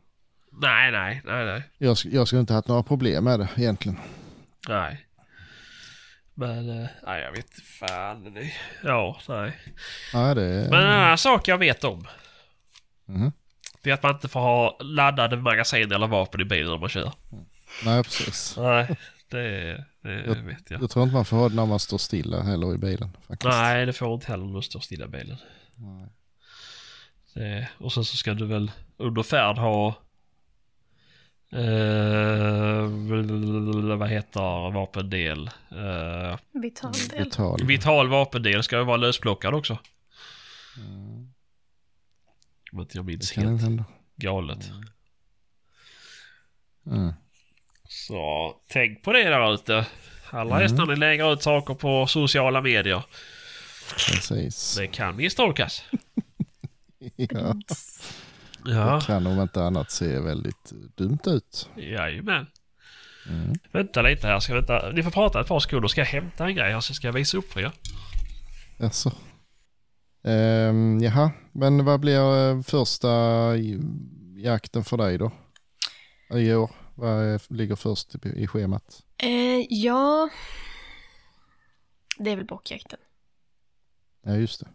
nej, 0.61 0.91
nej, 0.91 1.21
nej, 1.25 1.45
nej. 1.45 1.63
jag, 1.77 1.97
jag 2.05 2.27
skulle 2.27 2.39
inte 2.39 2.53
haft 2.53 2.67
några 2.67 2.83
problem 2.83 3.23
med 3.23 3.39
det 3.39 3.49
egentligen. 3.55 3.97
Nej. 4.69 5.07
Men, 6.33 6.69
eh, 6.69 6.87
nej 7.05 7.21
jag 7.21 7.31
vet 7.31 7.53
fan. 7.79 8.37
Ja, 8.83 9.19
nej. 9.29 9.57
Nej 10.13 10.35
det. 10.35 10.67
Men 10.69 10.79
en 10.83 10.89
annan 10.89 11.17
sak 11.17 11.47
jag 11.47 11.57
vet 11.57 11.83
om. 11.83 12.07
Mhm. 13.05 13.31
Det 13.85 13.89
är 13.91 13.93
att 13.93 14.03
man 14.03 14.11
inte 14.15 14.27
får 14.27 14.39
ha 14.39 14.77
laddade 14.81 15.37
magasin 15.37 15.91
eller 15.91 16.07
vapen 16.07 16.41
i 16.41 16.45
bilen 16.45 16.71
när 16.71 16.77
man 16.77 16.89
kör. 16.89 17.11
Nej 17.85 18.03
precis. 18.03 18.57
Nej, 18.57 18.95
det, 19.29 19.37
det 20.01 20.13
Jag- 20.25 20.35
vet 20.35 20.71
jag. 20.71 20.81
Jag 20.81 20.89
tror 20.89 21.03
inte 21.03 21.15
man 21.15 21.25
får 21.25 21.37
ha 21.37 21.49
det 21.49 21.55
när 21.55 21.65
man 21.65 21.79
står 21.79 21.97
stilla 21.97 22.41
heller 22.43 22.75
i 22.75 22.77
bilen. 22.77 23.09
Faktiskt. 23.27 23.43
Nej, 23.49 23.85
det 23.85 23.93
får 23.93 24.13
inte 24.13 24.27
heller 24.27 24.45
när 24.45 24.55
du 24.55 24.61
står 24.61 24.79
stilla 24.79 25.05
i 25.05 25.07
bilen. 25.07 25.37
Nej. 25.75 26.07
Det, 27.33 27.67
och 27.77 27.93
sen 27.93 28.05
så 28.05 28.17
ska 28.17 28.33
du 28.33 28.45
väl 28.45 28.71
under 28.97 29.23
färd 29.23 29.57
ha... 29.57 29.87
Eh, 31.51 32.85
vad 33.97 34.09
heter 34.09 34.71
vapendel? 34.73 35.47
Eh, 35.71 36.37
Vital 36.51 36.91
del. 37.11 37.23
Vital. 37.23 37.65
vital 37.65 38.09
vapendel 38.09 38.63
ska 38.63 38.77
ju 38.77 38.83
vara 38.83 38.97
lösplockad 38.97 39.53
också. 39.53 39.77
Mm, 40.77 41.33
Om 42.75 42.81
inte 42.81 42.97
jag 42.97 43.05
minns 43.05 43.31
helt 43.31 43.61
hända. 43.61 43.83
galet. 44.15 44.71
Mm. 46.87 47.13
Så 47.87 48.55
tänk 48.69 49.03
på 49.03 49.13
det 49.13 49.23
där 49.23 49.53
ute. 49.53 49.85
Allra 50.29 50.57
helst 50.57 50.75
när 50.75 50.85
ni 50.85 50.95
lägger 50.95 51.33
ut 51.33 51.43
saker 51.43 51.73
på 51.73 52.07
sociala 52.07 52.61
medier. 52.61 53.03
Precis. 54.07 54.75
Det 54.77 54.87
kan 54.87 55.15
misstolkas. 55.15 55.83
Ja. 57.15 57.55
Ja, 58.65 58.95
Det 58.99 59.05
kan 59.05 59.27
om 59.27 59.41
inte 59.41 59.63
annat 59.63 59.91
se 59.91 60.19
väldigt 60.19 60.73
dumt 60.95 61.19
ut. 61.25 61.69
jajamän. 61.75 62.47
Mm. 63.29 63.53
Vänta 63.71 64.01
lite 64.01 64.27
här. 64.27 64.39
Ska 64.39 64.53
vänta. 64.53 64.91
Ni 64.91 65.03
får 65.03 65.11
prata 65.11 65.41
ett 65.41 65.47
par 65.47 65.59
sekunder. 65.59 65.87
Ska 65.87 66.01
jag 66.01 66.05
hämta 66.05 66.45
en 66.47 66.55
grej 66.55 66.71
här 66.73 66.79
så 66.79 66.93
ska 66.93 67.07
jag 67.07 67.13
visa 67.13 67.37
upp 67.37 67.51
för 67.53 67.59
er. 67.61 67.71
Jaså. 68.77 69.11
Ehm, 70.25 70.99
jaha, 71.01 71.31
men 71.51 71.85
vad 71.85 71.99
blir 71.99 72.49
eh, 72.49 72.61
första 72.61 73.07
jakten 74.37 74.83
för 74.83 74.97
dig 74.97 75.17
då? 75.17 75.31
I 76.33 76.53
år? 76.53 76.71
Vad 76.95 77.41
ligger 77.49 77.75
först 77.75 78.15
i, 78.25 78.47
schemat? 78.47 79.03
Eh, 79.17 79.59
ja. 79.69 80.29
Det 82.17 82.31
är 82.31 82.35
väl 82.35 82.45
bockjakten. 82.45 82.99
Ja, 84.21 84.35
just 84.35 84.59
det. 84.59 84.67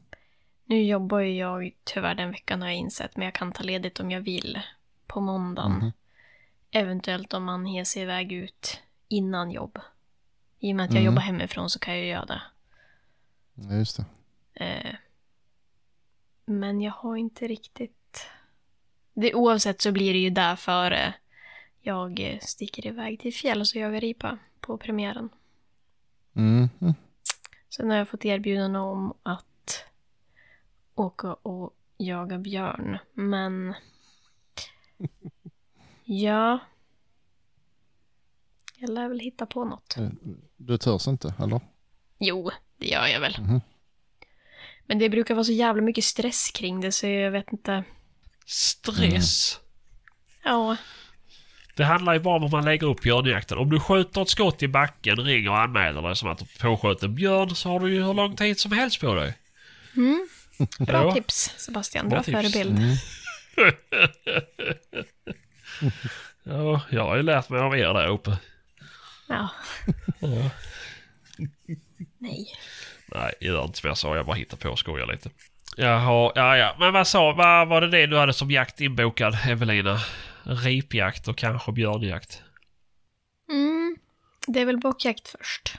Nu 0.64 0.82
jobbar 0.82 1.18
ju 1.18 1.36
jag 1.36 1.70
tyvärr 1.84 2.14
den 2.14 2.30
veckan 2.30 2.60
har 2.62 2.68
jag 2.68 2.76
insett, 2.76 3.16
men 3.16 3.24
jag 3.24 3.34
kan 3.34 3.52
ta 3.52 3.62
ledigt 3.62 4.00
om 4.00 4.10
jag 4.10 4.20
vill. 4.20 4.60
På 5.06 5.20
måndagen. 5.20 5.72
Mhm. 5.72 5.92
Eventuellt 6.70 7.34
om 7.34 7.44
man 7.44 7.66
ger 7.66 7.84
sig 7.84 8.02
iväg 8.02 8.32
ut 8.32 8.80
innan 9.08 9.50
jobb. 9.50 9.78
I 10.58 10.72
och 10.72 10.76
med 10.76 10.84
att 10.84 10.90
jag 10.90 11.00
Mm. 11.00 11.12
jobbar 11.12 11.22
hemifrån 11.22 11.70
så 11.70 11.78
kan 11.78 11.98
jag 11.98 12.06
göra 12.06 12.24
det. 12.26 12.42
Ja, 13.54 13.74
just 13.74 13.96
det. 13.96 14.04
Eh, 14.64 14.94
men 16.50 16.80
jag 16.80 16.92
har 16.92 17.16
inte 17.16 17.48
riktigt... 17.48 18.26
Det, 19.14 19.34
oavsett 19.34 19.80
så 19.80 19.92
blir 19.92 20.12
det 20.12 20.18
ju 20.18 20.30
där 20.30 20.56
före 20.56 21.14
jag 21.80 22.20
eh, 22.20 22.38
sticker 22.40 22.86
iväg 22.86 23.20
till 23.20 23.34
fjälls 23.34 23.74
och 23.74 23.80
jagar 23.80 24.00
ripa 24.00 24.38
på 24.60 24.78
premiären. 24.78 25.28
Mm. 26.34 26.68
mm. 26.80 26.94
Sen 27.68 27.90
har 27.90 27.96
jag 27.96 28.08
fått 28.08 28.24
erbjudande 28.24 28.78
om 28.78 29.14
att 29.22 29.84
åka 30.94 31.34
och 31.34 31.76
jaga 31.96 32.38
björn. 32.38 32.98
Men... 33.12 33.74
Ja. 36.04 36.58
Jag 38.76 38.90
lär 38.90 39.08
väl 39.08 39.20
hitta 39.20 39.46
på 39.46 39.64
något. 39.64 39.96
Du 40.56 40.78
törs 40.78 41.08
inte, 41.08 41.34
eller? 41.38 41.60
Jo, 42.18 42.50
det 42.76 42.86
gör 42.86 43.06
jag 43.06 43.20
väl. 43.20 43.36
Mhm. 43.40 43.60
Men 44.90 44.98
det 44.98 45.08
brukar 45.08 45.34
vara 45.34 45.44
så 45.44 45.52
jävla 45.52 45.82
mycket 45.82 46.04
stress 46.04 46.50
kring 46.50 46.80
det 46.80 46.92
så 46.92 47.06
jag 47.06 47.30
vet 47.30 47.52
inte. 47.52 47.84
Stress. 48.46 49.58
Ja, 50.44 50.76
Det 51.76 51.84
handlar 51.84 52.12
ju 52.12 52.18
bara 52.20 52.36
om 52.36 52.42
hur 52.42 52.50
man 52.50 52.64
lägger 52.64 52.86
upp 52.86 53.00
björnjakten. 53.02 53.58
Om 53.58 53.70
du 53.70 53.80
skjuter 53.80 54.22
ett 54.22 54.28
skott 54.28 54.62
i 54.62 54.68
backen, 54.68 55.16
ringer 55.16 55.50
och 55.50 55.58
anmäler 55.60 56.02
dig 56.02 56.16
som 56.16 56.28
att 56.28 56.38
du 56.38 56.44
påsköt 56.60 57.02
en 57.02 57.14
björn 57.14 57.50
så 57.54 57.68
har 57.68 57.80
du 57.80 57.94
ju 57.94 58.02
hur 58.04 58.14
lång 58.14 58.36
tid 58.36 58.58
som 58.60 58.72
helst 58.72 59.00
på 59.00 59.14
dig. 59.14 59.34
mm. 59.96 60.28
bra 60.78 61.02
Ja. 61.04 61.14
tips 61.14 61.54
Sebastian. 61.56 62.08
Bra, 62.08 62.22
Bra 62.22 62.42
tips. 62.42 62.52
förebild. 62.52 62.78
Mm. 62.78 62.96
Ja, 66.42 66.80
jag 66.90 67.04
har 67.04 67.16
ju 67.16 67.22
lärt 67.22 67.48
mig 67.48 67.60
av 67.60 67.76
er 67.78 67.94
där 67.94 68.06
uppe. 68.08 68.38
Ja. 69.28 69.48
Ja. 70.20 70.50
Nej. 72.18 72.46
Nej, 73.14 73.32
gör 73.40 73.64
inte 73.64 73.78
som 73.78 73.88
jag 73.88 73.98
sa. 73.98 74.16
Jag 74.16 74.26
bara 74.26 74.36
hittar 74.36 74.56
på 74.56 74.68
och 74.68 74.78
skojar 74.78 75.06
lite. 75.06 75.30
Jaha, 75.76 76.32
ja, 76.34 76.56
ja. 76.56 76.76
Men 76.78 76.92
vad 76.92 77.06
sa, 77.06 77.32
vad 77.32 77.68
var 77.68 77.80
det 77.80 77.88
det 77.90 78.06
du 78.06 78.18
hade 78.18 78.32
som 78.32 78.50
jakt 78.50 78.80
inbokad, 78.80 79.34
Evelina? 79.48 79.98
Ripjakt 80.42 81.28
och 81.28 81.36
kanske 81.36 81.72
björnjakt? 81.72 82.42
Mm. 83.52 83.96
Det 84.46 84.60
är 84.60 84.64
väl 84.66 84.78
bockjakt 84.78 85.28
först. 85.28 85.78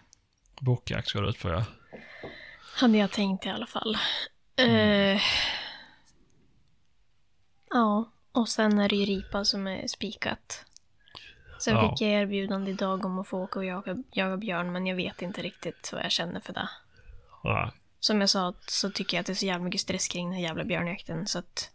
Bockjakt 0.61 1.07
ska 1.07 1.21
du 1.21 1.29
ut 1.29 1.39
på, 1.41 1.49
ja. 1.49 1.65
Hade 2.75 2.97
jag 2.97 3.11
tänkt 3.11 3.45
i 3.45 3.49
alla 3.49 3.67
fall. 3.67 3.97
Eh, 4.55 5.21
ja, 7.69 8.11
och 8.31 8.49
sen 8.49 8.79
är 8.79 8.89
det 8.89 8.95
ju 8.95 9.05
ripa 9.05 9.45
som 9.45 9.67
är 9.67 9.87
spikat. 9.87 10.65
Sen 11.59 11.75
Ja. 11.75 11.89
fick 11.89 12.01
jag 12.01 12.11
erbjudande 12.21 12.71
idag 12.71 13.05
om 13.05 13.19
att 13.19 13.27
få 13.27 13.37
åka 13.43 13.59
och 13.59 13.65
jaga, 13.65 13.95
jaga 14.11 14.37
björn, 14.37 14.71
men 14.71 14.87
jag 14.87 14.95
vet 14.95 15.21
inte 15.21 15.41
riktigt 15.41 15.89
vad 15.93 16.03
jag 16.03 16.11
känner 16.11 16.39
för 16.39 16.53
det. 16.53 16.69
Ja. 17.43 17.71
Som 17.99 18.21
jag 18.21 18.29
sa 18.29 18.53
så 18.67 18.89
tycker 18.91 19.17
jag 19.17 19.19
att 19.21 19.25
det 19.27 19.33
är 19.33 19.35
så 19.35 19.45
jävla 19.45 19.63
mycket 19.65 19.81
stress 19.81 20.07
kring 20.07 20.25
den 20.25 20.33
här 20.35 20.41
jävla 20.43 20.63
björnjakten 20.63 21.27
så 21.27 21.39
att 21.39 21.71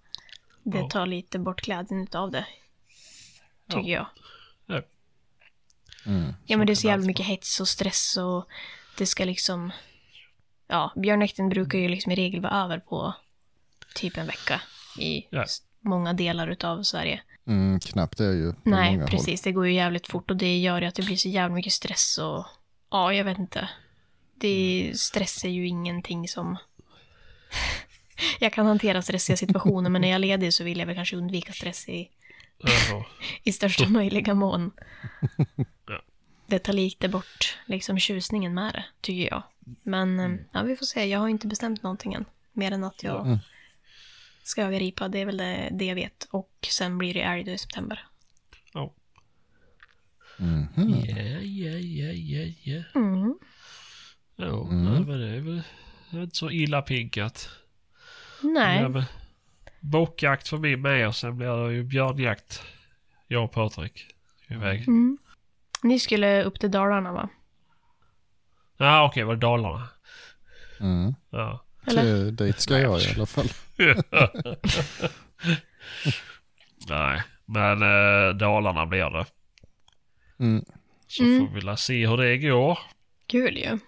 det 0.63 0.79
Ja. 0.79 0.89
tar 0.89 1.07
lite 1.07 1.39
bort 1.39 1.63
glädjen 1.63 2.03
utav 2.03 2.31
det. 2.31 2.47
Tycker 3.71 3.91
jag. 3.91 4.07
Mm. 6.07 6.35
Ja 6.47 6.57
men 6.57 6.67
det 6.67 6.73
är 6.73 6.75
så 6.75 6.87
jävla 6.87 7.07
mycket 7.07 7.27
hets 7.27 7.61
och 7.61 7.69
stress 7.69 8.17
och 8.17 8.49
det 8.99 9.07
ska 9.07 9.25
liksom... 9.25 9.73
Ja, 10.69 10.93
björnjakten 10.97 11.49
brukar 11.49 11.79
ju 11.79 11.89
liksom 11.89 12.13
i 12.13 12.15
regel 12.17 12.41
vara 12.41 12.53
över 12.65 12.79
på 12.79 13.15
typ 13.95 14.17
en 14.17 14.27
vecka 14.27 14.61
i 14.99 15.27
Ja. 15.31 15.45
många 15.81 16.13
delar 16.13 16.49
utav 16.49 16.83
Sverige. 16.83 17.23
Mm, 17.47 17.81
knappt 17.81 18.19
det 18.19 18.25
ju 18.33 18.53
på 18.53 18.59
Nej, 18.65 19.07
precis. 19.07 19.43
Det 19.43 19.53
går 19.53 19.67
ju 19.67 19.75
jävligt 19.75 20.07
fort 20.07 20.31
och 20.31 20.37
det 20.37 20.59
gör 20.59 20.81
ju 20.81 20.87
att 20.87 20.95
det 20.95 21.03
blir 21.03 21.17
så 21.17 21.29
jävla 21.29 21.55
mycket 21.55 21.73
stress 21.73 22.19
och... 22.19 22.47
Ja, 22.91 23.13
jag 23.13 23.25
vet 23.25 23.39
inte. 23.39 23.69
Det, 24.39 24.93
stress 24.97 25.45
är 25.45 25.49
ju 25.49 25.67
ingenting 25.67 26.29
som... 26.29 26.57
jag 28.41 28.53
kan 28.53 28.67
hantera 28.67 29.03
stressiga 29.03 29.37
situationer 29.37 29.91
men 29.91 30.01
när 30.03 30.09
jag 30.09 30.15
är 30.15 30.19
ledig 30.19 30.55
så 30.55 30.65
vill 30.65 30.79
jag 30.79 30.87
väl 30.87 30.95
kanske 30.97 31.17
undvika 31.17 31.53
stress 31.53 31.89
i, 31.89 32.11
i 33.43 33.53
största 33.53 33.89
möjliga 33.89 34.35
mån. 34.35 34.71
Ja. 35.89 36.03
Det 36.47 36.59
tar 36.59 36.73
lite 36.73 37.09
bort 37.09 37.59
liksom 37.67 37.99
tjusningen 37.99 38.55
med 38.55 38.75
det, 38.75 38.85
tycker 39.01 39.31
jag. 39.31 39.43
Men 39.83 40.21
eh, 40.21 40.41
ja, 40.53 40.63
vi 40.63 40.77
får 40.77 40.87
se. 40.87 41.05
Jag 41.05 41.19
har 41.19 41.29
inte 41.29 41.47
bestämt 41.47 41.83
någonting 41.83 42.15
än. 42.15 42.25
Mer 42.53 42.73
än 42.73 42.85
att 42.85 43.03
jag 43.03 43.27
Mm. 43.27 43.39
ska 44.43 44.61
jaga 44.61 44.79
ripa. 44.79 45.09
Det 45.09 45.19
är 45.19 45.27
väl 45.27 45.37
det, 45.37 45.69
det 45.73 45.85
jag 45.85 45.95
vet. 45.95 46.29
Och 46.31 46.51
sen 46.71 46.99
blir 46.99 47.15
det 47.15 47.23
älg 47.23 47.53
i 47.53 47.59
september. 47.59 48.07
Ja. 48.73 48.95
Mhm. 50.39 50.71
Ja, 51.07 51.17
ja, 51.41 51.79
ja, 51.79 52.13
ja, 52.13 52.53
ja. 52.63 52.83
Mm. 52.95 53.39
Ja, 54.37 54.45
Mm. 54.71 54.85
nej, 54.85 55.01
men 55.01 55.21
det 55.21 55.29
är 55.37 55.41
väl 55.41 55.63
det 56.11 56.19
är 56.19 56.23
inte 56.23 56.37
så 56.37 56.51
illa 56.51 56.83
pinkat. 56.83 57.49
Nej. 58.43 59.05
Bockjakt 59.81 60.49
för 60.49 60.57
mig 60.59 60.77
med 60.77 61.09
och 61.09 61.17
sen 61.17 61.37
blir 61.37 61.67
det 61.67 61.73
ju 61.75 61.83
björnjakt. 61.83 62.63
Jag 63.27 63.45
och 63.45 63.53
Patrik 63.53 64.07
iväg. 64.49 64.81
Mm. 64.89 65.19
Ni 65.83 65.99
skulle 65.99 66.45
upp 66.45 66.61
till 66.61 66.71
Dalarna 66.71 67.13
va? 67.13 67.29
Ja, 68.77 69.07
okej, 69.07 69.25
var 69.25 69.35
det 69.35 69.41
Dalarna? 69.41 69.89
Mm. 70.81 71.15
Ja. 71.31 71.65
Eller? 71.87 72.05
Det, 72.05 72.31
dit 72.31 72.61
ska 72.61 72.79
jag 72.79 73.01
i 73.03 73.15
alla 73.17 73.27
fall. 73.27 73.49
Nej, 76.89 77.23
men 77.45 77.83
eh, 77.83 78.35
Dalarna 78.35 78.87
blir 78.87 79.11
det. 79.11 79.27
Mm. 80.39 80.65
Så 81.07 81.23
Mm. 81.23 81.47
får 81.47 81.55
vi 81.55 81.61
la 81.61 81.77
se 81.77 82.07
hur 82.07 82.17
det 82.17 82.39
går. 82.39 82.79
Kul 83.27 83.57
ju. 83.57 83.63
Ja, 83.65 83.79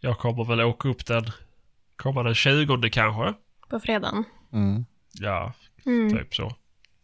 jag 0.00 0.18
kommer 0.18 0.44
väl 0.44 0.60
åka 0.60 0.88
upp 0.88 1.06
den 1.06 1.24
kommande 1.96 2.34
20 2.34 2.90
kanske. 2.90 3.34
På 3.68 3.80
fredagen. 3.80 4.24
Mm. 4.52 4.84
Ja, 5.12 5.52
Mm. 5.86 6.10
typ 6.18 6.34
så. 6.34 6.54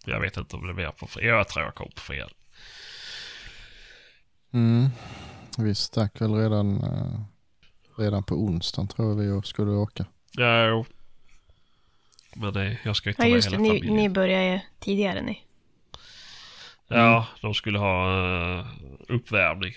Jag 0.05 0.20
vet 0.20 0.36
inte 0.36 0.56
om 0.56 0.66
det 0.66 0.74
blir 0.74 0.90
på 0.90 1.06
fredag. 1.06 1.36
Jag 1.36 1.48
tror 1.48 1.64
jag 1.64 1.74
kommer 1.74 1.90
på 1.90 2.01
fredag. 2.01 2.30
Mm. 4.52 4.88
Vi 5.59 5.74
stack 5.74 6.20
väl 6.20 6.34
redan, 6.34 6.82
eh, 6.82 7.20
redan 7.98 8.22
på 8.22 8.34
onsdagen 8.34 8.88
tror 8.88 9.22
jag 9.24 9.36
vi 9.36 9.42
skulle 9.46 9.70
åka. 9.70 10.06
Ja, 10.32 10.66
jo. 10.66 10.84
Men 12.36 12.52
det, 12.52 12.78
jag 12.84 12.96
ska 12.96 13.09
ju 13.09 13.14
ta 13.14 13.22
Ja 13.22 13.28
med 13.28 13.34
just 13.34 13.51
det, 13.51 13.56
hela 13.56 13.62
ni, 13.62 13.68
familjen. 13.68 13.96
ni 13.96 14.09
börjar 14.09 14.42
ju 14.42 14.60
tidigare 14.80 15.22
ni. 15.22 15.42
Ja, 16.88 17.26
de 17.40 17.55
skulle 17.55 17.78
ha 17.78 18.20
uh, 18.59 18.66
uppvärmning. 19.09 19.72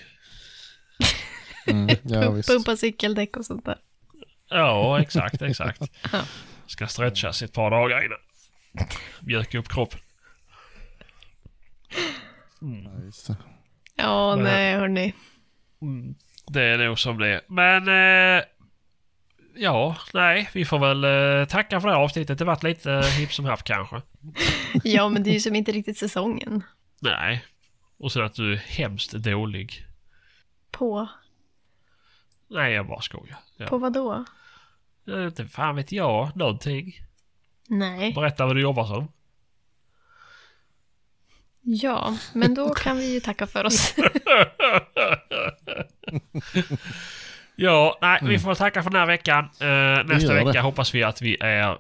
Mm. 1.68 1.96
Ja, 2.04 2.32
visst. 2.32 2.50
Pumpa 2.50 2.76
cykeldäck 2.78 3.38
och 3.38 3.46
sånt 3.46 3.66
där. 3.66 3.78
Ja, 4.50 5.02
exakt, 5.02 5.42
exakt. 5.42 5.82
Ska 6.68 6.88
stretchas 6.88 7.42
ett 7.42 7.54
par 7.54 7.72
dagar 7.72 8.06
innan. 8.06 8.20
Mjölka 9.22 9.58
upp 9.58 9.70
kroppen. 9.70 10.00
Det. 12.60 13.36
Ja, 13.96 14.36
Men- 14.36 14.44
nej 14.46 14.74
hörni. 14.76 15.14
Mm, 15.82 16.16
det 16.48 16.62
är 16.64 16.78
nog 16.78 17.00
som 17.00 17.18
det 17.18 17.28
är. 17.28 17.42
Men... 17.48 17.88
Eh, 17.88 18.44
ja, 19.56 19.98
nej. 20.14 20.50
Vi 20.54 20.66
får 20.66 20.80
väl 20.80 21.04
eh, 21.40 21.48
tacka 21.48 21.82
för 21.82 21.88
det 21.88 21.94
här 21.94 22.02
avsnittet. 22.02 22.38
Det 22.40 22.46
varit 22.46 22.64
lite 22.64 22.92
eh, 22.94 23.02
hipp 23.02 23.34
som 23.34 23.46
happ 23.46 23.64
kanske. 23.64 24.02
Ja, 24.84 25.10
men 25.10 25.24
det 25.24 25.30
är 25.30 25.34
ju 25.34 25.40
som 25.40 25.56
inte 25.56 25.72
riktigt 25.72 25.98
säsongen. 25.98 26.64
Nej. 27.02 27.46
Och 28.00 28.12
sen 28.12 28.24
att 28.26 28.34
du 28.34 28.54
är 28.54 28.58
hemskt 28.58 29.12
dålig. 29.12 29.86
På, 30.72 31.08
Nej, 32.50 32.74
jag 32.74 32.88
bara 32.88 33.02
skojar. 33.02 33.38
Ja. 33.58 33.68
på 33.68 33.78
vad 33.78 33.94
då? 33.94 34.26
Jag 35.04 35.18
vet 35.18 35.40
Inte 35.40 35.54
fan 35.54 35.76
vet 35.76 35.92
jag. 35.92 36.36
Någonting. 36.38 36.94
Nej. 37.68 38.14
Berätta 38.14 38.46
vad 38.46 38.56
du 38.56 38.62
jobbar 38.62 38.86
som. 38.86 39.12
Ja, 41.62 42.18
men 42.34 42.54
då 42.56 42.70
kan 42.74 42.98
vi 42.98 43.14
ju 43.14 43.20
tacka 43.20 43.48
för 43.48 43.66
oss. 43.66 43.96
Ja, 47.60 47.98
nej, 48.02 48.20
vi 48.24 48.40
får 48.40 48.56
tacka 48.56 48.84
för 48.84 48.90
den 48.90 49.00
här 49.00 49.08
veckan. 49.08 49.44
Eh, 49.44 50.06
nästa 50.06 50.34
det. 50.34 50.44
vecka 50.44 50.62
hoppas 50.62 50.96
vi 50.96 51.04
att 51.04 51.22
vi 51.22 51.38
är 51.40 51.78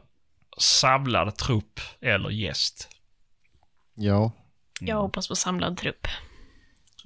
samlad 0.57 1.35
trupp 1.35 1.79
eller 2.01 2.29
gäst. 2.29 2.89
Ja, 3.95 4.31
Jag 4.79 5.01
hoppas 5.01 5.27
på 5.27 5.35
samlad 5.35 5.77
trupp. 5.77 6.07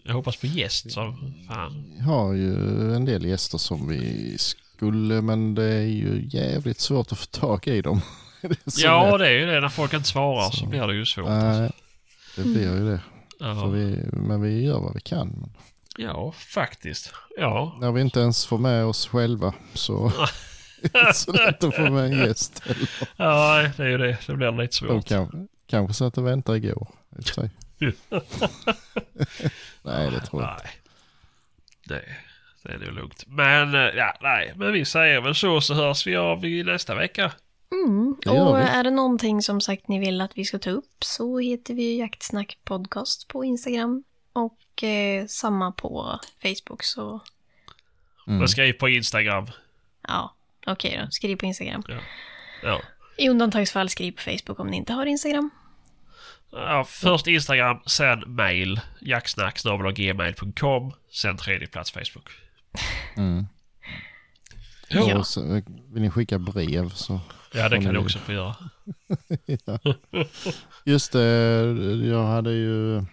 Jag 0.03 0.13
hoppas 0.13 0.35
på 0.37 0.47
gäst 0.47 0.91
som 0.91 1.33
fan. 1.47 1.85
vi 1.95 2.01
har 2.01 2.33
ju 2.33 2.53
en 2.95 3.05
del 3.05 3.25
gäster 3.25 3.57
som 3.57 3.87
vi 3.87 4.35
skulle, 4.37 5.21
men 5.21 5.55
det 5.55 5.63
är 5.73 5.81
ju 5.81 6.27
jävligt 6.29 6.79
svårt 6.79 7.11
att 7.11 7.17
få 7.19 7.25
tag 7.25 7.67
i 7.67 7.81
dem. 7.81 8.01
Det 8.41 8.47
är 8.47 8.83
Ja, 8.85 9.09
lätt. 9.11 9.19
det 9.19 9.27
är 9.27 9.31
ju 9.39 9.45
det. 9.45 9.59
När 9.59 9.69
folk 9.69 9.93
inte 9.93 10.07
svarar 10.09 10.49
så, 10.51 10.57
Så. 10.57 10.65
blir 10.65 10.87
det 10.87 10.93
ju 10.95 11.05
svårt. 11.05 11.25
alltså. 11.27 11.61
Nej, 11.61 11.71
det 12.35 12.41
blir 12.43 12.75
ju 12.77 12.85
det. 12.89 13.01
Ja, 13.39 13.65
vi, 13.67 14.03
men 14.11 14.41
vi 14.41 14.63
gör 14.65 14.79
vad 14.79 14.93
vi 14.93 15.01
kan. 15.01 15.51
Ja, 15.97 16.31
faktiskt. 16.31 17.13
Ja. 17.37 17.77
när 17.81 17.91
vi 17.91 18.01
inte 18.01 18.19
ens 18.19 18.45
får 18.45 18.57
med 18.57 18.85
oss 18.85 19.07
själva 19.07 19.53
så 19.73 20.05
är 20.93 21.05
det 21.05 21.13
så 21.13 21.31
lätt 21.33 21.63
att 21.63 21.75
få 21.75 21.89
med 21.89 22.05
en 22.05 22.11
gäst. 22.17 22.61
heller. 22.65 22.89
ja, 23.17 23.69
det 23.77 23.83
är 23.83 23.87
ju 23.89 23.97
det. 23.97 24.17
Det 24.27 24.33
blir 24.35 24.51
lite 24.51 24.85
De 24.85 25.01
svårt. 25.01 25.07
kan, 25.07 25.47
kanske 25.67 25.93
satt 25.93 26.17
och 26.17 26.27
väntade 26.27 26.57
igår. 26.57 26.87
Nej, 29.81 30.11
det 30.11 30.19
tror 30.19 30.41
jag 30.41 30.53
inte. 30.53 30.69
Nej. 31.89 32.17
Nej, 32.63 32.77
det 32.79 32.85
är 32.85 32.91
nog 32.91 32.95
lugnt. 32.95 33.23
Men, 33.27 33.75
eh, 33.75 33.81
ja, 33.81 34.17
nej. 34.21 34.53
Men 34.55 34.73
vi 34.73 34.85
säger 34.85 35.21
väl 35.21 35.35
så, 35.35 35.61
så 35.61 35.73
hörs 35.73 36.07
vi 36.07 36.15
av 36.15 36.45
i 36.45 36.63
nästa 36.63 36.95
vecka. 36.95 37.31
Mm. 37.71 38.15
Det 38.21 38.29
Och 38.29 38.59
är 38.59 38.83
det 38.83 38.91
någonting 38.91 39.41
som 39.41 39.61
sagt 39.61 39.87
ni 39.87 39.99
vill 39.99 40.21
att 40.21 40.37
vi 40.37 40.45
ska 40.45 40.59
ta 40.59 40.69
upp 40.69 41.03
så 41.03 41.39
heter 41.39 41.73
vi 41.73 41.97
Jaktsnack 41.99 42.57
Podcast 42.63 43.27
på 43.27 43.45
Instagram. 43.45 44.03
Och 44.33 44.83
eh, 44.83 45.25
samma 45.25 45.71
på 45.71 46.19
Facebook 46.41 46.83
så 46.83 47.21
Mm. 48.27 48.39
Men 48.39 48.47
skriv 48.47 48.73
på 48.73 48.89
Instagram. 48.89 49.47
ja, 50.07 50.35
okej 50.65 50.99
då. 51.01 51.11
Skriv 51.11 51.35
på 51.35 51.45
Instagram. 51.45 51.83
Ja. 52.63 52.81
I 53.17 53.29
undantagsfall 53.29 53.89
skriv 53.89 54.11
på 54.11 54.21
Facebook 54.21 54.59
om 54.59 54.67
ni 54.67 54.77
inte 54.77 54.93
har 54.93 55.05
Instagram. 55.05 55.49
Ja, 56.51 56.83
först 56.87 57.27
Instagram, 57.27 57.79
sen 57.85 58.23
mail. 58.27 58.79
jacksnack.gmail.com. 59.01 60.93
Sen 61.11 61.37
tredje 61.37 61.67
plats 61.67 61.91
Facebook. 61.91 62.29
Mm. 63.17 63.45
Ja. 64.89 65.23
Så, 65.23 65.61
vill 65.89 66.01
ni 66.01 66.09
skicka 66.09 66.39
brev 66.39 66.89
så... 66.89 67.19
Ja, 67.53 67.69
det 67.69 67.81
kan 67.81 67.93
ni 67.93 67.99
också 67.99 68.19
få 68.19 68.31
göra. 68.31 68.55
Just 70.85 71.11
det, 71.11 71.21
jag 72.03 72.25
hade 72.25 72.51
ju 72.51 73.05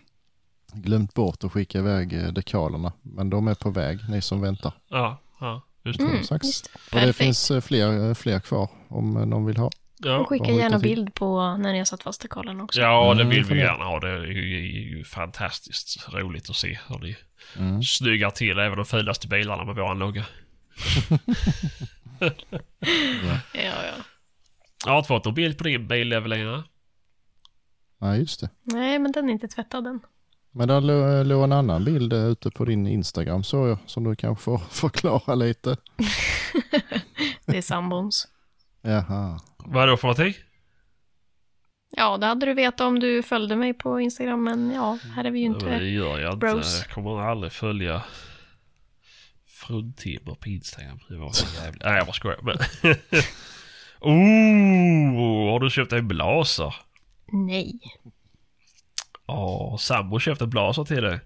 glömt 0.73 1.15
bort 1.15 1.45
att 1.45 1.53
skicka 1.53 1.79
iväg 1.79 2.13
eh, 2.13 2.29
dekalerna. 2.33 2.93
Men 3.03 3.31
de 3.31 3.49
är 3.49 3.55
på 3.55 3.71
väg, 3.71 3.99
ni 4.09 4.23
som 4.23 4.41
väntar. 4.41 4.73
Ja, 4.89 5.21
ja 5.41 5.63
just 5.83 5.99
det. 5.99 6.05
Mm, 6.05 6.19
just 6.43 6.71
det. 6.91 7.01
Och 7.01 7.07
det 7.07 7.13
finns 7.13 7.51
eh, 7.51 7.61
fler, 7.61 8.09
eh, 8.09 8.15
fler 8.15 8.41
kvar 8.41 8.71
om 8.89 9.13
någon 9.13 9.47
vill 9.47 9.57
ha. 9.57 9.71
Ja, 10.01 10.19
Och 10.19 10.29
skicka 10.29 10.51
gärna 10.51 10.79
bild 10.79 11.15
på 11.15 11.57
när 11.57 11.73
ni 11.73 11.79
har 11.79 11.85
satt 11.85 12.03
fast 12.03 12.23
dekalen 12.23 12.61
också. 12.61 12.81
ja 12.81 13.15
det 13.15 13.23
Mm, 13.23 13.29
vill 13.29 13.45
vi 13.45 13.55
det. 13.55 13.61
gärna 13.61 13.85
ha. 13.85 14.01
Det 14.01 14.09
är 14.11 14.25
ju, 14.25 14.57
är 14.57 14.97
ju 14.97 15.05
fantastiskt 15.05 16.09
roligt 16.13 16.51
att 16.51 16.57
se 16.57 16.79
hur 16.89 16.99
ni 16.99 17.17
Mm. 17.59 17.83
snyggar 17.83 18.31
till 18.31 18.59
även 18.59 18.77
de 18.77 18.85
fulaste 18.87 19.29
bilarna 19.29 19.65
med 19.65 19.75
våran 19.75 19.99
logga. 19.99 20.25
ja, 22.19 23.39
ja. 23.53 23.95
Jag 24.85 24.91
har 24.93 24.99
inte 24.99 25.09
fått 25.09 25.25
någon 25.25 25.35
bild 25.35 25.59
på 25.59 25.65
din 25.65 25.89
bil, 25.89 26.13
Evelina. 26.13 26.65
Ja, 28.01 28.17
just 28.17 28.41
det. 28.41 28.51
Nej, 28.63 28.99
men 28.99 29.13
den 29.13 29.29
är 29.29 29.33
inte 29.33 29.49
tvättad 29.49 29.87
än. 29.87 30.01
Men 30.51 30.69
där 30.69 30.81
lå- 30.81 31.25
låg 31.25 31.45
en 31.45 31.53
annan 31.53 31.85
bild 31.85 32.13
eh, 32.13 32.25
ute 32.27 32.51
på 32.51 32.65
din 32.65 32.87
Instagram 32.87 33.45
såg 33.45 33.69
jag, 33.69 33.79
som 33.87 34.05
du 34.05 34.17
kanske 34.17 34.45
får 34.45 34.59
förklara 34.71 35.35
lite. 35.35 35.77
Det 37.47 37.57
är 37.59 37.63
sambons. 37.63 38.29
Jaha. 38.83 39.41
Vad 39.57 39.89
då 39.89 39.97
för 39.97 40.09
någonting? 40.09 40.35
Ja, 41.91 42.19
det 42.19 42.27
hade 42.27 42.47
du 42.47 42.55
vetat 42.55 42.81
om 42.81 43.01
du 43.01 43.23
följde 43.23 43.57
mig 43.57 43.75
på 43.75 44.01
Instagram, 44.01 44.45
men 44.45 44.71
ja, 44.71 44.99
här 45.15 45.25
är 45.25 45.31
vi 45.31 45.39
ju 45.39 45.45
inte. 45.45 45.67
Det 45.79 45.89
gör 45.89 46.19
jag 46.19 46.29
inte. 46.35 46.47
bros. 46.47 46.79
Jag 46.87 46.95
kommer 46.95 47.21
aldrig 47.21 47.53
följa 47.53 48.03
fruntimmer 49.47 50.35
på 50.35 50.49
Instagram. 50.49 50.99
Det 51.09 51.17
var 51.17 51.31
så 51.31 51.63
jävligt. 51.63 51.83
Nej, 51.85 51.97
jag 51.97 52.07
bara 52.07 52.13
skojar. 52.13 52.39
Men... 52.43 52.57
oh, 54.01 55.51
har 55.53 55.61
du 55.61 55.71
köpt 55.71 55.93
en 55.93 56.09
blaser? 56.09 56.75
Nej, 57.33 57.81
Ja, 59.27 59.77
sambo 59.81 60.19
köpte 60.19 60.45
en 60.45 60.51
blaser 60.51 60.85
till 60.85 61.03
dig. 61.03 61.21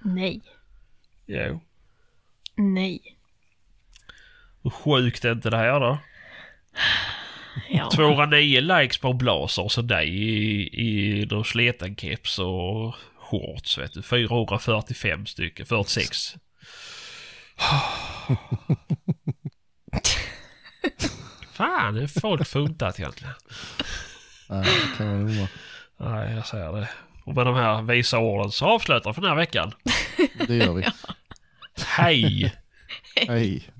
nej, 0.00 0.40
Jo. 1.26 1.60
nej. 2.56 3.16
Hur 4.62 4.70
sjukt 4.70 5.24
är 5.24 5.32
inte 5.32 5.50
det 5.50 5.56
här 5.56 5.80
då? 5.80 5.98
Ja, 7.70 7.90
209 7.90 8.60
likes 8.60 8.98
på 8.98 9.12
och 9.58 9.72
så 9.72 9.82
dig 9.82 10.08
i, 10.08 10.62
i 10.72 11.24
keps 11.96 12.38
och 12.38 12.94
shorts 13.18 13.78
vet 13.78 13.92
du. 13.92 14.02
445 14.02 15.26
stycken, 15.26 15.66
46. 15.66 16.34
Fan, 21.52 21.96
är 21.96 22.06
folk 22.20 22.46
funtat 22.46 23.00
egentligen? 23.00 23.34
Nej, 24.48 24.64
det 24.64 24.96
kan. 24.96 25.26
Nej, 25.96 26.34
jag 26.34 26.46
säger 26.46 26.72
det. 26.72 26.88
Och 27.24 27.34
med 27.34 27.46
de 27.46 27.54
här 27.54 27.82
visa 27.82 28.18
orden 28.18 28.50
så 28.50 28.66
avslutar 28.66 29.10
vi 29.10 29.14
för 29.14 29.20
den 29.20 29.30
här 29.30 29.36
veckan. 29.36 29.72
Det 30.46 30.56
gör 30.56 30.74
vi. 30.74 30.86
Hej! 31.86 32.54
Hej. 33.28 33.70